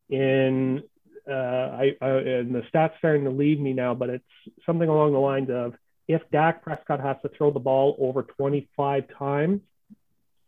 in, 0.10 0.82
uh, 1.30 1.34
I, 1.34 1.96
I, 2.02 2.08
and 2.08 2.54
the 2.54 2.64
stats 2.74 2.98
starting 2.98 3.24
to 3.26 3.30
leave 3.30 3.60
me 3.60 3.74
now, 3.74 3.94
but 3.94 4.10
it's 4.10 4.24
something 4.66 4.88
along 4.88 5.14
the 5.14 5.20
lines 5.20 5.50
of 5.50 5.74
if 6.08 6.22
Dak 6.32 6.64
Prescott 6.64 7.00
has 7.00 7.18
to 7.24 7.30
throw 7.30 7.52
the 7.52 7.60
ball 7.60 7.96
over 8.00 8.24
25 8.24 9.06
times, 9.18 9.62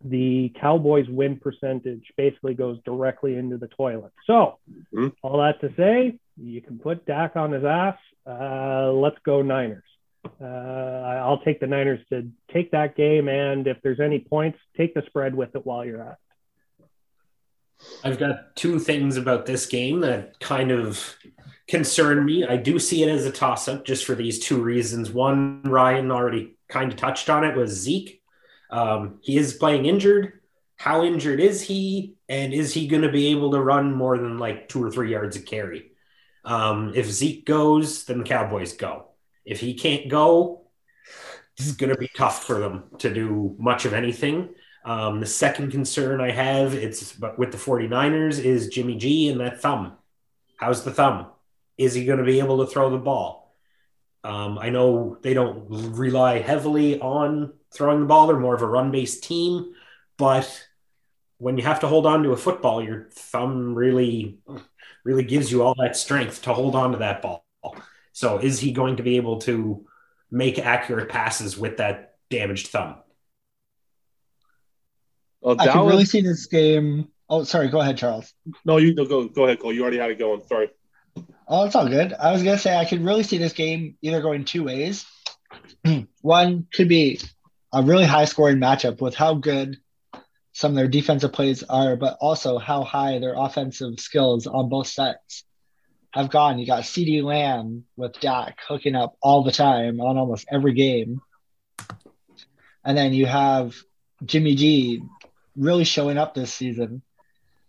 the 0.03 0.53
Cowboys 0.61 1.07
win 1.09 1.37
percentage 1.37 2.03
basically 2.15 2.53
goes 2.53 2.77
directly 2.85 3.35
into 3.35 3.57
the 3.57 3.67
toilet. 3.67 4.11
So, 4.27 4.59
mm-hmm. 4.93 5.07
all 5.23 5.39
that 5.39 5.59
to 5.61 5.73
say, 5.75 6.19
you 6.39 6.61
can 6.61 6.77
put 6.77 7.05
Dak 7.05 7.35
on 7.35 7.51
his 7.51 7.63
ass. 7.63 7.97
Uh, 8.25 8.91
let's 8.91 9.17
go 9.25 9.41
Niners. 9.41 9.83
Uh, 10.39 10.43
I'll 10.43 11.39
take 11.39 11.59
the 11.59 11.67
Niners 11.67 12.01
to 12.09 12.29
take 12.53 12.71
that 12.71 12.95
game, 12.95 13.29
and 13.29 13.65
if 13.65 13.77
there's 13.81 13.99
any 13.99 14.19
points, 14.19 14.59
take 14.75 14.93
the 14.93 15.03
spread 15.07 15.33
with 15.33 15.55
it 15.55 15.65
while 15.65 15.85
you're 15.85 16.01
at. 16.01 16.17
I've 18.03 18.19
got 18.19 18.55
two 18.55 18.79
things 18.79 19.17
about 19.17 19.45
this 19.45 19.65
game 19.65 20.01
that 20.01 20.39
kind 20.39 20.71
of 20.71 21.15
concern 21.67 22.23
me. 22.25 22.45
I 22.45 22.57
do 22.57 22.79
see 22.79 23.03
it 23.03 23.09
as 23.09 23.25
a 23.25 23.31
toss 23.31 23.67
up 23.67 23.85
just 23.85 24.05
for 24.05 24.15
these 24.15 24.39
two 24.39 24.61
reasons. 24.61 25.11
One, 25.11 25.61
Ryan 25.63 26.11
already 26.11 26.57
kind 26.69 26.91
of 26.91 26.97
touched 26.97 27.29
on 27.29 27.43
it, 27.43 27.55
was 27.55 27.71
Zeke. 27.71 28.21
Um, 28.69 29.19
he 29.21 29.37
is 29.37 29.53
playing 29.53 29.85
injured. 29.85 30.41
How 30.77 31.03
injured 31.03 31.39
is 31.39 31.61
he? 31.61 32.15
And 32.29 32.53
is 32.53 32.73
he 32.73 32.87
going 32.87 33.01
to 33.01 33.11
be 33.11 33.27
able 33.27 33.51
to 33.51 33.61
run 33.61 33.93
more 33.93 34.17
than 34.17 34.37
like 34.37 34.69
two 34.69 34.83
or 34.83 34.91
three 34.91 35.11
yards 35.11 35.35
a 35.35 35.41
carry? 35.41 35.91
Um, 36.45 36.93
if 36.95 37.07
Zeke 37.07 37.45
goes, 37.45 38.05
then 38.05 38.19
the 38.19 38.23
Cowboys 38.23 38.73
go. 38.73 39.07
If 39.43 39.59
he 39.59 39.73
can't 39.73 40.07
go, 40.09 40.67
it's 41.57 41.71
going 41.73 41.91
to 41.91 41.97
be 41.97 42.09
tough 42.15 42.45
for 42.45 42.59
them 42.59 42.83
to 42.99 43.13
do 43.13 43.55
much 43.57 43.85
of 43.85 43.93
anything. 43.93 44.49
Um, 44.87 45.19
the 45.19 45.25
second 45.25 45.71
concern 45.71 46.21
I 46.21 46.31
have, 46.31 46.73
it's 46.73 47.19
with 47.37 47.51
the 47.51 47.57
49ers, 47.57 48.39
is 48.39 48.69
Jimmy 48.69 48.95
G 48.95 49.27
and 49.27 49.41
that 49.41 49.59
thumb. 49.59 49.97
How's 50.55 50.85
the 50.85 50.93
thumb? 50.93 51.27
Is 51.77 51.93
he 51.93 52.05
going 52.05 52.19
to 52.19 52.23
be 52.23 52.39
able 52.39 52.65
to 52.65 52.71
throw 52.71 52.89
the 52.89 52.97
ball? 52.97 53.53
Um, 54.23 54.57
I 54.57 54.69
know 54.69 55.17
they 55.21 55.33
don't 55.33 55.65
rely 55.69 56.39
heavily 56.39 57.01
on 57.01 57.51
throwing 57.73 57.99
the 57.99 58.05
ball. 58.05 58.27
They're 58.27 58.39
more 58.39 58.55
of 58.55 58.61
a 58.61 58.65
run 58.65 58.89
based 58.91 59.25
team. 59.25 59.73
But 60.17 60.65
when 61.37 61.57
you 61.57 61.65
have 61.65 61.81
to 61.81 61.87
hold 61.87 62.05
on 62.05 62.23
to 62.23 62.31
a 62.31 62.37
football, 62.37 62.81
your 62.81 63.09
thumb 63.11 63.75
really, 63.75 64.39
really 65.03 65.25
gives 65.25 65.51
you 65.51 65.63
all 65.63 65.75
that 65.79 65.97
strength 65.97 66.43
to 66.43 66.53
hold 66.53 66.75
on 66.75 66.93
to 66.93 66.99
that 66.99 67.21
ball. 67.21 67.45
So 68.13 68.37
is 68.37 68.61
he 68.61 68.71
going 68.71 68.95
to 68.95 69.03
be 69.03 69.17
able 69.17 69.39
to 69.41 69.85
make 70.31 70.59
accurate 70.59 71.09
passes 71.09 71.57
with 71.57 71.75
that 71.77 72.15
damaged 72.29 72.67
thumb? 72.67 72.95
I 75.55 75.67
can 75.67 75.85
really 75.85 76.05
see 76.05 76.21
this 76.21 76.45
game. 76.47 77.09
Oh, 77.29 77.43
sorry. 77.43 77.69
Go 77.69 77.79
ahead, 77.79 77.97
Charles. 77.97 78.33
No, 78.65 78.77
you 78.77 78.93
no, 78.93 79.05
go. 79.05 79.27
Go 79.27 79.45
ahead, 79.45 79.59
Cole. 79.59 79.73
You 79.73 79.81
already 79.81 79.97
had 79.97 80.11
it 80.11 80.19
going. 80.19 80.41
Sorry. 80.47 80.69
Oh, 81.47 81.65
it's 81.65 81.75
all 81.75 81.87
good. 81.87 82.13
I 82.13 82.31
was 82.31 82.43
gonna 82.43 82.57
say 82.57 82.75
I 82.75 82.85
could 82.85 83.03
really 83.03 83.23
see 83.23 83.37
this 83.37 83.53
game 83.53 83.97
either 84.01 84.21
going 84.21 84.45
two 84.45 84.63
ways. 84.63 85.05
One 86.21 86.67
could 86.73 86.89
be 86.89 87.19
a 87.73 87.81
really 87.81 88.05
high 88.05 88.25
scoring 88.25 88.57
matchup 88.57 89.01
with 89.01 89.15
how 89.15 89.35
good 89.35 89.77
some 90.53 90.71
of 90.71 90.75
their 90.75 90.87
defensive 90.87 91.33
plays 91.33 91.63
are, 91.63 91.95
but 91.95 92.17
also 92.19 92.57
how 92.57 92.83
high 92.83 93.19
their 93.19 93.35
offensive 93.37 93.99
skills 93.99 94.47
on 94.47 94.69
both 94.69 94.87
sets 94.87 95.43
have 96.11 96.29
gone. 96.29 96.57
You 96.57 96.65
got 96.65 96.83
CeeDee 96.83 97.23
Lamb 97.23 97.85
with 97.95 98.19
Dak 98.19 98.57
hooking 98.67 98.95
up 98.95 99.15
all 99.21 99.43
the 99.43 99.51
time 99.51 100.01
on 100.01 100.17
almost 100.17 100.47
every 100.51 100.73
game. 100.73 101.21
And 102.83 102.97
then 102.97 103.13
you 103.13 103.25
have 103.25 103.75
Jimmy 104.25 104.55
G 104.55 105.01
really 105.57 105.83
showing 105.83 106.17
up 106.17 106.33
this 106.33 106.53
season. 106.53 107.01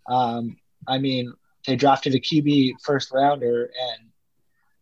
Um, 0.07 0.59
I 0.87 0.99
mean, 0.99 1.33
they 1.67 1.77
drafted 1.77 2.15
a 2.15 2.21
QB 2.21 2.75
first 2.83 3.13
rounder 3.13 3.65
and 3.65 4.09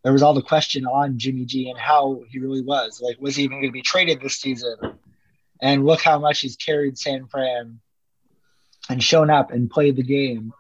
there 0.07 0.13
was 0.13 0.23
all 0.23 0.35
the 0.35 0.43
question 0.43 0.87
on 0.87 1.19
Jimmy 1.19 1.45
G 1.45 1.69
and 1.69 1.79
how 1.79 2.23
he 2.31 2.39
really 2.39 2.63
was. 2.63 3.01
Like, 3.03 3.17
was 3.19 3.35
he 3.35 3.43
even 3.43 3.59
going 3.59 3.71
to 3.71 3.73
be 3.73 3.83
traded 3.83 4.21
this 4.21 4.39
season? 4.39 4.77
And 5.61 5.85
look 5.85 6.01
how 6.01 6.21
much 6.21 6.41
he's 6.41 6.55
carried 6.55 6.97
San 6.97 7.27
Fran 7.27 7.81
and 8.89 9.03
shown 9.03 9.31
up 9.31 9.51
and 9.51 9.69
played 9.69 9.97
the 9.97 10.05
game. 10.05 10.53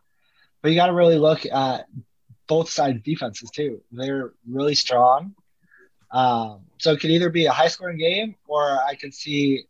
But 0.63 0.73
you 0.73 0.77
got 0.77 0.87
to 0.87 0.95
really 0.95 1.19
look 1.19 1.47
at 1.47 1.87
both 2.49 2.71
sides' 2.71 3.03
defenses 3.05 3.51
too. 3.51 3.83
They're 3.93 4.33
really 4.49 4.75
strong. 4.75 5.37
Um, 6.11 6.63
so 6.79 6.93
it 6.93 7.01
could 7.01 7.11
either 7.11 7.31
be 7.31 7.47
a 7.47 7.53
high 7.53 7.69
scoring 7.69 7.99
game 7.99 8.35
or 8.49 8.63
I 8.63 8.97
could 8.97 9.15
see 9.15 9.65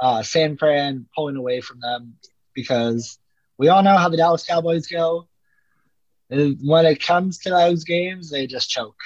uh, 0.00 0.22
San 0.22 0.56
Fran 0.56 1.06
pulling 1.14 1.36
away 1.36 1.60
from 1.60 1.80
them 1.80 2.14
because 2.54 3.18
we 3.58 3.68
all 3.68 3.82
know 3.82 3.96
how 3.96 4.08
the 4.08 4.16
Dallas 4.16 4.46
Cowboys 4.46 4.86
go. 4.86 5.28
When 6.30 6.86
it 6.86 7.02
comes 7.02 7.38
to 7.38 7.50
those 7.50 7.84
games, 7.84 8.30
they 8.30 8.46
just 8.46 8.68
choke. 8.68 8.98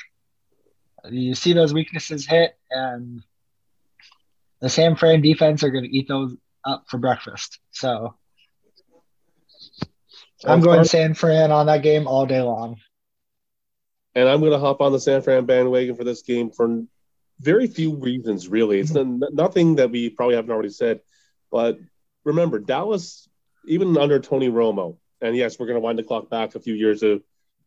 You 1.09 1.35
see 1.35 1.53
those 1.53 1.75
weaknesses 1.75 2.27
hit, 2.27 2.57
and 2.71 3.23
the 4.61 4.69
San 4.69 4.97
Fran 4.97 5.21
defense 5.21 5.63
are 5.63 5.71
going 5.71 5.85
to 5.85 5.97
eat 5.97 6.09
those 6.09 6.37
up 6.65 6.85
for 6.89 6.99
breakfast. 6.99 7.59
So 7.71 8.15
I'm 10.45 10.61
going 10.61 10.85
San 10.85 11.15
Fran 11.15 11.53
on 11.53 11.67
that 11.67 11.83
game 11.83 12.07
all 12.07 12.27
day 12.27 12.41
long. 12.41 12.77
And 14.15 14.29
I'm 14.29 14.41
going 14.41 14.53
to 14.53 14.59
hop 14.59 14.81
on 14.81 14.93
the 14.93 15.01
San 15.01 15.23
Fran 15.23 15.47
bandwagon 15.47 15.95
for 15.95 16.05
this 16.05 16.23
game 16.23 16.51
for 16.51 16.85
very 17.43 17.67
few 17.67 17.95
reasons, 17.97 18.49
really. 18.49 18.79
It's 18.79 18.93
nothing 18.95 19.77
that 19.77 19.91
we 19.91 20.11
probably 20.11 20.37
haven't 20.37 20.51
already 20.51 20.71
said. 20.71 21.01
But 21.51 21.79
remember, 22.25 22.59
Dallas, 22.59 23.29
even 23.67 23.97
under 23.99 24.21
Tony 24.21 24.49
Romo, 24.49 24.97
and 25.21 25.37
yes, 25.37 25.59
we're 25.59 25.67
going 25.67 25.77
to 25.77 25.81
wind 25.81 25.99
the 25.99 26.05
clock 26.05 26.31
back 26.31 26.55
a 26.55 26.61
few 26.61 26.75
years 26.75 27.03
of 27.03 27.23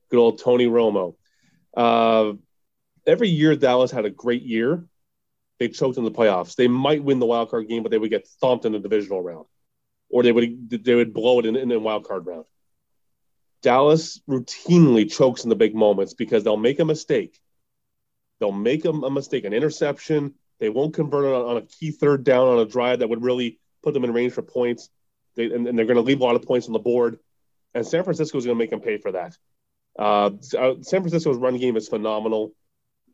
good 0.10 0.20
old 0.20 0.40
Tony 0.40 0.68
Romo. 0.68 1.16
Uh, 1.76 2.34
every 3.06 3.30
year 3.30 3.56
Dallas 3.56 3.92
had 3.92 4.06
a 4.06 4.10
great 4.10 4.44
year. 4.44 4.86
They 5.60 5.70
choked 5.70 5.98
in 5.98 6.04
the 6.04 6.12
playoffs. 6.12 6.56
They 6.56 6.68
might 6.68 7.04
win 7.04 7.20
the 7.20 7.26
wild 7.26 7.50
card 7.50 7.68
game, 7.68 7.84
but 7.84 7.92
they 7.92 7.98
would 7.98 8.10
get 8.10 8.28
thumped 8.42 8.66
in 8.66 8.74
the 8.74 8.80
divisional 8.80 9.22
round, 9.22 9.46
or 10.10 10.24
they 10.24 10.32
would 10.32 10.70
they 10.70 10.96
would 10.96 11.14
blow 11.14 11.40
it 11.40 11.46
in, 11.46 11.56
in 11.56 11.70
the 11.70 11.80
wild 11.80 12.06
card 12.06 12.26
round. 12.26 12.46
Dallas 13.62 14.22
routinely 14.30 15.12
chokes 15.12 15.44
in 15.44 15.50
the 15.50 15.56
big 15.56 15.74
moments 15.74 16.14
because 16.14 16.44
they'll 16.44 16.58
make 16.58 16.80
a 16.80 16.86
mistake. 16.86 17.40
They'll 18.40 18.52
make 18.52 18.86
a, 18.86 18.90
a 18.90 19.12
mistake, 19.12 19.46
an 19.46 19.54
interception. 19.54 20.36
They 20.60 20.70
won't 20.70 20.94
convert 20.94 21.26
on, 21.26 21.50
on, 21.50 21.58
a 21.58 21.62
key 21.62 21.92
third 21.92 22.24
down 22.24 22.48
on 22.48 22.60
a 22.60 22.66
drive 22.66 23.00
that 23.00 23.10
would 23.10 23.24
really 23.24 23.60
put 23.84 23.94
them 23.94 24.04
in 24.04 24.14
range 24.14 24.34
for 24.34 24.42
points. 24.42 24.90
They, 25.36 25.46
and, 25.46 25.68
and, 25.68 25.78
they're 25.78 25.86
going 25.86 25.98
to 25.98 26.02
leave 26.02 26.22
a 26.22 26.24
lot 26.24 26.36
of 26.36 26.44
points 26.44 26.68
on 26.68 26.74
the 26.74 26.80
board. 26.80 27.20
And 27.74 27.86
San 27.86 28.04
Francisco 28.04 28.38
is 28.38 28.46
going 28.46 28.58
to 28.58 28.62
make 28.62 28.70
them 28.70 28.80
pay 28.80 28.98
for 28.98 29.12
that. 29.14 29.38
Uh, 29.98 30.32
uh, 30.58 30.76
San 30.82 31.02
Francisco's 31.02 31.38
run 31.38 31.58
game 31.58 31.78
is 31.78 31.88
phenomenal. 31.88 32.54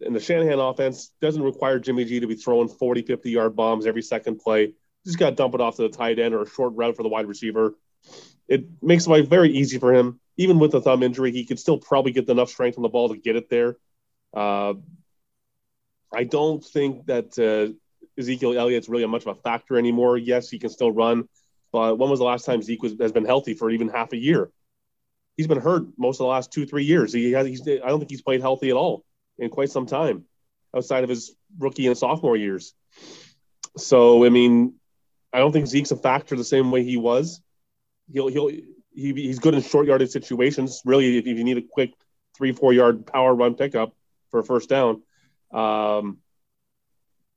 And 0.01 0.15
the 0.15 0.19
Shanahan 0.19 0.59
offense 0.59 1.11
doesn't 1.21 1.41
require 1.41 1.79
Jimmy 1.79 2.05
G 2.05 2.19
to 2.19 2.27
be 2.27 2.35
throwing 2.35 2.67
40, 2.67 3.03
50 3.03 3.29
yard 3.29 3.55
bombs 3.55 3.85
every 3.85 4.01
second 4.01 4.39
play. 4.39 4.73
Just 5.05 5.17
got 5.17 5.31
to 5.31 5.35
dump 5.35 5.55
it 5.55 5.61
off 5.61 5.77
to 5.77 5.83
the 5.83 5.89
tight 5.89 6.19
end 6.19 6.33
or 6.33 6.43
a 6.43 6.49
short 6.49 6.73
route 6.75 6.95
for 6.95 7.03
the 7.03 7.09
wide 7.09 7.27
receiver. 7.27 7.75
It 8.47 8.65
makes 8.81 9.07
life 9.07 9.27
very 9.27 9.51
easy 9.51 9.77
for 9.79 9.93
him 9.93 10.19
even 10.41 10.57
with 10.57 10.73
a 10.73 10.81
thumb 10.81 11.03
injury, 11.03 11.31
he 11.31 11.45
could 11.45 11.59
still 11.59 11.77
probably 11.77 12.11
get 12.11 12.27
enough 12.29 12.49
strength 12.49 12.77
on 12.77 12.81
the 12.81 12.89
ball 12.89 13.09
to 13.09 13.17
get 13.17 13.35
it 13.35 13.49
there. 13.49 13.77
Uh, 14.33 14.73
I 16.13 16.23
don't 16.23 16.63
think 16.63 17.05
that 17.05 17.37
uh, 17.39 17.73
Ezekiel 18.19 18.57
Elliott's 18.57 18.89
really 18.89 19.05
much 19.05 19.25
of 19.25 19.37
a 19.37 19.41
factor 19.41 19.77
anymore. 19.77 20.17
Yes, 20.17 20.49
he 20.49 20.59
can 20.59 20.69
still 20.69 20.91
run, 20.91 21.27
but 21.71 21.97
when 21.97 22.09
was 22.09 22.19
the 22.19 22.25
last 22.25 22.45
time 22.45 22.61
Zeke 22.61 22.83
was, 22.83 22.95
has 22.99 23.11
been 23.11 23.25
healthy 23.25 23.53
for 23.53 23.69
even 23.69 23.89
half 23.89 24.13
a 24.13 24.17
year? 24.17 24.51
He's 25.37 25.47
been 25.47 25.61
hurt 25.61 25.83
most 25.97 26.19
of 26.19 26.25
the 26.25 26.29
last 26.29 26.51
two, 26.51 26.65
three 26.65 26.83
years. 26.83 27.13
He 27.13 27.31
has, 27.31 27.47
he's, 27.47 27.67
I 27.67 27.87
don't 27.87 27.99
think 27.99 28.11
he's 28.11 28.21
played 28.21 28.41
healthy 28.41 28.69
at 28.69 28.75
all 28.75 29.05
in 29.37 29.49
quite 29.49 29.69
some 29.69 29.85
time 29.85 30.25
outside 30.75 31.03
of 31.03 31.09
his 31.09 31.33
rookie 31.57 31.87
and 31.87 31.97
sophomore 31.97 32.35
years. 32.35 32.73
So, 33.77 34.25
I 34.25 34.29
mean, 34.29 34.75
I 35.33 35.39
don't 35.39 35.51
think 35.51 35.67
Zeke's 35.67 35.91
a 35.91 35.95
factor 35.95 36.35
the 36.35 36.43
same 36.43 36.71
way 36.71 36.83
he 36.83 36.97
was. 36.97 37.41
He'll, 38.11 38.27
he'll, 38.27 38.49
he, 38.49 39.13
he's 39.13 39.39
good 39.39 39.53
in 39.53 39.61
short 39.61 39.87
yardage 39.87 40.09
situations. 40.09 40.81
Really, 40.83 41.17
if, 41.17 41.25
if 41.25 41.37
you 41.37 41.43
need 41.43 41.57
a 41.57 41.61
quick 41.61 41.93
three, 42.35 42.51
four 42.51 42.73
yard 42.73 43.05
power 43.05 43.33
run 43.33 43.55
pickup 43.55 43.95
for 44.29 44.41
a 44.41 44.43
first 44.43 44.69
down, 44.69 45.01
um, 45.53 46.17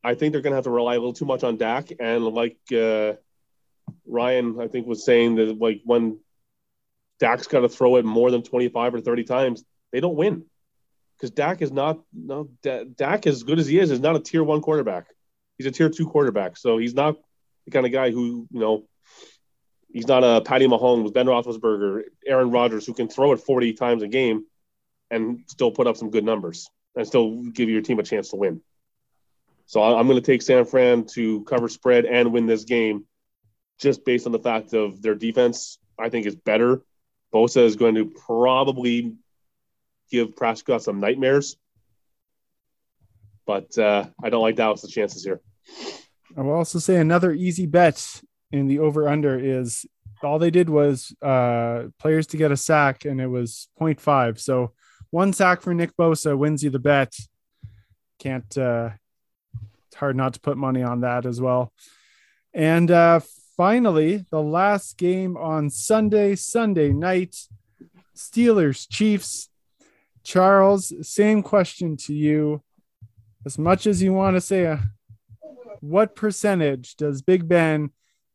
I 0.02 0.14
think 0.14 0.32
they're 0.32 0.42
going 0.42 0.52
to 0.52 0.56
have 0.56 0.64
to 0.64 0.70
rely 0.70 0.94
a 0.94 0.98
little 0.98 1.12
too 1.12 1.24
much 1.24 1.44
on 1.44 1.56
Dak. 1.56 1.90
And 1.98 2.24
like 2.24 2.58
uh, 2.72 3.14
Ryan, 4.06 4.60
I 4.60 4.68
think 4.68 4.86
was 4.86 5.04
saying 5.04 5.36
that 5.36 5.58
like 5.58 5.80
when 5.84 6.18
Dak's 7.20 7.46
got 7.46 7.60
to 7.60 7.68
throw 7.68 7.96
it 7.96 8.04
more 8.04 8.30
than 8.30 8.42
25 8.42 8.94
or 8.94 9.00
30 9.00 9.24
times, 9.24 9.64
they 9.92 10.00
don't 10.00 10.16
win 10.16 10.44
because 11.16 11.30
Dak 11.30 11.62
is 11.62 11.72
not 11.72 12.00
no 12.12 12.48
Dak 12.62 13.26
as 13.26 13.42
good 13.44 13.58
as 13.58 13.66
he 13.66 13.78
is 13.78 13.90
is 13.90 14.00
not 14.00 14.16
a 14.16 14.20
tier 14.20 14.44
one 14.44 14.60
quarterback. 14.60 15.06
He's 15.56 15.66
a 15.66 15.70
tier 15.70 15.88
two 15.88 16.08
quarterback, 16.08 16.56
so 16.56 16.78
he's 16.78 16.94
not 16.94 17.16
the 17.64 17.70
kind 17.70 17.86
of 17.86 17.92
guy 17.92 18.10
who 18.10 18.46
you 18.50 18.60
know 18.60 18.84
He's 19.94 20.08
not 20.08 20.24
a 20.24 20.40
Patty 20.40 20.66
Mahomes, 20.66 21.14
Ben 21.14 21.26
Roethlisberger, 21.26 22.02
Aaron 22.26 22.50
Rodgers, 22.50 22.84
who 22.84 22.94
can 22.94 23.08
throw 23.08 23.30
it 23.30 23.38
40 23.38 23.74
times 23.74 24.02
a 24.02 24.08
game 24.08 24.44
and 25.08 25.44
still 25.46 25.70
put 25.70 25.86
up 25.86 25.96
some 25.96 26.10
good 26.10 26.24
numbers 26.24 26.68
and 26.96 27.06
still 27.06 27.42
give 27.44 27.68
your 27.68 27.82
team 27.82 27.98
a 27.98 28.02
chance 28.02 28.30
to 28.30 28.36
win. 28.36 28.60
So 29.66 29.82
I'm 29.82 30.06
going 30.06 30.20
to 30.20 30.26
take 30.26 30.42
San 30.42 30.64
Fran 30.64 31.04
to 31.14 31.42
cover 31.44 31.68
spread 31.68 32.04
and 32.04 32.32
win 32.32 32.46
this 32.46 32.64
game 32.64 33.06
just 33.78 34.04
based 34.04 34.26
on 34.26 34.32
the 34.32 34.38
fact 34.38 34.74
of 34.74 35.00
their 35.02 35.14
defense, 35.14 35.78
I 35.98 36.08
think 36.08 36.26
is 36.26 36.36
better. 36.36 36.82
Bosa 37.32 37.64
is 37.64 37.76
going 37.76 37.96
to 37.96 38.04
probably 38.04 39.16
give 40.10 40.36
Prescott 40.36 40.82
some 40.82 41.00
nightmares, 41.00 41.56
but 43.46 43.76
uh, 43.76 44.06
I 44.22 44.30
don't 44.30 44.42
like 44.42 44.56
Dallas' 44.56 44.88
chances 44.88 45.24
here. 45.24 45.40
I 46.36 46.42
will 46.42 46.52
also 46.52 46.78
say 46.78 46.96
another 46.96 47.32
easy 47.32 47.66
bet 47.66 48.22
in 48.52 48.68
the 48.68 48.78
over 48.78 49.08
under 49.08 49.38
is 49.38 49.86
all 50.22 50.38
they 50.38 50.50
did 50.50 50.68
was 50.70 51.14
uh, 51.22 51.84
players 51.98 52.26
to 52.28 52.36
get 52.36 52.52
a 52.52 52.56
sack 52.56 53.04
and 53.04 53.20
it 53.20 53.26
was 53.26 53.68
0.5. 53.80 54.38
So 54.38 54.72
one 55.14 55.32
sack 55.32 55.62
for 55.62 55.72
Nick 55.72 55.96
Bosa 55.96 56.36
wins 56.36 56.64
you 56.64 56.70
the 56.70 56.80
bet. 56.80 57.14
Can't, 58.18 58.58
uh, 58.58 58.90
it's 59.86 59.94
hard 59.94 60.16
not 60.16 60.34
to 60.34 60.40
put 60.40 60.56
money 60.56 60.82
on 60.82 61.02
that 61.02 61.24
as 61.24 61.40
well. 61.40 61.72
And 62.52 62.90
uh, 62.90 63.20
finally, 63.56 64.26
the 64.32 64.42
last 64.42 64.98
game 64.98 65.36
on 65.36 65.70
Sunday, 65.70 66.34
Sunday 66.34 66.92
night, 66.92 67.36
Steelers, 68.16 68.88
Chiefs. 68.90 69.50
Charles, 70.24 70.92
same 71.08 71.44
question 71.44 71.96
to 71.98 72.12
you. 72.12 72.64
As 73.46 73.56
much 73.56 73.86
as 73.86 74.02
you 74.02 74.12
want 74.12 74.34
to 74.34 74.40
say, 74.40 74.66
uh, 74.66 74.78
what 75.78 76.16
percentage 76.16 76.96
does 76.96 77.22
Big 77.22 77.46
Ben 77.46 77.90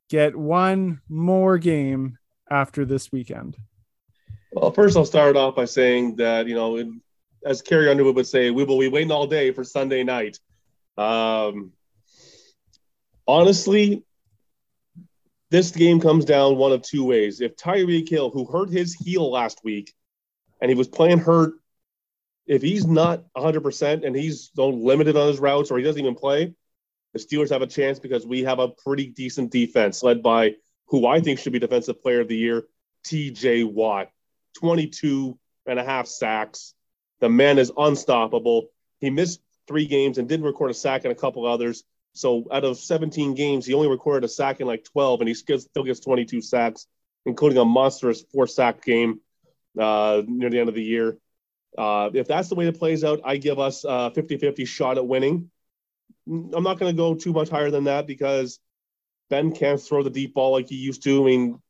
get 0.10 0.34
one 0.34 1.02
more 1.10 1.58
game 1.58 2.18
after 2.50 2.86
this 2.86 3.12
weekend? 3.12 3.58
Well, 4.52 4.72
first 4.72 4.98
I'll 4.98 5.06
start 5.06 5.36
off 5.36 5.56
by 5.56 5.66
saying 5.66 6.16
that 6.16 6.48
you 6.48 6.56
know, 6.56 6.94
as 7.46 7.62
Carrie 7.62 7.90
Underwood 7.90 8.16
would 8.16 8.28
say, 8.28 8.50
we 8.50 8.64
will 8.64 8.80
be 8.80 8.88
waiting 8.88 9.12
all 9.12 9.28
day 9.28 9.52
for 9.52 9.64
Sunday 9.64 10.04
night. 10.04 10.40
Um, 10.98 11.72
honestly, 13.28 14.04
this 15.52 15.72
game 15.72 16.00
comes 16.00 16.26
down 16.26 16.58
one 16.58 16.72
of 16.72 16.82
two 16.82 17.06
ways. 17.06 17.42
If 17.42 17.56
Tyreek 17.56 18.10
Hill, 18.10 18.32
who 18.32 18.46
hurt 18.46 18.70
his 18.70 18.94
heel 18.94 19.32
last 19.32 19.62
week, 19.64 19.94
and 20.62 20.70
he 20.70 20.76
was 20.76 20.88
playing 20.88 21.20
hurt, 21.20 21.54
if 22.46 22.64
he's 22.64 22.88
not 22.88 23.24
100% 23.38 24.06
and 24.06 24.16
he's 24.16 24.52
limited 24.58 25.16
on 25.16 25.28
his 25.28 25.40
routes 25.40 25.70
or 25.70 25.78
he 25.78 25.84
doesn't 25.84 26.02
even 26.02 26.16
play, 26.16 26.54
the 27.14 27.20
Steelers 27.20 27.50
have 27.52 27.62
a 27.62 27.68
chance 27.68 28.00
because 28.00 28.26
we 28.26 28.44
have 28.44 28.60
a 28.60 28.70
pretty 28.70 29.08
decent 29.08 29.52
defense 29.52 30.04
led 30.04 30.22
by 30.22 30.56
who 30.88 31.06
I 31.06 31.22
think 31.22 31.40
should 31.40 31.54
be 31.54 31.60
Defensive 31.60 32.02
Player 32.02 32.22
of 32.22 32.28
the 32.28 32.36
Year, 32.36 32.66
TJ 33.06 33.72
Watt. 33.72 34.10
22 34.58 35.38
and 35.66 35.80
a 35.80 35.84
half 35.84 36.08
sacks. 36.08 36.74
The 37.20 37.30
man 37.30 37.58
is 37.58 37.72
unstoppable. 37.78 38.68
He 39.00 39.10
missed 39.10 39.42
three 39.68 39.86
games 39.86 40.18
and 40.18 40.28
didn't 40.28 40.46
record 40.46 40.72
a 40.72 40.74
sack 40.74 41.06
in 41.06 41.12
a 41.12 41.16
couple 41.16 41.46
others. 41.46 41.84
So 42.14 42.46
out 42.52 42.64
of 42.64 42.78
17 42.78 43.36
games, 43.36 43.66
he 43.66 43.74
only 43.74 43.88
recorded 43.88 44.26
a 44.26 44.28
sack 44.28 44.60
in 44.60 44.68
like 44.68 44.84
12, 44.84 45.22
and 45.22 45.28
he 45.28 45.34
still 45.36 45.84
gets 45.84 46.00
22 46.00 46.42
sacks, 46.42 46.88
including 47.26 47.60
a 47.60 47.66
monstrous 47.66 48.24
four 48.24 48.48
sack 48.48 48.84
game 48.84 49.22
uh, 49.80 50.22
near 50.26 50.50
the 50.50 50.60
end 50.60 50.70
of 50.70 50.76
the 50.76 50.84
year. 50.84 51.18
Uh, 51.78 52.10
if 52.14 52.28
that's 52.28 52.50
the 52.50 52.56
way 52.56 52.68
it 52.68 52.80
plays 52.80 53.04
out, 53.04 53.22
I 53.24 53.38
give 53.38 53.60
us 53.60 53.86
a 53.88 54.12
50 54.12 54.38
50 54.38 54.66
shot 54.66 54.98
at 54.98 55.08
winning. 55.08 55.52
I'm 56.28 56.64
not 56.64 56.80
going 56.80 56.92
to 56.92 56.98
go 56.98 57.14
too 57.14 57.32
much 57.32 57.50
higher 57.50 57.72
than 57.72 57.86
that 57.86 58.08
because 58.08 58.60
Ben 59.30 59.52
can't 59.54 59.80
throw 59.80 60.04
the 60.04 60.10
deep 60.10 60.34
ball 60.34 60.52
like 60.52 60.68
he 60.68 60.76
used 60.76 61.04
to. 61.04 61.22
I 61.22 61.26
mean, 61.26 61.62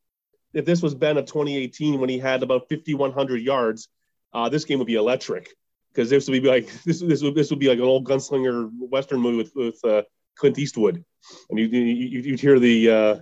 if 0.52 0.64
this 0.64 0.82
was 0.82 0.94
Ben 0.94 1.16
of 1.16 1.26
2018 1.26 2.00
when 2.00 2.08
he 2.08 2.18
had 2.18 2.42
about 2.42 2.68
5,100 2.68 3.36
yards, 3.36 3.88
uh, 4.32 4.48
this 4.48 4.64
game 4.64 4.78
would 4.78 4.86
be 4.86 4.94
electric 4.94 5.50
because 5.92 6.10
this 6.10 6.28
would 6.28 6.42
be 6.42 6.48
like 6.48 6.70
this 6.84 7.00
this 7.00 7.22
would 7.22 7.34
this 7.34 7.50
would 7.50 7.58
be 7.58 7.68
like 7.68 7.78
an 7.78 7.84
old 7.84 8.04
gunslinger 8.04 8.70
western 8.78 9.20
movie 9.20 9.36
with 9.38 9.52
with 9.54 9.84
uh, 9.84 10.02
Clint 10.36 10.58
Eastwood, 10.58 11.04
and 11.48 11.58
you, 11.58 11.66
you 11.66 12.20
you'd 12.20 12.40
hear 12.40 12.58
the 12.58 12.90
uh, 12.90 13.16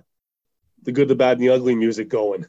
the 0.83 0.93
good, 0.93 1.09
the 1.09 1.15
bad, 1.15 1.39
and 1.39 1.41
the 1.41 1.51
ugly 1.51 1.75
music 1.75 2.09
going. 2.09 2.47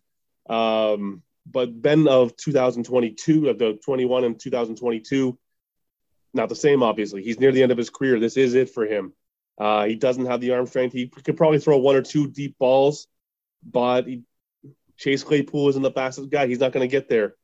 Um, 0.49 1.23
but 1.45 1.81
Ben 1.81 2.07
of 2.07 2.35
2022, 2.37 3.49
of 3.49 3.57
the 3.57 3.79
21 3.83 4.23
and 4.23 4.39
2022, 4.39 5.37
not 6.33 6.49
the 6.49 6.55
same, 6.55 6.83
obviously. 6.83 7.23
He's 7.23 7.39
near 7.39 7.51
the 7.51 7.63
end 7.63 7.71
of 7.71 7.77
his 7.77 7.89
career. 7.89 8.19
This 8.19 8.37
is 8.37 8.53
it 8.53 8.69
for 8.69 8.85
him. 8.85 9.13
Uh, 9.57 9.85
he 9.85 9.95
doesn't 9.95 10.27
have 10.27 10.41
the 10.41 10.51
arm 10.51 10.67
strength. 10.67 10.93
He 10.93 11.07
could 11.07 11.37
probably 11.37 11.59
throw 11.59 11.77
one 11.77 11.95
or 11.95 12.01
two 12.01 12.27
deep 12.27 12.57
balls, 12.57 13.07
but 13.63 14.07
he, 14.07 14.23
Chase 14.99 15.23
Claypool 15.23 15.69
isn't 15.69 15.81
the 15.81 15.91
fastest 15.91 16.29
guy. 16.29 16.45
He's 16.45 16.59
not 16.59 16.73
going 16.73 16.87
to 16.87 16.91
get 16.91 17.07
there. 17.07 17.35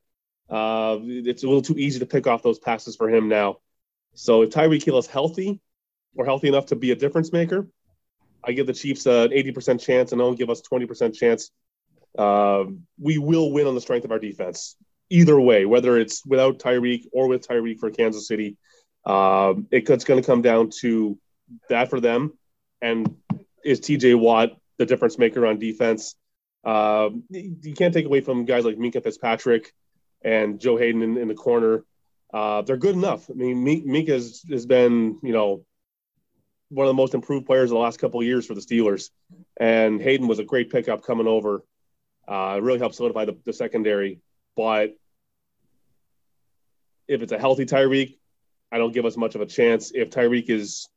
Uh, 0.49 0.99
it's 1.02 1.44
a 1.44 1.48
little 1.48 1.61
too 1.61 1.77
easy 1.77 1.99
to 1.99 2.06
pick 2.06 2.27
off 2.27 2.44
those 2.44 2.60
passes 2.60 2.98
for 2.98 3.10
him 3.10 3.30
now. 3.30 3.57
So 4.14 4.44
if 4.44 4.49
Tyreek 4.49 4.84
Hill 4.84 4.98
is 4.98 5.07
healthy 5.07 5.61
or 6.15 6.26
healthy 6.26 6.49
enough 6.49 6.68
to 6.68 6.76
be 6.76 6.91
a 6.91 6.95
difference 6.95 7.32
maker, 7.32 7.68
I 8.44 8.52
give 8.52 8.68
the 8.68 8.73
Chiefs 8.73 9.06
an 9.06 9.30
80% 9.30 9.80
chance 9.80 10.11
and 10.11 10.19
don't 10.19 10.38
give 10.38 10.49
us 10.49 10.61
20% 10.61 11.15
chance. 11.15 11.49
Uh, 12.18 12.65
we 12.99 13.18
will 13.18 13.52
win 13.52 13.68
on 13.68 13.76
the 13.76 13.82
strength 13.82 14.06
of 14.06 14.11
our 14.11 14.19
defense. 14.19 14.76
Either 15.10 15.40
way, 15.40 15.65
whether 15.65 15.98
it's 15.98 16.26
without 16.26 16.60
Tyreek 16.60 17.07
or 17.14 17.27
with 17.27 17.48
Tyreek 17.48 17.80
for 17.80 17.90
Kansas 17.90 18.27
City, 18.27 18.57
um, 19.06 19.68
it, 19.72 19.90
it's 19.90 20.03
going 20.03 20.22
to 20.22 20.26
come 20.26 20.41
down 20.41 20.72
to 20.82 21.18
that 21.69 21.90
for 21.90 21.99
them. 21.99 22.38
And 22.82 23.15
is 23.64 23.80
TJ 23.80 24.19
Watt 24.19 24.57
the 24.77 24.86
difference 24.86 25.18
maker 25.18 25.45
on 25.45 25.57
defense? 25.57 26.15
Uh, 26.66 27.10
you 27.30 27.74
can't 27.76 27.94
take 27.94 28.06
away 28.06 28.22
from 28.22 28.46
guys 28.46 28.66
like 28.66 28.78
Minkah 28.78 29.04
Fitzpatrick 29.04 29.72
and 30.24 30.60
Joe 30.60 30.78
Haden 30.78 31.02
in, 31.04 31.18
in 31.18 31.28
the 31.28 31.36
corner. 31.36 31.84
Uh, 32.34 32.64
they're 32.64 32.78
good 32.78 32.96
enough. 32.96 33.30
I 33.30 33.34
mean, 33.34 33.64
Minkah 33.64 34.10
has, 34.10 34.44
has 34.50 34.66
been, 34.66 35.20
you 35.22 35.32
know, 35.32 35.64
one 36.70 36.88
of 36.88 36.90
the 36.90 36.96
most 36.96 37.14
improved 37.14 37.46
players 37.46 37.70
in 37.70 37.76
the 37.76 37.82
last 37.82 38.00
couple 38.00 38.20
of 38.20 38.26
years 38.26 38.46
for 38.46 38.56
the 38.56 38.62
Steelers. 38.62 39.12
And 39.58 40.02
Haden 40.02 40.28
was 40.28 40.40
a 40.40 40.44
great 40.44 40.72
pickup 40.72 41.04
coming 41.04 41.28
over. 41.28 41.64
Uh, 42.28 42.60
really 42.62 42.80
helped 42.80 42.96
solidify 42.96 43.26
the, 43.26 43.38
the 43.46 43.54
secondary. 43.54 44.20
But 44.58 44.96
if 47.08 47.22
it's 47.22 47.32
a 47.32 47.38
healthy 47.38 47.66
Tyreek, 47.66 48.18
I 48.72 48.80
don't 48.80 48.94
give 48.94 49.06
us 49.06 49.16
much 49.16 49.36
of 49.36 49.42
a 49.42 49.46
chance. 49.46 49.92
If 49.94 50.10
Tyreek 50.10 50.50
is, 50.50 50.90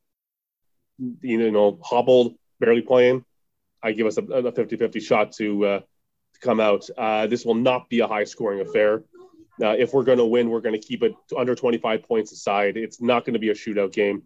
you 1.20 1.51
know, 1.51 1.78
hobbled, 1.85 2.35
barely 2.59 2.81
playing, 2.81 3.24
I 3.82 3.92
give 3.92 4.06
us 4.06 4.18
a, 4.18 4.22
a 4.22 4.52
50-50 4.52 5.02
shot 5.02 5.32
to 5.32 5.66
uh, 5.66 5.80
to 5.80 6.40
come 6.40 6.60
out. 6.60 6.88
Uh, 6.96 7.26
this 7.26 7.44
will 7.44 7.55
not 7.55 7.88
be 7.88 8.00
a 8.00 8.06
high-scoring 8.06 8.60
affair. 8.60 9.05
Uh, 9.60 9.70
if 9.70 9.92
we're 9.92 10.05
going 10.05 10.18
to 10.18 10.24
win, 10.24 10.50
we're 10.50 10.60
going 10.60 10.78
to 10.80 10.86
keep 10.86 11.02
it 11.02 11.14
under 11.36 11.55
25 11.55 12.02
points 12.05 12.32
aside. 12.32 12.76
It's 12.76 13.00
not 13.00 13.24
going 13.24 13.34
to 13.34 13.40
be 13.40 13.50
a 13.50 13.55
shootout 13.55 13.92
game. 13.92 14.22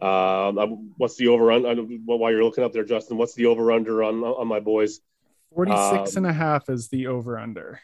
Um, 0.00 0.92
what's 0.98 1.16
the 1.16 1.28
over 1.28 1.50
under? 1.50 1.82
While 1.82 2.30
you're 2.30 2.44
looking 2.44 2.64
up 2.64 2.72
there, 2.72 2.84
Justin, 2.84 3.16
what's 3.16 3.34
the 3.34 3.46
over 3.46 3.72
under 3.72 4.02
on 4.02 4.22
on 4.22 4.46
my 4.46 4.60
boys? 4.60 5.00
46 5.54 6.16
um, 6.16 6.24
and 6.24 6.26
a 6.26 6.32
half 6.32 6.68
is 6.68 6.88
the 6.88 7.06
over 7.06 7.38
under. 7.38 7.80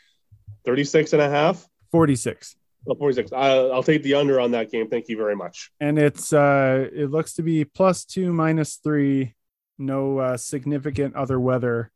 36 0.66 1.14
and 1.14 1.22
a 1.22 1.30
half? 1.30 1.66
46. 1.90 2.56
Oh, 2.86 2.94
46. 2.94 3.32
I, 3.32 3.48
I'll 3.68 3.82
take 3.82 4.02
the 4.02 4.14
under 4.14 4.40
on 4.40 4.51
that 4.51 4.70
game. 4.70 4.89
Thank 4.89 5.09
you 5.09 5.16
very 5.16 5.36
much. 5.36 5.70
And 5.80 5.98
it's 5.98 6.32
uh 6.32 6.89
it 6.93 7.10
looks 7.10 7.34
to 7.34 7.43
be 7.43 7.64
plus 7.64 8.05
two, 8.05 8.32
minus 8.32 8.76
three, 8.76 9.34
no 9.83 10.19
uh, 10.19 10.37
significant 10.37 11.15
other 11.15 11.39
weather 11.39 11.91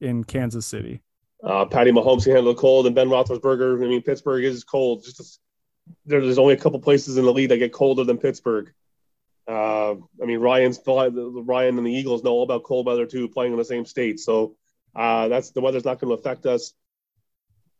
in 0.00 0.24
Kansas 0.24 0.66
City. 0.66 1.02
Uh, 1.42 1.66
Patty 1.66 1.90
Mahomes 1.90 2.24
can 2.24 2.34
handle 2.34 2.54
the 2.54 2.60
cold, 2.60 2.86
and 2.86 2.94
Ben 2.94 3.08
Roethlisberger. 3.08 3.84
I 3.84 3.88
mean, 3.88 4.02
Pittsburgh 4.02 4.44
is 4.44 4.64
cold. 4.64 5.04
Just 5.04 5.40
there's 6.06 6.38
only 6.38 6.54
a 6.54 6.58
couple 6.58 6.78
places 6.80 7.18
in 7.18 7.24
the 7.24 7.32
league 7.32 7.50
that 7.50 7.58
get 7.58 7.72
colder 7.72 8.04
than 8.04 8.16
Pittsburgh. 8.16 8.72
Uh, 9.46 9.92
I 9.92 10.24
mean, 10.24 10.38
Ryan's 10.38 10.80
Ryan 10.86 11.76
and 11.76 11.86
the 11.86 11.92
Eagles 11.92 12.24
know 12.24 12.30
all 12.30 12.44
about 12.44 12.62
cold 12.62 12.86
weather 12.86 13.04
too, 13.04 13.28
playing 13.28 13.52
in 13.52 13.58
the 13.58 13.64
same 13.64 13.84
state. 13.84 14.20
So 14.20 14.56
uh, 14.96 15.28
that's 15.28 15.50
the 15.50 15.60
weather's 15.60 15.84
not 15.84 16.00
going 16.00 16.16
to 16.16 16.20
affect 16.20 16.46
us. 16.46 16.72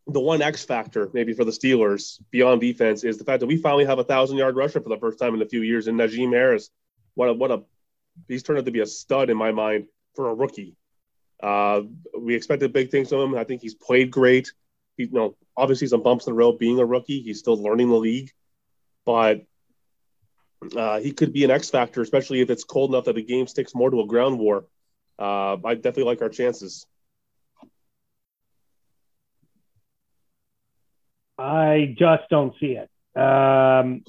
The 0.07 0.19
one 0.19 0.43
X 0.43 0.63
factor, 0.63 1.09
maybe 1.13 1.33
for 1.33 1.43
the 1.43 1.51
Steelers 1.51 2.21
beyond 2.29 2.61
defense, 2.61 3.03
is 3.03 3.17
the 3.17 3.23
fact 3.23 3.39
that 3.39 3.47
we 3.47 3.57
finally 3.57 3.85
have 3.85 3.97
a 3.97 4.03
thousand 4.03 4.37
yard 4.37 4.55
rusher 4.55 4.79
for 4.79 4.89
the 4.89 4.99
first 4.99 5.17
time 5.17 5.33
in 5.33 5.41
a 5.41 5.47
few 5.47 5.61
years 5.61 5.87
in 5.87 5.95
Najee 5.95 6.31
Harris. 6.31 6.69
What 7.15 7.29
a 7.29 7.33
what 7.33 7.49
a 7.49 7.63
he's 8.27 8.43
turned 8.43 8.59
out 8.59 8.65
to 8.65 8.71
be 8.71 8.81
a 8.81 8.85
stud 8.85 9.29
in 9.29 9.37
my 9.37 9.51
mind 9.51 9.85
for 10.15 10.29
a 10.29 10.33
rookie. 10.33 10.75
Uh, 11.41 11.81
we 12.17 12.35
expected 12.35 12.73
big 12.73 12.89
things 12.89 13.09
from 13.09 13.19
him. 13.19 13.37
I 13.37 13.43
think 13.43 13.61
he's 13.61 13.75
played 13.75 14.11
great. 14.11 14.51
He, 14.97 15.03
you 15.03 15.11
know, 15.11 15.35
obviously 15.57 15.87
some 15.87 16.03
bumps 16.03 16.27
in 16.27 16.33
the 16.33 16.37
road 16.37 16.57
being 16.57 16.79
a 16.79 16.85
rookie. 16.85 17.21
He's 17.21 17.39
still 17.39 17.61
learning 17.61 17.89
the 17.89 17.95
league, 17.95 18.31
but 19.05 19.45
uh, 20.75 20.99
he 20.99 21.11
could 21.11 21.33
be 21.33 21.43
an 21.43 21.51
X 21.51 21.69
factor, 21.69 22.01
especially 22.01 22.41
if 22.41 22.49
it's 22.49 22.63
cold 22.63 22.91
enough 22.91 23.05
that 23.05 23.15
the 23.15 23.21
game 23.21 23.47
sticks 23.47 23.75
more 23.75 23.89
to 23.89 24.01
a 24.01 24.07
ground 24.07 24.39
war. 24.39 24.65
Uh, 25.19 25.57
I 25.63 25.75
definitely 25.75 26.03
like 26.03 26.21
our 26.21 26.29
chances. 26.29 26.85
I 31.37 31.95
just 31.97 32.23
don't 32.29 32.53
see 32.59 32.77
it. 32.77 32.89
Um, 33.15 34.03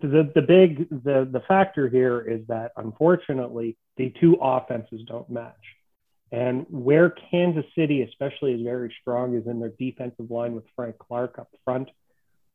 the 0.00 0.32
the 0.34 0.42
big 0.42 0.88
the 0.90 1.28
the 1.30 1.42
factor 1.46 1.88
here 1.88 2.20
is 2.20 2.44
that 2.48 2.72
unfortunately 2.76 3.76
the 3.96 4.12
two 4.20 4.36
offenses 4.42 5.02
don't 5.06 5.30
match, 5.30 5.54
and 6.32 6.66
where 6.68 7.10
Kansas 7.30 7.64
City 7.76 8.02
especially 8.02 8.54
is 8.54 8.62
very 8.62 8.92
strong 9.00 9.36
is 9.36 9.46
in 9.46 9.60
their 9.60 9.72
defensive 9.78 10.28
line 10.28 10.56
with 10.56 10.64
Frank 10.74 10.98
Clark 10.98 11.38
up 11.38 11.50
front. 11.64 11.88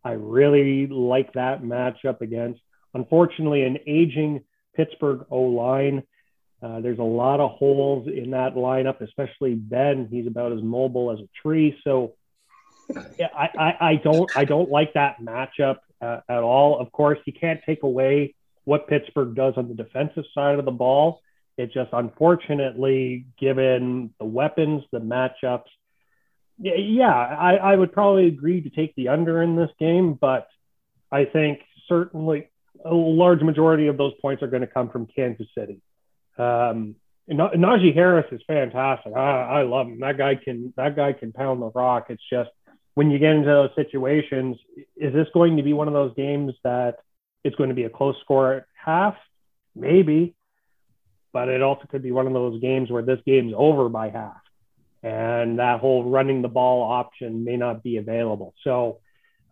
I 0.04 0.12
really 0.12 0.88
like 0.88 1.32
that 1.34 1.64
matchup 1.64 2.20
against 2.20 2.60
unfortunately 2.94 3.64
an 3.64 3.78
aging 3.88 4.44
Pittsburgh 4.76 5.26
O 5.32 5.40
line. 5.40 6.04
Uh, 6.62 6.82
there's 6.82 7.00
a 7.00 7.04
lot 7.04 7.40
of 7.40 7.52
holes 7.52 8.10
in 8.10 8.32
that 8.32 8.56
lineup, 8.56 9.00
especially 9.00 9.54
Ben. 9.54 10.10
He's 10.12 10.28
about 10.28 10.52
as 10.52 10.62
mobile 10.62 11.12
as 11.12 11.20
a 11.20 11.30
tree. 11.42 11.78
So 11.84 12.16
yeah, 13.18 13.28
I, 13.36 13.50
I, 13.58 13.90
I 13.90 13.96
don't 13.96 14.30
I 14.36 14.46
don't 14.46 14.70
like 14.70 14.94
that 14.94 15.22
matchup 15.22 15.78
uh, 16.02 16.20
at 16.30 16.44
all. 16.44 16.80
Of 16.80 16.92
course, 16.92 17.20
you 17.26 17.34
can't 17.34 17.62
take 17.66 17.84
away 17.84 18.36
what 18.66 18.88
Pittsburgh 18.88 19.36
does 19.36 19.54
on 19.58 19.68
the 19.68 19.76
defensive 19.76 20.26
side 20.34 20.60
of 20.60 20.66
the 20.66 20.72
ball. 20.72 21.22
It 21.58 21.72
just 21.74 21.90
unfortunately, 21.94 23.26
given 23.40 24.14
the 24.20 24.26
weapons, 24.26 24.84
the 24.92 25.00
matchups, 25.00 25.70
yeah, 26.60 27.12
I, 27.12 27.56
I 27.56 27.76
would 27.76 27.92
probably 27.92 28.28
agree 28.28 28.62
to 28.62 28.70
take 28.70 28.96
the 28.96 29.10
under 29.10 29.42
in 29.42 29.56
this 29.56 29.72
game, 29.80 30.14
but 30.14 30.48
I 31.12 31.26
think 31.26 31.62
certainly 31.88 32.50
a 32.84 32.94
large 32.94 33.42
majority 33.42 33.88
of 33.88 33.98
those 33.98 34.14
points 34.22 34.44
are 34.44 34.48
going 34.48 34.62
to 34.62 34.68
come 34.68 34.90
from 34.90 35.08
Kansas 35.08 35.48
City. 35.56 35.82
Um, 36.38 36.96
Najee 37.30 37.94
Harris 37.94 38.26
is 38.32 38.42
fantastic. 38.48 39.14
I, 39.16 39.60
I 39.60 39.62
love 39.64 39.88
him. 39.88 40.00
That 40.00 40.18
guy 40.18 40.36
can 40.36 40.74
that 40.78 40.96
guy 40.96 41.14
can 41.14 41.34
pound 41.34 41.62
the 41.62 41.70
rock. 41.72 42.08
It's 42.10 42.24
just 42.30 42.50
when 42.98 43.12
you 43.12 43.20
get 43.20 43.34
into 43.34 43.46
those 43.46 43.70
situations, 43.76 44.58
is 44.96 45.14
this 45.14 45.28
going 45.32 45.56
to 45.58 45.62
be 45.62 45.72
one 45.72 45.88
of 45.88 45.94
those 45.94 46.16
games 46.16 46.56
that 46.64 46.96
it's 47.44 47.56
going 47.56 47.70
to 47.70 47.76
be 47.76 47.84
a 47.84 47.92
close 47.92 48.16
score 48.24 48.56
at 48.56 48.66
half? 48.74 49.14
Maybe, 49.76 50.34
but 51.32 51.48
it 51.48 51.62
also 51.62 51.84
could 51.92 52.02
be 52.02 52.12
one 52.12 52.26
of 52.26 52.34
those 52.34 52.60
games 52.60 52.90
where 52.90 53.04
this 53.04 53.20
game's 53.24 53.54
over 53.56 53.88
by 53.88 54.10
half, 54.10 54.42
and 55.04 55.60
that 55.60 55.80
whole 55.80 56.10
running 56.10 56.42
the 56.42 56.48
ball 56.48 56.92
option 56.92 57.44
may 57.44 57.56
not 57.56 57.84
be 57.84 57.98
available. 57.98 58.56
So, 58.64 58.98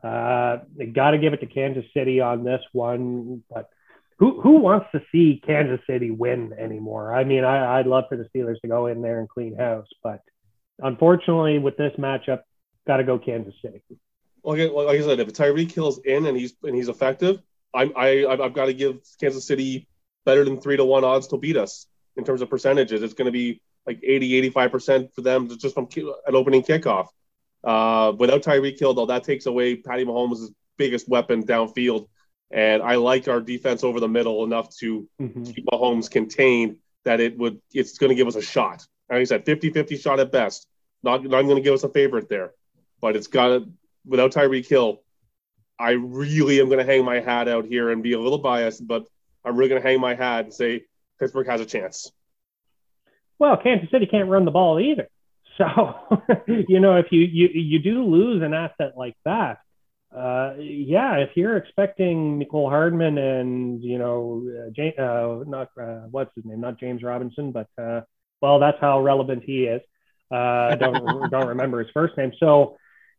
uh, 0.03 0.57
got 0.93 1.11
to 1.11 1.19
give 1.19 1.33
it 1.33 1.41
to 1.41 1.45
Kansas 1.45 1.85
City 1.93 2.19
on 2.19 2.43
this 2.43 2.61
one, 2.73 3.43
but. 3.53 3.69
Who, 4.17 4.39
who 4.39 4.61
wants 4.61 4.85
to 4.93 5.01
see 5.11 5.41
Kansas 5.45 5.81
City 5.89 6.09
win 6.09 6.53
anymore? 6.57 7.13
I 7.13 7.25
mean, 7.25 7.43
I, 7.43 7.79
I'd 7.79 7.85
love 7.85 8.05
for 8.07 8.15
the 8.15 8.25
Steelers 8.33 8.61
to 8.61 8.69
go 8.69 8.85
in 8.87 9.01
there 9.01 9.19
and 9.19 9.27
clean 9.27 9.57
house, 9.57 9.89
but 10.01 10.21
unfortunately, 10.79 11.59
with 11.59 11.75
this 11.75 11.91
matchup, 11.99 12.43
got 12.85 12.97
to 12.97 13.03
go 13.03 13.17
Kansas 13.19 13.53
City. 13.61 13.81
Well, 14.43 14.85
like 14.85 14.99
I 14.99 15.01
said, 15.01 15.19
if 15.19 15.29
Tyreek 15.29 15.71
Hill's 15.71 15.99
in 15.99 16.25
and 16.27 16.37
he's 16.37 16.53
and 16.63 16.75
he's 16.75 16.87
effective, 16.87 17.41
I'm 17.73 17.91
I 17.95 18.25
I've 18.25 18.53
got 18.53 18.65
to 18.65 18.73
give 18.73 18.99
Kansas 19.19 19.47
City 19.47 19.87
better 20.23 20.45
than 20.45 20.61
three 20.61 20.77
to 20.77 20.85
one 20.85 21.03
odds 21.03 21.27
to 21.27 21.37
beat 21.37 21.57
us 21.57 21.87
in 22.15 22.23
terms 22.23 22.41
of 22.41 22.49
percentages. 22.49 23.01
It's 23.01 23.13
going 23.13 23.25
to 23.25 23.31
be 23.31 23.61
like 23.87 23.99
80, 24.03 24.35
85 24.37 24.71
percent 24.71 25.13
for 25.13 25.21
them 25.21 25.49
just 25.57 25.73
from 25.73 25.87
an 25.97 26.35
opening 26.35 26.63
kickoff. 26.63 27.07
Uh, 27.63 28.13
without 28.17 28.43
Tyreek 28.43 28.79
Hill, 28.79 28.93
though, 28.93 29.07
that 29.07 29.23
takes 29.23 29.47
away 29.47 29.75
Patty 29.75 30.05
Mahomes' 30.05 30.53
biggest 30.77 31.09
weapon 31.09 31.43
downfield. 31.43 32.07
And 32.51 32.83
I 32.83 32.95
like 32.95 33.27
our 33.27 33.41
defense 33.41 33.83
over 33.83 33.99
the 33.99 34.07
middle 34.07 34.43
enough 34.43 34.69
to 34.77 35.07
mm-hmm. 35.19 35.43
keep 35.43 35.65
Mahomes 35.65 36.09
contained 36.09 36.77
that 37.03 37.19
it 37.19 37.35
would 37.37 37.59
it's 37.73 37.97
going 37.97 38.09
to 38.09 38.15
give 38.15 38.27
us 38.27 38.35
a 38.35 38.41
shot. 38.41 38.85
Like 39.09 39.21
I 39.21 39.23
said, 39.23 39.45
50-50 39.45 39.99
shot 39.99 40.19
at 40.19 40.31
best. 40.31 40.67
Not, 41.01 41.23
not 41.23 41.41
going 41.43 41.55
to 41.55 41.61
give 41.61 41.73
us 41.73 41.83
a 41.83 41.89
favorite 41.89 42.29
there 42.29 42.53
but 43.05 43.15
it's 43.15 43.27
got 43.27 43.49
to, 43.49 43.69
without 44.03 44.31
Tyreek 44.31 44.67
Hill, 44.67 45.03
I 45.77 45.91
really 45.91 46.59
am 46.59 46.69
going 46.69 46.83
to 46.83 46.91
hang 46.91 47.05
my 47.05 47.19
hat 47.19 47.47
out 47.47 47.65
here 47.65 47.91
and 47.91 48.01
be 48.01 48.13
a 48.13 48.19
little 48.19 48.39
biased, 48.39 48.87
but 48.87 49.05
I'm 49.45 49.55
really 49.55 49.69
going 49.69 49.79
to 49.79 49.87
hang 49.87 50.01
my 50.01 50.15
hat 50.15 50.45
and 50.45 50.51
say 50.51 50.85
Pittsburgh 51.19 51.45
has 51.45 51.61
a 51.61 51.67
chance. 51.67 52.11
Well, 53.37 53.57
Kansas 53.57 53.91
City 53.91 54.07
can't 54.07 54.27
run 54.27 54.43
the 54.43 54.51
ball 54.51 54.79
either. 54.79 55.07
So, 55.57 56.19
you 56.47 56.81
know, 56.81 56.97
if 56.97 57.05
you, 57.11 57.21
you, 57.21 57.47
you 57.53 57.79
do 57.79 58.03
lose 58.03 58.43
an 58.43 58.53
asset 58.53 58.97
like 58.97 59.15
that, 59.23 59.59
uh, 60.13 60.55
yeah, 60.57 61.17
if 61.17 61.29
you're 61.35 61.55
expecting 61.55 62.41
Mecole 62.41 62.69
Hardman 62.69 63.17
and, 63.17 63.81
you 63.81 63.97
know, 63.97 64.43
uh, 64.77 65.01
uh, 65.01 65.43
not, 65.47 65.69
uh, 65.79 66.07
what's 66.11 66.35
his 66.35 66.43
name? 66.43 66.59
Not 66.59 66.77
James 66.77 67.03
Robinson, 67.03 67.53
but, 67.53 67.69
uh, 67.81 68.01
well, 68.41 68.59
that's 68.59 68.79
how 68.81 68.99
relevant 68.99 69.43
he 69.45 69.63
is. 69.63 69.81
Uh, 70.29 70.71
I 70.71 70.75
don't, 70.75 71.29
don't 71.31 71.47
remember 71.47 71.79
his 71.79 71.91
first 71.93 72.17
name. 72.17 72.33
So, 72.37 72.75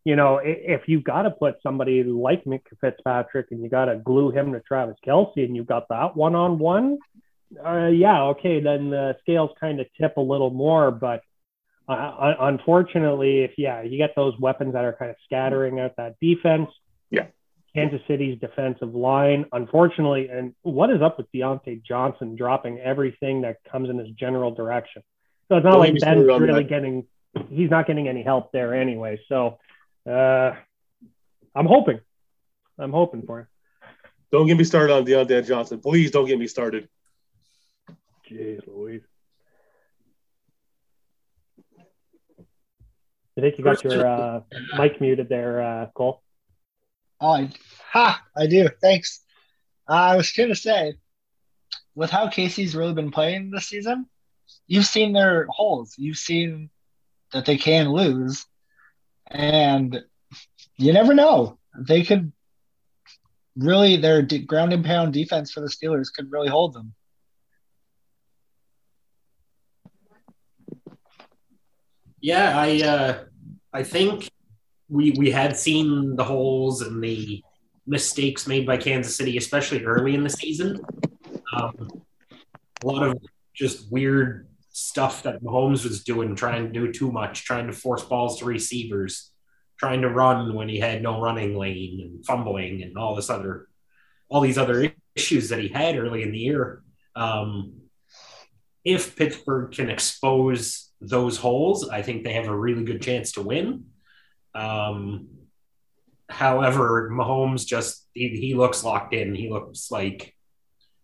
you 0.07 0.15
know, 0.15 0.41
if 0.41 0.83
you've 0.87 1.03
got 1.03 1.23
to 1.23 1.33
put 1.33 1.57
somebody 1.65 2.05
like 2.05 2.45
Mick 2.45 2.61
Fitzpatrick 2.81 3.49
and 3.51 3.61
you 3.61 3.69
got 3.69 3.87
to 3.87 3.97
glue 3.97 4.31
him 4.31 4.53
to 4.53 4.61
Travis 4.61 4.95
Kelce 5.05 5.45
and 5.45 5.57
you've 5.57 5.67
got 5.67 5.89
that 5.89 6.17
one 6.17 6.37
on 6.37 6.61
one, 6.61 6.99
yeah, 7.53 8.23
okay, 8.27 8.61
then 8.61 8.91
the 8.91 9.17
scales 9.21 9.51
kind 9.59 9.81
of 9.81 9.89
tip 10.01 10.17
a 10.17 10.21
little 10.21 10.51
more. 10.51 10.93
But 10.93 11.23
uh, 11.89 12.35
unfortunately, 12.39 13.41
if, 13.41 13.55
yeah, 13.59 13.83
you 13.83 13.99
get 13.99 14.15
those 14.15 14.39
weapons 14.39 14.75
that 14.75 14.85
are 14.85 14.93
kind 14.93 15.11
of 15.11 15.17
scattering 15.25 15.81
out 15.81 15.97
that 15.97 16.15
defense, 16.21 16.71
yeah, 17.11 17.27
Kansas 17.75 18.01
City's 18.07 18.39
defensive 18.39 18.95
line, 18.95 19.47
unfortunately, 19.51 20.29
and 20.29 20.55
what 20.63 20.91
is 20.91 21.03
up 21.03 21.19
with 21.19 21.27
Diontae 21.35 21.83
Johnson 21.83 22.37
dropping 22.37 22.79
everything 22.79 23.41
that 23.41 23.57
comes 23.73 23.91
in 23.91 23.99
his 23.99 24.11
general 24.11 24.53
direction? 24.53 25.03
So 25.49 25.57
it's 25.57 25.65
not 25.65 25.73
Don't 25.73 25.81
like 25.81 25.99
Ben's 25.99 26.27
really 26.27 26.63
that. 26.63 26.69
getting, 26.69 27.07
he's 27.51 27.71
not 27.71 27.89
getting 27.89 28.07
any 28.07 28.23
help 28.23 28.53
there 28.53 28.73
anyway. 28.73 29.21
So 29.29 29.59
uh, 30.07 30.55
I'm 31.55 31.67
hoping, 31.67 32.01
I'm 32.79 32.93
hoping 32.93 33.23
for 33.23 33.41
him. 33.41 33.47
Don't 34.33 34.47
get 34.47 34.57
me 34.57 34.65
started 34.65 34.93
on 34.93 35.05
Diontae 35.07 35.47
Johnson. 35.47 35.81
Please 35.81 36.11
don't 36.11 36.27
get 36.27 36.39
me 36.39 36.47
started. 36.47 36.89
Jeez 38.29 38.67
Louise. 38.67 39.03
I 43.39 43.43
think 43.43 43.59
you 43.59 43.65
got 43.65 43.85
your 43.85 44.07
uh, 44.07 44.41
mic 44.79 45.01
muted 45.01 45.29
there, 45.29 45.61
uh, 45.61 45.87
Cole. 45.95 46.23
Oh, 47.21 47.33
I, 47.33 47.51
ha! 47.91 48.23
I 48.35 48.47
do. 48.47 48.69
Thanks. 48.81 49.21
Uh, 49.89 49.93
I 49.93 50.17
was 50.17 50.33
gonna 50.33 50.55
say, 50.55 50.95
with 51.95 52.11
how 52.11 52.29
Casey's 52.29 52.75
really 52.75 52.95
been 52.95 53.11
playing 53.11 53.51
this 53.51 53.69
season, 53.69 54.07
you've 54.67 54.87
seen 54.87 55.13
their 55.13 55.47
holes. 55.51 55.95
You've 55.99 56.17
seen 56.17 56.71
that 57.33 57.45
they 57.45 57.59
can 57.59 57.91
lose, 57.91 58.47
and 59.29 60.03
you 60.77 60.93
never 60.93 61.15
know. 61.15 61.59
They 61.79 62.03
could 62.03 62.33
really 63.57 63.97
their 63.97 64.23
ground 64.23 64.73
and 64.73 64.85
pound 64.85 65.13
defense 65.13 65.53
for 65.53 65.61
the 65.61 65.69
Steelers 65.69 66.13
could 66.15 66.31
really 66.31 66.49
hold 66.49 66.75
them. 66.75 66.95
Yeah, 72.21 72.59
I 72.59 72.81
uh, 72.83 73.25
I 73.73 73.83
think 73.83 74.29
we 74.89 75.13
we 75.13 75.31
had 75.31 75.57
seen 75.57 76.17
the 76.17 76.25
holes 76.25 76.83
and 76.83 77.03
the 77.03 77.43
mistakes 77.87 78.47
made 78.47 78.67
by 78.67 78.77
Kansas 78.77 79.17
City, 79.17 79.37
especially 79.37 79.85
early 79.85 80.15
in 80.15 80.25
the 80.25 80.31
season. 80.31 80.81
Um, 81.53 82.03
a 82.83 82.87
lot 82.87 83.03
of 83.05 83.19
just 83.55 83.91
weird 83.91 84.49
stuff 84.77 85.23
that 85.23 85.43
Mahomes 85.43 85.85
was 85.85 86.05
doing, 86.05 86.37
trying 86.37 86.67
to 86.67 86.71
do 86.71 86.93
too 86.93 87.11
much, 87.11 87.45
trying 87.45 87.67
to 87.67 87.73
force 87.73 88.05
balls 88.05 88.39
to 88.39 88.45
receivers, 88.45 89.33
trying 89.79 90.03
to 90.03 90.11
run 90.11 90.55
when 90.55 90.69
he 90.69 90.79
had 90.79 91.03
no 91.03 91.19
running 91.19 91.57
lane, 91.57 91.99
and 92.03 92.27
fumbling, 92.27 92.83
and 92.83 92.99
all 92.99 93.15
this 93.15 93.31
other, 93.31 93.69
all 94.29 94.43
these 94.43 94.59
other 94.59 94.93
issues 95.15 95.49
that 95.49 95.61
he 95.61 95.69
had 95.69 95.97
early 95.97 96.23
in 96.23 96.31
the 96.31 96.39
year. 96.39 96.83
Um, 97.15 97.73
if 98.85 99.17
Pittsburgh 99.17 99.73
can 99.73 99.89
expose 99.89 100.91
those 101.01 101.39
holes, 101.39 101.89
I 101.89 102.03
think 102.03 102.23
they 102.23 102.35
have 102.35 102.49
a 102.49 102.57
really 102.57 102.85
good 102.85 103.01
chance 103.01 103.33
to 103.33 103.43
win. 103.43 103.87
Um, 104.55 105.29
however, 106.29 107.11
Mahomes 107.11 107.65
just 107.65 108.07
he, 108.13 108.29
he 108.29 108.55
looks 108.55 108.85
locked 108.85 109.15
in. 109.15 109.35
He 109.35 109.49
looks 109.49 109.91
like 109.91 110.35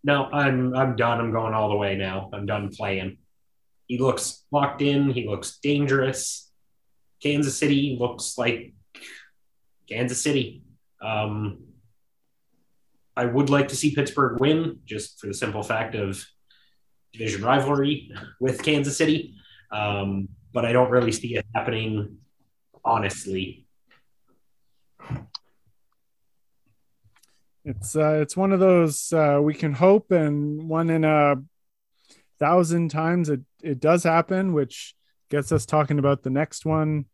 no, 0.04 0.26
I'm 0.26 0.76
I'm 0.76 0.94
done. 0.94 1.20
I'm 1.20 1.32
going 1.32 1.54
all 1.54 1.70
the 1.70 1.76
way 1.76 1.96
now. 1.96 2.28
I'm 2.34 2.44
done 2.44 2.68
playing. 2.68 3.16
He 3.86 3.98
looks 3.98 4.44
locked 4.50 4.82
in. 4.82 5.10
He 5.10 5.26
looks 5.26 5.58
dangerous. 5.58 6.50
Kansas 7.22 7.56
City 7.56 7.96
looks 7.98 8.36
like 8.36 8.74
Kansas 9.88 10.22
City. 10.22 10.62
Um, 11.00 11.64
I 13.16 13.26
would 13.26 13.50
like 13.50 13.68
to 13.68 13.76
see 13.76 13.94
Pittsburgh 13.94 14.40
win, 14.40 14.78
just 14.84 15.20
for 15.20 15.26
the 15.26 15.34
simple 15.34 15.62
fact 15.62 15.94
of 15.94 16.24
division 17.12 17.44
rivalry 17.44 18.10
with 18.40 18.62
Kansas 18.62 18.96
City. 18.96 19.34
Um, 19.70 20.28
but 20.52 20.64
I 20.64 20.72
don't 20.72 20.90
really 20.90 21.12
see 21.12 21.36
it 21.36 21.46
happening, 21.54 22.18
honestly. 22.84 23.66
It's 27.64 27.94
uh, 27.94 28.18
it's 28.20 28.36
one 28.36 28.52
of 28.52 28.60
those 28.60 29.12
uh, 29.12 29.38
we 29.40 29.54
can 29.54 29.72
hope, 29.72 30.10
and 30.10 30.68
one 30.68 30.90
in 30.90 31.04
a 31.04 31.36
thousand 32.42 32.88
times 32.88 33.28
it 33.28 33.40
it 33.62 33.78
does 33.78 34.02
happen, 34.02 34.52
which 34.52 34.96
gets 35.30 35.52
us 35.52 35.64
talking 35.64 36.00
about 36.00 36.24
the 36.24 36.30
next 36.30 36.66
one 36.66 37.04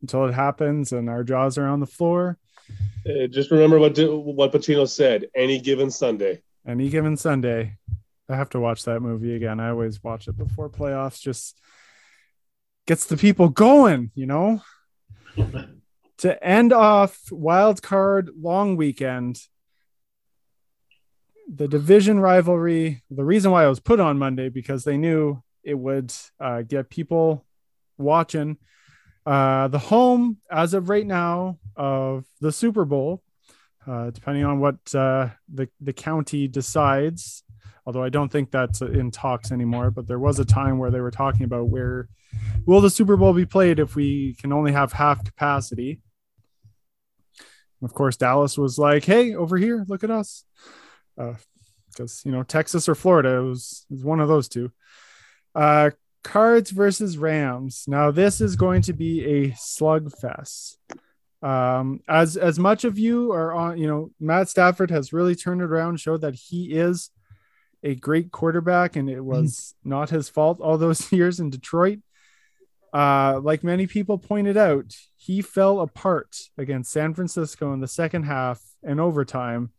until 0.00 0.24
it 0.24 0.32
happens 0.32 0.92
and 0.92 1.10
our 1.10 1.22
jaws 1.22 1.58
are 1.58 1.66
on 1.66 1.80
the 1.80 1.86
floor. 1.86 2.38
Uh, 3.06 3.26
just 3.26 3.50
remember 3.50 3.78
what 3.78 3.98
what 3.98 4.50
Pacino 4.50 4.88
said. 4.88 5.26
Any 5.34 5.60
given 5.60 5.90
Sunday. 5.90 6.40
Any 6.66 6.88
given 6.88 7.18
Sunday, 7.18 7.76
I 8.30 8.36
have 8.36 8.48
to 8.50 8.60
watch 8.60 8.84
that 8.84 9.00
movie 9.00 9.36
again. 9.36 9.60
I 9.60 9.68
always 9.68 10.02
watch 10.02 10.26
it 10.26 10.38
before 10.38 10.70
playoffs. 10.70 11.20
Just 11.20 11.60
gets 12.86 13.04
the 13.04 13.18
people 13.18 13.50
going, 13.50 14.10
you 14.14 14.26
know. 14.26 14.62
to 16.18 16.44
end 16.44 16.72
off 16.72 17.18
wild 17.30 17.82
card 17.82 18.30
long 18.40 18.76
weekend 18.76 19.38
the 21.52 21.68
division 21.68 22.20
rivalry 22.20 23.02
the 23.10 23.24
reason 23.24 23.50
why 23.50 23.64
it 23.64 23.68
was 23.68 23.80
put 23.80 24.00
on 24.00 24.18
monday 24.18 24.48
because 24.48 24.84
they 24.84 24.96
knew 24.96 25.42
it 25.64 25.74
would 25.74 26.12
uh, 26.40 26.62
get 26.62 26.90
people 26.90 27.44
watching. 27.98 28.56
Uh, 29.24 29.68
the 29.68 29.78
home 29.78 30.38
as 30.50 30.74
of 30.74 30.88
right 30.88 31.06
now 31.06 31.56
of 31.76 32.24
the 32.40 32.50
super 32.50 32.84
bowl 32.84 33.22
uh, 33.86 34.10
depending 34.10 34.44
on 34.44 34.58
what 34.58 34.76
uh, 34.96 35.28
the, 35.52 35.68
the 35.80 35.92
county 35.92 36.48
decides 36.48 37.44
although 37.86 38.02
i 38.02 38.08
don't 38.08 38.30
think 38.30 38.50
that's 38.50 38.80
in 38.80 39.12
talks 39.12 39.52
anymore 39.52 39.92
but 39.92 40.08
there 40.08 40.18
was 40.18 40.40
a 40.40 40.44
time 40.44 40.76
where 40.76 40.90
they 40.90 41.00
were 41.00 41.12
talking 41.12 41.44
about 41.44 41.68
where 41.68 42.08
will 42.66 42.80
the 42.80 42.90
super 42.90 43.16
bowl 43.16 43.32
be 43.32 43.46
played 43.46 43.78
if 43.78 43.94
we 43.94 44.34
can 44.40 44.52
only 44.52 44.72
have 44.72 44.92
half 44.92 45.24
capacity. 45.24 46.00
Of 47.80 47.94
course 47.94 48.16
dallas 48.16 48.58
was 48.58 48.76
like 48.76 49.04
hey 49.04 49.36
over 49.36 49.56
here 49.56 49.84
look 49.86 50.02
at 50.02 50.10
us 50.10 50.44
because 51.16 52.22
you 52.24 52.32
know 52.32 52.42
Texas 52.42 52.88
or 52.88 52.94
Florida 52.94 53.36
it 53.36 53.42
was, 53.42 53.86
it 53.90 53.94
was 53.94 54.04
one 54.04 54.20
of 54.20 54.28
those 54.28 54.48
two. 54.48 54.72
Uh, 55.54 55.90
Cards 56.22 56.70
versus 56.70 57.18
Rams. 57.18 57.84
Now 57.88 58.10
this 58.10 58.40
is 58.40 58.56
going 58.56 58.82
to 58.82 58.92
be 58.92 59.24
a 59.24 59.50
slugfest. 59.50 60.76
Um, 61.42 62.00
as 62.08 62.36
as 62.36 62.58
much 62.58 62.84
of 62.84 62.98
you 62.98 63.32
are 63.32 63.52
on, 63.52 63.78
you 63.78 63.88
know, 63.88 64.10
Matt 64.20 64.48
Stafford 64.48 64.90
has 64.90 65.12
really 65.12 65.34
turned 65.34 65.60
it 65.60 65.64
around, 65.64 65.98
showed 65.98 66.20
that 66.20 66.36
he 66.36 66.72
is 66.72 67.10
a 67.82 67.96
great 67.96 68.30
quarterback, 68.30 68.94
and 68.94 69.10
it 69.10 69.20
was 69.20 69.74
not 69.82 70.10
his 70.10 70.28
fault 70.28 70.60
all 70.60 70.78
those 70.78 71.10
years 71.12 71.40
in 71.40 71.50
Detroit. 71.50 71.98
Uh, 72.92 73.40
like 73.42 73.64
many 73.64 73.86
people 73.86 74.18
pointed 74.18 74.56
out, 74.56 74.94
he 75.16 75.42
fell 75.42 75.80
apart 75.80 76.36
against 76.58 76.92
San 76.92 77.14
Francisco 77.14 77.72
in 77.72 77.80
the 77.80 77.88
second 77.88 78.24
half 78.24 78.62
and 78.82 79.00
overtime. 79.00 79.70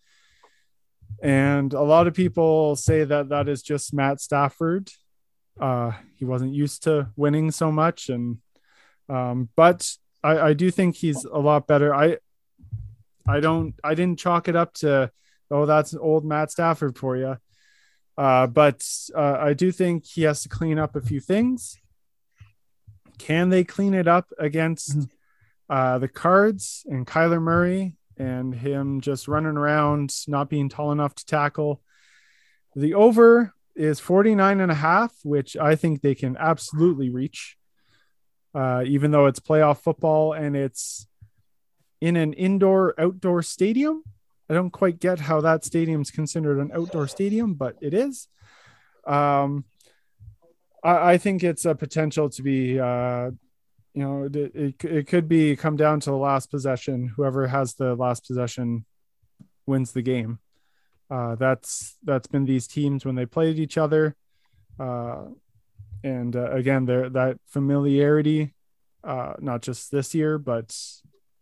And 1.22 1.74
a 1.74 1.82
lot 1.82 2.08
of 2.08 2.14
people 2.14 2.76
say 2.76 3.04
that 3.04 3.30
that 3.30 3.48
is 3.48 3.62
just 3.62 3.94
Matt 3.94 4.20
Stafford. 4.20 4.92
Uh, 5.60 5.92
he 6.16 6.26
wasn't 6.26 6.54
used 6.54 6.84
to 6.84 7.10
winning 7.16 7.52
so 7.52 7.72
much, 7.72 8.10
and 8.10 8.40
um, 9.08 9.50
but 9.56 9.90
I, 10.24 10.40
I 10.40 10.54
do 10.54 10.72
think 10.72 10.96
he's 10.96 11.24
a 11.26 11.38
lot 11.38 11.68
better. 11.68 11.94
I 11.94 12.18
I 13.28 13.40
don't 13.40 13.76
I 13.84 13.94
didn't 13.94 14.20
chalk 14.20 14.48
it 14.48 14.56
up 14.56 14.74
to 14.76 15.12
oh 15.52 15.66
that's 15.66 15.94
old 15.94 16.26
Matt 16.26 16.52
Stafford 16.52 16.98
for 16.98 17.16
you. 17.16 17.38
Uh, 18.18 18.48
but 18.48 18.88
uh, 19.16 19.38
I 19.40 19.54
do 19.54 19.72
think 19.72 20.06
he 20.06 20.24
has 20.24 20.44
to 20.44 20.50
clean 20.50 20.78
up 20.78 20.96
a 20.96 21.02
few 21.02 21.20
things. 21.20 21.78
Can 23.18 23.50
they 23.50 23.64
clean 23.64 23.94
it 23.94 24.08
up 24.08 24.32
against 24.38 25.08
uh, 25.70 25.98
the 25.98 26.08
Cards 26.08 26.86
and 26.88 27.08
Kyler 27.08 27.42
Murray 27.42 27.96
and 28.18 28.54
him 28.54 29.02
just 29.02 29.28
running 29.28 29.58
around, 29.58 30.16
not 30.28 30.50
being 30.50 30.70
tall 30.70 30.92
enough 30.92 31.16
to 31.16 31.26
tackle? 31.26 31.82
The 32.76 32.94
over 32.94 33.54
is 33.76 34.00
49 34.00 34.60
and 34.60 34.72
a 34.72 34.76
half, 34.76 35.14
which 35.24 35.58
I 35.58 35.76
think 35.76 36.02
they 36.02 36.16
can 36.16 36.38
absolutely 36.38 37.10
reach, 37.10 37.58
uh, 38.54 38.84
even 38.86 39.12
though 39.12 39.26
it's 39.26 39.40
playoff 39.40 39.80
football 39.80 40.34
and 40.34 40.56
it's 40.56 41.08
in 42.02 42.16
an 42.16 42.34
indoor 42.34 42.94
outdoor 43.00 43.42
stadium. 43.42 44.04
I 44.50 44.54
don't 44.54 44.72
quite 44.72 45.00
get 45.00 45.20
how 45.20 45.42
that 45.42 45.64
stadium's 45.64 46.12
considered 46.12 46.60
an 46.60 46.72
outdoor 46.74 47.08
stadium, 47.08 47.54
but 47.54 47.78
it 47.82 47.94
is. 47.94 48.28
Um, 49.08 49.66
I, 50.84 51.14
I 51.14 51.18
think 51.18 51.44
it's 51.44 51.66
a 51.66 51.76
potential 51.76 52.30
to 52.32 52.44
be, 52.44 52.80
uh, 52.80 53.32
you 53.94 54.02
know, 54.04 54.24
it, 54.24 54.36
it, 54.36 54.84
it 54.84 55.08
could 55.08 55.28
be 55.28 55.56
come 55.56 55.76
down 55.76 56.00
to 56.02 56.10
the 56.10 56.18
last 56.18 56.50
possession. 56.50 57.08
Whoever 57.16 57.48
has 57.48 57.76
the 57.76 57.96
last 57.96 58.26
possession 58.26 58.86
wins 59.66 59.92
the 59.92 60.02
game. 60.02 60.40
Uh, 61.10 61.36
that's 61.36 61.98
that's 62.04 62.28
been 62.28 62.46
these 62.46 62.68
teams 62.68 63.06
when 63.06 63.16
they 63.16 63.26
played 63.26 63.60
each 63.60 63.78
other, 63.78 64.16
uh, 64.80 65.26
and 66.04 66.36
uh, 66.36 66.52
again, 66.52 66.86
there 66.86 67.10
that 67.10 67.38
familiarity, 67.48 68.54
uh, 69.04 69.34
not 69.40 69.62
just 69.62 69.92
this 69.92 70.16
year 70.16 70.38
but 70.40 70.76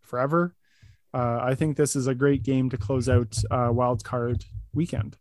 forever. 0.02 0.54
Uh, 1.14 1.38
I 1.42 1.54
think 1.54 1.76
this 1.76 1.94
is 1.94 2.06
a 2.06 2.14
great 2.14 2.42
game 2.42 2.70
to 2.70 2.76
close 2.76 3.08
out 3.08 3.36
uh, 3.50 3.68
wild 3.70 4.02
card 4.04 4.44
weekend. 4.74 5.16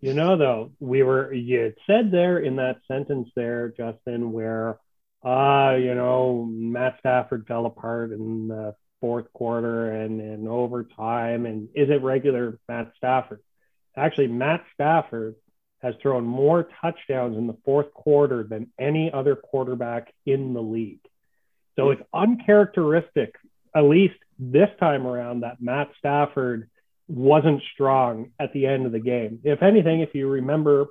You 0.00 0.14
know, 0.14 0.36
though, 0.36 0.72
we 0.78 1.02
were, 1.02 1.32
you 1.32 1.74
said 1.86 2.10
there 2.10 2.38
in 2.38 2.56
that 2.56 2.78
sentence 2.86 3.28
there, 3.34 3.74
Justin, 3.76 4.32
where 4.32 4.78
uh, 5.24 5.74
you 5.78 5.94
know, 5.94 6.46
Matt 6.48 6.96
Stafford 7.00 7.46
fell 7.46 7.66
apart 7.66 8.12
in 8.12 8.48
the 8.48 8.74
fourth 9.00 9.32
quarter 9.32 9.90
and 9.90 10.20
in 10.20 10.46
overtime. 10.46 11.46
And 11.46 11.68
is 11.74 11.90
it 11.90 12.02
regular 12.02 12.58
Matt 12.68 12.92
Stafford? 12.96 13.40
Actually, 13.96 14.28
Matt 14.28 14.64
Stafford 14.74 15.34
has 15.82 15.94
thrown 16.00 16.24
more 16.24 16.68
touchdowns 16.80 17.36
in 17.36 17.46
the 17.46 17.56
fourth 17.64 17.92
quarter 17.92 18.42
than 18.44 18.70
any 18.78 19.12
other 19.12 19.36
quarterback 19.36 20.12
in 20.26 20.54
the 20.54 20.62
league. 20.62 21.00
So 21.76 21.90
it's 21.90 22.02
uncharacteristic, 22.12 23.36
at 23.74 23.84
least 23.84 24.16
this 24.38 24.70
time 24.80 25.06
around, 25.06 25.40
that 25.40 25.60
Matt 25.60 25.90
Stafford 25.98 26.68
wasn't 27.08 27.62
strong 27.72 28.30
at 28.38 28.52
the 28.52 28.66
end 28.66 28.86
of 28.86 28.92
the 28.92 29.00
game. 29.00 29.40
If 29.42 29.62
anything, 29.62 30.00
if 30.00 30.14
you 30.14 30.28
remember 30.28 30.86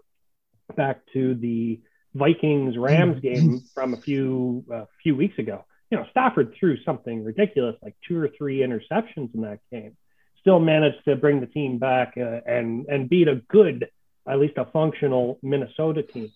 back 0.76 1.02
to 1.14 1.36
the 1.36 1.80
Vikings 2.14 2.78
Rams 2.78 3.22
game 3.22 3.62
from 3.74 3.94
a 3.94 3.98
few 3.98 4.66
uh, 4.74 4.86
few 5.04 5.16
weeks 5.16 5.38
ago, 5.38 5.64
you 5.92 5.98
know 5.98 6.06
Stafford 6.12 6.56
threw 6.60 6.78
something 6.84 7.24
ridiculous 7.24 7.76
like 7.82 7.96
two 8.08 8.20
or 8.20 8.30
three 8.36 8.60
interceptions 8.60 9.34
in 9.36 9.42
that 9.42 9.60
game. 9.72 9.96
Still 10.42 10.60
managed 10.60 11.06
to 11.06 11.16
bring 11.16 11.40
the 11.40 11.46
team 11.46 11.78
back 11.78 12.16
uh, 12.18 12.42
and 12.46 12.88
and 12.88 13.08
beat 13.08 13.28
a 13.28 13.36
good, 13.36 13.88
at 14.28 14.40
least 14.40 14.58
a 14.58 14.66
functional 14.66 15.40
Minnesota 15.44 16.02
team. 16.02 16.32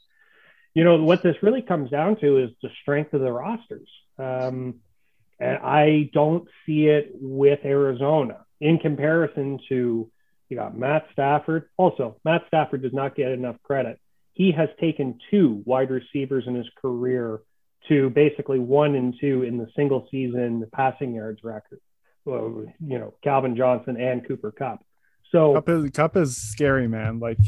You 0.75 0.83
know 0.83 1.03
what 1.03 1.23
this 1.23 1.35
really 1.41 1.63
comes 1.63 1.89
down 1.89 2.17
to 2.17 2.37
is 2.37 2.51
the 2.61 2.69
strength 2.81 3.13
of 3.13 3.21
the 3.21 3.31
rosters. 3.31 3.89
Um, 4.19 4.75
and 5.39 5.57
I 5.57 6.11
don't 6.13 6.47
see 6.65 6.85
it 6.85 7.09
with 7.13 7.65
Arizona 7.65 8.45
in 8.61 8.77
comparison 8.77 9.59
to 9.67 10.09
you 10.49 10.57
got 10.57 10.77
Matt 10.77 11.07
Stafford. 11.13 11.69
Also, 11.77 12.17
Matt 12.25 12.43
Stafford 12.47 12.81
does 12.81 12.93
not 12.93 13.15
get 13.15 13.31
enough 13.31 13.55
credit. 13.63 13.99
He 14.33 14.51
has 14.51 14.69
taken 14.79 15.17
two 15.29 15.61
wide 15.65 15.89
receivers 15.89 16.43
in 16.45 16.55
his 16.55 16.67
career 16.81 17.41
to 17.87 18.09
basically 18.09 18.59
one 18.59 18.95
and 18.95 19.15
two 19.19 19.43
in 19.43 19.57
the 19.57 19.67
single 19.75 20.07
season 20.11 20.65
passing 20.73 21.15
yards 21.15 21.43
record. 21.43 21.79
Well, 22.25 22.65
you 22.85 22.99
know, 22.99 23.13
Calvin 23.23 23.55
Johnson 23.55 23.99
and 23.99 24.27
Cooper 24.27 24.51
Kupp. 24.51 24.83
So 25.31 25.53
Kupp 25.53 25.69
is, 25.69 25.91
Kupp 25.91 26.17
is 26.17 26.37
scary, 26.37 26.87
man. 26.87 27.19
Like 27.19 27.39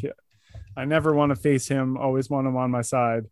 I 0.75 0.85
never 0.85 1.13
want 1.13 1.31
to 1.31 1.35
face 1.35 1.67
him. 1.67 1.97
Always 1.97 2.29
want 2.29 2.47
him 2.47 2.55
on 2.55 2.71
my 2.71 2.81
side. 2.81 3.25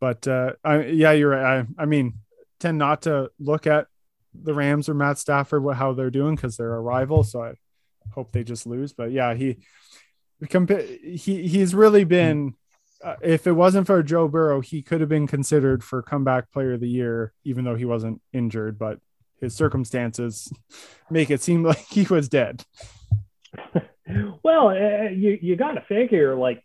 But 0.00 0.28
uh, 0.28 0.52
I, 0.62 0.84
yeah, 0.86 1.12
you're 1.12 1.30
right. 1.30 1.60
I, 1.60 1.82
I 1.82 1.86
mean, 1.86 2.14
tend 2.60 2.78
not 2.78 3.02
to 3.02 3.30
look 3.38 3.66
at 3.66 3.86
the 4.34 4.54
Rams 4.54 4.88
or 4.88 4.94
Matt 4.94 5.18
Stafford 5.18 5.62
what 5.62 5.76
how 5.76 5.92
they're 5.92 6.10
doing 6.10 6.34
because 6.34 6.56
they're 6.56 6.74
a 6.74 6.80
rival. 6.80 7.24
So 7.24 7.42
I 7.42 7.54
hope 8.10 8.32
they 8.32 8.44
just 8.44 8.66
lose. 8.66 8.92
But 8.92 9.12
yeah, 9.12 9.34
he 9.34 9.58
he 10.48 11.46
he's 11.46 11.74
really 11.74 12.04
been. 12.04 12.54
Uh, 13.04 13.16
if 13.20 13.48
it 13.48 13.52
wasn't 13.52 13.84
for 13.84 14.00
Joe 14.00 14.28
Burrow, 14.28 14.60
he 14.60 14.80
could 14.80 15.00
have 15.00 15.08
been 15.08 15.26
considered 15.26 15.82
for 15.82 16.02
comeback 16.02 16.52
player 16.52 16.74
of 16.74 16.80
the 16.80 16.88
year, 16.88 17.32
even 17.42 17.64
though 17.64 17.74
he 17.74 17.84
wasn't 17.84 18.22
injured. 18.32 18.78
But 18.78 19.00
his 19.40 19.54
circumstances 19.56 20.52
make 21.10 21.30
it 21.30 21.42
seem 21.42 21.62
like 21.64 21.84
he 21.90 22.04
was 22.04 22.28
dead. 22.28 22.64
well, 24.42 24.68
uh, 24.68 25.10
you 25.10 25.38
you 25.40 25.56
got 25.56 25.72
to 25.72 25.82
figure 25.82 26.34
like 26.34 26.62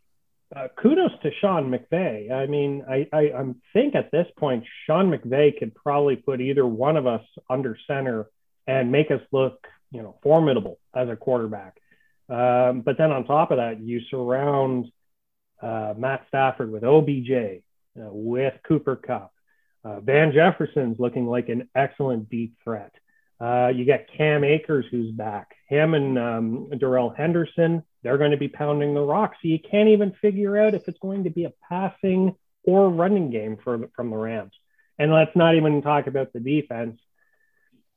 uh, 0.55 0.67
kudos 0.81 1.11
to 1.23 1.31
Sean 1.41 1.69
McVay. 1.69 2.31
I 2.31 2.45
mean, 2.45 2.83
I, 2.89 3.07
I, 3.11 3.19
I 3.19 3.43
think 3.73 3.95
at 3.95 4.11
this 4.11 4.27
point, 4.37 4.63
Sean 4.85 5.11
McVay 5.11 5.57
could 5.57 5.75
probably 5.75 6.15
put 6.15 6.39
either 6.39 6.65
one 6.65 6.97
of 6.97 7.05
us 7.05 7.23
under 7.49 7.77
center 7.87 8.27
and 8.65 8.91
make 8.91 9.11
us 9.11 9.21
look, 9.31 9.67
you 9.91 10.01
know, 10.01 10.17
formidable 10.23 10.79
as 10.95 11.09
a 11.09 11.15
quarterback. 11.15 11.81
Um, 12.29 12.81
but 12.81 12.97
then 12.97 13.11
on 13.11 13.25
top 13.25 13.51
of 13.51 13.57
that, 13.57 13.79
you 13.79 14.01
surround 14.09 14.91
uh, 15.61 15.93
Matt 15.97 16.25
Stafford 16.27 16.71
with 16.71 16.83
OBJ, 16.83 17.63
uh, 17.99 18.09
with 18.11 18.53
Cooper 18.67 18.95
Kupp. 18.95 19.33
Uh, 19.83 19.99
Van 20.01 20.33
Jefferson's 20.33 20.99
looking 20.99 21.27
like 21.27 21.49
an 21.49 21.69
excellent 21.75 22.29
deep 22.29 22.55
threat. 22.63 22.93
Uh, 23.39 23.67
you 23.67 23.85
got 23.85 24.01
Cam 24.17 24.43
Akers, 24.43 24.85
who's 24.89 25.11
back. 25.11 25.55
Him 25.67 25.93
and 25.93 26.17
um, 26.17 26.69
Darrell 26.79 27.13
Henderson, 27.15 27.83
they're 28.01 28.17
going 28.17 28.31
to 28.31 28.37
be 28.37 28.47
pounding 28.47 28.93
the 28.93 29.01
rock. 29.01 29.33
So 29.33 29.47
you 29.47 29.59
can't 29.59 29.89
even 29.89 30.13
figure 30.21 30.57
out 30.57 30.73
if 30.73 30.87
it's 30.87 30.99
going 30.99 31.25
to 31.25 31.29
be 31.29 31.45
a 31.45 31.53
passing 31.69 32.35
or 32.63 32.89
running 32.89 33.29
game 33.29 33.57
for, 33.63 33.89
from 33.95 34.09
the 34.09 34.17
Rams. 34.17 34.53
And 34.97 35.13
let's 35.13 35.35
not 35.35 35.55
even 35.55 35.81
talk 35.81 36.07
about 36.07 36.33
the 36.33 36.39
defense. 36.39 36.99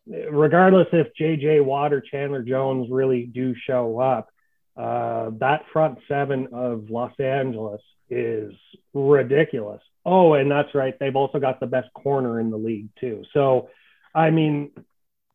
Regardless 0.07 0.89
if 0.93 1.09
JJ 1.19 1.65
Watt 1.65 1.93
or 1.93 2.01
Chandler 2.01 2.43
Jones 2.43 2.89
really 2.91 3.25
do 3.25 3.55
show 3.67 3.99
up, 3.99 4.29
uh, 4.77 5.31
that 5.39 5.63
front 5.73 5.99
seven 6.09 6.49
of 6.53 6.91
Los 6.91 7.19
Angeles 7.19 7.81
is 8.09 8.53
ridiculous. 8.93 9.83
Oh, 10.05 10.35
and 10.35 10.51
that's 10.51 10.75
right. 10.75 10.95
They've 10.99 11.17
also 11.17 11.39
got 11.39 11.61
the 11.61 11.67
best 11.67 11.93
corner 11.95 12.41
in 12.41 12.51
the 12.51 12.57
league, 12.57 12.89
too. 12.99 13.25
So, 13.33 13.69
I 14.15 14.31
mean, 14.31 14.71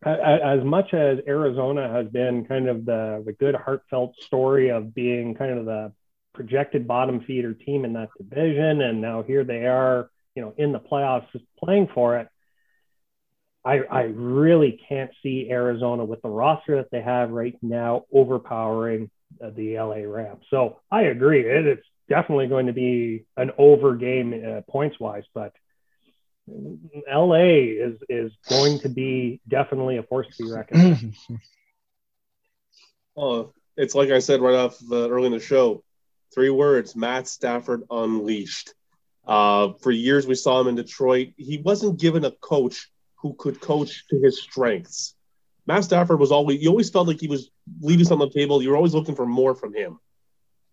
as 0.06 0.64
much 0.64 0.94
as 0.94 1.20
Arizona 1.28 1.90
has 1.90 2.08
been 2.08 2.46
kind 2.46 2.68
of 2.68 2.86
the, 2.86 3.24
the 3.26 3.34
good 3.34 3.56
heartfelt 3.56 4.16
story 4.22 4.70
of 4.70 4.94
being 4.94 5.36
kind 5.36 5.58
of 5.58 5.66
the 5.66 5.92
projected 6.34 6.88
bottom 6.88 7.22
feeder 7.22 7.54
team 7.54 7.86
in 7.86 7.94
that 7.94 8.10
division, 8.18 8.82
and 8.82 9.02
now 9.02 9.24
here 9.24 9.44
they 9.44 9.66
are, 9.66 10.10
you 10.36 10.44
know, 10.44 10.54
in 10.58 10.72
the 10.72 10.80
playoffs 10.80 11.28
playing 11.58 11.88
for 11.94 12.18
it. 12.18 12.28
I, 13.64 13.80
I 13.80 14.02
really 14.04 14.80
can't 14.88 15.10
see 15.24 15.50
Arizona 15.50 16.06
with 16.06 16.22
the 16.22 16.30
roster 16.30 16.76
that 16.76 16.92
they 16.92 17.02
have 17.02 17.32
right 17.32 17.58
now 17.64 18.06
overpowering 18.14 19.10
the 19.40 19.80
LA 19.80 20.04
Rams. 20.08 20.46
So 20.52 20.82
I 20.92 21.04
agree. 21.04 21.42
It, 21.42 21.66
it's 21.66 21.88
definitely 22.08 22.48
going 22.48 22.68
to 22.68 22.74
be 22.74 23.26
an 23.38 23.52
over 23.58 23.96
game 23.96 24.34
uh, 24.34 24.62
points 24.70 25.00
wise, 25.00 25.24
but 25.34 25.54
LA 26.48 27.36
is 27.36 27.98
is 28.08 28.32
going 28.48 28.80
to 28.80 28.90
be 28.90 29.42
definitely 29.48 29.98
a 29.98 30.04
force 30.04 30.28
to 30.36 30.44
be 30.44 30.52
reckoned 30.52 31.14
with. 31.30 31.40
Oh, 33.18 33.54
it's 33.78 33.96
like 33.96 34.10
I 34.10 34.20
said 34.20 34.42
right 34.42 34.56
off 34.56 34.78
the, 34.78 35.10
early 35.10 35.28
in 35.28 35.32
the 35.32 35.40
show. 35.40 35.86
Three 36.34 36.50
words: 36.50 36.98
Matt 36.98 37.30
Stafford 37.30 37.84
unleashed. 37.90 38.74
Uh, 39.26 39.72
for 39.82 39.90
years, 39.90 40.28
we 40.28 40.36
saw 40.36 40.60
him 40.60 40.68
in 40.68 40.76
Detroit. 40.76 41.30
He 41.38 41.58
wasn't 41.58 42.00
given 42.00 42.26
a 42.26 42.32
coach 42.32 42.90
who 43.22 43.34
could 43.34 43.62
coach 43.62 44.06
to 44.10 44.20
his 44.20 44.42
strengths. 44.42 45.16
Matt 45.66 45.86
Stafford 45.86 46.20
was 46.20 46.34
always. 46.34 46.62
You 46.62 46.70
always 46.70 46.90
felt 46.90 47.08
like 47.08 47.22
he 47.22 47.28
was 47.28 47.50
leaving 47.80 48.06
something 48.06 48.24
on 48.24 48.32
the 48.34 48.38
table. 48.38 48.62
You 48.62 48.72
were 48.72 48.76
always 48.76 48.94
looking 48.94 49.16
for 49.16 49.26
more 49.26 49.56
from 49.56 49.74
him. 49.74 49.98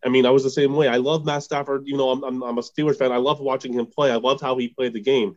I 0.05 0.09
mean, 0.09 0.27
I 0.27 0.31
was 0.31 0.43
the 0.43 0.51
same 0.51 0.75
way. 0.75 0.89
I 0.89 0.97
love 0.97 1.25
Matt 1.25 1.45
Stafford. 1.45 1.85
You 1.87 1.97
know, 1.97 2.11
I'm, 2.11 2.25
I'm, 2.25 2.43
I'm 2.43 2.59
a 2.59 2.63
Steelers 2.63 2.99
fan. 2.99 3.13
I 3.13 3.19
love 3.19 3.39
watching 3.39 3.73
him 3.73 3.87
play. 3.87 4.11
I 4.11 4.17
loved 4.17 4.41
how 4.41 4.59
he 4.59 4.69
played 4.69 4.95
the 4.95 5.01
game. 5.01 5.37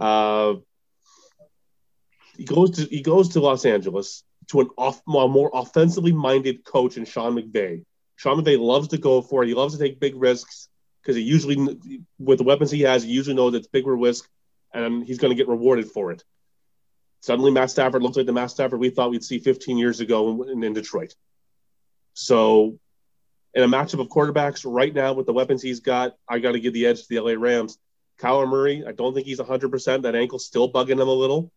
Uh, 0.00 0.54
he 2.36 2.44
goes 2.44 2.70
to 2.72 2.82
he 2.84 3.02
goes 3.02 3.30
to 3.30 3.40
Los 3.40 3.64
Angeles 3.64 4.22
to 4.48 4.60
an 4.60 4.70
off, 4.76 5.02
more 5.06 5.50
offensively 5.52 6.12
minded 6.12 6.64
coach 6.64 6.96
in 6.96 7.04
Sean 7.04 7.34
McVay. 7.34 7.84
Sean 8.16 8.40
McVay 8.40 8.58
loves 8.58 8.88
to 8.88 8.98
go 8.98 9.22
for 9.22 9.42
it. 9.42 9.48
He 9.48 9.54
loves 9.54 9.76
to 9.76 9.80
take 9.82 10.00
big 10.00 10.14
risks 10.16 10.68
because 11.02 11.16
he 11.16 11.22
usually, 11.22 11.56
with 12.18 12.38
the 12.38 12.44
weapons 12.44 12.70
he 12.70 12.82
has, 12.82 13.02
he 13.02 13.10
usually 13.10 13.36
knows 13.36 13.54
it's 13.54 13.66
bigger 13.66 13.94
risk, 13.94 14.28
and 14.72 15.04
he's 15.04 15.18
going 15.18 15.30
to 15.30 15.36
get 15.36 15.48
rewarded 15.48 15.90
for 15.90 16.12
it. 16.12 16.24
Suddenly, 17.20 17.50
Matt 17.50 17.70
Stafford 17.70 18.02
looks 18.02 18.16
like 18.16 18.26
the 18.26 18.32
Matt 18.32 18.50
Stafford 18.50 18.80
we 18.80 18.90
thought 18.90 19.10
we'd 19.10 19.24
see 19.24 19.38
15 19.38 19.78
years 19.78 20.00
ago 20.00 20.42
in, 20.44 20.62
in 20.62 20.72
Detroit. 20.72 21.14
So, 22.14 22.78
in 23.54 23.62
a 23.62 23.68
matchup 23.68 24.00
of 24.00 24.08
quarterbacks 24.08 24.62
right 24.64 24.94
now 24.94 25.14
with 25.14 25.26
the 25.26 25.32
weapons 25.32 25.62
he's 25.62 25.80
got, 25.80 26.16
I 26.28 26.38
got 26.38 26.52
to 26.52 26.60
give 26.60 26.74
the 26.74 26.86
edge 26.86 27.02
to 27.02 27.08
the 27.08 27.20
LA 27.20 27.32
Rams. 27.32 27.78
Kyler 28.18 28.48
Murray, 28.48 28.84
I 28.86 28.92
don't 28.92 29.14
think 29.14 29.26
he's 29.26 29.40
100%. 29.40 30.02
That 30.02 30.14
ankle's 30.14 30.44
still 30.44 30.70
bugging 30.70 31.00
him 31.00 31.08
a 31.08 31.12
little. 31.12 31.52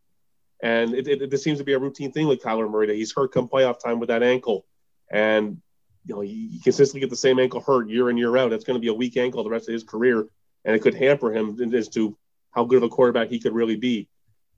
And 0.62 0.94
it, 0.94 1.08
it, 1.08 1.34
it 1.34 1.38
seems 1.40 1.58
to 1.58 1.64
be 1.64 1.74
a 1.74 1.80
routine 1.80 2.12
thing 2.12 2.28
with 2.28 2.42
Kyler 2.42 2.70
Murray 2.70 2.88
that 2.88 2.96
he's 2.96 3.14
hurt 3.14 3.34
come 3.34 3.48
playoff 3.48 3.80
time 3.80 4.00
with 4.00 4.10
that 4.10 4.22
ankle. 4.22 4.66
And, 5.10 5.62
you 6.06 6.16
know, 6.16 6.22
you, 6.22 6.60
consistently 6.62 7.02
get 7.02 7.10
the 7.10 7.16
same 7.16 7.40
ankle 7.40 7.62
hurt 7.62 7.90
year 7.90 8.10
in, 8.10 8.18
year 8.18 8.38
out. 8.38 8.54
It's 8.54 8.64
going 8.64 8.76
to 8.76 8.82
be 8.82 8.90
a 8.90 8.94
weak 8.94 9.18
ankle 9.18 9.44
the 9.44 9.50
rest 9.50 9.68
of 9.68 9.74
his 9.74 9.84
career. 9.84 10.28
And 10.64 10.76
it 10.76 10.80
could 10.80 10.94
hamper 10.94 11.34
him 11.34 11.74
as 11.74 11.90
to 11.90 12.16
how 12.52 12.66
good 12.66 12.78
of 12.78 12.84
a 12.84 12.90
quarterback 12.90 13.30
he 13.30 13.40
could 13.40 13.54
really 13.54 13.76
be. 13.76 14.08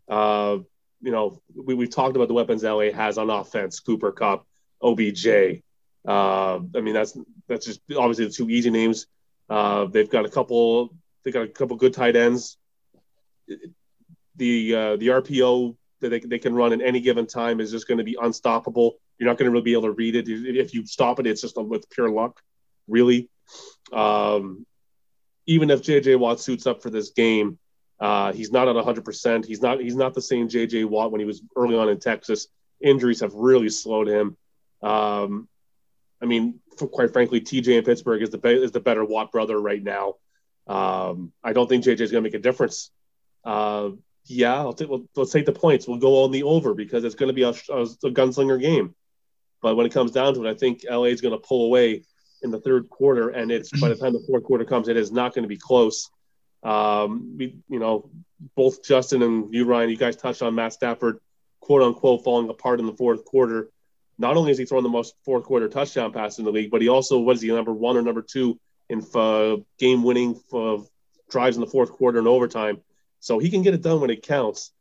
Uh, 0.10 0.58
you 1.02 1.12
know, 1.12 1.42
we, 1.56 1.74
we've 1.74 1.90
talked 1.90 2.16
about 2.18 2.28
the 2.28 2.34
weapons 2.34 2.64
LA 2.64 2.92
has 2.92 3.18
on 3.18 3.30
offense 3.30 3.80
Cooper 3.80 4.12
Kupp, 4.12 4.46
OBJ. 4.82 5.62
Uh, 6.06 6.60
I 6.76 6.82
mean, 6.82 6.94
that's 6.94 7.18
that's 7.48 7.66
just 7.66 7.80
obviously 7.96 8.26
the 8.26 8.32
two 8.32 8.50
easy 8.50 8.70
names. 8.70 9.08
Uh, 9.50 9.86
they've 9.86 10.10
got 10.10 10.26
a 10.26 10.30
couple 10.30 10.94
they 11.24 11.32
got 11.32 11.44
a 11.44 11.48
couple 11.48 11.78
good 11.78 11.94
tight 11.94 12.16
ends. 12.16 12.58
The 14.36 14.76
uh, 14.76 14.95
the 14.98 15.08
RPO 15.08 15.76
that 16.02 16.10
they, 16.10 16.20
they 16.20 16.40
can 16.40 16.54
run 16.54 16.74
at 16.74 16.82
any 16.82 17.00
given 17.00 17.26
time 17.26 17.60
is 17.60 17.72
just 17.72 17.88
going 17.88 17.98
to 17.98 18.04
be 18.04 18.18
unstoppable. 18.22 18.95
You're 19.18 19.30
not 19.30 19.38
going 19.38 19.45
to 19.45 19.52
really 19.52 19.64
be 19.64 19.74
able 19.74 19.84
to 19.84 19.91
read 19.91 20.16
it. 20.16 20.28
If 20.28 20.74
you 20.74 20.86
stop 20.86 21.20
it, 21.20 21.28
it's 21.28 21.41
just 21.41 21.58
with 21.58 21.90
pure 21.90 22.10
luck, 22.10 22.41
really. 22.88 23.30
Um, 23.91 24.66
even 25.45 25.70
if 25.70 25.82
JJ 25.82 26.20
Watt 26.20 26.40
suits 26.40 26.68
up 26.68 26.82
for 26.82 26.90
this 26.90 27.12
game, 27.12 27.58
uh, 28.00 28.34
he's 28.34 28.52
not 28.52 28.68
at 28.68 28.76
100%. 28.76 29.45
He's 29.45 29.62
not 29.62 29.80
he's 29.80 29.95
not 29.95 30.14
the 30.14 30.22
same 30.22 30.48
JJ 30.48 30.86
Watt 30.86 31.12
when 31.12 31.20
he 31.20 31.26
was 31.26 31.41
early 31.56 31.78
on 31.78 31.90
in 31.90 32.00
Texas. 32.00 32.48
Injuries 32.82 33.22
have 33.22 33.34
really 33.34 33.70
slowed 33.70 34.08
him. 34.08 34.38
Um, 34.82 35.48
I 36.22 36.26
mean, 36.26 36.60
quite 36.78 37.14
frankly, 37.14 37.41
TJ 37.41 37.78
in 37.78 37.84
Pittsburgh 37.84 38.22
is 38.22 38.30
the 38.30 38.38
be- 38.38 38.64
is 38.64 38.72
the 38.72 38.80
better 38.80 39.06
Watt 39.06 39.32
brother 39.32 39.60
right 39.60 39.82
now. 39.82 40.16
Um, 40.68 41.34
I 41.44 41.53
don't 41.53 41.68
think 41.68 41.84
JJ 41.84 42.02
is 42.02 42.11
going 42.11 42.23
to 42.23 42.27
make 42.30 42.35
a 42.35 42.40
difference 42.40 42.91
Uh, 43.44 43.91
yeah, 44.26 44.56
I'll 44.56 44.73
take. 44.73 44.90
Well, 44.90 45.03
let's 45.15 45.31
take 45.31 45.45
the 45.45 45.52
points. 45.52 45.88
We'll 45.88 45.98
go 45.98 46.23
on 46.23 46.31
the 46.31 46.44
over 46.44 46.73
because 46.73 47.03
it's 47.03 47.15
going 47.15 47.27
to 47.27 47.34
be 47.34 47.44
a, 47.44 47.49
a, 47.49 47.81
a 47.81 48.11
gunslinger 48.11 48.60
game. 48.60 48.95
But 49.61 49.76
when 49.76 49.85
it 49.85 49.91
comes 49.94 50.11
down 50.11 50.34
to 50.35 50.45
it, 50.45 50.49
I 50.49 50.53
think 50.53 50.85
LA 50.90 51.06
is 51.06 51.22
going 51.22 51.34
to 51.34 51.45
pull 51.45 51.65
away 51.65 52.03
in 52.41 52.52
the 52.52 52.60
third 52.60 52.90
quarter, 52.90 53.30
and 53.30 53.52
it's 53.52 53.69
by 53.80 53.90
the 53.90 53.95
time 53.95 54.14
the 54.14 54.23
fourth 54.27 54.44
quarter 54.44 54.65
comes, 54.65 54.88
it 54.88 54.98
is 54.98 55.11
not 55.11 55.34
going 55.34 55.44
to 55.44 55.49
be 55.49 55.57
close. 55.57 56.10
Um, 56.64 57.35
we, 57.38 57.57
you 57.69 57.80
know, 57.80 58.10
both 58.56 58.84
Justin 58.84 59.22
and 59.23 59.53
you, 59.53 59.65
Ryan, 59.65 59.90
you 59.90 59.98
guys 59.98 60.15
touched 60.15 60.41
on 60.41 60.56
Matt 60.56 60.73
Stafford, 60.73 61.19
quote 61.60 61.81
unquote, 61.81 62.23
falling 62.23 62.49
apart 62.49 62.80
in 62.80 62.85
the 62.85 62.94
fourth 62.94 63.26
quarter. 63.26 63.69
Not 64.18 64.38
only 64.38 64.52
is 64.52 64.57
he 64.57 64.65
throwing 64.65 64.84
the 64.84 64.90
most 64.90 65.15
fourth 65.26 65.44
quarter 65.44 65.68
touchdown 65.68 66.14
pass 66.14 66.40
in 66.40 66.45
the 66.45 66.52
league, 66.52 66.72
but 66.72 66.81
he 66.81 66.88
also 66.88 67.19
was 67.19 67.41
he 67.41 67.49
number 67.49 67.73
one 67.73 67.98
or 67.98 68.02
number 68.02 68.22
two 68.22 68.60
in 68.94 69.06
uh, 69.15 69.57
game 69.80 70.03
winning 70.03 70.40
drives 71.30 71.57
in 71.57 71.61
the 71.61 71.68
fourth 71.68 71.91
quarter 71.91 72.20
and 72.20 72.28
overtime. 72.28 72.82
So 73.20 73.40
he 73.40 73.49
can 73.49 73.64
get 73.64 73.74
it 73.74 73.82
done 73.82 74.02
when 74.02 74.10
it 74.10 74.22
counts. 74.22 74.72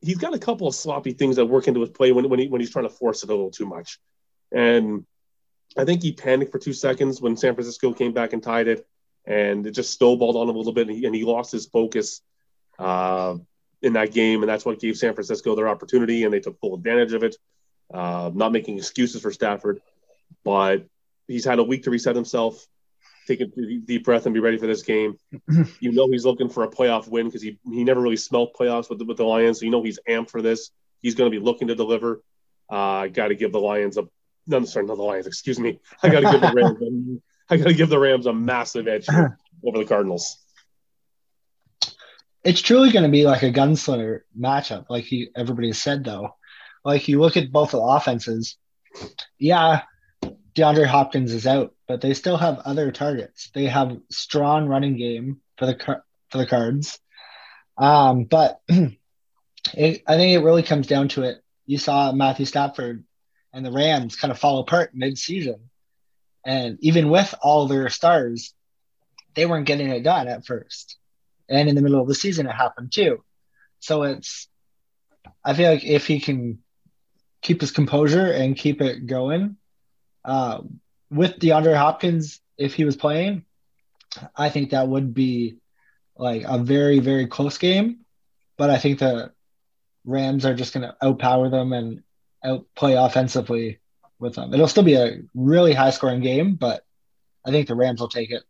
He's 0.00 0.18
got 0.18 0.34
a 0.34 0.38
couple 0.38 0.68
of 0.68 0.74
sloppy 0.74 1.12
things 1.12 1.36
that 1.36 1.46
work 1.46 1.66
into 1.66 1.80
his 1.80 1.90
play 1.90 2.12
when, 2.12 2.28
when, 2.28 2.38
he, 2.38 2.48
when 2.48 2.60
he's 2.60 2.70
trying 2.70 2.84
to 2.84 2.94
force 2.94 3.22
it 3.22 3.30
a 3.30 3.32
little 3.32 3.50
too 3.50 3.66
much. 3.66 3.98
And 4.52 5.06
I 5.76 5.84
think 5.84 6.02
he 6.02 6.12
panicked 6.12 6.52
for 6.52 6.58
two 6.58 6.74
seconds 6.74 7.20
when 7.20 7.36
San 7.36 7.54
Francisco 7.54 7.92
came 7.92 8.12
back 8.12 8.32
and 8.32 8.42
tied 8.42 8.68
it, 8.68 8.86
and 9.24 9.66
it 9.66 9.70
just 9.70 9.96
snowballed 9.96 10.36
on 10.36 10.48
him 10.48 10.54
a 10.54 10.58
little 10.58 10.74
bit, 10.74 10.88
and 10.88 10.96
he, 10.96 11.06
and 11.06 11.14
he 11.14 11.24
lost 11.24 11.50
his 11.50 11.66
focus 11.66 12.20
uh, 12.78 13.36
in 13.80 13.94
that 13.94 14.12
game, 14.12 14.42
and 14.42 14.48
that's 14.48 14.64
what 14.64 14.78
gave 14.78 14.96
San 14.96 15.14
Francisco 15.14 15.56
their 15.56 15.68
opportunity, 15.68 16.24
and 16.24 16.32
they 16.32 16.40
took 16.40 16.60
full 16.60 16.74
advantage 16.74 17.14
of 17.14 17.22
it. 17.22 17.36
Uh, 17.92 18.30
not 18.34 18.52
making 18.52 18.76
excuses 18.76 19.22
for 19.22 19.32
Stafford, 19.32 19.80
but 20.44 20.86
he's 21.26 21.44
had 21.44 21.58
a 21.58 21.64
week 21.64 21.84
to 21.84 21.90
reset 21.90 22.14
himself, 22.14 22.66
take 23.26 23.40
a 23.40 23.46
deep 23.46 24.04
breath, 24.04 24.26
and 24.26 24.34
be 24.34 24.40
ready 24.40 24.58
for 24.58 24.66
this 24.66 24.82
game. 24.82 25.18
you 25.80 25.92
know 25.92 26.08
he's 26.08 26.24
looking 26.24 26.48
for 26.48 26.64
a 26.64 26.70
playoff 26.70 27.08
win 27.08 27.26
because 27.26 27.42
he 27.42 27.58
he 27.64 27.84
never 27.84 28.00
really 28.00 28.16
smelled 28.16 28.54
playoffs 28.58 28.88
with 28.88 28.98
the, 28.98 29.04
with 29.04 29.16
the 29.16 29.24
Lions, 29.24 29.60
so 29.60 29.64
you 29.64 29.70
know 29.70 29.82
he's 29.82 29.98
amped 30.08 30.30
for 30.30 30.42
this. 30.42 30.70
He's 31.00 31.14
going 31.14 31.30
to 31.30 31.38
be 31.38 31.42
looking 31.44 31.68
to 31.68 31.74
deliver. 31.74 32.22
Uh, 32.70 32.76
I 32.76 33.08
got 33.08 33.28
to 33.28 33.34
give 33.34 33.52
the 33.52 33.60
Lions 33.60 33.98
a 33.98 34.08
no, 34.46 34.64
sorry, 34.64 34.86
not 34.86 34.96
the 34.96 35.02
Lions. 35.02 35.26
Excuse 35.26 35.58
me. 35.58 35.80
I 36.02 36.08
got 36.08 36.20
to 36.20 36.30
give 36.30 36.40
the 36.40 36.52
Rams. 36.54 36.78
A, 36.82 37.54
I 37.54 37.56
got 37.56 37.68
to 37.68 37.74
give 37.74 37.88
the 37.88 37.98
Rams 37.98 38.26
a 38.26 38.32
massive 38.32 38.88
edge 38.88 39.06
over 39.64 39.78
the 39.78 39.84
Cardinals. 39.84 40.38
It's 42.42 42.60
truly 42.60 42.90
going 42.90 43.04
to 43.04 43.10
be 43.10 43.24
like 43.24 43.42
a 43.42 43.50
gunslinger 43.50 44.20
matchup, 44.38 44.86
like 44.90 45.04
he, 45.04 45.30
everybody 45.34 45.72
said. 45.72 46.04
Though, 46.04 46.36
like 46.84 47.08
you 47.08 47.20
look 47.20 47.38
at 47.38 47.50
both 47.50 47.70
the 47.70 47.80
offenses, 47.80 48.58
yeah, 49.38 49.82
DeAndre 50.54 50.86
Hopkins 50.86 51.32
is 51.32 51.46
out, 51.46 51.73
but 51.86 52.00
they 52.00 52.14
still 52.14 52.36
have 52.36 52.60
other 52.60 52.90
targets. 52.92 53.50
They 53.54 53.66
have 53.66 53.98
strong 54.10 54.66
running 54.66 54.96
game 54.96 55.40
for 55.58 55.66
the 55.66 56.02
for 56.30 56.38
the 56.38 56.46
Cards. 56.46 56.98
Um, 57.76 58.24
but 58.24 58.60
it, 58.68 60.02
I 60.06 60.16
think 60.16 60.34
it 60.34 60.44
really 60.44 60.62
comes 60.62 60.86
down 60.86 61.08
to 61.08 61.22
it. 61.22 61.42
You 61.66 61.78
saw 61.78 62.12
Matthew 62.12 62.46
Stafford 62.46 63.04
and 63.52 63.64
the 63.64 63.72
Rams 63.72 64.16
kind 64.16 64.30
of 64.30 64.38
fall 64.38 64.58
apart 64.58 64.90
mid-season. 64.94 65.70
And 66.44 66.78
even 66.80 67.08
with 67.08 67.34
all 67.40 67.66
their 67.66 67.88
stars, 67.88 68.52
they 69.34 69.46
weren't 69.46 69.66
getting 69.66 69.88
it 69.88 70.02
done 70.02 70.28
at 70.28 70.44
first. 70.44 70.98
And 71.48 71.68
in 71.68 71.74
the 71.74 71.82
middle 71.82 72.00
of 72.00 72.08
the 72.08 72.14
season, 72.14 72.46
it 72.46 72.52
happened 72.52 72.92
too. 72.92 73.22
So 73.80 74.02
it's, 74.02 74.48
I 75.44 75.54
feel 75.54 75.70
like 75.70 75.84
if 75.84 76.06
he 76.06 76.20
can 76.20 76.58
keep 77.42 77.60
his 77.60 77.70
composure 77.70 78.26
and 78.26 78.56
keep 78.56 78.80
it 78.80 79.06
going, 79.06 79.56
uh, 80.24 80.60
with 81.14 81.38
DeAndre 81.38 81.76
Hopkins, 81.76 82.40
if 82.58 82.74
he 82.74 82.84
was 82.84 82.96
playing, 82.96 83.44
I 84.36 84.48
think 84.48 84.70
that 84.70 84.88
would 84.88 85.14
be 85.14 85.56
like 86.16 86.42
a 86.46 86.58
very, 86.58 86.98
very 86.98 87.26
close 87.26 87.58
game. 87.58 88.00
But 88.56 88.70
I 88.70 88.78
think 88.78 88.98
the 88.98 89.32
Rams 90.04 90.44
are 90.44 90.54
just 90.54 90.74
going 90.74 90.86
to 90.88 90.96
outpower 91.02 91.50
them 91.50 91.72
and 91.72 92.02
outplay 92.44 92.94
offensively 92.94 93.78
with 94.18 94.34
them. 94.34 94.52
It'll 94.52 94.68
still 94.68 94.82
be 94.82 94.94
a 94.94 95.20
really 95.34 95.72
high 95.72 95.90
scoring 95.90 96.20
game, 96.20 96.54
but 96.54 96.84
I 97.44 97.50
think 97.50 97.68
the 97.68 97.74
Rams 97.74 98.00
will 98.00 98.08
take 98.08 98.30
it. 98.30 98.42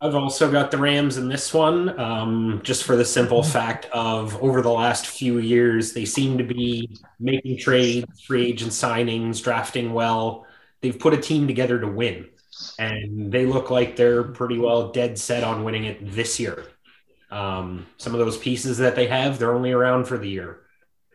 I've 0.00 0.14
also 0.14 0.50
got 0.50 0.70
the 0.70 0.76
Rams 0.76 1.16
in 1.16 1.28
this 1.28 1.54
one, 1.54 1.98
um, 1.98 2.60
just 2.62 2.84
for 2.84 2.96
the 2.96 3.04
simple 3.04 3.42
fact 3.42 3.86
of 3.86 4.36
over 4.42 4.60
the 4.60 4.70
last 4.70 5.06
few 5.06 5.38
years, 5.38 5.94
they 5.94 6.04
seem 6.04 6.36
to 6.36 6.44
be 6.44 6.94
making 7.18 7.58
trades, 7.58 8.20
free 8.20 8.46
agent 8.46 8.72
signings, 8.72 9.42
drafting 9.42 9.94
well. 9.94 10.46
They've 10.82 10.98
put 10.98 11.14
a 11.14 11.16
team 11.16 11.46
together 11.46 11.80
to 11.80 11.88
win, 11.88 12.26
and 12.78 13.32
they 13.32 13.46
look 13.46 13.70
like 13.70 13.96
they're 13.96 14.22
pretty 14.22 14.58
well 14.58 14.92
dead 14.92 15.18
set 15.18 15.42
on 15.42 15.64
winning 15.64 15.84
it 15.84 15.98
this 16.12 16.38
year. 16.38 16.66
Um, 17.30 17.86
some 17.96 18.12
of 18.12 18.20
those 18.20 18.36
pieces 18.36 18.76
that 18.78 18.96
they 18.96 19.06
have, 19.06 19.38
they're 19.38 19.54
only 19.54 19.72
around 19.72 20.04
for 20.04 20.18
the 20.18 20.28
year. 20.28 20.60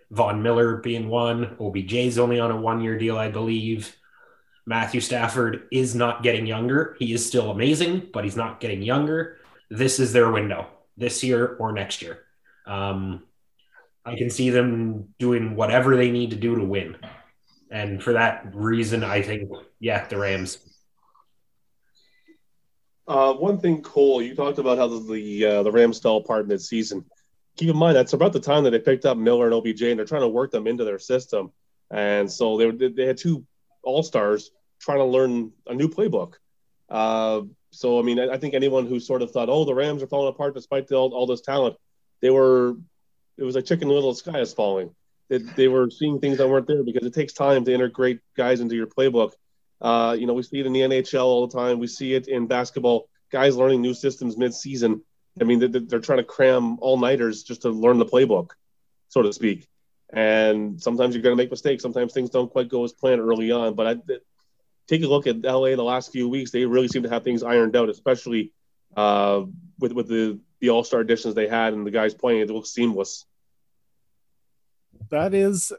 Von 0.09 0.41
Miller 0.41 0.77
being 0.77 1.07
one, 1.07 1.55
OBJ's 1.59 2.17
only 2.17 2.39
on 2.39 2.49
a 2.51 2.57
one 2.59 2.81
year 2.81 2.97
deal, 2.97 3.17
I 3.17 3.29
believe. 3.29 3.95
Matthew 4.65 5.01
Stafford 5.01 5.67
is 5.71 5.95
not 5.95 6.23
getting 6.23 6.45
younger. 6.45 6.95
He 6.99 7.13
is 7.13 7.25
still 7.25 7.51
amazing, 7.51 8.09
but 8.13 8.23
he's 8.23 8.35
not 8.35 8.59
getting 8.59 8.81
younger. 8.81 9.37
This 9.69 9.99
is 9.99 10.13
their 10.13 10.31
window 10.31 10.67
this 10.97 11.23
year 11.23 11.55
or 11.59 11.71
next 11.71 12.01
year. 12.01 12.23
Um, 12.67 13.23
I 14.05 14.15
can 14.15 14.29
see 14.29 14.49
them 14.49 15.13
doing 15.19 15.55
whatever 15.55 15.95
they 15.95 16.11
need 16.11 16.31
to 16.31 16.35
do 16.35 16.55
to 16.55 16.63
win. 16.63 16.97
And 17.69 18.03
for 18.03 18.13
that 18.13 18.53
reason, 18.53 19.03
I 19.03 19.21
think, 19.21 19.49
yeah, 19.79 20.05
the 20.07 20.17
Rams. 20.17 20.59
Uh, 23.07 23.33
one 23.33 23.59
thing, 23.59 23.81
Cole, 23.81 24.21
you 24.21 24.35
talked 24.35 24.59
about 24.59 24.77
how 24.77 24.87
the 24.87 24.99
the, 24.99 25.45
uh, 25.45 25.63
the 25.63 25.71
Rams 25.71 25.99
fell 25.99 26.17
apart 26.17 26.47
mid-season. 26.47 27.05
Keep 27.57 27.69
in 27.69 27.77
mind 27.77 27.95
that's 27.95 28.13
about 28.13 28.33
the 28.33 28.39
time 28.39 28.63
that 28.63 28.71
they 28.71 28.79
picked 28.79 29.05
up 29.05 29.17
Miller 29.17 29.45
and 29.45 29.53
OBJ, 29.53 29.81
and 29.83 29.99
they're 29.99 30.05
trying 30.05 30.21
to 30.21 30.27
work 30.27 30.51
them 30.51 30.67
into 30.67 30.83
their 30.83 30.99
system. 30.99 31.51
And 31.89 32.31
so 32.31 32.57
they 32.57 32.89
they 32.89 33.05
had 33.05 33.17
two 33.17 33.45
all 33.83 34.03
stars 34.03 34.51
trying 34.79 34.99
to 34.99 35.05
learn 35.05 35.51
a 35.67 35.73
new 35.73 35.87
playbook. 35.87 36.33
Uh, 36.89 37.41
so 37.71 37.99
I 37.99 38.01
mean, 38.01 38.19
I, 38.19 38.33
I, 38.33 38.37
think 38.37 38.53
anyone 38.53 38.85
who 38.85 38.99
sort 38.99 39.21
of 39.21 39.31
thought, 39.31 39.49
oh, 39.49 39.63
the 39.63 39.73
Rams 39.73 40.03
are 40.03 40.07
falling 40.07 40.33
apart 40.33 40.55
despite 40.55 40.87
the, 40.87 40.95
all, 40.95 41.13
all 41.13 41.25
this 41.25 41.41
talent, 41.41 41.77
they 42.21 42.29
were. 42.29 42.75
It 43.37 43.43
was 43.43 43.55
like 43.55 43.65
Chicken 43.65 43.87
Little, 43.87 44.13
sky 44.13 44.39
is 44.39 44.53
falling. 44.53 44.93
They, 45.29 45.37
they 45.37 45.67
were 45.67 45.89
seeing 45.89 46.19
things 46.19 46.37
that 46.37 46.49
weren't 46.49 46.67
there 46.67 46.83
because 46.83 47.07
it 47.07 47.13
takes 47.13 47.33
time 47.33 47.63
to 47.63 47.73
integrate 47.73 48.19
guys 48.35 48.59
into 48.59 48.75
your 48.75 48.87
playbook. 48.87 49.31
Uh, 49.79 50.15
you 50.19 50.27
know, 50.27 50.33
we 50.33 50.43
see 50.43 50.59
it 50.59 50.65
in 50.65 50.73
the 50.73 50.81
NHL 50.81 51.23
all 51.23 51.47
the 51.47 51.57
time. 51.57 51.79
We 51.79 51.87
see 51.87 52.13
it 52.13 52.27
in 52.27 52.45
basketball. 52.45 53.07
Guys 53.31 53.55
learning 53.55 53.81
new 53.81 53.93
systems 53.93 54.37
mid-season. 54.37 55.01
I 55.39 55.45
mean, 55.45 55.59
they're, 55.59 55.69
they're 55.69 55.99
trying 55.99 56.19
to 56.19 56.25
cram 56.25 56.77
all-nighters 56.81 57.43
just 57.43 57.61
to 57.61 57.69
learn 57.69 57.97
the 57.97 58.05
playbook, 58.05 58.49
so 59.07 59.21
to 59.21 59.31
speak. 59.31 59.67
And 60.13 60.81
sometimes 60.81 61.15
you're 61.15 61.21
going 61.21 61.35
to 61.35 61.41
make 61.41 61.51
mistakes. 61.51 61.83
Sometimes 61.83 62.13
things 62.13 62.29
don't 62.29 62.51
quite 62.51 62.69
go 62.69 62.83
as 62.83 62.91
planned 62.91 63.21
early 63.21 63.51
on. 63.51 63.75
But 63.75 63.87
I, 63.87 63.95
take 64.87 65.03
a 65.03 65.07
look 65.07 65.27
at 65.27 65.41
LA 65.41 65.75
the 65.75 65.83
last 65.83 66.11
few 66.11 66.27
weeks. 66.27 66.51
They 66.51 66.65
really 66.65 66.87
seem 66.87 67.03
to 67.03 67.09
have 67.09 67.23
things 67.23 67.43
ironed 67.43 67.75
out, 67.75 67.89
especially 67.89 68.51
uh, 68.97 69.43
with 69.79 69.93
with 69.93 70.07
the 70.07 70.39
the 70.59 70.69
All 70.69 70.83
Star 70.83 70.99
additions 70.99 71.33
they 71.33 71.47
had 71.47 71.73
and 71.73 71.85
the 71.85 71.91
guys 71.91 72.13
playing. 72.13 72.41
It 72.41 72.49
looks 72.49 72.71
seamless. 72.71 73.25
That 75.09 75.33
is, 75.33 75.71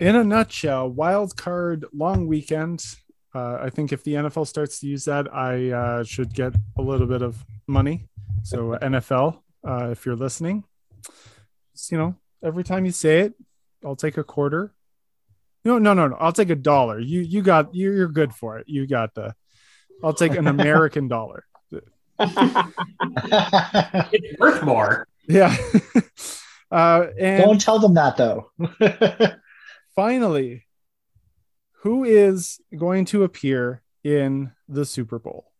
in 0.00 0.16
a 0.16 0.24
nutshell, 0.24 0.88
wild 0.88 1.36
card 1.36 1.84
long 1.92 2.26
weekend 2.26 2.84
uh, 3.34 3.58
I 3.60 3.70
think 3.70 3.92
if 3.92 4.02
the 4.04 4.14
NFL 4.14 4.46
starts 4.46 4.80
to 4.80 4.86
use 4.86 5.04
that, 5.04 5.32
I 5.32 5.70
uh, 5.70 6.04
should 6.04 6.32
get 6.32 6.54
a 6.76 6.82
little 6.82 7.06
bit 7.06 7.22
of 7.22 7.44
money. 7.66 8.08
So 8.42 8.76
NFL, 8.80 9.40
uh, 9.66 9.88
if 9.90 10.06
you're 10.06 10.16
listening, 10.16 10.64
you 11.90 11.98
know, 11.98 12.16
every 12.42 12.64
time 12.64 12.84
you 12.84 12.92
say 12.92 13.20
it, 13.20 13.34
I'll 13.84 13.96
take 13.96 14.16
a 14.16 14.24
quarter. 14.24 14.72
No, 15.64 15.78
no, 15.78 15.94
no, 15.94 16.08
no. 16.08 16.16
I'll 16.16 16.32
take 16.32 16.50
a 16.50 16.56
dollar. 16.56 16.98
You, 16.98 17.20
you 17.20 17.42
got, 17.42 17.74
you're, 17.74 17.94
you're 17.94 18.08
good 18.08 18.34
for 18.34 18.58
it. 18.58 18.68
You 18.68 18.86
got 18.86 19.14
the. 19.14 19.34
I'll 20.02 20.14
take 20.14 20.36
an 20.36 20.46
American 20.46 21.08
dollar. 21.08 21.44
it's 22.20 22.34
worth 24.40 24.62
more. 24.62 25.06
Yeah. 25.28 25.56
Uh, 26.70 27.06
and 27.18 27.42
Don't 27.42 27.60
tell 27.60 27.78
them 27.78 27.94
that 27.94 28.18
though. 28.18 28.50
finally, 29.96 30.66
who 31.80 32.04
is 32.04 32.60
going 32.76 33.06
to 33.06 33.24
appear 33.24 33.82
in 34.04 34.52
the 34.68 34.84
Super 34.84 35.18
Bowl? 35.18 35.50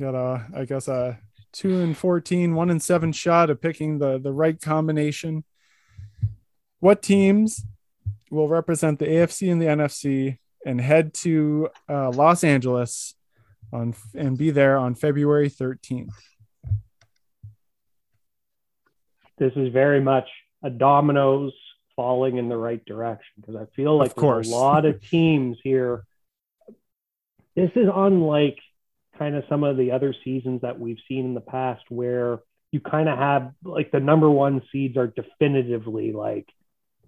Got 0.00 0.14
a, 0.14 0.46
I 0.56 0.64
guess 0.64 0.88
a 0.88 1.18
two 1.56 1.80
and 1.80 1.96
14, 1.96 2.54
one 2.54 2.70
and 2.70 2.82
seven 2.82 3.12
shot 3.12 3.48
of 3.48 3.60
picking 3.60 3.98
the, 3.98 4.18
the 4.18 4.32
right 4.32 4.60
combination. 4.60 5.44
What 6.80 7.02
teams 7.02 7.64
will 8.30 8.48
represent 8.48 8.98
the 8.98 9.06
AFC 9.06 9.50
and 9.50 9.60
the 9.60 9.66
NFC 9.66 10.38
and 10.66 10.80
head 10.80 11.14
to 11.14 11.70
uh, 11.88 12.10
Los 12.10 12.44
Angeles 12.44 13.14
on 13.72 13.94
and 14.14 14.36
be 14.36 14.50
there 14.50 14.76
on 14.76 14.94
February 14.94 15.48
13th? 15.48 16.12
This 19.38 19.52
is 19.56 19.72
very 19.72 20.00
much 20.00 20.28
a 20.62 20.70
dominoes 20.70 21.52
falling 21.94 22.36
in 22.36 22.48
the 22.48 22.56
right 22.56 22.84
direction 22.84 23.32
because 23.40 23.56
I 23.56 23.64
feel 23.74 23.96
like 23.96 24.14
there's 24.14 24.50
a 24.50 24.54
lot 24.54 24.84
of 24.84 25.00
teams 25.08 25.56
here 25.64 26.04
this 27.56 27.70
is 27.74 27.88
unlike 27.92 28.58
kind 29.18 29.34
of 29.34 29.44
some 29.48 29.64
of 29.64 29.76
the 29.76 29.92
other 29.92 30.14
seasons 30.24 30.62
that 30.62 30.78
we've 30.78 30.98
seen 31.08 31.24
in 31.24 31.34
the 31.34 31.40
past 31.40 31.82
where 31.88 32.40
you 32.72 32.80
kind 32.80 33.08
of 33.08 33.18
have 33.18 33.52
like 33.64 33.90
the 33.90 34.00
number 34.00 34.30
one 34.30 34.62
seeds 34.72 34.96
are 34.96 35.06
definitively 35.06 36.12
like 36.12 36.48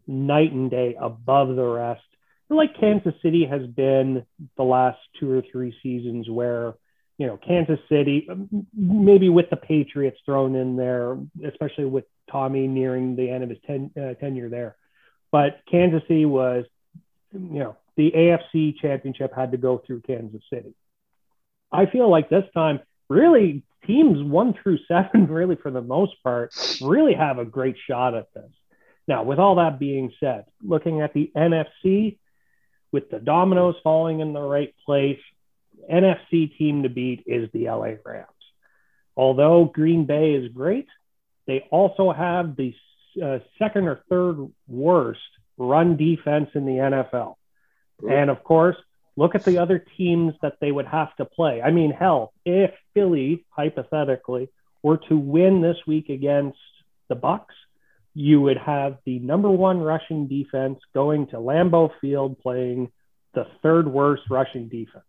night 0.06 0.52
and 0.52 0.70
day 0.70 0.96
above 1.00 1.54
the 1.54 1.64
rest. 1.64 2.02
Like 2.50 2.80
Kansas 2.80 3.14
City 3.22 3.46
has 3.48 3.66
been 3.66 4.24
the 4.56 4.62
last 4.62 4.98
two 5.20 5.30
or 5.30 5.42
three 5.52 5.74
seasons 5.82 6.30
where, 6.30 6.74
you 7.18 7.26
know, 7.26 7.36
Kansas 7.36 7.78
City, 7.90 8.26
maybe 8.74 9.28
with 9.28 9.50
the 9.50 9.56
Patriots 9.56 10.18
thrown 10.24 10.54
in 10.54 10.76
there, 10.76 11.18
especially 11.46 11.84
with 11.84 12.04
Tommy 12.30 12.66
nearing 12.66 13.16
the 13.16 13.30
end 13.30 13.44
of 13.44 13.50
his 13.50 13.58
ten, 13.66 13.90
uh, 14.00 14.14
tenure 14.14 14.48
there. 14.48 14.76
But 15.30 15.60
Kansas 15.70 16.00
City 16.08 16.24
was, 16.24 16.64
you 17.32 17.58
know, 17.58 17.76
the 17.98 18.12
AFC 18.12 18.78
championship 18.80 19.34
had 19.34 19.52
to 19.52 19.58
go 19.58 19.82
through 19.86 20.00
Kansas 20.02 20.42
City. 20.50 20.74
I 21.72 21.86
feel 21.86 22.10
like 22.10 22.28
this 22.28 22.44
time, 22.54 22.80
really, 23.08 23.62
teams 23.86 24.22
one 24.22 24.54
through 24.62 24.78
seven, 24.88 25.26
really 25.28 25.56
for 25.56 25.70
the 25.70 25.82
most 25.82 26.14
part, 26.22 26.52
really 26.80 27.14
have 27.14 27.38
a 27.38 27.44
great 27.44 27.76
shot 27.86 28.14
at 28.14 28.32
this. 28.34 28.50
Now, 29.06 29.22
with 29.22 29.38
all 29.38 29.56
that 29.56 29.78
being 29.78 30.12
said, 30.20 30.44
looking 30.62 31.00
at 31.00 31.14
the 31.14 31.30
NFC, 31.34 32.18
with 32.92 33.10
the 33.10 33.18
dominoes 33.18 33.76
falling 33.82 34.20
in 34.20 34.32
the 34.32 34.40
right 34.40 34.74
place, 34.84 35.20
NFC 35.90 36.56
team 36.56 36.82
to 36.82 36.88
beat 36.88 37.24
is 37.26 37.48
the 37.52 37.64
LA 37.70 37.94
Rams. 38.04 38.26
Although 39.16 39.64
Green 39.64 40.04
Bay 40.04 40.34
is 40.34 40.52
great, 40.52 40.86
they 41.46 41.66
also 41.70 42.12
have 42.12 42.56
the 42.56 42.74
uh, 43.22 43.38
second 43.58 43.88
or 43.88 44.00
third 44.08 44.36
worst 44.66 45.20
run 45.56 45.96
defense 45.96 46.50
in 46.54 46.66
the 46.66 46.72
NFL. 46.72 47.34
And 48.08 48.30
of 48.30 48.44
course, 48.44 48.76
look 49.18 49.34
at 49.34 49.44
the 49.44 49.58
other 49.58 49.84
teams 49.96 50.32
that 50.42 50.54
they 50.60 50.70
would 50.70 50.86
have 50.86 51.14
to 51.16 51.24
play. 51.24 51.60
I 51.60 51.72
mean, 51.72 51.90
hell, 51.90 52.32
if 52.44 52.70
Philly 52.94 53.44
hypothetically 53.50 54.48
were 54.82 54.98
to 55.08 55.16
win 55.18 55.60
this 55.60 55.76
week 55.88 56.08
against 56.08 56.58
the 57.08 57.16
Bucs, 57.16 57.58
you 58.14 58.40
would 58.40 58.58
have 58.58 58.98
the 59.04 59.18
number 59.18 59.50
one 59.50 59.80
rushing 59.80 60.28
defense 60.28 60.78
going 60.94 61.26
to 61.28 61.36
Lambeau 61.36 61.90
Field 62.00 62.38
playing 62.38 62.92
the 63.34 63.44
third 63.60 63.88
worst 63.88 64.22
rushing 64.30 64.68
defense. 64.68 65.04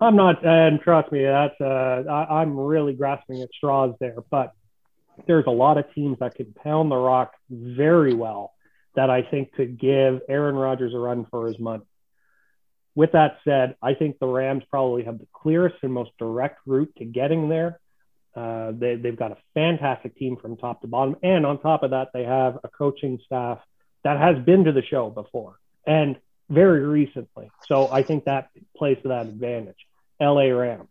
I'm 0.00 0.16
not, 0.16 0.44
and 0.44 0.80
trust 0.80 1.12
me, 1.12 1.22
that's 1.22 1.60
uh, 1.60 2.02
I, 2.10 2.40
I'm 2.40 2.58
really 2.58 2.92
grasping 2.92 3.42
at 3.42 3.50
straws 3.56 3.94
there, 4.00 4.16
but 4.30 4.52
there's 5.26 5.46
a 5.46 5.50
lot 5.50 5.78
of 5.78 5.84
teams 5.94 6.18
that 6.20 6.34
could 6.34 6.54
pound 6.56 6.90
the 6.90 6.96
rock 6.96 7.34
very 7.50 8.14
well 8.14 8.52
that 8.96 9.10
I 9.10 9.22
think 9.22 9.52
could 9.52 9.78
give 9.78 10.20
Aaron 10.28 10.56
Rodgers 10.56 10.92
a 10.92 10.98
run 10.98 11.26
for 11.30 11.46
his 11.46 11.58
money. 11.58 11.84
With 12.98 13.12
that 13.12 13.38
said, 13.44 13.76
I 13.80 13.94
think 13.94 14.18
the 14.18 14.26
Rams 14.26 14.64
probably 14.68 15.04
have 15.04 15.20
the 15.20 15.28
clearest 15.32 15.76
and 15.82 15.92
most 15.92 16.10
direct 16.18 16.58
route 16.66 16.92
to 16.98 17.04
getting 17.04 17.48
there. 17.48 17.78
Uh, 18.34 18.72
they, 18.72 18.96
they've 18.96 19.16
got 19.16 19.30
a 19.30 19.36
fantastic 19.54 20.16
team 20.16 20.36
from 20.36 20.56
top 20.56 20.80
to 20.80 20.88
bottom. 20.88 21.14
And 21.22 21.46
on 21.46 21.60
top 21.60 21.84
of 21.84 21.92
that, 21.92 22.08
they 22.12 22.24
have 22.24 22.58
a 22.64 22.68
coaching 22.68 23.20
staff 23.24 23.60
that 24.02 24.18
has 24.18 24.44
been 24.44 24.64
to 24.64 24.72
the 24.72 24.82
show 24.82 25.10
before 25.10 25.60
and 25.86 26.16
very 26.50 26.84
recently. 26.84 27.52
So 27.68 27.88
I 27.88 28.02
think 28.02 28.24
that 28.24 28.48
plays 28.76 28.96
to 29.02 29.10
that 29.10 29.26
advantage. 29.26 29.78
LA 30.20 30.48
Rams. 30.48 30.90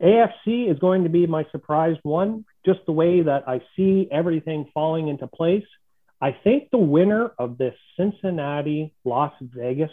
AFC 0.00 0.70
is 0.70 0.78
going 0.78 1.02
to 1.02 1.10
be 1.10 1.26
my 1.26 1.44
surprise 1.50 1.96
one, 2.04 2.44
just 2.64 2.86
the 2.86 2.92
way 2.92 3.20
that 3.22 3.48
I 3.48 3.62
see 3.74 4.06
everything 4.12 4.70
falling 4.72 5.08
into 5.08 5.26
place. 5.26 5.66
I 6.20 6.30
think 6.30 6.70
the 6.70 6.78
winner 6.78 7.32
of 7.36 7.58
this 7.58 7.74
Cincinnati 7.96 8.94
Las 9.04 9.32
Vegas 9.40 9.90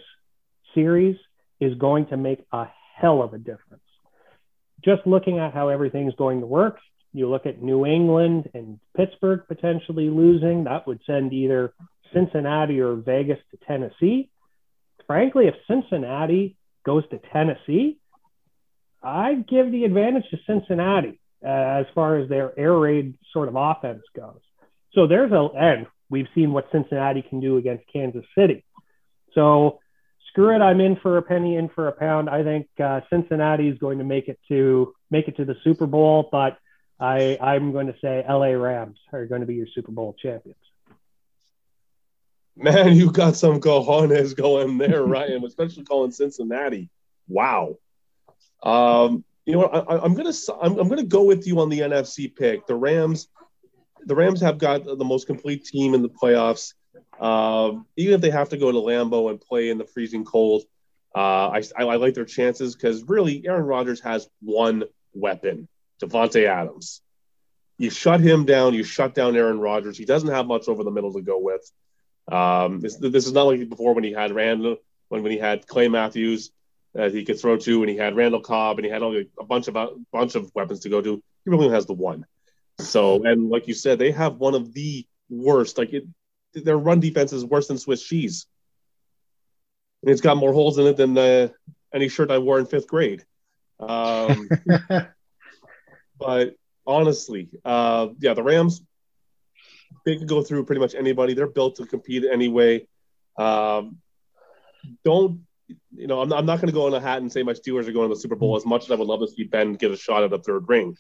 series 0.74 1.18
is 1.60 1.78
going 1.78 2.08
to 2.08 2.18
make 2.18 2.46
a 2.52 2.66
hell 2.96 3.22
of 3.22 3.34
a 3.34 3.38
difference. 3.38 3.84
Just 4.84 5.06
looking 5.06 5.40
at 5.40 5.54
how 5.54 5.70
everything's 5.70 6.16
going 6.16 6.40
to 6.40 6.48
work, 6.48 6.78
you 7.14 7.30
look 7.30 7.46
at 7.46 7.62
New 7.62 7.86
England 7.86 8.50
and 8.54 8.80
Pittsburgh 8.96 9.42
potentially 9.48 10.10
losing, 10.10 10.64
that 10.64 10.88
would 10.88 11.02
send 11.06 11.34
either 11.34 11.74
Cincinnati 12.14 12.80
or 12.80 12.96
Vegas 12.96 13.38
to 13.52 13.58
Tennessee. 13.68 14.30
Frankly, 15.08 15.48
if 15.48 15.56
Cincinnati 15.68 16.56
goes 16.86 17.04
to 17.10 17.20
Tennessee, 17.32 18.00
I 19.04 19.34
give 19.34 19.72
the 19.72 19.84
advantage 19.84 20.24
to 20.32 20.38
Cincinnati 20.48 21.20
uh, 21.46 21.50
as 21.82 21.86
far 21.94 22.18
as 22.18 22.30
their 22.30 22.58
air 22.58 22.74
raid 22.74 23.16
sort 23.34 23.50
of 23.50 23.56
offense 23.58 24.04
goes. 24.16 24.40
So 24.94 25.08
there's 25.08 25.32
a, 25.32 25.50
and 25.56 25.88
we've 26.10 26.28
seen 26.34 26.54
what 26.54 26.68
Cincinnati 26.72 27.24
can 27.24 27.40
do 27.40 27.58
against 27.58 27.84
Kansas 27.92 28.26
City. 28.38 28.64
So 29.34 29.80
screw 30.32 30.56
it, 30.56 30.60
I'm 30.60 30.82
in 30.82 30.96
for 30.96 31.18
a 31.18 31.22
penny, 31.22 31.56
in 31.56 31.70
for 31.70 31.88
a 31.88 31.92
pound. 31.92 32.30
I 32.30 32.44
think 32.44 32.68
uh, 32.84 33.02
Cincinnati 33.10 33.68
is 33.68 33.78
going 33.78 33.98
to 34.00 34.04
make 34.04 34.28
it 34.28 34.40
to 34.48 34.94
make 35.10 35.28
it 35.28 35.38
to 35.38 35.46
the 35.46 35.56
Super 35.64 35.86
Bowl, 35.86 36.30
but 36.32 36.58
I, 37.00 37.38
I'm 37.42 37.72
going 37.72 37.88
to 37.88 37.96
say 38.02 38.24
LA 38.28 38.52
Rams 38.52 38.98
are 39.12 39.26
going 39.26 39.42
to 39.42 39.48
be 39.48 39.56
your 39.56 39.68
Super 39.74 39.92
Bowl 39.92 40.16
champions. 40.22 40.58
Man, 42.56 42.96
you 42.96 43.12
got 43.12 43.36
some 43.36 43.60
cojones 43.60 44.36
going 44.36 44.78
there, 44.78 45.04
Ryan, 45.04 45.44
especially 45.46 45.84
calling 45.84 46.12
Cincinnati. 46.12 46.90
Wow. 47.28 47.78
Um, 48.64 49.24
you 49.46 49.54
know? 49.54 49.64
I, 49.64 50.06
am 50.06 50.14
gonna 50.14 50.34
I'm, 50.62 50.78
I'm, 50.78 50.88
gonna 50.88 51.04
go 51.04 51.24
with 51.24 51.48
you 51.48 51.60
on 51.60 51.70
the 51.70 51.80
NFC 51.80 52.34
pick. 52.34 52.68
The 52.68 52.76
Rams, 52.76 53.30
the 54.06 54.16
Rams 54.16 54.42
have 54.42 54.58
got 54.58 54.84
the 54.86 55.06
most 55.06 55.28
complete 55.28 55.66
team 55.66 55.94
in 55.94 56.02
the 56.02 56.10
playoffs. 56.10 56.74
Uh, 57.20 57.74
even 57.98 58.16
if 58.16 58.22
they 58.22 58.32
have 58.32 58.50
to 58.50 58.58
go 58.58 58.72
to 58.72 58.78
Lambeau 58.78 59.30
and 59.30 59.40
play 59.40 59.70
in 59.70 59.78
the 59.78 59.86
freezing 59.86 60.26
cold, 60.26 60.64
uh, 61.16 61.50
I, 61.50 61.64
I, 61.78 61.84
I 61.84 61.96
like 61.96 62.14
their 62.14 62.26
chances 62.26 62.76
because 62.76 63.04
really 63.04 63.46
Aaron 63.46 63.66
Rodgers 63.66 64.02
has 64.02 64.28
one 64.42 64.84
weapon, 65.14 65.68
Davante 66.02 66.46
Adams. 66.46 67.02
You 67.78 67.90
shut 67.90 68.22
him 68.22 68.46
down, 68.46 68.74
you 68.74 68.84
shut 68.84 69.16
down 69.16 69.36
Aaron 69.36 69.60
Rodgers. 69.60 69.98
He 69.98 70.06
doesn't 70.06 70.30
have 70.30 70.46
much 70.46 70.68
over 70.68 70.84
the 70.84 70.92
middle 70.92 71.14
to 71.14 71.22
go 71.22 71.40
with. 71.40 71.70
Um, 72.32 72.80
this, 72.80 72.98
this 72.98 73.26
is 73.26 73.34
not 73.34 73.44
like 73.44 73.68
before 73.68 73.94
when 73.94 74.04
he 74.04 74.14
had 74.14 74.32
Randall, 74.32 74.78
when, 75.10 75.24
when 75.24 75.32
he 75.32 75.38
had 75.38 75.68
Clay 75.68 75.88
Matthews 75.88 76.52
that 76.94 77.14
he 77.14 77.26
could 77.26 77.40
throw 77.40 77.58
to, 77.58 77.82
and 77.82 77.90
he 77.90 77.98
had 77.98 78.16
Randall 78.16 78.42
Cobb, 78.42 78.78
and 78.78 78.86
he 78.86 78.92
had 78.92 79.02
only 79.02 79.30
a 79.40 79.44
bunch 79.44 79.68
of 79.68 79.76
a 79.76 79.90
bunch 80.12 80.36
of 80.36 80.52
weapons 80.54 80.82
to 80.82 80.90
go 80.90 81.02
to. 81.02 81.24
He 81.44 81.50
really 81.50 81.70
has 81.70 81.86
the 81.86 81.94
one. 81.94 82.26
So, 82.80 83.24
and 83.24 83.50
like 83.50 83.68
you 83.68 83.74
said, 83.74 84.00
they 84.00 84.12
have 84.12 84.36
one 84.38 84.56
of 84.56 84.74
the 84.74 85.06
worst. 85.30 85.78
Like 85.78 85.94
it, 85.94 86.06
their 86.54 86.78
run 86.78 87.00
defense 87.00 87.34
is 87.34 87.46
worse 87.46 87.68
than 87.68 87.78
Swiss 87.78 88.04
cheese. 88.04 88.46
And 90.04 90.12
it's 90.12 90.22
got 90.22 90.38
more 90.38 90.54
holes 90.54 90.78
in 90.78 90.88
it 90.88 90.98
than 90.98 91.18
uh, 91.18 91.50
any 91.94 92.10
shirt 92.10 92.32
I 92.32 92.40
wore 92.40 92.60
in 92.60 92.66
fifth 92.66 92.88
grade. 92.88 93.24
Um, 93.80 94.50
but 96.20 96.56
honestly, 96.86 97.50
uh, 97.64 98.10
yeah, 98.20 98.34
the 98.34 98.44
Rams, 98.44 98.82
they 100.06 100.18
can 100.18 100.28
go 100.28 100.42
through 100.42 100.66
pretty 100.66 100.82
much 100.82 100.96
anybody. 100.96 101.34
They're 101.34 101.48
built 101.48 101.76
to 101.78 101.86
compete 101.86 102.24
anyway. 102.26 102.88
Um, 103.38 103.98
don't 105.04 105.42
you 105.96 106.08
know, 106.08 106.22
I'm 106.22 106.30
not, 106.30 106.40
I'm 106.40 106.46
not 106.46 106.58
going 106.58 106.68
to 106.68 106.74
go 106.74 106.88
in 106.88 106.94
a 106.94 107.00
hat 107.00 107.22
and 107.22 107.32
say 107.32 107.44
my 107.44 107.54
Steelers 107.54 107.88
are 107.88 107.92
going 107.92 108.10
to 108.10 108.16
the 108.16 108.20
Super 108.20 108.36
Bowl 108.36 108.56
as 108.56 108.66
much 108.66 108.86
as 108.86 108.92
I 108.92 108.96
would 108.96 109.08
love 109.08 109.22
to 109.22 109.28
see 109.28 109.44
Ben 109.44 109.74
get 109.74 109.92
a 109.92 109.98
shot 109.98 110.24
at 110.24 110.34
a 110.34 110.40
third 110.40 110.68
ring. 110.68 110.98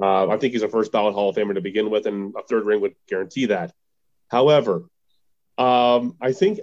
Uh, 0.00 0.28
I 0.28 0.36
think 0.38 0.52
he's 0.52 0.62
a 0.62 0.68
first 0.68 0.92
ballot 0.92 1.14
Hall 1.14 1.28
of 1.28 1.36
Famer 1.36 1.54
to 1.54 1.60
begin 1.60 1.90
with, 1.90 2.06
and 2.06 2.34
a 2.36 2.42
third 2.42 2.64
ring 2.64 2.80
would 2.80 2.94
guarantee 3.08 3.46
that. 3.46 3.74
However, 4.30 4.84
um, 5.58 6.16
I 6.20 6.32
think 6.32 6.60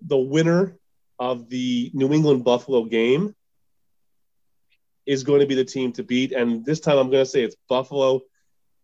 the 0.00 0.18
winner 0.18 0.76
of 1.18 1.48
the 1.48 1.90
New 1.94 2.12
England 2.12 2.44
Buffalo 2.44 2.84
game 2.84 3.34
is 5.06 5.24
going 5.24 5.40
to 5.40 5.46
be 5.46 5.54
the 5.54 5.64
team 5.64 5.92
to 5.92 6.02
beat. 6.04 6.32
And 6.32 6.64
this 6.64 6.80
time 6.80 6.98
I'm 6.98 7.10
going 7.10 7.24
to 7.24 7.30
say 7.30 7.42
it's 7.42 7.56
Buffalo 7.68 8.20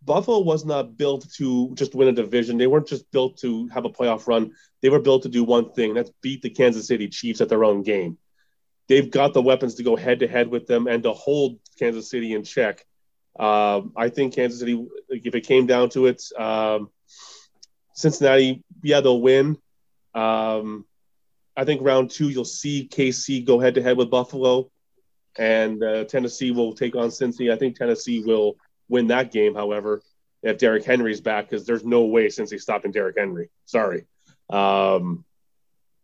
Buffalo 0.05 0.41
was 0.41 0.65
not 0.65 0.97
built 0.99 1.27
to 1.37 1.75
just 1.75 1.95
win 1.95 2.09
a 2.09 2.13
division. 2.13 2.59
They 2.59 2.67
weren't 2.67 2.87
just 2.87 3.11
built 3.11 3.39
to 3.39 3.69
have 3.69 3.87
a 3.87 3.91
playoff 3.91 4.27
run. 4.27 4.53
They 4.83 4.91
were 4.91 5.01
built 5.01 5.23
to 5.23 5.31
do 5.31 5.45
one 5.45 5.73
thing 5.73 5.95
that's 5.95 6.11
beat 6.21 6.43
the 6.43 6.51
Kansas 6.51 6.87
City 6.87 7.09
Chiefs 7.09 7.41
at 7.41 7.49
their 7.49 7.65
own 7.65 7.83
game. 7.83 8.19
They've 8.87 9.11
got 9.11 9.33
the 9.33 9.41
weapons 9.41 9.77
to 9.77 9.83
go 9.83 9.97
head 9.97 10.21
to 10.21 10.29
head 10.29 10.49
with 10.49 10.67
them 10.67 10.89
and 10.89 11.03
to 11.05 11.13
hold 11.13 11.59
Kansas 11.79 12.11
City 12.11 12.35
in 12.35 12.45
check. 12.45 12.85
Uh, 13.39 13.83
I 13.97 14.11
think 14.11 14.35
Kansas 14.35 14.61
City, 14.61 14.87
if 15.09 15.35
it 15.35 15.47
came 15.47 15.67
down 15.67 15.89
to 15.91 16.07
it, 16.07 16.23
um, 16.39 16.91
Cincinnati, 17.95 18.63
yeah, 18.83 19.01
they'll 19.01 19.21
win. 19.21 19.57
Um, 20.15 20.85
I 21.57 21.65
think 21.65 21.83
round 21.83 22.11
two, 22.11 22.29
you'll 22.29 22.45
see 22.45 22.89
KC 22.91 23.47
go 23.47 23.59
head 23.59 23.77
to 23.77 23.83
head 23.83 23.97
with 23.97 24.11
Buffalo, 24.11 24.71
and 25.39 25.83
uh, 25.83 26.05
Tennessee 26.05 26.51
will 26.51 26.75
take 26.75 26.97
on 26.97 27.09
Cincy. 27.09 27.53
I 27.53 27.57
think 27.57 27.77
Tennessee 27.77 28.21
will 28.21 28.57
win 28.89 29.07
that 29.09 29.33
game, 29.33 29.55
however, 29.55 30.03
if 30.43 30.59
Derrick 30.59 30.85
Henry's 30.85 31.21
back, 31.21 31.49
because 31.49 31.67
there's 31.67 31.85
no 31.85 32.05
way 32.05 32.27
Cincy 32.27 32.61
stopping 32.61 32.93
Derrick 32.93 33.17
Henry. 33.17 33.49
Sorry. 33.65 34.05
Um, 34.51 35.25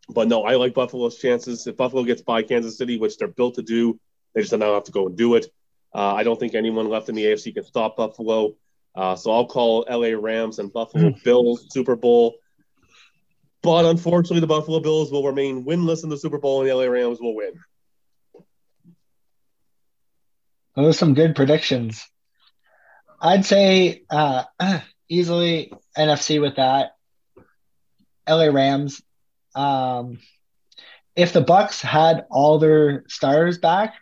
but 0.09 0.29
no, 0.29 0.45
I 0.45 0.55
like 0.55 0.75
Buffalo's 0.75 1.19
chances. 1.19 1.67
If 1.67 1.77
Buffalo 1.77 2.05
gets 2.05 2.23
by 2.23 2.43
Kansas 2.43 2.79
City, 2.79 2.99
which 2.99 3.19
they're 3.19 3.29
built 3.29 3.57
to 3.57 3.63
do, 3.63 3.99
they 4.35 4.41
just 4.43 4.57
now 4.57 4.75
have 4.75 4.85
to 4.85 4.93
go 4.93 5.07
and 5.07 5.17
do 5.17 5.35
it. 5.35 5.47
Uh, 5.93 6.15
I 6.15 6.23
don't 6.23 6.39
think 6.39 6.55
anyone 6.55 6.89
left 6.89 7.09
in 7.09 7.17
the 7.17 7.25
AFC 7.25 7.55
can 7.55 7.65
stop 7.65 7.97
Buffalo. 7.97 8.55
Uh, 8.95 9.17
so 9.17 9.31
I'll 9.31 9.47
call 9.47 9.87
LA 9.89 10.19
Rams 10.19 10.59
and 10.59 10.73
Buffalo 10.73 11.11
mm. 11.11 11.23
Bills 11.23 11.67
Super 11.71 11.97
Bowl. 11.97 12.35
But 13.63 13.85
unfortunately, 13.85 14.41
the 14.41 14.47
Buffalo 14.47 14.81
Bills 14.81 15.13
will 15.13 15.27
remain 15.27 15.65
winless 15.65 16.03
in 16.03 16.09
the 16.09 16.17
Super 16.17 16.39
Bowl, 16.39 16.61
and 16.61 16.69
the 16.69 16.75
LA 16.75 16.85
Rams 16.85 17.21
will 17.21 17.35
win. 17.35 17.53
Those 20.77 20.95
are 20.95 20.99
some 20.99 21.15
good 21.15 21.37
predictions. 21.37 22.07
I'd 23.21 23.45
say 23.45 24.05
uh, 24.09 24.45
easily 25.09 25.73
NFC 25.97 26.41
with 26.41 26.57
that. 26.57 26.93
LA 28.29 28.47
Rams. 28.47 29.03
Um, 29.55 30.21
if 31.17 31.33
the 31.33 31.43
Bucs 31.43 31.81
had 31.83 32.27
all 32.31 32.59
their 32.59 33.05
stars 33.09 33.59
back, 33.59 33.95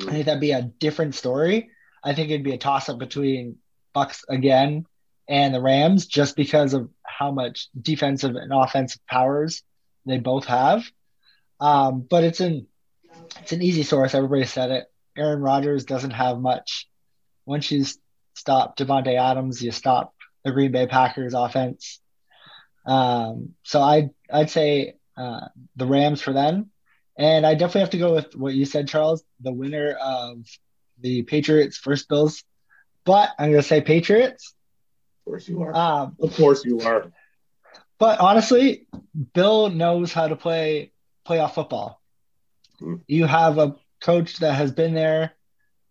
I 0.00 0.10
think 0.10 0.26
that'd 0.26 0.40
be 0.40 0.52
a 0.52 0.62
different 0.62 1.14
story. 1.14 1.70
I 2.02 2.14
think 2.14 2.30
it'd 2.30 2.44
be 2.44 2.54
a 2.54 2.58
toss 2.58 2.88
up 2.88 2.98
between 2.98 3.58
Bucs 3.96 4.22
again 4.28 4.84
and 5.28 5.54
the 5.54 5.60
Rams 5.60 6.06
just 6.06 6.36
because 6.36 6.74
of 6.74 6.90
how 7.02 7.30
much 7.30 7.68
defensive 7.80 8.36
and 8.36 8.52
offensive 8.52 9.04
powers 9.06 9.62
they 10.04 10.18
both 10.18 10.44
have. 10.44 10.84
Um, 11.58 12.06
but 12.08 12.22
it's 12.22 12.40
an 12.40 12.66
it's 13.40 13.52
an 13.52 13.62
easy 13.62 13.82
source. 13.82 14.14
Everybody 14.14 14.44
said 14.44 14.70
it. 14.70 14.84
Aaron 15.16 15.40
Rodgers 15.40 15.84
doesn't 15.84 16.10
have 16.10 16.38
much. 16.38 16.86
Once 17.46 17.70
you 17.70 17.84
stop 18.34 18.76
Davante 18.76 19.18
Adams, 19.18 19.62
you 19.62 19.72
stop 19.72 20.14
the 20.44 20.52
Green 20.52 20.72
Bay 20.72 20.86
Packers 20.86 21.34
offense. 21.34 22.00
Um, 22.86 23.54
so 23.62 23.80
I 23.80 24.10
I'd 24.30 24.50
say 24.50 24.96
uh, 25.16 25.48
the 25.74 25.86
Rams 25.86 26.20
for 26.20 26.32
them, 26.32 26.70
and 27.18 27.46
I 27.46 27.54
definitely 27.54 27.80
have 27.80 27.90
to 27.90 27.98
go 27.98 28.14
with 28.14 28.36
what 28.36 28.54
you 28.54 28.66
said, 28.66 28.88
Charles. 28.88 29.24
The 29.40 29.52
winner 29.52 29.92
of 29.92 30.44
the 31.00 31.22
Patriots 31.22 31.78
first 31.78 32.08
Bills, 32.08 32.44
but 33.06 33.30
I'm 33.38 33.52
going 33.52 33.62
to 33.62 33.66
say 33.66 33.80
Patriots. 33.80 34.52
Of 35.20 35.30
course 35.30 35.48
you 35.48 35.62
are. 35.62 35.74
Um, 35.74 36.16
of 36.20 36.36
course 36.36 36.64
you 36.64 36.80
are. 36.80 37.10
But 37.98 38.20
honestly, 38.20 38.86
Bill 39.32 39.70
knows 39.70 40.12
how 40.12 40.28
to 40.28 40.36
play 40.36 40.92
playoff 41.26 41.54
football. 41.54 42.02
Hmm. 42.78 42.96
You 43.06 43.24
have 43.24 43.56
a 43.56 43.76
coach 44.02 44.38
that 44.38 44.54
has 44.54 44.72
been 44.72 44.92
there, 44.92 45.32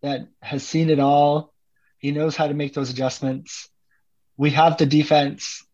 that 0.01 0.27
has 0.41 0.61
seen 0.67 0.91
it 0.91 0.99
all. 0.99 1.53
He 1.97 2.11
knows 2.11 2.35
how 2.35 2.47
to 2.47 2.53
make 2.53 2.73
those 2.75 2.91
adjustments. 2.91 3.69
We 4.37 4.51
have 4.51 4.77
the 4.77 4.85
defense, 4.85 5.65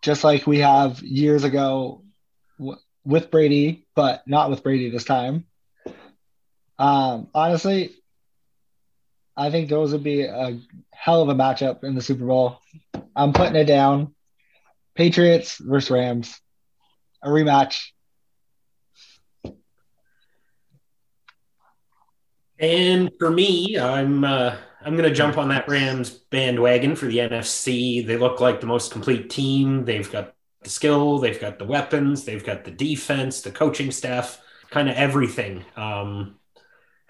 just 0.00 0.24
like 0.24 0.46
we 0.46 0.60
have 0.60 1.02
years 1.02 1.44
ago 1.44 2.02
w- 2.58 2.78
with 3.04 3.30
Brady, 3.30 3.86
but 3.94 4.26
not 4.26 4.48
with 4.48 4.62
Brady 4.62 4.88
this 4.88 5.04
time. 5.04 5.44
Um, 6.78 7.28
honestly, 7.34 7.90
I 9.36 9.50
think 9.50 9.68
those 9.68 9.92
would 9.92 10.04
be 10.04 10.22
a 10.22 10.58
hell 10.92 11.22
of 11.22 11.28
a 11.28 11.34
matchup 11.34 11.84
in 11.84 11.94
the 11.94 12.02
Super 12.02 12.26
Bowl. 12.26 12.60
I'm 13.16 13.32
putting 13.32 13.56
it 13.56 13.64
down. 13.64 14.14
Patriots 14.94 15.58
versus 15.58 15.90
Rams, 15.90 16.40
a 17.22 17.28
rematch. 17.28 17.88
And 22.58 23.10
for 23.18 23.30
me, 23.30 23.78
I'm 23.78 24.24
uh, 24.24 24.56
I'm 24.82 24.96
going 24.96 25.08
to 25.08 25.14
jump 25.14 25.38
on 25.38 25.48
that 25.48 25.68
Rams 25.68 26.10
bandwagon 26.10 26.96
for 26.96 27.06
the 27.06 27.18
NFC. 27.18 28.06
They 28.06 28.16
look 28.18 28.40
like 28.40 28.60
the 28.60 28.66
most 28.66 28.92
complete 28.92 29.30
team. 29.30 29.84
They've 29.84 30.10
got 30.10 30.34
the 30.62 30.70
skill, 30.70 31.18
they've 31.18 31.40
got 31.40 31.58
the 31.58 31.64
weapons, 31.64 32.24
they've 32.24 32.44
got 32.44 32.64
the 32.64 32.70
defense, 32.70 33.40
the 33.40 33.50
coaching 33.50 33.90
staff, 33.90 34.40
kind 34.70 34.90
of 34.90 34.96
everything. 34.96 35.64
Um, 35.76 36.36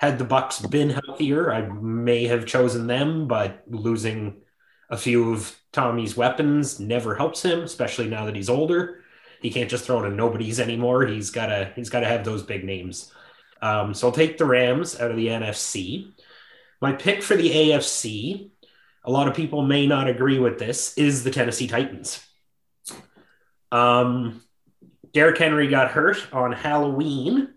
had 0.00 0.18
the 0.18 0.24
Bucs 0.24 0.68
been 0.70 0.88
healthier, 0.88 1.52
I 1.52 1.60
may 1.60 2.26
have 2.26 2.46
chosen 2.46 2.86
them, 2.86 3.28
but 3.28 3.64
losing 3.66 4.40
a 4.88 4.96
few 4.96 5.34
of 5.34 5.54
Tommy's 5.72 6.16
weapons 6.16 6.80
never 6.80 7.14
helps 7.14 7.42
him, 7.42 7.60
especially 7.60 8.08
now 8.08 8.24
that 8.24 8.34
he's 8.34 8.48
older. 8.48 9.02
He 9.42 9.50
can't 9.50 9.68
just 9.68 9.84
throw 9.84 10.00
to 10.00 10.08
nobodies 10.08 10.58
anymore. 10.58 11.06
He's 11.06 11.28
gotta 11.28 11.72
he's 11.76 11.90
gotta 11.90 12.06
have 12.06 12.24
those 12.24 12.42
big 12.42 12.64
names. 12.64 13.12
Um, 13.60 13.92
so 13.92 14.06
I'll 14.06 14.14
take 14.14 14.38
the 14.38 14.46
Rams 14.46 14.98
out 14.98 15.10
of 15.10 15.18
the 15.18 15.26
NFC. 15.26 16.12
My 16.80 16.92
pick 16.92 17.22
for 17.22 17.36
the 17.36 17.50
AFC, 17.50 18.48
a 19.04 19.10
lot 19.10 19.28
of 19.28 19.34
people 19.34 19.60
may 19.60 19.86
not 19.86 20.08
agree 20.08 20.38
with 20.38 20.58
this, 20.58 20.96
is 20.96 21.24
the 21.24 21.30
Tennessee 21.30 21.66
Titans. 21.68 22.26
Um, 23.70 24.40
Derrick 25.12 25.36
Henry 25.36 25.68
got 25.68 25.90
hurt 25.90 26.26
on 26.32 26.52
Halloween, 26.52 27.52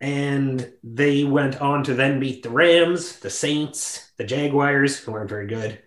and 0.00 0.72
they 0.82 1.24
went 1.24 1.60
on 1.60 1.84
to 1.84 1.94
then 1.94 2.20
beat 2.20 2.42
the 2.42 2.50
Rams, 2.50 3.18
the 3.18 3.30
Saints, 3.30 4.10
the 4.16 4.24
Jaguars, 4.24 4.98
who 4.98 5.12
weren't 5.12 5.30
very 5.30 5.46
good, 5.46 5.80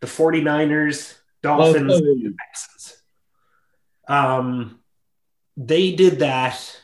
the 0.00 0.06
49ers, 0.06 1.14
Dolphins, 1.42 1.94
and 1.94 2.34
Texans. 2.38 3.02
Um, 4.06 4.80
they 5.56 5.92
did 5.92 6.20
that 6.20 6.80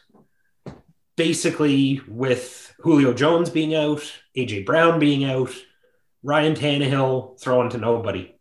basically 1.16 2.00
with 2.08 2.74
Julio 2.80 3.14
Jones 3.14 3.50
being 3.50 3.74
out, 3.74 4.12
AJ 4.36 4.66
Brown 4.66 4.98
being 4.98 5.24
out, 5.24 5.52
Ryan 6.22 6.54
Tannehill 6.54 7.38
throwing 7.40 7.70
to 7.70 7.78
nobody, 7.78 8.34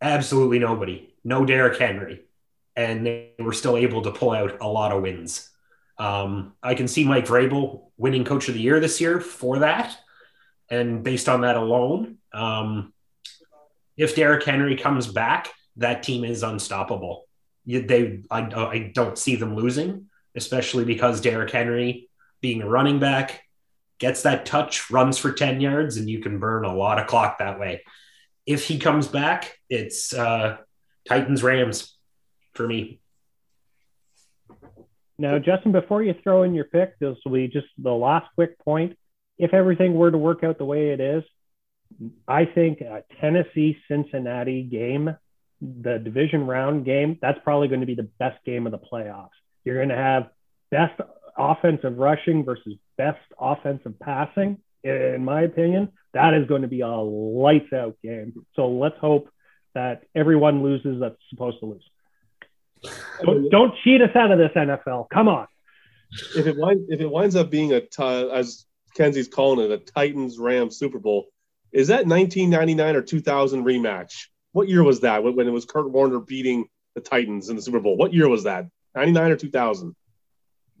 absolutely 0.00 0.58
nobody, 0.58 1.14
no 1.22 1.44
Derrick 1.44 1.78
Henry, 1.78 2.22
and 2.74 3.06
they 3.06 3.32
were 3.38 3.52
still 3.52 3.76
able 3.76 4.02
to 4.02 4.10
pull 4.10 4.32
out 4.32 4.58
a 4.60 4.66
lot 4.66 4.92
of 4.92 5.02
wins. 5.02 5.50
Um, 5.98 6.54
I 6.62 6.74
can 6.74 6.88
see 6.88 7.04
Mike 7.04 7.26
Vrabel 7.26 7.90
winning 7.96 8.24
Coach 8.24 8.48
of 8.48 8.54
the 8.54 8.60
Year 8.60 8.80
this 8.80 9.00
year 9.00 9.20
for 9.20 9.60
that, 9.60 9.96
and 10.68 11.02
based 11.02 11.28
on 11.28 11.42
that 11.42 11.56
alone, 11.56 12.18
um, 12.32 12.92
if 13.96 14.16
Derrick 14.16 14.44
Henry 14.44 14.76
comes 14.76 15.06
back, 15.06 15.50
that 15.76 16.02
team 16.02 16.24
is 16.24 16.42
unstoppable. 16.42 17.26
They, 17.66 18.22
I, 18.30 18.40
I 18.40 18.90
don't 18.92 19.16
see 19.16 19.36
them 19.36 19.54
losing 19.54 20.08
especially 20.34 20.84
because 20.84 21.20
Derrick 21.20 21.50
Henry, 21.50 22.08
being 22.40 22.62
a 22.62 22.68
running 22.68 22.98
back, 22.98 23.42
gets 23.98 24.22
that 24.22 24.44
touch, 24.44 24.90
runs 24.90 25.18
for 25.18 25.32
10 25.32 25.60
yards, 25.60 25.96
and 25.96 26.10
you 26.10 26.20
can 26.20 26.38
burn 26.38 26.64
a 26.64 26.74
lot 26.74 26.98
of 26.98 27.06
clock 27.06 27.38
that 27.38 27.60
way. 27.60 27.82
If 28.46 28.66
he 28.66 28.78
comes 28.78 29.06
back, 29.06 29.58
it's 29.70 30.12
uh, 30.12 30.58
Titans 31.08 31.42
Rams 31.42 31.96
for 32.54 32.66
me. 32.66 33.00
Now, 35.18 35.38
Justin, 35.38 35.72
before 35.72 36.02
you 36.02 36.14
throw 36.22 36.42
in 36.42 36.54
your 36.54 36.64
pick, 36.64 36.98
this 36.98 37.16
will 37.24 37.32
be 37.32 37.48
just 37.48 37.66
the 37.78 37.92
last 37.92 38.26
quick 38.34 38.58
point. 38.58 38.96
If 39.38 39.54
everything 39.54 39.94
were 39.94 40.10
to 40.10 40.18
work 40.18 40.42
out 40.44 40.58
the 40.58 40.64
way 40.64 40.90
it 40.90 41.00
is, 41.00 41.22
I 42.26 42.44
think 42.44 42.80
a 42.80 43.04
Tennessee 43.20 43.76
Cincinnati 43.88 44.62
game, 44.62 45.16
the 45.60 45.98
division 45.98 46.46
round 46.46 46.84
game, 46.84 47.18
that's 47.20 47.38
probably 47.44 47.68
going 47.68 47.80
to 47.80 47.86
be 47.86 47.94
the 47.94 48.08
best 48.18 48.44
game 48.44 48.66
of 48.66 48.72
the 48.72 48.78
playoffs. 48.78 49.28
You're 49.64 49.76
going 49.76 49.88
to 49.90 49.96
have 49.96 50.30
best 50.70 51.00
offensive 51.38 51.96
rushing 51.98 52.44
versus 52.44 52.74
best 52.96 53.20
offensive 53.40 53.98
passing. 54.00 54.58
In 54.82 55.24
my 55.24 55.42
opinion, 55.42 55.90
that 56.12 56.34
is 56.34 56.46
going 56.46 56.62
to 56.62 56.68
be 56.68 56.82
a 56.82 56.88
lights 56.88 57.72
out 57.72 57.96
game. 58.02 58.34
So 58.54 58.68
let's 58.68 58.98
hope 59.00 59.28
that 59.74 60.02
everyone 60.14 60.62
loses 60.62 61.00
that's 61.00 61.16
supposed 61.30 61.60
to 61.60 61.66
lose. 61.66 61.84
Don't, 63.22 63.48
don't 63.50 63.74
cheat 63.82 64.00
us 64.02 64.14
out 64.14 64.30
of 64.30 64.38
this 64.38 64.52
NFL. 64.54 65.08
Come 65.10 65.28
on. 65.28 65.46
If 66.36 66.46
it 66.46 66.56
winds, 66.56 66.84
if 66.88 67.00
it 67.00 67.10
winds 67.10 67.36
up 67.36 67.50
being 67.50 67.72
a 67.72 67.80
t- 67.80 68.30
as 68.32 68.66
Kenzie's 68.96 69.28
calling 69.28 69.64
it 69.64 69.72
a 69.72 69.78
Titans 69.78 70.38
Rams 70.38 70.78
Super 70.78 70.98
Bowl, 70.98 71.26
is 71.72 71.88
that 71.88 72.06
1999 72.06 72.96
or 72.96 73.02
2000 73.02 73.64
rematch? 73.64 74.26
What 74.52 74.68
year 74.68 74.84
was 74.84 75.00
that 75.00 75.24
when, 75.24 75.34
when 75.34 75.48
it 75.48 75.50
was 75.50 75.64
Kurt 75.64 75.90
Warner 75.90 76.20
beating 76.20 76.66
the 76.94 77.00
Titans 77.00 77.48
in 77.48 77.56
the 77.56 77.62
Super 77.62 77.80
Bowl? 77.80 77.96
What 77.96 78.14
year 78.14 78.28
was 78.28 78.44
that? 78.44 78.66
99 78.94 79.32
or 79.32 79.36
2000? 79.36 79.96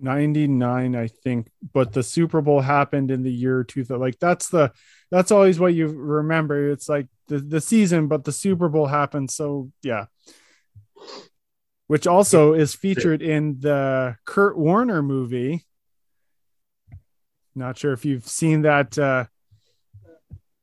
99 0.00 0.96
i 0.96 1.06
think 1.06 1.48
but 1.72 1.92
the 1.92 2.02
super 2.02 2.40
bowl 2.40 2.60
happened 2.60 3.12
in 3.12 3.22
the 3.22 3.32
year 3.32 3.62
2000 3.62 4.00
like 4.00 4.18
that's 4.18 4.48
the 4.48 4.72
that's 5.10 5.30
always 5.30 5.60
what 5.60 5.72
you 5.72 5.86
remember 5.86 6.70
it's 6.72 6.88
like 6.88 7.06
the, 7.28 7.38
the 7.38 7.60
season 7.60 8.08
but 8.08 8.24
the 8.24 8.32
super 8.32 8.68
bowl 8.68 8.86
happened 8.86 9.30
so 9.30 9.70
yeah 9.84 10.06
which 11.94 12.08
also 12.08 12.54
is 12.54 12.74
featured 12.74 13.22
in 13.22 13.60
the 13.60 14.16
kurt 14.24 14.58
warner 14.58 15.00
movie. 15.00 15.64
Not 17.54 17.78
sure 17.78 17.92
if 17.92 18.04
you've 18.04 18.26
seen 18.26 18.62
that 18.62 18.98
uh 18.98 19.26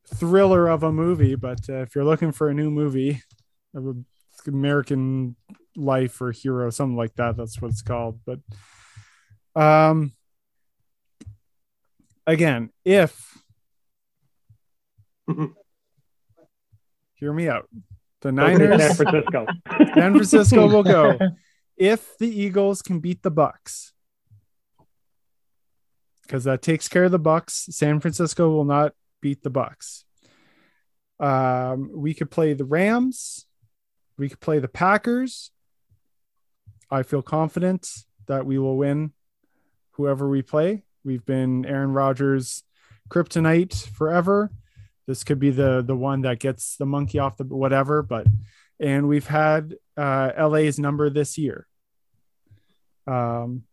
thriller 0.06 0.68
of 0.68 0.84
a 0.84 0.92
movie 0.92 1.36
but 1.36 1.70
uh, 1.70 1.84
if 1.84 1.96
you're 1.96 2.04
looking 2.04 2.34
for 2.34 2.50
a 2.50 2.54
new 2.54 2.70
movie 2.70 3.24
of 3.74 3.88
an 3.88 4.06
american 4.46 5.38
life 5.78 6.20
or 6.20 6.34
hero 6.34 6.70
something 6.70 6.98
like 6.98 7.16
that 7.16 7.38
that's 7.38 7.62
what 7.62 7.72
it's 7.72 7.82
called. 7.82 8.20
But 8.26 8.40
um 9.56 10.12
again 12.28 12.72
if 12.84 13.42
hear 17.14 17.32
me 17.32 17.48
out 17.48 17.70
the 18.22 18.32
niners 18.32 18.82
San 18.82 18.96
Francisco. 18.96 19.46
san 19.96 20.14
francisco 20.14 20.68
will 20.68 20.84
go 20.84 21.18
if 21.78 22.18
the 22.18 22.28
eagles 22.28 22.82
can 22.82 23.00
beat 23.00 23.22
the 23.24 23.32
bucs 23.32 23.92
because 26.24 26.44
that 26.44 26.62
takes 26.62 26.88
care 26.88 27.06
of 27.06 27.12
the 27.12 27.20
bucs 27.20 27.72
san 27.72 28.00
francisco 28.00 28.50
will 28.50 28.66
not 28.66 28.94
beat 29.22 29.42
the 29.44 29.52
bucs 29.52 30.04
um 31.20 31.92
we 31.94 32.14
could 32.14 32.32
play 32.32 32.54
the 32.54 32.66
rams 32.66 33.46
we 34.18 34.30
could 34.30 34.40
play 34.40 34.60
the 34.60 34.68
packers 34.68 35.52
I 36.92 37.04
feel 37.04 37.22
confident 37.22 37.90
that 38.28 38.46
we 38.46 38.60
will 38.60 38.76
win 38.76 39.14
whoever 39.92 40.28
we 40.28 40.42
play. 40.42 40.84
We've 41.06 41.26
been 41.26 41.66
Aaron 41.66 41.94
Rodgers 41.94 42.64
kryptonite 43.10 43.88
forever. 43.88 44.52
This 45.08 45.24
could 45.24 45.40
be 45.40 45.50
the 45.50 45.82
the 45.82 45.96
one 45.96 46.22
that 46.22 46.40
gets 46.40 46.76
the 46.78 46.86
monkey 46.86 47.20
off 47.20 47.38
the 47.38 47.44
whatever, 47.44 48.02
but 48.04 48.28
and 48.80 49.08
we've 49.08 49.28
had 49.28 49.76
uh, 49.98 50.32
LA's 50.40 50.80
number 50.80 51.10
this 51.10 51.38
year. 51.38 51.68
Um, 53.08 53.64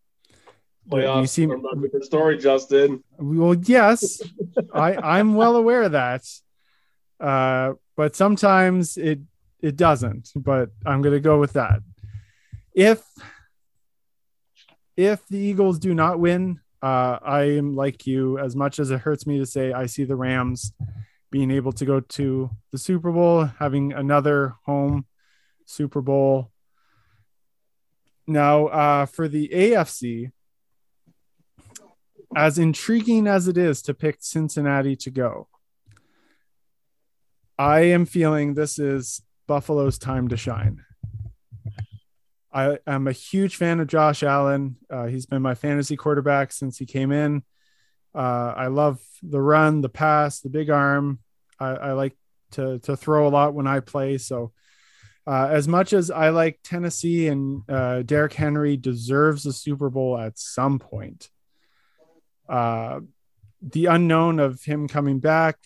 Playoffs 0.90 1.20
you 1.20 1.26
seem- 1.26 1.52
are 1.52 1.58
not 1.58 1.80
different 1.82 2.04
story, 2.04 2.38
Justin. 2.38 3.04
well, 3.18 3.54
yes, 3.54 4.22
I 4.72 4.96
I'm 4.96 5.34
well 5.34 5.56
aware 5.56 5.82
of 5.82 5.92
that. 5.92 6.24
Uh, 7.20 7.74
but 7.96 8.16
sometimes 8.16 8.96
it 8.96 9.20
it 9.60 9.76
doesn't. 9.76 10.30
But 10.34 10.70
I'm 10.86 11.02
gonna 11.02 11.20
go 11.20 11.38
with 11.38 11.52
that. 11.54 11.80
If 12.74 13.02
if 14.96 15.26
the 15.28 15.38
Eagles 15.38 15.78
do 15.78 15.94
not 15.94 16.18
win, 16.18 16.60
uh, 16.82 17.18
I 17.22 17.42
am 17.58 17.76
like 17.76 18.06
you. 18.06 18.38
As 18.38 18.56
much 18.56 18.78
as 18.78 18.90
it 18.90 19.00
hurts 19.00 19.26
me 19.26 19.38
to 19.38 19.46
say, 19.46 19.72
I 19.72 19.86
see 19.86 20.04
the 20.04 20.16
Rams 20.16 20.72
being 21.30 21.50
able 21.50 21.72
to 21.72 21.84
go 21.84 22.00
to 22.00 22.50
the 22.72 22.78
Super 22.78 23.12
Bowl, 23.12 23.44
having 23.44 23.92
another 23.92 24.54
home 24.64 25.06
Super 25.66 26.00
Bowl. 26.00 26.50
Now, 28.26 28.66
uh, 28.66 29.06
for 29.06 29.28
the 29.28 29.48
AFC, 29.48 30.32
as 32.36 32.58
intriguing 32.58 33.26
as 33.26 33.48
it 33.48 33.56
is 33.56 33.82
to 33.82 33.94
pick 33.94 34.18
Cincinnati 34.20 34.96
to 34.96 35.10
go, 35.10 35.48
I 37.58 37.80
am 37.80 38.06
feeling 38.06 38.54
this 38.54 38.78
is 38.78 39.22
Buffalo's 39.46 39.98
time 39.98 40.28
to 40.28 40.36
shine. 40.36 40.84
I 42.52 42.78
am 42.86 43.06
a 43.06 43.12
huge 43.12 43.56
fan 43.56 43.80
of 43.80 43.88
Josh 43.88 44.22
Allen. 44.22 44.76
Uh, 44.90 45.06
he's 45.06 45.26
been 45.26 45.42
my 45.42 45.54
fantasy 45.54 45.96
quarterback 45.96 46.52
since 46.52 46.78
he 46.78 46.86
came 46.86 47.12
in. 47.12 47.42
Uh, 48.14 48.52
I 48.56 48.66
love 48.68 49.00
the 49.22 49.40
run, 49.40 49.80
the 49.80 49.88
pass, 49.88 50.40
the 50.40 50.48
big 50.48 50.70
arm. 50.70 51.20
I, 51.60 51.68
I 51.68 51.92
like 51.92 52.16
to 52.52 52.78
to 52.80 52.96
throw 52.96 53.26
a 53.26 53.30
lot 53.30 53.54
when 53.54 53.66
I 53.66 53.80
play. 53.80 54.18
So, 54.18 54.52
uh, 55.26 55.48
as 55.50 55.68
much 55.68 55.92
as 55.92 56.10
I 56.10 56.30
like 56.30 56.60
Tennessee 56.64 57.28
and 57.28 57.62
uh, 57.68 58.02
Derrick 58.02 58.32
Henry 58.32 58.76
deserves 58.76 59.46
a 59.46 59.52
Super 59.52 59.90
Bowl 59.90 60.18
at 60.18 60.38
some 60.38 60.78
point, 60.78 61.28
uh, 62.48 63.00
the 63.60 63.86
unknown 63.86 64.40
of 64.40 64.62
him 64.64 64.88
coming 64.88 65.18
back, 65.18 65.58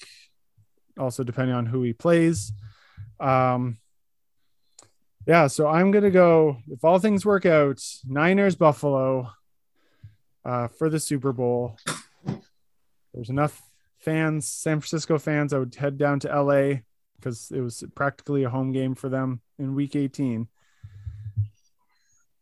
also 0.99 1.23
depending 1.23 1.55
on 1.55 1.67
who 1.67 1.83
he 1.83 1.93
plays. 1.93 2.53
Um, 3.21 3.79
yeah, 5.27 5.47
so 5.47 5.69
I'm 5.69 5.93
gonna 5.93 6.11
go 6.11 6.57
if 6.69 6.85
all 6.85 6.99
things 6.99 7.25
work 7.25 7.47
out, 7.47 7.81
Niners 8.05 8.57
Buffalo 8.57 9.31
uh, 10.45 10.69
for 10.69 10.91
the 10.91 10.99
Super 10.99 11.33
Bowl. 11.33 11.77
There's 13.15 13.31
enough 13.31 13.63
fans, 13.99 14.49
San 14.49 14.81
Francisco 14.81 15.19
fans. 15.19 15.53
I 15.53 15.59
would 15.59 15.75
head 15.75 15.99
down 15.99 16.21
to 16.21 16.43
LA 16.43 16.81
because 17.17 17.51
it 17.51 17.61
was 17.61 17.85
practically 17.95 18.43
a 18.43 18.51
home 18.51 18.73
game 18.73 18.95
for 18.95 19.09
them 19.09 19.41
in 19.59 19.75
Week 19.75 19.95
18. 19.95 20.49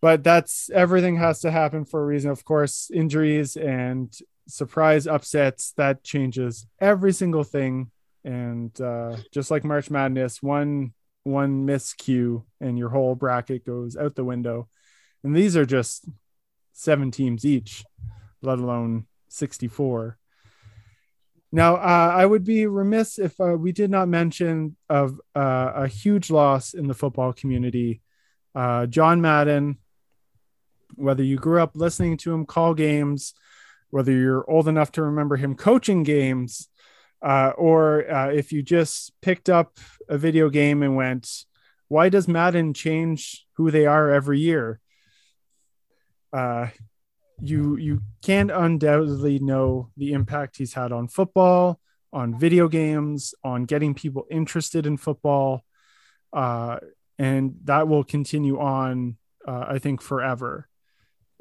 But 0.01 0.25
that's 0.25 0.71
everything 0.71 1.17
has 1.17 1.41
to 1.41 1.51
happen 1.51 1.85
for 1.85 2.03
a 2.03 2.07
reason. 2.07 2.31
Of 2.31 2.45
course, 2.45 2.91
injuries 2.93 3.57
and 3.57 4.15
surprise 4.49 5.07
upsets 5.07 5.73
that 5.77 6.03
changes 6.03 6.67
every 6.81 7.13
single 7.13 7.45
thing. 7.45 7.91
And 8.25 8.79
uh, 8.81 9.17
just 9.33 9.51
like 9.51 9.65
March 9.65 9.91
Madness, 9.91 10.43
one 10.43 10.93
one 11.25 11.67
miscue 11.67 12.43
and 12.63 12.79
your 12.79 12.89
whole 12.89 13.15
bracket 13.15 13.67
goes 13.67 13.97
out 13.97 14.15
the 14.15 14.25
window. 14.25 14.69
And 15.23 15.37
these 15.37 15.57
are 15.57 15.67
just 15.67 16.09
seven 16.73 17.11
teams 17.11 17.45
each, 17.45 17.85
let 18.41 18.59
alone 18.59 19.07
64. 19.29 20.19
Now, 21.53 21.77
uh, 21.77 22.15
I 22.15 22.25
would 22.25 22.45
be 22.45 22.67
remiss 22.67 23.19
if 23.19 23.41
uh, 23.41 23.57
we 23.59 23.73
did 23.73 23.91
not 23.91 24.09
mention 24.09 24.77
of 24.89 25.21
uh, 25.35 25.73
a 25.75 25.89
huge 25.89 26.31
loss 26.31 26.75
in 26.75 26.87
the 26.87 26.95
football 26.95 27.33
community. 27.33 28.03
Uh, 28.55 28.87
John 28.87 29.21
Madden, 29.21 29.79
whether 30.95 31.25
you 31.25 31.37
grew 31.37 31.61
up 31.61 31.73
listening 31.75 32.17
to 32.19 32.33
him 32.33 32.47
call 32.47 32.75
games, 32.75 33.35
whether 33.91 34.13
you're 34.13 34.49
old 34.49 34.69
enough 34.69 34.93
to 34.93 35.03
remember 35.03 35.37
him 35.37 35.57
coaching 35.57 36.05
games, 36.05 36.69
uh, 37.21 37.53
or 37.57 38.09
uh, 38.11 38.31
if 38.31 38.53
you 38.53 38.63
just 38.63 39.13
picked 39.21 39.51
up 39.51 39.79
a 40.09 40.17
video 40.17 40.51
game 40.51 40.83
and 40.85 40.95
went, 40.95 41.45
why 41.89 42.09
does 42.09 42.29
Madden 42.29 42.75
change 42.75 43.45
who 43.55 43.73
they 43.73 43.87
are 43.87 44.11
every 44.11 44.39
year? 44.39 44.79
You 47.43 47.77
you 47.77 48.03
can't 48.23 48.51
undoubtedly 48.51 49.39
know 49.39 49.91
the 49.97 50.13
impact 50.13 50.59
he's 50.59 50.75
had 50.75 50.93
on 50.93 51.09
football, 51.09 51.81
on 52.13 52.39
video 52.39 52.69
games, 52.69 53.35
on 53.43 53.65
getting 53.65 53.95
people 53.95 54.27
interested 54.31 54.87
in 54.87 54.97
football, 54.97 55.65
uh, 56.33 56.79
and 57.19 57.57
that 57.65 57.89
will 57.89 58.05
continue 58.05 58.59
on, 58.59 59.17
uh, 59.47 59.67
I 59.69 59.79
think, 59.79 60.03
forever. 60.03 60.69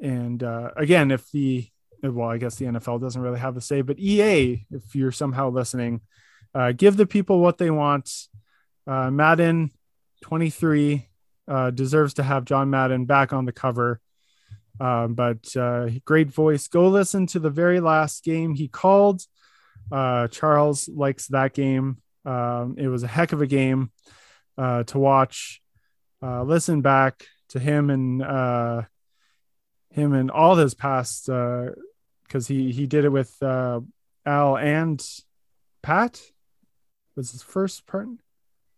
And 0.00 0.42
uh, 0.42 0.70
again, 0.76 1.10
if 1.10 1.30
the 1.30 1.68
well, 2.02 2.28
I 2.28 2.38
guess 2.38 2.56
the 2.56 2.66
NFL 2.66 3.00
doesn't 3.00 3.20
really 3.20 3.40
have 3.40 3.56
a 3.56 3.60
say, 3.60 3.82
but 3.82 3.98
EA, 3.98 4.66
if 4.70 4.94
you're 4.94 5.12
somehow 5.12 5.50
listening, 5.50 6.00
uh, 6.54 6.72
give 6.72 6.96
the 6.96 7.06
people 7.06 7.40
what 7.40 7.58
they 7.58 7.70
want. 7.70 8.10
Uh, 8.86 9.10
Madden 9.10 9.70
23 10.22 11.08
uh, 11.48 11.70
deserves 11.70 12.14
to 12.14 12.22
have 12.22 12.44
John 12.44 12.70
Madden 12.70 13.04
back 13.04 13.32
on 13.32 13.44
the 13.44 13.52
cover. 13.52 14.00
Um, 14.80 15.14
but 15.14 15.54
uh, 15.56 15.90
great 16.06 16.30
voice. 16.30 16.66
Go 16.68 16.88
listen 16.88 17.26
to 17.28 17.38
the 17.38 17.50
very 17.50 17.80
last 17.80 18.24
game 18.24 18.54
he 18.54 18.66
called. 18.66 19.22
Uh, 19.92 20.28
Charles 20.28 20.88
likes 20.88 21.26
that 21.28 21.52
game. 21.52 21.98
Um, 22.24 22.76
it 22.78 22.88
was 22.88 23.02
a 23.02 23.08
heck 23.08 23.32
of 23.32 23.42
a 23.42 23.46
game 23.46 23.92
uh, 24.56 24.84
to 24.84 24.98
watch. 24.98 25.60
Uh, 26.22 26.42
listen 26.42 26.80
back 26.80 27.26
to 27.50 27.58
him 27.58 27.90
and 27.90 28.22
uh, 28.22 28.82
him 29.90 30.14
and 30.14 30.30
all 30.30 30.54
his 30.56 30.74
past 30.74 31.26
because 31.26 32.46
he 32.46 32.72
he 32.72 32.86
did 32.86 33.04
it 33.04 33.08
with 33.10 33.34
uh, 33.42 33.80
Al 34.24 34.56
and 34.56 35.04
Pat. 35.82 36.20
Was 37.16 37.32
his 37.32 37.42
first 37.42 37.86
part? 37.86 38.08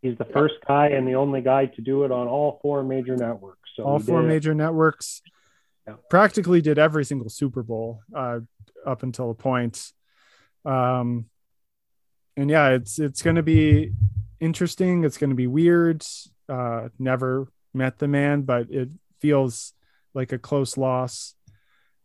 He's 0.01 0.19
the 0.19 0.25
first 0.25 0.55
guy 0.67 0.89
and 0.89 1.07
the 1.07 1.15
only 1.15 1.43
guy 1.43 1.67
to 1.67 1.81
do 1.81 2.03
it 2.05 2.11
on 2.11 2.27
all 2.27 2.59
four 2.61 2.83
major 2.83 3.15
networks. 3.17 3.71
So 3.77 3.85
all 3.85 3.99
four 4.01 4.23
major 4.23 4.55
networks. 4.55 5.23
Yeah. 5.87 5.95
Practically 6.11 6.61
did 6.61 6.79
every 6.79 7.05
single 7.05 7.29
Super 7.29 7.63
Bowl 7.63 8.01
uh, 8.15 8.41
up 8.87 9.03
until 9.03 9.31
a 9.31 9.35
point. 9.35 9.91
Um, 10.65 11.27
and 12.37 12.49
yeah, 12.49 12.71
it's 12.71 12.99
it's 12.99 13.23
going 13.23 13.37
to 13.37 13.43
be 13.43 13.93
interesting. 14.41 15.05
It's 15.05 15.19
going 15.19 15.31
to 15.31 15.37
be 15.37 15.47
weird. 15.47 16.05
Uh, 16.49 16.89
never 16.99 17.49
met 17.75 17.99
the 17.99 18.09
man, 18.09 18.43
but 18.43 18.71
it 18.71 18.89
feels 19.21 19.73
like 20.15 20.33
a 20.33 20.39
close 20.39 20.77
loss. 20.77 21.35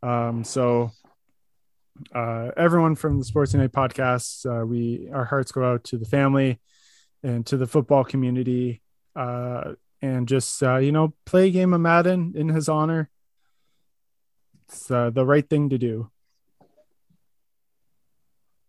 Um, 0.03 0.43
so 0.43 0.91
uh, 2.13 2.51
everyone 2.55 2.95
from 2.95 3.19
the 3.19 3.25
Sports 3.25 3.53
Night 3.53 3.71
podcast, 3.71 4.45
uh, 4.45 4.65
we 4.65 5.09
our 5.13 5.25
hearts 5.25 5.51
go 5.51 5.63
out 5.63 5.83
to 5.85 5.97
the 5.97 6.05
family 6.05 6.59
and 7.23 7.45
to 7.47 7.57
the 7.57 7.67
football 7.67 8.03
community, 8.03 8.81
uh, 9.15 9.73
and 10.01 10.27
just 10.27 10.61
uh, 10.61 10.77
you 10.77 10.91
know 10.91 11.13
play 11.25 11.47
a 11.47 11.51
game 11.51 11.73
of 11.73 11.81
Madden 11.81 12.33
in 12.35 12.49
his 12.49 12.69
honor. 12.69 13.09
It's 14.67 14.91
uh, 14.91 15.09
the 15.09 15.25
right 15.25 15.47
thing 15.47 15.69
to 15.69 15.77
do. 15.77 16.11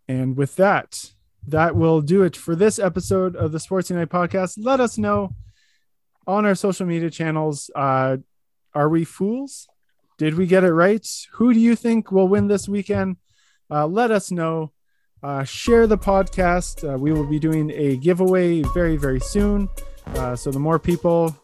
And 0.06 0.36
with 0.36 0.56
that, 0.56 1.12
that 1.46 1.74
will 1.74 2.00
do 2.00 2.22
it 2.22 2.36
for 2.36 2.54
this 2.54 2.78
episode 2.78 3.34
of 3.34 3.52
the 3.52 3.60
Sports 3.60 3.90
Night 3.90 4.08
podcast. 4.08 4.54
Let 4.58 4.80
us 4.80 4.96
know 4.96 5.34
on 6.26 6.46
our 6.46 6.54
social 6.54 6.86
media 6.86 7.10
channels. 7.10 7.70
Uh, 7.74 8.18
are 8.74 8.88
we 8.88 9.04
fools? 9.04 9.66
Did 10.18 10.34
we 10.34 10.46
get 10.46 10.64
it 10.64 10.72
right? 10.72 11.06
Who 11.32 11.52
do 11.52 11.60
you 11.60 11.74
think 11.74 12.12
will 12.12 12.28
win 12.28 12.48
this 12.48 12.68
weekend? 12.68 13.16
Uh, 13.70 13.86
let 13.86 14.10
us 14.10 14.30
know. 14.30 14.72
Uh, 15.22 15.42
share 15.42 15.86
the 15.86 15.98
podcast. 15.98 16.88
Uh, 16.88 16.96
we 16.96 17.12
will 17.12 17.26
be 17.26 17.40
doing 17.40 17.70
a 17.72 17.96
giveaway 17.96 18.62
very, 18.72 18.96
very 18.96 19.20
soon. 19.20 19.68
Uh, 20.14 20.36
so 20.36 20.50
the 20.50 20.60
more 20.60 20.78
people, 20.78 21.36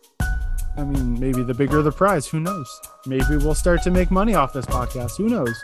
I 0.76 0.84
mean, 0.84 1.18
maybe 1.20 1.42
the 1.42 1.54
bigger 1.54 1.82
the 1.82 1.92
prize. 1.92 2.26
Who 2.26 2.40
knows? 2.40 2.80
Maybe 3.06 3.36
we'll 3.36 3.54
start 3.54 3.82
to 3.84 3.90
make 3.90 4.10
money 4.10 4.34
off 4.34 4.52
this 4.52 4.66
podcast. 4.66 5.16
Who 5.16 5.28
knows? 5.28 5.54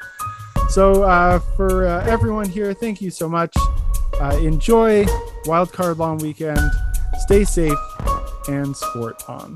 So 0.69 1.03
uh, 1.03 1.41
for 1.57 1.87
uh, 1.87 2.05
everyone 2.07 2.49
here, 2.49 2.73
thank 2.73 3.01
you 3.01 3.11
so 3.11 3.29
much. 3.29 3.53
Uh, 4.21 4.39
enjoy 4.41 5.05
Wildcard 5.45 5.97
Long 5.99 6.19
Weekend. 6.19 6.61
Stay 7.19 7.45
safe 7.45 7.79
and 8.49 8.77
sport 8.77 9.29
on. 9.29 9.55